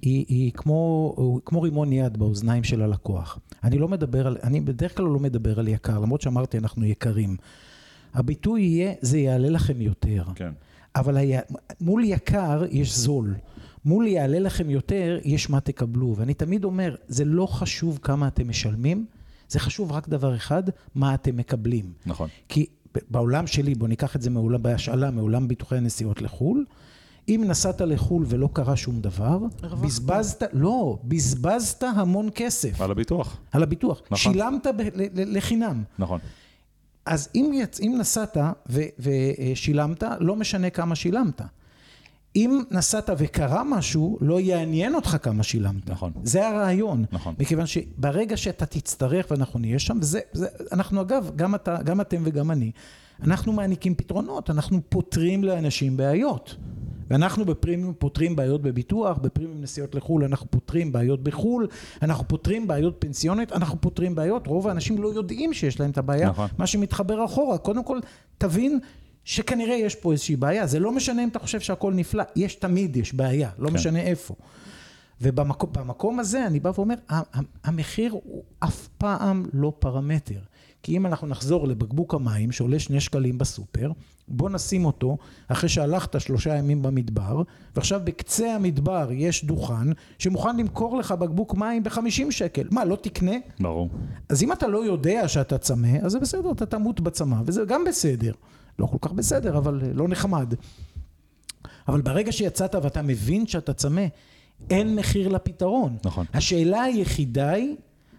היא, 0.01 0.25
היא 0.27 0.51
כמו, 0.51 1.15
כמו 1.45 1.61
רימון 1.61 1.93
יד 1.93 2.17
באוזניים 2.17 2.63
של 2.63 2.81
הלקוח. 2.81 3.39
אני 3.63 3.77
לא 3.77 3.87
מדבר 3.87 4.27
על, 4.27 4.37
אני 4.43 4.61
בדרך 4.61 4.97
כלל 4.97 5.05
לא 5.05 5.19
מדבר 5.19 5.59
על 5.59 5.67
יקר, 5.67 5.99
למרות 5.99 6.21
שאמרתי 6.21 6.57
אנחנו 6.57 6.85
יקרים. 6.85 7.37
הביטוי 8.13 8.61
יהיה, 8.61 8.93
זה 9.01 9.17
יעלה 9.17 9.49
לכם 9.49 9.81
יותר. 9.81 10.23
כן. 10.35 10.51
אבל 10.95 11.17
היה, 11.17 11.41
מול 11.81 12.03
יקר 12.03 12.63
יש 12.71 12.97
זול. 12.97 13.35
מול 13.87 14.07
יעלה 14.07 14.39
לכם 14.39 14.69
יותר, 14.69 15.19
יש 15.23 15.49
מה 15.49 15.59
תקבלו. 15.59 16.15
ואני 16.17 16.33
תמיד 16.33 16.63
אומר, 16.63 16.95
זה 17.07 17.25
לא 17.25 17.45
חשוב 17.45 17.99
כמה 18.01 18.27
אתם 18.27 18.49
משלמים, 18.49 19.05
זה 19.49 19.59
חשוב 19.59 19.91
רק 19.91 20.09
דבר 20.09 20.35
אחד, 20.35 20.63
מה 20.95 21.13
אתם 21.13 21.37
מקבלים. 21.37 21.93
נכון. 22.05 22.29
כי 22.49 22.65
בעולם 23.09 23.47
שלי, 23.47 23.75
בוא 23.75 23.87
ניקח 23.87 24.15
את 24.15 24.21
זה 24.21 24.29
מעולם, 24.29 24.63
בהשאלה, 24.63 25.11
מעולם 25.11 25.47
ביטוחי 25.47 25.77
הנסיעות 25.77 26.21
לחו"ל, 26.21 26.65
אם 27.29 27.43
נסעת 27.47 27.81
לחו"ל 27.81 28.25
ולא 28.27 28.49
קרה 28.53 28.75
שום 28.75 29.01
דבר, 29.01 29.39
בזבזת, 29.81 30.43
לא, 30.53 30.99
בזבזת 31.03 31.83
המון 31.83 32.29
כסף. 32.35 32.81
על 32.81 32.91
הביטוח. 32.91 33.37
על 33.51 33.63
הביטוח. 33.63 34.01
נכון. 34.11 34.33
שילמת 34.33 34.67
ב, 34.77 34.81
ל, 34.81 35.37
לחינם. 35.37 35.83
נכון. 35.99 36.19
אז 37.05 37.29
אם, 37.35 37.51
יצ, 37.53 37.79
אם 37.79 37.95
נסעת 37.99 38.37
ו, 38.69 38.81
ושילמת, 38.99 40.03
לא 40.19 40.35
משנה 40.35 40.69
כמה 40.69 40.95
שילמת. 40.95 41.41
אם 42.37 42.61
נסעת 42.71 43.09
וקרה 43.17 43.63
משהו, 43.63 44.17
לא 44.21 44.39
יעניין 44.39 44.95
אותך 44.95 45.17
כמה 45.21 45.43
שילמת. 45.43 45.89
נכון. 45.89 46.11
זה 46.23 46.47
הרעיון. 46.47 47.05
נכון. 47.11 47.35
מכיוון 47.39 47.65
שברגע 47.65 48.37
שאתה 48.37 48.65
תצטרך 48.65 49.27
ואנחנו 49.31 49.59
נהיה 49.59 49.79
שם, 49.79 50.01
זה, 50.01 50.19
זה, 50.33 50.47
אנחנו 50.71 51.01
אגב, 51.01 51.31
גם, 51.35 51.55
אתה, 51.55 51.77
גם 51.83 52.01
אתם 52.01 52.21
וגם 52.25 52.51
אני, 52.51 52.71
אנחנו 53.23 53.53
מעניקים 53.53 53.95
פתרונות, 53.95 54.49
אנחנו 54.49 54.79
פותרים 54.89 55.43
לאנשים 55.43 55.97
בעיות. 55.97 56.55
ואנחנו 57.09 57.45
בפרימיום 57.45 57.93
פותרים 57.97 58.35
בעיות 58.35 58.61
בביטוח, 58.61 59.17
בפרימיום 59.17 59.61
נסיעות 59.61 59.95
לחו"ל 59.95 60.23
אנחנו 60.23 60.47
פותרים 60.51 60.91
בעיות 60.91 61.23
בחו"ל, 61.23 61.67
אנחנו 62.01 62.27
פותרים 62.27 62.67
בעיות 62.67 62.95
פנסיונית, 62.99 63.51
אנחנו 63.51 63.81
פותרים 63.81 64.15
בעיות, 64.15 64.47
רוב 64.47 64.67
האנשים 64.67 65.01
לא 65.01 65.07
יודעים 65.07 65.53
שיש 65.53 65.79
להם 65.79 65.89
את 65.89 65.97
הבעיה, 65.97 66.29
נכון. 66.29 66.47
מה 66.57 66.67
שמתחבר 66.67 67.25
אחורה. 67.25 67.57
קודם 67.57 67.83
כל, 67.83 67.99
תבין 68.37 68.79
שכנראה 69.27 69.75
יש 69.75 69.95
פה 69.95 70.11
איזושהי 70.11 70.35
בעיה, 70.35 70.67
זה 70.67 70.79
לא 70.79 70.91
משנה 70.91 71.23
אם 71.23 71.29
אתה 71.29 71.39
חושב 71.39 71.59
שהכל 71.59 71.93
נפלא, 71.93 72.23
יש 72.35 72.55
תמיד, 72.55 72.95
יש 72.95 73.13
בעיה, 73.13 73.49
לא 73.57 73.69
כן. 73.69 73.75
משנה 73.75 74.01
איפה. 74.01 74.35
ובמקום 75.21 76.19
הזה 76.19 76.47
אני 76.47 76.59
בא 76.59 76.71
ואומר, 76.75 76.95
המחיר 77.63 78.11
הוא 78.11 78.43
אף 78.59 78.87
פעם 78.97 79.45
לא 79.53 79.73
פרמטר. 79.79 80.39
כי 80.83 80.97
אם 80.97 81.05
אנחנו 81.05 81.27
נחזור 81.27 81.67
לבקבוק 81.67 82.13
המים 82.13 82.51
שעולה 82.51 82.79
שני 82.79 83.01
שקלים 83.01 83.37
בסופר, 83.37 83.91
בוא 84.27 84.49
נשים 84.49 84.85
אותו 84.85 85.17
אחרי 85.47 85.69
שהלכת 85.69 86.21
שלושה 86.21 86.55
ימים 86.55 86.81
במדבר, 86.81 87.41
ועכשיו 87.75 88.01
בקצה 88.03 88.55
המדבר 88.55 89.09
יש 89.11 89.45
דוכן 89.45 89.87
שמוכן 90.19 90.57
למכור 90.57 90.97
לך 90.97 91.11
בקבוק 91.11 91.55
מים 91.55 91.83
בחמישים 91.83 92.31
שקל. 92.31 92.67
מה, 92.71 92.85
לא 92.85 92.95
תקנה? 92.95 93.35
ברור. 93.59 93.89
אז 94.29 94.43
אם 94.43 94.51
אתה 94.51 94.67
לא 94.67 94.85
יודע 94.85 95.27
שאתה 95.27 95.57
צמא, 95.57 95.97
אז 96.01 96.11
זה 96.11 96.19
בסדר, 96.19 96.51
אתה 96.51 96.65
תמות 96.65 96.99
בצמא, 96.99 97.37
וזה 97.45 97.63
גם 97.67 97.83
בסדר. 97.87 98.31
לא 98.79 98.85
כל 98.85 98.97
כך 99.01 99.11
בסדר, 99.11 99.57
אבל 99.57 99.81
לא 99.93 100.07
נחמד. 100.07 100.53
אבל 101.87 102.01
ברגע 102.01 102.31
שיצאת 102.31 102.75
ואתה 102.75 103.01
מבין 103.01 103.47
שאתה 103.47 103.73
צמא, 103.73 104.05
אין 104.69 104.95
מחיר 104.95 105.27
לפתרון. 105.27 105.97
נכון. 106.05 106.25
השאלה 106.33 106.81
היחידה 106.81 107.49
היא, 107.49 107.75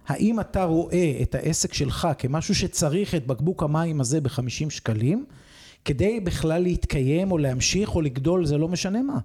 האם 0.09 0.41
אתה 0.41 0.65
רואה 0.65 1.19
את 1.23 1.35
העסק 1.35 1.75
שלך 1.75 2.09
כמשהו 2.19 2.55
שצריך 2.55 3.15
את 3.15 3.27
בקבוק 3.27 3.63
המים 3.63 4.01
הזה 4.01 4.21
בחמישים 4.21 4.71
שקלים, 4.71 5.25
כדי 5.85 6.21
בכלל 6.21 6.63
להתקיים 6.63 7.33
או 7.33 7.39
להמשיך 7.39 7.95
או 7.95 8.01
לגדול, 8.01 8.47
זה 8.47 8.59
לא 8.59 8.69
משנה 8.69 9.03
מה. 9.03 9.19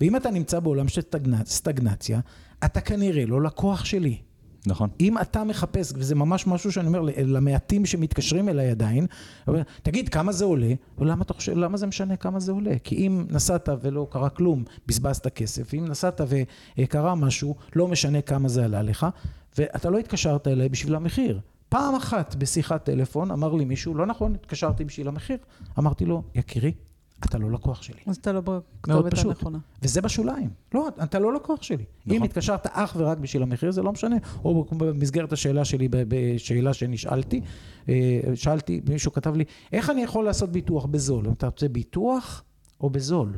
ואם 0.00 0.16
אתה 0.16 0.30
נמצא 0.30 0.60
בעולם 0.60 0.88
של 0.88 1.00
סטגנציה, 1.46 2.20
אתה 2.64 2.80
כנראה 2.80 3.26
לא 3.26 3.42
לקוח 3.42 3.84
שלי. 3.84 4.18
נכון. 4.66 4.88
אם 5.00 5.18
אתה 5.18 5.44
מחפש, 5.44 5.92
וזה 5.96 6.14
ממש 6.14 6.46
משהו 6.46 6.72
שאני 6.72 6.86
אומר 6.86 7.00
למעטים 7.16 7.86
שמתקשרים 7.86 8.48
אליי 8.48 8.70
עדיין, 8.70 9.06
תגיד, 9.82 10.08
כמה 10.08 10.32
זה 10.32 10.44
עולה? 10.44 10.72
ולמה 10.98 11.22
אתה 11.22 11.34
חושב, 11.34 11.56
למה 11.56 11.76
זה 11.76 11.86
משנה 11.86 12.16
כמה 12.16 12.40
זה 12.40 12.52
עולה? 12.52 12.78
כי 12.84 12.96
אם 12.96 13.26
נסעת 13.30 13.68
ולא 13.82 14.06
קרה 14.10 14.28
כלום, 14.28 14.64
בזבזת 14.86 15.28
כסף. 15.28 15.74
אם 15.74 15.84
נסעת 15.88 16.20
וקרה 16.78 17.14
משהו, 17.14 17.54
לא 17.76 17.88
משנה 17.88 18.22
כמה 18.22 18.48
זה 18.48 18.64
עלה 18.64 18.82
לך, 18.82 19.06
ואתה 19.58 19.90
לא 19.90 19.98
התקשרת 19.98 20.48
אליי 20.48 20.68
בשביל 20.68 20.94
המחיר. 20.94 21.40
פעם 21.68 21.94
אחת 21.94 22.34
בשיחת 22.34 22.84
טלפון 22.84 23.30
אמר 23.30 23.54
לי 23.54 23.64
מישהו, 23.64 23.94
לא 23.94 24.06
נכון, 24.06 24.34
התקשרתי 24.34 24.84
בשביל 24.84 25.08
המחיר. 25.08 25.36
אמרתי 25.78 26.04
לו, 26.04 26.22
יקירי, 26.34 26.72
אתה 27.24 27.38
לא 27.38 27.50
לקוח 27.50 27.82
שלי. 27.82 28.00
אז 28.06 28.16
אתה 28.16 28.32
לא 28.32 28.40
בכתובת 28.40 29.18
הנכונה. 29.18 29.58
וזה 29.82 30.00
בשוליים. 30.00 30.50
לא, 30.74 30.88
אתה 31.02 31.18
לא 31.18 31.34
לקוח 31.34 31.62
שלי. 31.62 31.84
נכון. 32.06 32.16
אם 32.16 32.22
התקשרת 32.22 32.66
אך 32.66 32.96
ורק 32.98 33.18
בשביל 33.18 33.42
המחיר, 33.42 33.70
זה 33.70 33.82
לא 33.82 33.92
משנה. 33.92 34.16
או 34.44 34.64
במסגרת 34.64 35.32
השאלה 35.32 35.64
שלי, 35.64 35.88
בשאלה 35.90 36.74
שנשאלתי, 36.74 37.40
אה, 37.88 38.20
שאלתי, 38.34 38.80
מישהו 38.88 39.12
כתב 39.12 39.36
לי, 39.36 39.44
איך 39.72 39.90
אני 39.90 40.02
יכול 40.02 40.24
לעשות 40.24 40.50
ביטוח 40.50 40.86
בזול? 40.86 41.28
אתה 41.32 41.46
רוצה 41.46 41.68
ביטוח 41.68 42.44
או 42.80 42.90
בזול? 42.90 43.32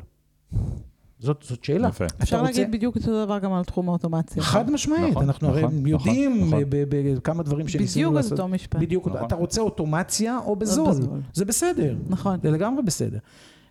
זאת, 1.18 1.44
זאת 1.48 1.64
שאלה. 1.64 1.88
יפה. 1.88 2.04
אפשר 2.22 2.40
רוצה... 2.40 2.50
להגיד 2.50 2.72
בדיוק 2.72 2.96
אותו 2.96 3.24
דבר 3.24 3.38
גם 3.38 3.52
על 3.52 3.64
תחום 3.64 3.88
האוטומציה. 3.88 4.42
חד 4.42 4.70
משמעית, 4.70 5.10
נכון, 5.10 5.24
אנחנו 5.24 5.48
נכון, 5.48 5.58
הרי 5.58 5.68
נכון, 5.68 5.86
יודעים 5.86 6.46
נכון. 6.46 6.62
בכמה 6.68 7.42
דברים 7.42 7.68
שניסינו 7.68 8.12
לעשות. 8.12 8.32
בדיוק 8.32 8.40
אותו 8.40 8.54
משפט. 8.54 8.80
בדיוק, 8.80 9.08
נכון. 9.08 9.26
אתה 9.26 9.34
רוצה 9.34 9.60
אוטומציה 9.60 10.38
או 10.44 10.56
בזול. 10.56 10.90
בזול. 10.90 11.20
זה 11.32 11.44
בסדר. 11.44 11.96
נכון. 12.08 12.38
זה 12.42 12.50
לגמרי 12.50 12.82
בסדר. 12.82 13.18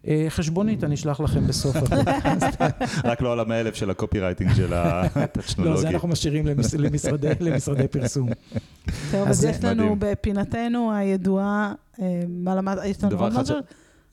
אה, 0.08 0.26
חשבונית 0.30 0.84
אני 0.84 0.96
אשלח 0.96 1.20
לכם 1.20 1.48
בסוף 1.48 1.76
הפודקאסט. 1.76 2.62
רק 3.10 3.22
לא 3.22 3.34
על 3.34 3.40
המאה 3.40 3.60
אלף 3.60 3.76
של 3.76 3.90
הקופי 3.90 4.20
רייטינג 4.20 4.54
של 4.54 4.74
הטכנולוגי. 4.74 5.76
לא, 5.76 5.82
זה 5.82 5.90
אנחנו 5.90 6.08
משאירים 6.08 6.48
למשרדי 7.40 7.88
פרסום. 7.92 8.30
טוב, 9.12 9.28
אז 9.28 9.46
יש 9.46 9.64
לנו 9.64 9.96
בפינתנו 10.00 10.92
הידועה, 10.94 11.74
אה, 12.02 12.24
מה 12.28 12.56
למד, 12.56 12.78
יש 12.86 13.04
לנו 13.04 13.20
עוד 13.20 13.34
משהו? 13.34 13.56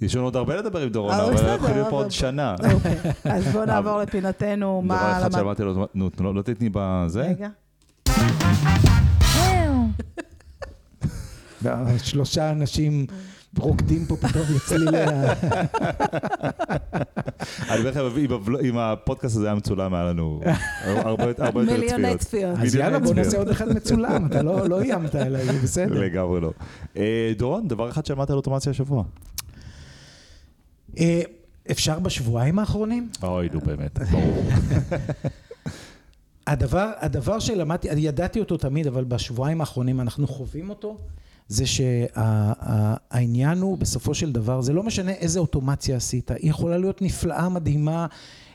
יש 0.01 0.17
לנו 0.17 0.25
עוד 0.25 0.37
הרבה 0.37 0.57
לדבר 0.57 0.83
עם 0.83 0.89
דורון, 0.89 1.13
אה, 1.13 1.25
אבל 1.25 1.33
אנחנו 1.33 1.67
יכולים 1.67 1.85
פה 1.91 1.97
עוד 1.97 2.11
שנה. 2.11 2.55
אוקיי, 2.75 2.97
אז 3.25 3.47
בואו 3.49 3.65
נעבור 3.65 3.99
לפינתנו, 3.99 4.83
מה 4.83 4.95
למד... 4.95 5.19
דבר 5.19 5.21
אחד 5.21 5.33
שאמרתי 5.33 5.63
לו, 5.63 5.87
נו, 5.95 6.33
לא 6.33 6.43
תתני 6.43 6.69
בזה. 6.73 7.23
רגע. 7.23 7.49
שלושה 12.03 12.51
אנשים 12.51 13.07
רוקדים 13.59 14.07
פה 14.07 14.17
פתאום 14.17 14.43
לצלילי 14.57 15.03
ה... 15.03 15.33
אני 17.71 17.79
אומר 17.79 17.91
לכם, 17.91 18.01
אם 18.65 18.79
הפודקאסט 18.79 19.37
הזה 19.37 19.47
היה 19.47 19.55
מצולם, 19.55 19.95
היה 19.95 20.05
לנו 20.05 20.41
הרבה 20.85 21.25
יותר 21.25 21.51
צפיות. 21.51 21.67
מיליוני 21.67 22.19
צפיות. 22.19 22.59
אז 22.59 22.75
יאללה, 22.75 22.99
בוא 22.99 23.15
נעשה 23.15 23.39
עוד 23.39 23.49
אחד 23.49 23.69
מצולם, 23.69 24.27
אתה 24.27 24.43
לא 24.43 24.81
איימת 24.81 25.15
אליי, 25.15 25.45
זה 25.45 25.53
בסדר. 25.63 26.01
לגמרי 26.01 26.41
לא. 26.41 26.53
אה, 26.97 27.33
דורון, 27.37 27.69
דבר 27.69 27.91
אחד 27.91 28.07
שאמרת 28.07 28.31
על 28.31 28.37
אוטומציה 28.37 28.71
השבוע. 28.71 29.05
אה, 30.99 31.23
אפשר 31.71 31.99
בשבועיים 31.99 32.59
האחרונים? 32.59 33.09
אוי, 33.23 33.49
נו 33.53 33.61
באמת, 33.61 33.99
ברור. 33.99 34.45
הדבר, 36.47 36.91
הדבר 37.01 37.39
שלמדתי, 37.39 37.89
ידעתי 37.97 38.41
אותו 38.41 38.57
תמיד, 38.57 38.87
אבל 38.87 39.05
בשבועיים 39.05 39.61
האחרונים 39.61 40.01
אנחנו 40.01 40.27
חווים 40.27 40.71
אותו, 40.71 40.97
זה 41.53 41.65
שהעניין 41.67 43.59
הוא 43.59 43.79
בסופו 43.79 44.15
של 44.15 44.33
דבר, 44.33 44.61
זה 44.61 44.73
לא 44.73 44.83
משנה 44.83 45.13
איזה 45.13 45.41
אוטומציה 45.41 45.97
עשית, 45.97 46.31
היא 46.31 46.51
יכולה 46.51 46.79
להיות 46.79 47.03
נפלאה, 47.03 47.49
מדהימה, 47.49 48.07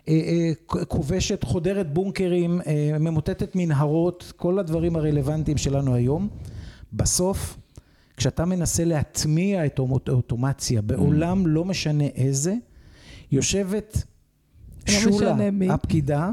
אה, 0.07 0.13
אה, 0.13 0.51
כובשת, 0.85 1.43
חודרת 1.43 1.93
בונקרים, 1.93 2.61
אה, 2.61 2.97
ממוטטת 2.99 3.55
מנהרות, 3.55 4.33
כל 4.35 4.59
הדברים 4.59 4.95
הרלוונטיים 4.95 5.57
שלנו 5.57 5.95
היום. 5.95 6.29
בסוף, 6.93 7.57
כשאתה 8.17 8.45
מנסה 8.45 8.85
להטמיע 8.85 9.65
את 9.65 9.79
האוטומציה 9.79 10.81
בעולם 10.81 11.47
לא 11.47 11.65
משנה 11.65 12.03
איזה, 12.15 12.53
יושבת 13.31 14.03
לא 14.87 14.93
שולה. 14.93 15.35
הפקידה, 15.69 16.29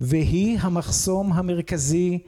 והיא 0.00 0.58
המחסום 0.60 1.32
המרכזי 1.32 2.18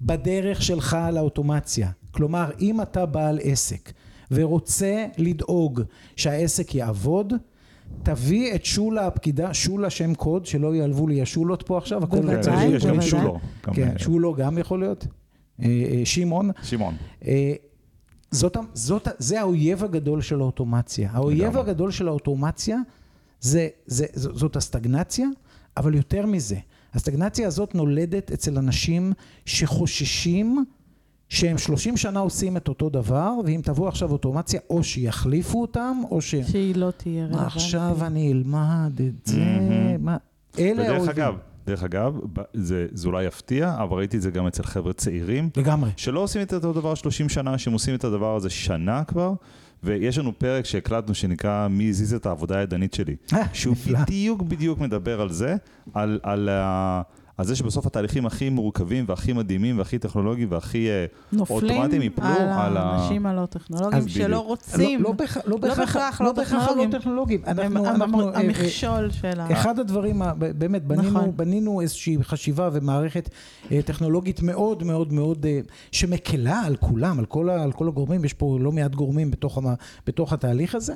בדרך 0.00 0.62
שלך 0.62 0.96
לאוטומציה. 1.12 1.90
כלומר, 2.12 2.50
אם 2.60 2.80
אתה 2.80 3.06
בעל 3.06 3.38
עסק 3.42 3.92
ורוצה 4.30 5.06
לדאוג 5.18 5.82
שהעסק 6.16 6.74
יעבוד, 6.74 7.32
תביא 8.02 8.54
את 8.54 8.64
שולה 8.64 9.06
הפקידה, 9.06 9.54
שולה 9.54 9.90
שם 9.90 10.14
קוד, 10.14 10.46
שלא 10.46 10.74
ייעלבו 10.74 11.08
לי 11.08 11.22
השולות 11.22 11.62
פה 11.62 11.78
עכשיו, 11.78 12.04
הכל 12.04 12.40
צריך- 12.40 12.58
יש 12.72 12.84
גם 12.84 12.90
בוודאי. 12.90 13.10
שולו. 13.10 13.38
כן, 13.62 13.98
שולו 13.98 14.34
גם 14.34 14.58
יכול 14.58 14.80
להיות, 14.80 15.06
אה, 15.62 15.66
אה, 15.66 16.00
שמעון. 16.04 16.50
שמעון. 16.62 16.94
אה, 17.26 17.52
זאת, 18.30 18.56
זאת, 18.74 19.08
זה 19.18 19.40
האויב 19.40 19.84
הגדול 19.84 20.20
של 20.22 20.40
האוטומציה. 20.40 21.10
האויב. 21.12 21.56
הגדול 21.56 21.90
של 21.90 22.08
האוטומציה 22.08 22.76
זה, 23.40 23.68
זה, 23.86 24.06
זאת 24.14 24.56
הסטגנציה, 24.56 25.26
אבל 25.76 25.94
יותר 25.94 26.26
מזה, 26.26 26.56
הסטגנציה 26.94 27.46
הזאת 27.46 27.74
נולדת 27.74 28.32
אצל 28.32 28.58
אנשים 28.58 29.12
שחוששים 29.44 30.64
שהם 31.32 31.58
30 31.58 31.96
שנה 31.96 32.20
עושים 32.20 32.56
את 32.56 32.68
אותו 32.68 32.90
דבר, 32.90 33.32
ואם 33.44 33.60
תבוא 33.64 33.88
עכשיו 33.88 34.12
אוטומציה, 34.12 34.60
או 34.70 34.84
שיחליפו 34.84 35.60
אותם, 35.60 35.96
או 36.10 36.20
ש... 36.20 36.34
שהיא 36.34 36.76
לא 36.76 36.90
תהיה 36.96 37.24
רלוונטית. 37.26 37.56
עכשיו 37.56 37.96
אני 38.06 38.32
אלמד 38.32 39.00
את 39.00 39.26
זה? 39.26 39.40
מה? 39.98 40.16
אלה 40.58 40.72
ודרך 40.82 40.88
האויבים. 40.90 41.08
אגב, 41.10 41.34
דרך 41.66 41.82
אגב, 41.82 42.18
זה, 42.54 42.86
זה 42.92 43.08
אולי 43.08 43.24
יפתיע, 43.24 43.76
אבל 43.82 43.96
ראיתי 43.96 44.16
את 44.16 44.22
זה 44.22 44.30
גם 44.30 44.46
אצל 44.46 44.62
חבר'ה 44.62 44.92
צעירים, 44.92 45.50
לגמרי. 45.56 45.90
שלא 45.96 46.20
עושים 46.20 46.42
את 46.42 46.54
אותו 46.54 46.72
דבר 46.72 46.94
30 46.94 47.28
שנה, 47.28 47.58
שהם 47.58 47.72
עושים 47.72 47.94
את 47.94 48.04
הדבר 48.04 48.36
הזה 48.36 48.50
שנה 48.50 49.04
כבר, 49.04 49.32
ויש 49.82 50.18
לנו 50.18 50.38
פרק 50.38 50.64
שהקלטנו 50.64 51.14
שנקרא 51.14 51.68
מי 51.68 51.88
הזיז 51.88 52.14
את 52.14 52.26
העבודה 52.26 52.58
הידנית 52.58 52.94
שלי, 52.94 53.16
אה, 53.32 53.42
שהוא. 53.52 53.76
בדיוק 53.86 54.42
בדיוק 54.42 54.78
מדבר 54.78 55.20
על 55.20 55.32
זה, 55.32 55.56
על, 55.94 56.20
על, 56.22 56.48
ה- 56.48 57.02
על 57.42 57.48
זה 57.48 57.56
שבסוף 57.56 57.86
התהליכים 57.86 58.26
הכי 58.26 58.50
מורכבים 58.50 59.04
והכי 59.08 59.32
מדהימים 59.32 59.78
והכי 59.78 59.98
טכנולוגיים 59.98 60.48
והכי 60.50 60.88
אה, 60.90 61.06
אוטומטיים 61.50 62.02
יפלו 62.02 62.24
על 62.26 62.32
על 62.48 62.76
ה- 62.76 62.80
האנשים 62.80 63.26
הלא 63.26 63.46
טכנולוגיים 63.46 64.02
אז 64.02 64.08
שלא 64.10 64.26
בדיוק. 64.26 64.46
רוצים. 64.46 65.02
לא, 65.02 65.10
לא, 65.18 65.42
לא 65.46 65.56
בהכרח 65.56 66.20
לא 66.20 66.32
בהכרח 66.32 66.60
טכנולוגיים. 66.64 66.90
לא 66.92 66.98
טכנולוגיים. 66.98 67.42
אה, 67.46 67.52
המכשול 68.40 69.10
של 69.10 69.40
ה... 69.40 69.52
אחד 69.52 69.78
הדברים, 69.78 70.22
באמת, 70.38 70.84
בנינו, 70.84 71.10
נכון. 71.10 71.36
בנינו 71.36 71.80
איזושהי 71.80 72.16
חשיבה 72.22 72.68
ומערכת 72.72 73.30
אה, 73.72 73.82
טכנולוגית 73.82 74.42
מאוד 74.42 74.82
מאוד 74.82 75.12
מאוד, 75.12 75.46
שמקלה 75.92 76.60
על 76.60 76.76
כולם, 76.76 77.18
על 77.18 77.24
כל, 77.24 77.50
ה- 77.50 77.62
על 77.62 77.72
כל 77.72 77.88
הגורמים, 77.88 78.24
יש 78.24 78.32
פה 78.32 78.58
לא 78.60 78.72
מעט 78.72 78.94
גורמים 78.94 79.30
בתוך 80.06 80.32
התהליך 80.32 80.74
הזה, 80.74 80.94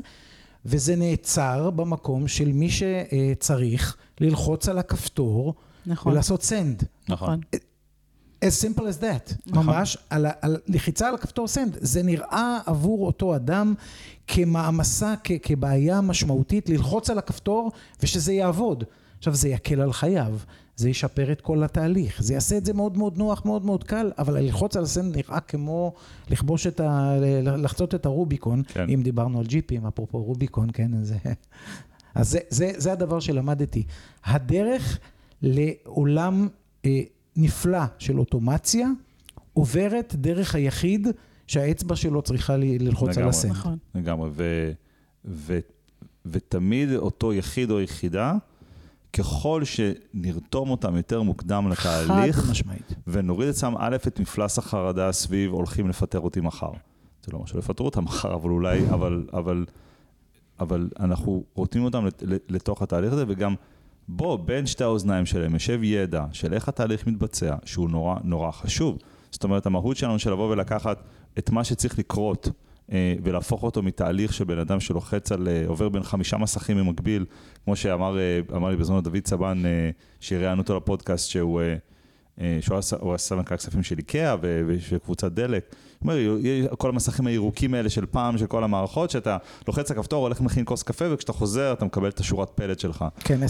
וזה 0.67 0.97
נעצר 0.97 1.71
במקום 1.71 2.29
של 2.29 2.53
מי 2.53 2.69
שצריך 2.71 3.97
ללחוץ 4.21 4.69
על 4.69 4.79
הכפתור 4.79 5.55
נכון. 5.87 6.13
ולעשות 6.13 6.41
send. 6.41 6.85
נכון. 7.09 7.41
as 8.45 8.65
simple 8.65 8.83
as 8.83 9.01
that, 9.01 9.35
נכון. 9.47 9.67
ממש, 9.67 9.99
על, 10.11 10.27
על 10.41 10.57
לחיצה 10.69 11.09
על 11.09 11.15
הכפתור 11.15 11.47
send, 11.47 11.77
זה 11.81 12.03
נראה 12.03 12.59
עבור 12.67 13.07
אותו 13.07 13.37
אדם 13.37 13.75
כמעמסה, 14.27 15.15
כ, 15.25 15.33
כבעיה 15.43 16.01
משמעותית, 16.01 16.69
ללחוץ 16.69 17.11
על 17.11 17.19
הכפתור 17.19 17.73
ושזה 18.03 18.33
יעבוד. 18.33 18.85
עכשיו 19.19 19.35
זה 19.35 19.49
יקל 19.49 19.81
על 19.81 19.93
חייו, 19.93 20.37
זה 20.77 20.91
ישפר 20.91 21.33
את 21.33 21.41
כל 21.41 21.63
התהליך, 21.63 22.23
זה 22.23 22.35
יעשה 22.35 22.57
את 22.57 22.65
זה 22.65 22.73
מאוד 22.73 22.99
מאוד 22.99 23.19
נוח, 23.19 23.45
מאוד 23.45 23.65
מאוד 23.65 23.85
קל, 23.85 24.13
אבל 24.19 24.39
ללחוץ 24.39 24.77
על 24.77 24.83
הסנד 24.83 25.17
נראה 25.17 25.41
כמו 25.41 25.95
לכבוש 26.31 26.67
את 26.67 26.81
ה... 26.81 27.17
לחצות 27.43 27.95
את 27.95 28.07
הרוביקון, 28.07 28.63
כן. 28.69 28.89
אם 28.89 29.03
דיברנו 29.03 29.39
על 29.39 29.47
ג'יפים, 29.47 29.87
אפרופו 29.87 30.23
רוביקון, 30.23 30.69
כן, 30.73 31.05
זה... 31.05 31.17
אז 32.15 32.31
זה, 32.31 32.39
זה, 32.49 32.73
זה 32.77 32.93
הדבר 32.93 33.21
שלמדתי. 33.21 33.83
הדרך 34.25 34.99
לעולם 35.43 36.49
אה, 36.85 37.01
נפלא 37.37 37.79
של 37.99 38.19
אוטומציה 38.19 38.89
עוברת 39.53 40.15
דרך 40.17 40.55
היחיד 40.55 41.09
שהאצבע 41.47 41.97
שלו 41.97 42.23
צריכה 42.23 42.57
ל- 42.57 42.83
ללחוץ 42.83 43.09
על 43.09 43.15
לגמרי. 43.15 43.29
הסנד. 43.31 43.51
נכון. 43.51 43.79
לגמרי, 43.95 44.31
ו, 44.33 44.73
ו, 45.25 45.59
ותמיד 46.27 46.93
אותו 46.95 47.33
יחיד 47.33 47.71
או 47.71 47.81
יחידה, 47.81 48.35
ככל 49.13 49.63
שנרתום 49.65 50.71
אותם 50.71 50.97
יותר 50.97 51.23
מוקדם 51.23 51.69
לתהליך, 51.71 52.37
חד 52.37 52.51
משמעית. 52.51 52.93
ונוריד 53.07 53.49
אצלם 53.49 53.75
א', 53.79 53.97
את 54.07 54.21
מפלס 54.21 54.59
החרדה 54.59 55.13
סביב 55.13 55.53
הולכים 55.53 55.89
לפטר 55.89 56.21
אותי 56.21 56.41
מחר. 56.41 56.71
זה 57.25 57.33
לא 57.33 57.37
אומר 57.37 57.47
שלא 57.47 57.59
יפטרו 57.59 57.87
אותם 57.87 58.05
מחר, 58.05 58.35
אבל 58.35 58.51
אולי, 58.51 58.81
אבל, 58.91 59.27
אבל, 59.33 59.65
אבל 60.61 60.89
אנחנו 61.01 61.45
רותמים 61.55 61.85
אותם 61.85 62.07
לת- 62.07 62.23
לתוך 62.49 62.83
התהליך 62.83 63.13
הזה, 63.13 63.25
וגם 63.29 63.55
בוא, 64.09 64.37
בין 64.37 64.67
שתי 64.67 64.85
האוזניים 64.85 65.27
שלהם 65.27 65.55
יושב 65.55 65.81
ידע 65.83 66.25
של 66.33 66.55
איך 66.55 66.69
התהליך 66.69 67.07
מתבצע, 67.07 67.57
שהוא 67.65 67.91
נורא 67.91 68.17
נורא 68.25 68.51
חשוב. 68.51 68.99
זאת 69.31 69.45
אומרת, 69.45 69.67
המהות 69.67 69.97
שלנו 69.97 70.19
של 70.19 70.33
לבוא 70.33 70.51
ולקחת 70.51 71.03
את 71.39 71.51
מה 71.51 71.65
שצריך 71.65 71.99
לקרות, 71.99 72.49
אה, 72.93 73.15
ולהפוך 73.23 73.63
אותו 73.63 73.83
מתהליך 73.83 74.33
של 74.33 74.45
בן 74.45 74.59
אדם 74.59 74.81
שלוחץ 74.81 75.33
על, 75.33 75.49
אה, 75.49 75.65
עובר 75.67 75.89
בין 75.89 76.03
חמישה 76.03 76.37
מסכים 76.37 76.77
במקביל, 76.77 77.25
כמו 77.65 77.77
שאמר 77.77 78.19
אה, 78.19 78.71
לי 78.71 78.77
בזמנו 78.77 79.01
דוד 79.01 79.19
צבן, 79.25 79.63
אה, 79.67 79.91
שראיינו 80.21 80.63
אותו 80.63 80.77
לפודקאסט, 80.77 81.31
שהוא... 81.31 81.61
אה, 82.41 82.59
אה, 82.73 82.83
שהוא 82.83 83.11
היה 83.11 83.19
סמנכ"ל 83.19 83.55
הכספים 83.55 83.83
של 83.83 83.99
איקאה 83.99 84.37
ושל 84.43 84.99
קבוצת 84.99 85.33
דלק. 85.33 85.75
הוא 85.99 86.13
אומר, 86.13 86.77
כל 86.77 86.89
המסכים 86.89 87.27
הירוקים 87.27 87.75
האלה 87.75 87.91
של 87.91 88.07
פעם, 88.07 88.39
של 88.39 88.47
כל 88.47 88.65
המערכות, 88.65 89.11
שאתה 89.11 89.37
לוחץ 89.69 89.91
הכפתור, 89.91 90.23
הולך 90.23 90.41
מכין 90.41 90.65
כוס 90.67 90.83
קפה, 90.83 91.05
וכשאתה 91.11 91.33
חוזר 91.33 91.73
אתה 91.73 91.85
מקבל 91.85 92.09
את 92.09 92.21
השורת 92.21 92.51
פלט 92.55 92.79
שלך. 92.79 93.05
כן, 93.19 93.41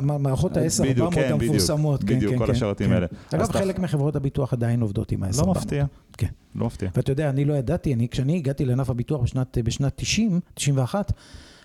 מערכות 0.00 0.56
ה-10, 0.56 0.82
בדיוק, 0.82 0.98
400 0.98 1.14
כן, 1.14 1.22
בדיוק, 1.22 1.42
המפורסמות. 1.42 2.04
כן, 2.04 2.16
בדיוק, 2.16 2.32
כן, 2.32 2.38
כל 2.38 2.46
כן, 2.46 2.52
השרתים 2.52 2.86
כן. 2.86 2.92
האלה. 2.92 3.06
אגב, 3.34 3.52
חלק 3.52 3.78
מחברות 3.78 4.16
הביטוח 4.16 4.52
עדיין 4.52 4.80
עובדות 4.80 5.12
עם 5.12 5.22
ה-10, 5.22 5.36
לא 5.36 5.40
400. 5.40 5.56
מפתיע, 5.56 5.84
כן. 6.18 6.26
לא 6.54 6.66
מפתיע. 6.66 6.90
ואתה 6.96 7.12
יודע, 7.12 7.30
אני 7.30 7.44
לא 7.44 7.54
ידעתי, 7.54 7.94
אני, 7.94 8.08
כשאני 8.08 8.36
הגעתי 8.36 8.64
לענף 8.64 8.90
הביטוח 8.90 9.20
בשנת 9.64 9.92
90, 9.96 10.40
91, 10.54 11.12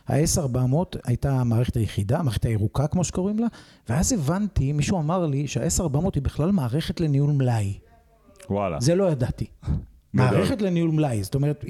ה-S400 0.08 0.98
הייתה 1.06 1.32
המערכת 1.32 1.76
היחידה, 1.76 2.20
המערכת 2.20 2.46
הירוקה 2.46 2.88
כמו 2.88 3.04
שקוראים 3.04 3.40
לה, 3.40 3.48
ואז 3.90 4.14
הבנתי, 4.14 4.74
מישהו 4.74 5.00
אמר 5.00 5.26
לי 5.26 5.48
שה-S400 5.48 6.10
היא 6.16 6.24
בכלל 6.24 6.52
מערכת 6.52 7.00
לניהול 7.00 7.32
מלאי. 7.32 7.80
וואלה. 8.50 8.80
זה 8.80 8.96
לא 8.96 9.12
ידעתי. 9.12 9.46
מערכת 10.14 10.62
לניהול 10.62 10.92
מלאי, 10.92 11.24
זאת 11.24 11.36
אומרת, 11.36 11.66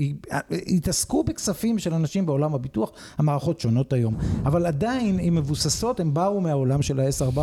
התעסקו 0.68 1.24
בכספים 1.24 1.80
של 1.80 1.94
אנשים 1.94 2.26
בעולם 2.26 2.54
הביטוח, 2.54 2.92
המערכות 3.18 3.60
שונות 3.60 3.94
היום, 3.94 4.16
אבל 4.44 4.66
עדיין, 4.66 5.20
הן 5.20 5.34
מבוססות, 5.36 6.00
הם 6.00 6.14
באו 6.14 6.42
מהעולם 6.42 6.82
של 6.82 7.00
ה-S400, 7.00 7.40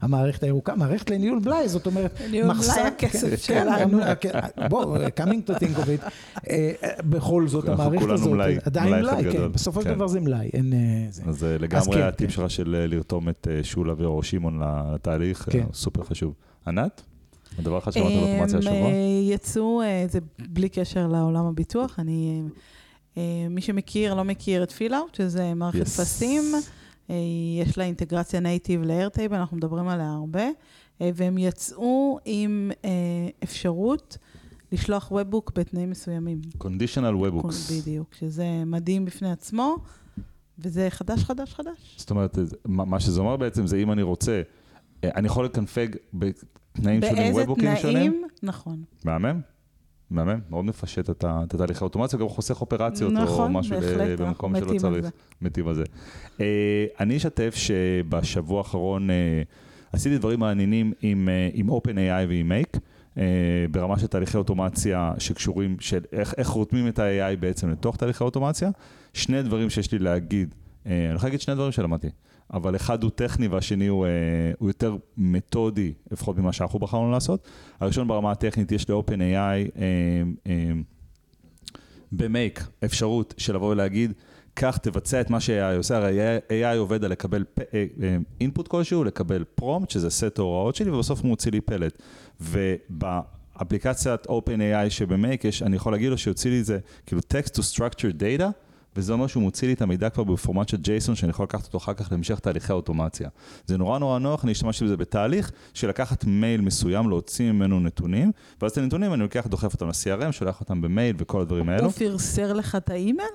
המערכת 0.00 0.42
הירוקה, 0.42 0.74
מערכת 0.76 1.10
לניהול 1.10 1.40
מלאי, 1.44 1.68
זאת 1.68 1.86
אומרת, 1.86 2.20
מחסן- 2.44 2.86
הכסף 2.86 3.46
כן, 3.46 3.64
שלנו. 3.64 3.98
כן, 4.20 4.30
כן, 4.56 4.68
בוא, 4.68 4.96
coming 4.96 5.50
to 5.50 5.58
think 5.58 5.78
of 5.78 5.86
it, 5.86 6.10
אה, 6.50 6.72
אה, 6.84 6.90
בכל 7.04 7.48
זאת, 7.48 7.68
המערכת 7.68 8.10
הזאת, 8.10 8.32
מלאי, 8.32 8.56
עדיין 8.64 8.94
מלאי. 8.94 9.32
כן, 9.32 9.52
בסופו 9.52 9.82
של 9.82 9.88
כן. 9.88 9.94
דבר 9.94 10.06
זה 10.06 10.20
מלאי, 10.20 10.50
אין 10.52 10.72
אה, 10.72 10.78
זה. 11.10 11.22
אז 11.26 11.44
אה, 11.44 11.58
לגמרי 11.58 11.96
כן, 11.96 12.02
הטיפ 12.02 12.26
כן. 12.30 12.34
שלך 12.36 12.50
של 12.50 12.74
אה, 12.80 12.86
לרתום 12.86 13.28
את 13.28 13.48
אה, 13.50 13.64
שולה 13.64 13.92
ואור 13.98 14.22
שמעון 14.22 14.62
לתהליך, 14.94 15.48
אה, 15.48 15.52
כן. 15.52 15.64
סופר 15.72 16.02
חשוב. 16.04 16.34
ענת? 16.66 17.02
הדבר 17.58 17.78
אחד 17.78 17.90
שאמרת 17.90 18.12
על 18.12 18.18
אוטומציה 18.18 18.58
השבוע? 18.58 18.74
אה, 18.76 19.20
יצאו, 19.22 19.82
אה, 19.82 20.04
זה 20.08 20.18
בלי 20.38 20.68
קשר 20.68 21.06
לעולם 21.06 21.46
הביטוח, 21.46 21.98
אני, 21.98 22.42
אה, 23.16 23.46
מי 23.50 23.60
שמכיר, 23.60 24.14
לא 24.14 24.24
מכיר 24.24 24.62
את 24.62 24.70
פילאוט, 24.70 25.14
שזה 25.14 25.54
מערכת 25.54 25.80
Yes. 25.86 26.00
פסים, 26.00 26.42
יש 27.60 27.78
לה 27.78 27.84
אינטגרציה 27.84 28.40
נייטיב 28.40 28.82
לאיירטייבל, 28.82 29.36
אנחנו 29.36 29.56
מדברים 29.56 29.88
עליה 29.88 30.10
הרבה, 30.12 30.44
והם 31.00 31.38
יצאו 31.38 32.18
עם 32.24 32.70
אפשרות 33.42 34.18
לשלוח 34.72 35.12
ובוק 35.12 35.52
בתנאים 35.58 35.90
מסוימים. 35.90 36.40
conditional 36.62 37.24
webhooks. 37.26 37.72
בדיוק, 37.80 38.14
שזה 38.14 38.46
מדהים 38.66 39.04
בפני 39.04 39.30
עצמו, 39.32 39.76
וזה 40.58 40.86
חדש, 40.90 41.24
חדש, 41.24 41.54
חדש. 41.54 41.94
זאת 41.96 42.10
אומרת, 42.10 42.38
מה 42.66 43.00
שזה 43.00 43.20
אומר 43.20 43.36
בעצם 43.36 43.66
זה 43.66 43.76
אם 43.76 43.92
אני 43.92 44.02
רוצה, 44.02 44.42
אני 45.04 45.26
יכול 45.26 45.44
לקנפג 45.44 45.88
בתנאים 46.78 47.00
שונים 47.02 47.16
באיזה 47.16 47.40
וובוקים 47.40 47.76
שונים? 47.76 47.96
תנאים? 47.96 48.22
נכון. 48.42 48.82
מהמם. 49.04 49.40
מהמם, 50.10 50.40
מאוד 50.50 50.64
מפשט 50.64 51.10
את 51.10 51.24
התהליך 51.24 51.82
האוטומציה, 51.82 52.18
גם 52.18 52.28
חוסך 52.28 52.60
אופרציות 52.60 53.12
או 53.12 53.22
נכון, 53.22 53.52
משהו 53.52 53.76
ב- 53.76 53.80
בהחלט, 53.80 54.20
במקום 54.20 54.56
שלא 54.56 54.78
צריך. 54.78 55.04
זה. 55.04 55.10
מתים 55.42 55.68
על 55.68 55.74
זה. 55.74 55.84
אה, 56.40 56.86
אני 57.00 57.16
אשתף 57.16 57.54
שבשבוע 57.54 58.58
האחרון 58.58 59.10
אה, 59.10 59.42
עשיתי 59.92 60.18
דברים 60.18 60.40
מעניינים 60.40 60.92
עם, 61.02 61.28
אה, 61.28 61.48
עם 61.52 61.70
OpenAI 61.70 62.28
ועם 62.28 62.52
Make, 62.52 62.78
אה, 63.18 63.22
ברמה 63.70 63.98
של 63.98 64.06
תהליכי 64.06 64.36
אוטומציה 64.36 65.12
שקשורים, 65.18 65.76
של 65.80 66.00
איך, 66.12 66.34
איך 66.36 66.48
רותמים 66.48 66.88
את 66.88 66.98
ה-AI 66.98 67.36
בעצם 67.40 67.70
לתוך 67.70 67.96
תהליכי 67.96 68.24
אוטומציה. 68.24 68.70
שני 69.14 69.42
דברים 69.42 69.70
שיש 69.70 69.92
לי 69.92 69.98
להגיד 69.98 70.54
אה, 70.86 71.06
אני 71.06 71.14
יכול 71.14 71.26
להגיד 71.26 71.40
שני 71.40 71.54
דברים 71.54 71.72
שלמדתי, 71.72 72.08
אבל 72.52 72.76
אחד 72.76 73.02
הוא 73.02 73.10
טכני 73.10 73.48
והשני 73.48 73.86
הוא, 73.86 74.06
אה, 74.06 74.10
הוא 74.58 74.68
יותר 74.68 74.96
מתודי, 75.16 75.92
לפחות 76.10 76.38
ממה 76.38 76.52
שאנחנו 76.52 76.78
בחרנו 76.78 77.10
לעשות. 77.10 77.48
הראשון 77.80 78.08
ברמה 78.08 78.32
הטכנית, 78.32 78.72
יש 78.72 78.90
ל-OpenAI 78.90 79.14
אה, 79.16 79.62
אה, 80.46 80.72
במייק 82.12 82.66
אפשרות 82.84 83.34
של 83.38 83.54
לבוא 83.54 83.70
ולהגיד, 83.70 84.12
קח, 84.54 84.76
תבצע 84.76 85.20
את 85.20 85.30
מה 85.30 85.40
ש-AI 85.40 85.76
עושה, 85.76 85.96
הרי 85.96 86.38
AI 86.38 86.76
עובד 86.78 87.04
על 87.04 87.10
לקבל 87.10 87.44
אינפוט 88.40 88.68
כלשהו, 88.68 89.04
לקבל 89.04 89.44
פרומפט, 89.54 89.90
שזה 89.90 90.10
סט 90.10 90.38
ההוראות 90.38 90.74
שלי, 90.74 90.90
ובסוף 90.90 91.20
הוא 91.20 91.28
מוציא 91.28 91.52
לי 91.52 91.60
פלט. 91.60 92.02
ובאפליקציית 92.40 94.26
OpenAI 94.26 94.90
שבמייק 94.90 95.44
יש, 95.44 95.62
אני 95.62 95.76
יכול 95.76 95.92
להגיד 95.92 96.10
לו 96.10 96.18
שיוציא 96.18 96.50
לי 96.50 96.60
את 96.60 96.64
זה, 96.64 96.78
כאילו 97.06 97.20
text 97.32 97.50
to 97.50 97.60
structure 97.74 98.12
data, 98.20 98.50
וזה 98.98 99.12
אומר 99.12 99.26
שהוא 99.26 99.42
מוציא 99.42 99.68
לי 99.68 99.74
את 99.74 99.82
המידע 99.82 100.10
כבר 100.10 100.24
בפורמט 100.24 100.68
של 100.68 100.76
ג'ייסון, 100.76 101.14
שאני 101.14 101.30
יכול 101.30 101.44
לקחת 101.44 101.64
אותו 101.64 101.78
אחר 101.78 101.94
כך 101.94 102.12
להמשך 102.12 102.38
תהליכי 102.38 102.72
האוטומציה. 102.72 103.28
זה 103.66 103.76
נורא 103.76 103.98
נורא 103.98 104.18
נוח, 104.18 104.44
אני 104.44 104.52
השתמשתי 104.52 104.84
בזה 104.84 104.96
בתהליך 104.96 105.52
של 105.74 105.88
לקחת 105.88 106.24
מייל 106.24 106.60
מסוים, 106.60 107.08
להוציא 107.08 107.52
ממנו 107.52 107.80
נתונים, 107.80 108.32
ואז 108.62 108.70
את 108.70 108.78
הנתונים 108.78 109.14
אני 109.14 109.22
לוקח, 109.22 109.46
דוחף 109.46 109.74
אותם 109.74 109.88
ל-CRM, 109.88 110.32
שולח 110.32 110.60
אותם 110.60 110.80
במייל 110.80 111.16
וכל 111.18 111.40
הדברים 111.40 111.68
האלו. 111.68 111.84
הוא 111.84 111.92
פירסר 111.92 112.52
לך 112.52 112.74
את 112.74 112.90
האימייל? 112.90 113.28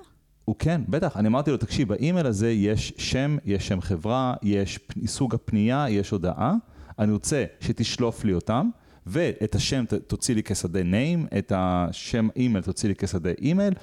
הוא 0.45 0.55
כן, 0.59 0.81
בטח. 0.89 1.17
אני 1.17 1.27
אמרתי 1.27 1.51
לו, 1.51 1.57
תקשיב, 1.57 1.87
באימייל 1.87 2.25
הזה 2.25 2.51
יש 2.51 2.93
שם, 2.97 3.37
יש 3.45 3.67
שם 3.67 3.81
חברה, 3.81 4.33
יש 4.41 4.79
סוג 5.05 5.35
הפנייה, 5.35 5.85
יש 5.89 6.09
הודעה. 6.09 6.53
אני 6.99 7.11
רוצה 7.11 7.45
שתשלוף 7.59 8.25
לי 8.25 8.33
אותם, 8.33 8.69
ואת 9.05 9.55
השם 9.55 9.85
תוציא 10.07 10.35
לי 10.35 10.43
כשדה 10.43 10.81
name, 10.81 11.37
את 11.37 11.51
השם 11.55 12.27
אימייל 12.35 12.63
תוציא 12.63 12.89
לי 12.89 12.95
כשדה 12.95 13.29
אימייל, 13.41 13.73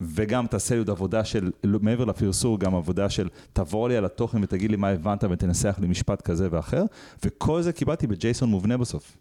וגם 0.00 0.46
תעשה 0.46 0.74
לי 0.74 0.78
עוד 0.78 0.90
עבודה 0.90 1.24
של, 1.24 1.50
מעבר 1.64 2.04
לפרסור, 2.04 2.60
גם 2.60 2.74
עבודה 2.74 3.10
של 3.10 3.28
תעבור 3.52 3.88
לי 3.88 3.96
על 3.96 4.04
התוכן 4.04 4.42
ותגיד 4.42 4.70
לי 4.70 4.76
מה 4.76 4.88
הבנת 4.88 5.24
ותנסח 5.30 5.76
לי 5.80 5.86
משפט 5.86 6.22
כזה 6.22 6.48
ואחר, 6.50 6.84
וכל 7.24 7.62
זה 7.62 7.72
קיבלתי 7.72 8.06
בג'ייסון 8.06 8.48
מובנה 8.48 8.76
בסוף. 8.76 9.16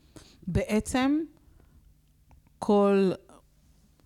בעצם, 0.48 1.20
כל 2.60 3.12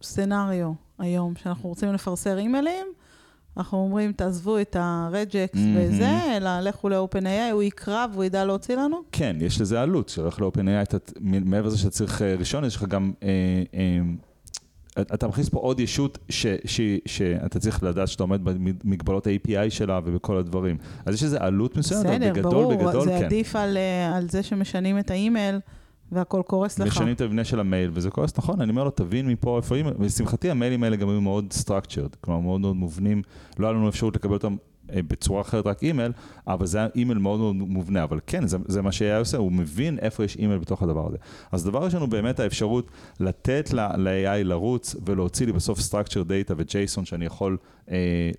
סצנריו 0.03 0.71
היום 0.99 1.35
שאנחנו 1.35 1.69
רוצים 1.69 1.93
לפרסר 1.93 2.37
אימיילים, 2.37 2.87
אנחנו 3.57 3.77
אומרים, 3.77 4.13
תעזבו 4.13 4.59
את 4.59 4.75
הרג'קס 4.79 5.59
mm-hmm. 5.59 5.77
וזה, 5.77 6.37
אלא 6.37 6.59
לכו 6.59 6.89
ל-OpenAI, 6.89 7.51
הוא 7.51 7.63
יקרא 7.63 8.05
והוא 8.13 8.23
ידע 8.23 8.45
להוציא 8.45 8.75
לנו? 8.75 9.01
כן, 9.11 9.35
יש 9.39 9.61
לזה 9.61 9.81
עלות, 9.81 10.09
שהולך 10.09 10.41
ל-OpenAI, 10.41 10.97
מעבר 11.21 11.67
לזה 11.67 11.77
שאתה 11.77 11.89
צריך 11.89 12.21
אה, 12.21 12.35
רישיון, 12.35 12.65
יש 12.65 12.75
לך 12.75 12.83
גם... 12.83 13.11
אה, 13.23 13.27
אה, 13.73 13.99
אתה 14.99 15.27
מכניס 15.27 15.49
פה 15.49 15.59
עוד 15.59 15.79
ישות 15.79 16.17
ש, 16.29 16.45
ש, 16.65 16.81
שאתה 17.05 17.59
צריך 17.59 17.83
לדעת 17.83 18.07
שאתה 18.07 18.23
עומד 18.23 18.39
במגבלות 18.43 19.27
ה-API 19.27 19.69
שלה 19.69 19.99
ובכל 20.05 20.37
הדברים. 20.37 20.77
אז 21.05 21.15
יש 21.15 21.23
איזו 21.23 21.37
עלות 21.39 21.77
מסוימת, 21.77 22.05
אבל 22.05 22.31
בגדול, 22.31 22.51
ברור, 22.51 22.75
בגדול, 22.75 23.03
זה 23.03 23.09
כן. 23.09 23.15
בסדר, 23.15 23.25
עדיף 23.25 23.55
על, 23.55 23.77
אה, 23.77 24.17
על 24.17 24.29
זה 24.29 24.43
שמשנים 24.43 24.99
את 24.99 25.11
האימייל. 25.11 25.59
והכל 26.11 26.41
קורס 26.47 26.79
לך. 26.79 26.87
משנים 26.87 27.13
את 27.13 27.21
המבנה 27.21 27.43
של 27.43 27.59
המייל, 27.59 27.91
וזה 27.93 28.09
קורס 28.09 28.37
נכון, 28.37 28.61
אני 28.61 28.71
אומר 28.71 28.83
לו, 28.83 28.89
תבין 28.89 29.27
מפה 29.27 29.57
איפה 29.57 29.75
אימייל, 29.75 29.95
ולשמחתי 29.99 30.51
המיילים 30.51 30.83
האלה 30.83 30.95
גם 30.95 31.09
היו 31.09 31.21
מאוד 31.21 31.53
structured, 31.63 32.15
כלומר 32.21 32.39
מאוד 32.39 32.61
מאוד 32.61 32.75
מובנים, 32.75 33.21
לא 33.59 33.67
היה 33.67 33.73
לנו 33.73 33.89
אפשרות 33.89 34.15
לקבל 34.15 34.33
אותם 34.33 34.55
בצורה 35.07 35.41
אחרת 35.41 35.67
רק 35.67 35.83
אימייל, 35.83 36.11
אבל 36.47 36.65
זה 36.65 36.77
היה 36.77 36.87
אימייל 36.95 37.17
מאוד 37.17 37.39
מאוד 37.39 37.55
מובנה, 37.55 38.03
אבל 38.03 38.19
כן, 38.27 38.47
זה, 38.47 38.57
זה 38.67 38.81
מה 38.81 38.91
שהיה 38.91 39.17
עושה, 39.19 39.37
הוא 39.37 39.51
מבין 39.51 39.99
איפה 39.99 40.23
יש 40.23 40.37
אימייל 40.37 40.59
בתוך 40.59 40.83
הדבר 40.83 41.07
הזה. 41.07 41.17
אז 41.51 41.63
דבר 41.63 41.83
ראשון 41.83 42.01
הוא 42.01 42.09
באמת 42.09 42.39
האפשרות 42.39 42.87
לתת 43.19 43.69
ל-AI 43.73 44.43
לרוץ 44.43 44.95
ולהוציא 45.05 45.45
לי 45.45 45.51
בסוף 45.51 45.79
structure 45.79 46.25
data 46.27 46.53
ו-JSON 46.57 47.05
שאני 47.05 47.25
יכול 47.25 47.57
אה, 47.57 47.80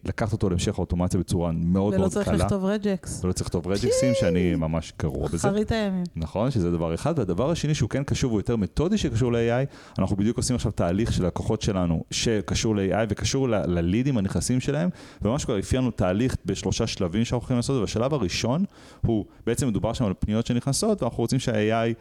לקחת 0.05 0.33
אותו 0.33 0.49
להמשך 0.49 0.79
האוטומציה 0.79 1.21
בצורה 1.21 1.53
מאוד 1.53 1.65
מאוד 1.75 1.95
קלה. 1.95 2.01
ולא 2.01 2.09
צריך 2.09 2.29
לכתוב 2.29 2.65
רג'קס. 2.65 3.25
ולא 3.25 3.33
צריך 3.33 3.47
לכתוב 3.47 3.67
רג'קסים, 3.67 4.13
שאני 4.21 4.55
ממש 4.55 4.93
גרוע 5.03 5.29
בזה. 5.29 5.49
אחרית 5.49 5.73
הימים. 5.73 6.05
נכון, 6.17 6.51
שזה 6.51 6.71
דבר 6.71 6.95
אחד. 6.95 7.19
והדבר 7.19 7.51
השני 7.51 7.75
שהוא 7.75 7.91
כן 7.91 8.05
קשור, 8.05 8.31
הוא 8.33 8.41
יותר 8.41 8.57
מתודי 8.57 8.99
שקשור 8.99 9.33
ל-AI, 9.33 9.99
אנחנו 9.99 10.17
בדיוק 10.17 10.37
עושים 10.37 10.57
עכשיו 10.57 10.73
תהליך 10.73 11.13
של 11.13 11.27
לקוחות 11.27 11.63
שלנו 11.63 12.05
שקשור 12.11 12.77
ל-AI 12.77 13.07
וקשור 13.09 13.49
ללידים 13.49 14.19
הנכנסים 14.19 14.61
שלהם, 14.61 14.91
וממש 15.23 15.45
כבר 15.45 15.59
אפיינו 15.59 15.91
תהליך 15.91 16.37
בשלושה 16.47 16.87
שלבים 16.87 17.25
שאנחנו 17.25 17.45
יכולים 17.45 17.59
לעשות, 17.59 17.81
והשלב 17.81 18.15
הראשון 18.15 18.65
הוא, 19.07 19.25
בעצם 19.47 19.69
מדובר 19.69 19.93
שם 19.93 20.05
על 20.05 20.13
פניות 20.19 20.47
שנכנסות, 20.47 21.03
ואנחנו 21.03 21.19
רוצים 21.19 21.39
שה-AI 21.39 21.95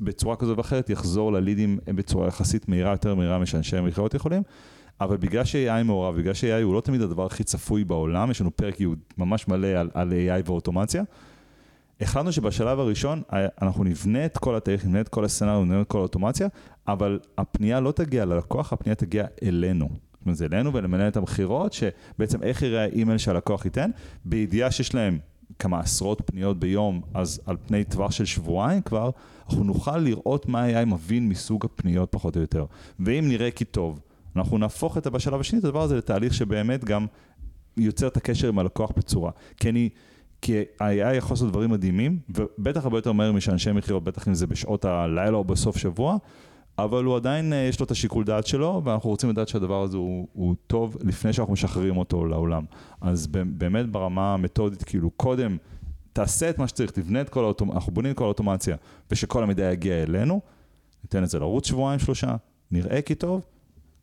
בצורה 0.00 0.36
כזו 0.36 0.56
ואחרת 0.56 0.90
יחזור 0.90 1.32
ללידים 1.32 1.78
בצורה 1.86 2.28
יחסית 2.28 2.68
מהירה, 2.68 2.90
יותר 2.90 3.14
מהירה 3.14 3.38
משאנשי 3.38 3.76
המכירות 3.76 4.14
יכולים. 4.14 4.42
אבל 5.00 5.16
בגלל 5.16 5.44
ש-AI 5.44 5.82
מעורב, 5.84 6.16
בגלל 6.16 6.34
ש-AI 6.34 6.62
הוא 6.62 6.74
לא 6.74 6.80
תמיד 6.80 7.00
הדבר 7.00 7.26
הכי 7.26 7.44
צפוי 7.44 7.84
בעולם, 7.84 8.30
יש 8.30 8.40
לנו 8.40 8.56
פרק 8.56 8.80
ייעוד 8.80 8.98
ממש 9.18 9.48
מלא 9.48 9.66
על, 9.66 9.90
על 9.94 10.12
AI 10.12 10.42
ואוטומציה. 10.50 11.02
החלטנו 12.00 12.32
שבשלב 12.32 12.80
הראשון 12.80 13.22
אה, 13.32 13.46
אנחנו 13.62 13.84
נבנה 13.84 14.24
את 14.24 14.38
כל 14.38 14.56
התהליך, 14.56 14.84
נבנה 14.84 15.00
את 15.00 15.08
כל 15.08 15.24
הסצנריו, 15.24 15.64
נבנה 15.64 15.80
את 15.80 15.88
כל 15.88 15.98
האוטומציה, 15.98 16.48
אבל 16.88 17.20
הפנייה 17.38 17.80
לא 17.80 17.92
תגיע 17.92 18.24
ללקוח, 18.24 18.72
הפנייה 18.72 18.94
תגיע 18.94 19.24
אלינו. 19.42 19.88
זאת 19.88 20.26
אומרת, 20.26 20.36
זה 20.36 20.46
אלינו 20.52 20.72
ולמנהלת 20.72 21.16
המכירות, 21.16 21.72
שבעצם 21.72 22.42
איך 22.42 22.62
יראה 22.62 22.82
האימייל 22.82 23.18
שהלקוח 23.18 23.64
ייתן, 23.64 23.90
בידיעה 24.24 24.70
שיש 24.70 24.94
להם 24.94 25.18
כמה 25.58 25.80
עשרות 25.80 26.22
פניות 26.26 26.58
ביום, 26.58 27.00
אז 27.14 27.40
על 27.46 27.56
פני 27.66 27.84
טווח 27.84 28.10
של 28.10 28.24
שבועיים 28.24 28.82
כבר, 28.82 29.10
אנחנו 29.46 29.64
נוכל 29.64 29.98
לראות 29.98 30.48
מה 30.48 30.66
AI 30.68 30.84
מבין 30.84 31.28
מסוג 31.28 31.64
הפניות 31.64 32.08
פחות 32.12 32.36
או 32.36 32.40
יותר. 32.40 32.66
ואם 33.00 33.24
נראה 33.28 33.50
כי 33.50 33.64
טוב, 33.64 34.00
אנחנו 34.36 34.58
נהפוך 34.58 34.98
את 34.98 35.06
בשלב 35.06 35.40
השני 35.40 35.58
את 35.58 35.64
הדבר 35.64 35.82
הזה 35.82 35.96
לתהליך 35.96 36.34
שבאמת 36.34 36.84
גם 36.84 37.06
יוצר 37.76 38.06
את 38.06 38.16
הקשר 38.16 38.48
עם 38.48 38.58
הלקוח 38.58 38.92
בצורה. 38.96 39.30
כי 39.56 39.68
אני, 39.68 39.88
כי 40.42 40.58
ה-AI 40.80 41.14
יכול 41.14 41.34
לעשות 41.34 41.50
דברים 41.50 41.70
מדהימים, 41.70 42.18
ובטח 42.28 42.84
הרבה 42.84 42.98
יותר 42.98 43.12
מהר 43.12 43.32
משאנשי 43.32 43.72
מכירות, 43.72 44.04
בטח 44.04 44.28
אם 44.28 44.34
זה 44.34 44.46
בשעות 44.46 44.84
הלילה 44.84 45.36
או 45.36 45.44
בסוף 45.44 45.76
שבוע, 45.76 46.16
אבל 46.78 47.04
הוא 47.04 47.16
עדיין, 47.16 47.52
אה, 47.52 47.58
יש 47.58 47.80
לו 47.80 47.86
את 47.86 47.90
השיקול 47.90 48.24
דעת 48.24 48.46
שלו, 48.46 48.82
ואנחנו 48.84 49.10
רוצים 49.10 49.30
לדעת 49.30 49.48
שהדבר 49.48 49.82
הזה 49.82 49.96
הוא, 49.96 50.28
הוא 50.32 50.54
טוב 50.66 50.96
לפני 51.00 51.32
שאנחנו 51.32 51.52
משחררים 51.52 51.96
אותו 51.96 52.26
לעולם. 52.26 52.64
אז 53.00 53.26
באמת 53.26 53.90
ברמה 53.90 54.34
המתודית, 54.34 54.82
כאילו 54.82 55.10
קודם, 55.10 55.56
תעשה 56.12 56.50
את 56.50 56.58
מה 56.58 56.68
שצריך, 56.68 56.90
תבנה 56.90 57.20
את 57.20 57.28
כל 57.28 57.44
האוטומציה, 57.44 57.76
אנחנו 57.76 57.92
בונים 57.92 58.12
את 58.12 58.16
כל 58.16 58.24
האוטומציה, 58.24 58.76
ושכל 59.10 59.42
המידע 59.42 59.72
יגיע 59.72 60.02
אלינו, 60.02 60.40
ניתן 61.04 61.22
את 61.22 61.28
זה 61.28 61.38
לרוץ 61.38 61.68
שבועיים 61.68 61.98
שלושה, 61.98 62.36
נראה 62.70 63.02
כי 63.02 63.14
טוב, 63.14 63.44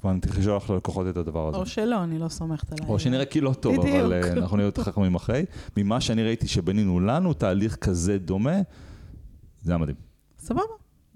כבר 0.02 0.14
נתחיל 0.14 0.40
לשלוח 0.40 0.70
ללקוחות 0.70 1.08
את 1.10 1.18
הדבר 1.18 1.48
הזה. 1.48 1.58
או 1.58 1.66
שלא, 1.66 2.04
אני 2.04 2.20
לא 2.20 2.30
סומכת 2.30 2.72
עליי. 2.72 2.88
או 2.88 3.00
שנראה 3.00 3.26
כי 3.26 3.42
לא 3.42 3.54
טוב, 3.54 3.78
בדיוק. 3.78 3.96
אבל 3.96 4.22
uh, 4.24 4.38
אנחנו 4.38 4.58
נהיה 4.58 4.68
יותר 4.68 4.84
חכמים 4.84 5.16
אחרי. 5.16 5.46
ממה 5.78 6.02
שאני 6.02 6.24
ראיתי 6.24 6.48
שבנינו 6.48 7.00
לנו 7.00 7.34
תהליך 7.34 7.76
כזה 7.76 8.18
דומה, 8.18 8.58
זה 9.62 9.72
היה 9.72 9.78
מדהים. 9.78 9.98
סבבה, 10.40 10.62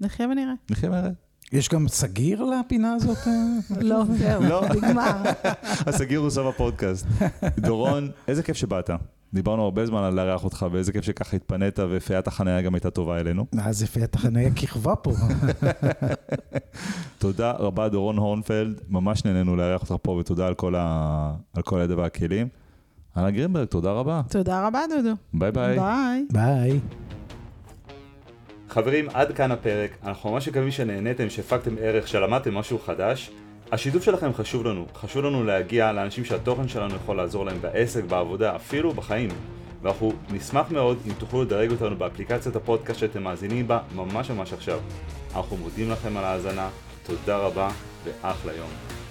נחיה 0.00 0.26
ונראה. 0.26 0.52
נחיה 0.70 0.90
ונראה. 0.90 1.10
יש 1.52 1.68
גם 1.68 1.88
סגיר 1.88 2.44
לפינה 2.44 2.94
הזאת? 2.94 3.18
לא, 3.80 4.02
זהו, 4.18 4.42
לא. 4.42 4.62
נגמר. 4.74 5.22
הסגיר 5.86 6.20
הוא 6.20 6.30
סוף 6.30 6.54
הפודקאסט. 6.54 7.06
דורון, 7.58 8.10
איזה 8.28 8.42
כיף 8.42 8.56
שבאת. 8.56 8.90
דיברנו 9.34 9.62
הרבה 9.62 9.86
זמן 9.86 10.02
על 10.02 10.14
לארח 10.14 10.44
אותך, 10.44 10.66
ואיזה 10.72 10.92
כיף 10.92 11.04
שככה 11.04 11.36
התפנית, 11.36 11.78
ופיית 11.90 12.26
החניה 12.26 12.62
גם 12.62 12.74
הייתה 12.74 12.90
טובה 12.90 13.20
אלינו. 13.20 13.46
אז 13.58 13.82
פיית 13.82 14.14
החניה 14.14 14.50
כיכבה 14.54 14.96
פה. 14.96 15.12
תודה 17.18 17.50
רבה, 17.50 17.88
דורון 17.88 18.16
הורנפלד, 18.16 18.80
ממש 18.88 19.24
נהנינו 19.24 19.56
לארח 19.56 19.82
אותך 19.82 19.94
פה, 20.02 20.12
ותודה 20.12 20.46
על 20.46 20.54
כל, 20.54 20.74
ה... 20.76 21.34
על 21.54 21.62
כל 21.62 21.80
הידע 21.80 21.94
והכלים. 21.96 22.48
אנה 23.16 23.30
גרינברג, 23.30 23.64
תודה 23.64 23.92
רבה. 23.92 24.22
תודה 24.30 24.66
רבה, 24.66 24.80
דודו. 24.90 25.14
ביי 25.34 25.52
ביי. 25.52 25.78
ביי. 25.78 26.24
ביי. 26.32 26.80
חברים, 28.68 29.08
עד 29.14 29.32
כאן 29.32 29.52
הפרק. 29.52 29.90
אנחנו 30.04 30.32
ממש 30.32 30.48
מקווים 30.48 30.70
שנהניתם, 30.70 31.30
שהפקתם 31.30 31.74
ערך, 31.80 32.08
שלמדתם 32.08 32.54
משהו 32.54 32.78
חדש. 32.78 33.30
השיתוף 33.72 34.04
שלכם 34.04 34.34
חשוב 34.34 34.66
לנו, 34.66 34.86
חשוב 34.94 35.24
לנו 35.24 35.44
להגיע 35.44 35.92
לאנשים 35.92 36.24
שהתוכן 36.24 36.68
שלנו 36.68 36.94
יכול 36.94 37.16
לעזור 37.16 37.44
להם 37.44 37.60
בעסק, 37.60 38.04
בעבודה, 38.04 38.56
אפילו 38.56 38.92
בחיים. 38.92 39.28
ואנחנו 39.82 40.12
נשמח 40.30 40.70
מאוד 40.70 40.98
אם 41.06 41.12
תוכלו 41.18 41.42
לדרג 41.42 41.70
אותנו 41.70 41.96
באפליקציית 41.96 42.56
הפודקאסט 42.56 43.00
שאתם 43.00 43.22
מאזינים 43.22 43.68
בה 43.68 43.78
ממש 43.94 44.30
ממש 44.30 44.52
עכשיו. 44.52 44.78
אנחנו 45.36 45.56
מודים 45.56 45.90
לכם 45.90 46.16
על 46.16 46.24
ההאזנה, 46.24 46.68
תודה 47.06 47.36
רבה 47.36 47.68
ואחלה 48.04 48.52
יום. 48.52 49.05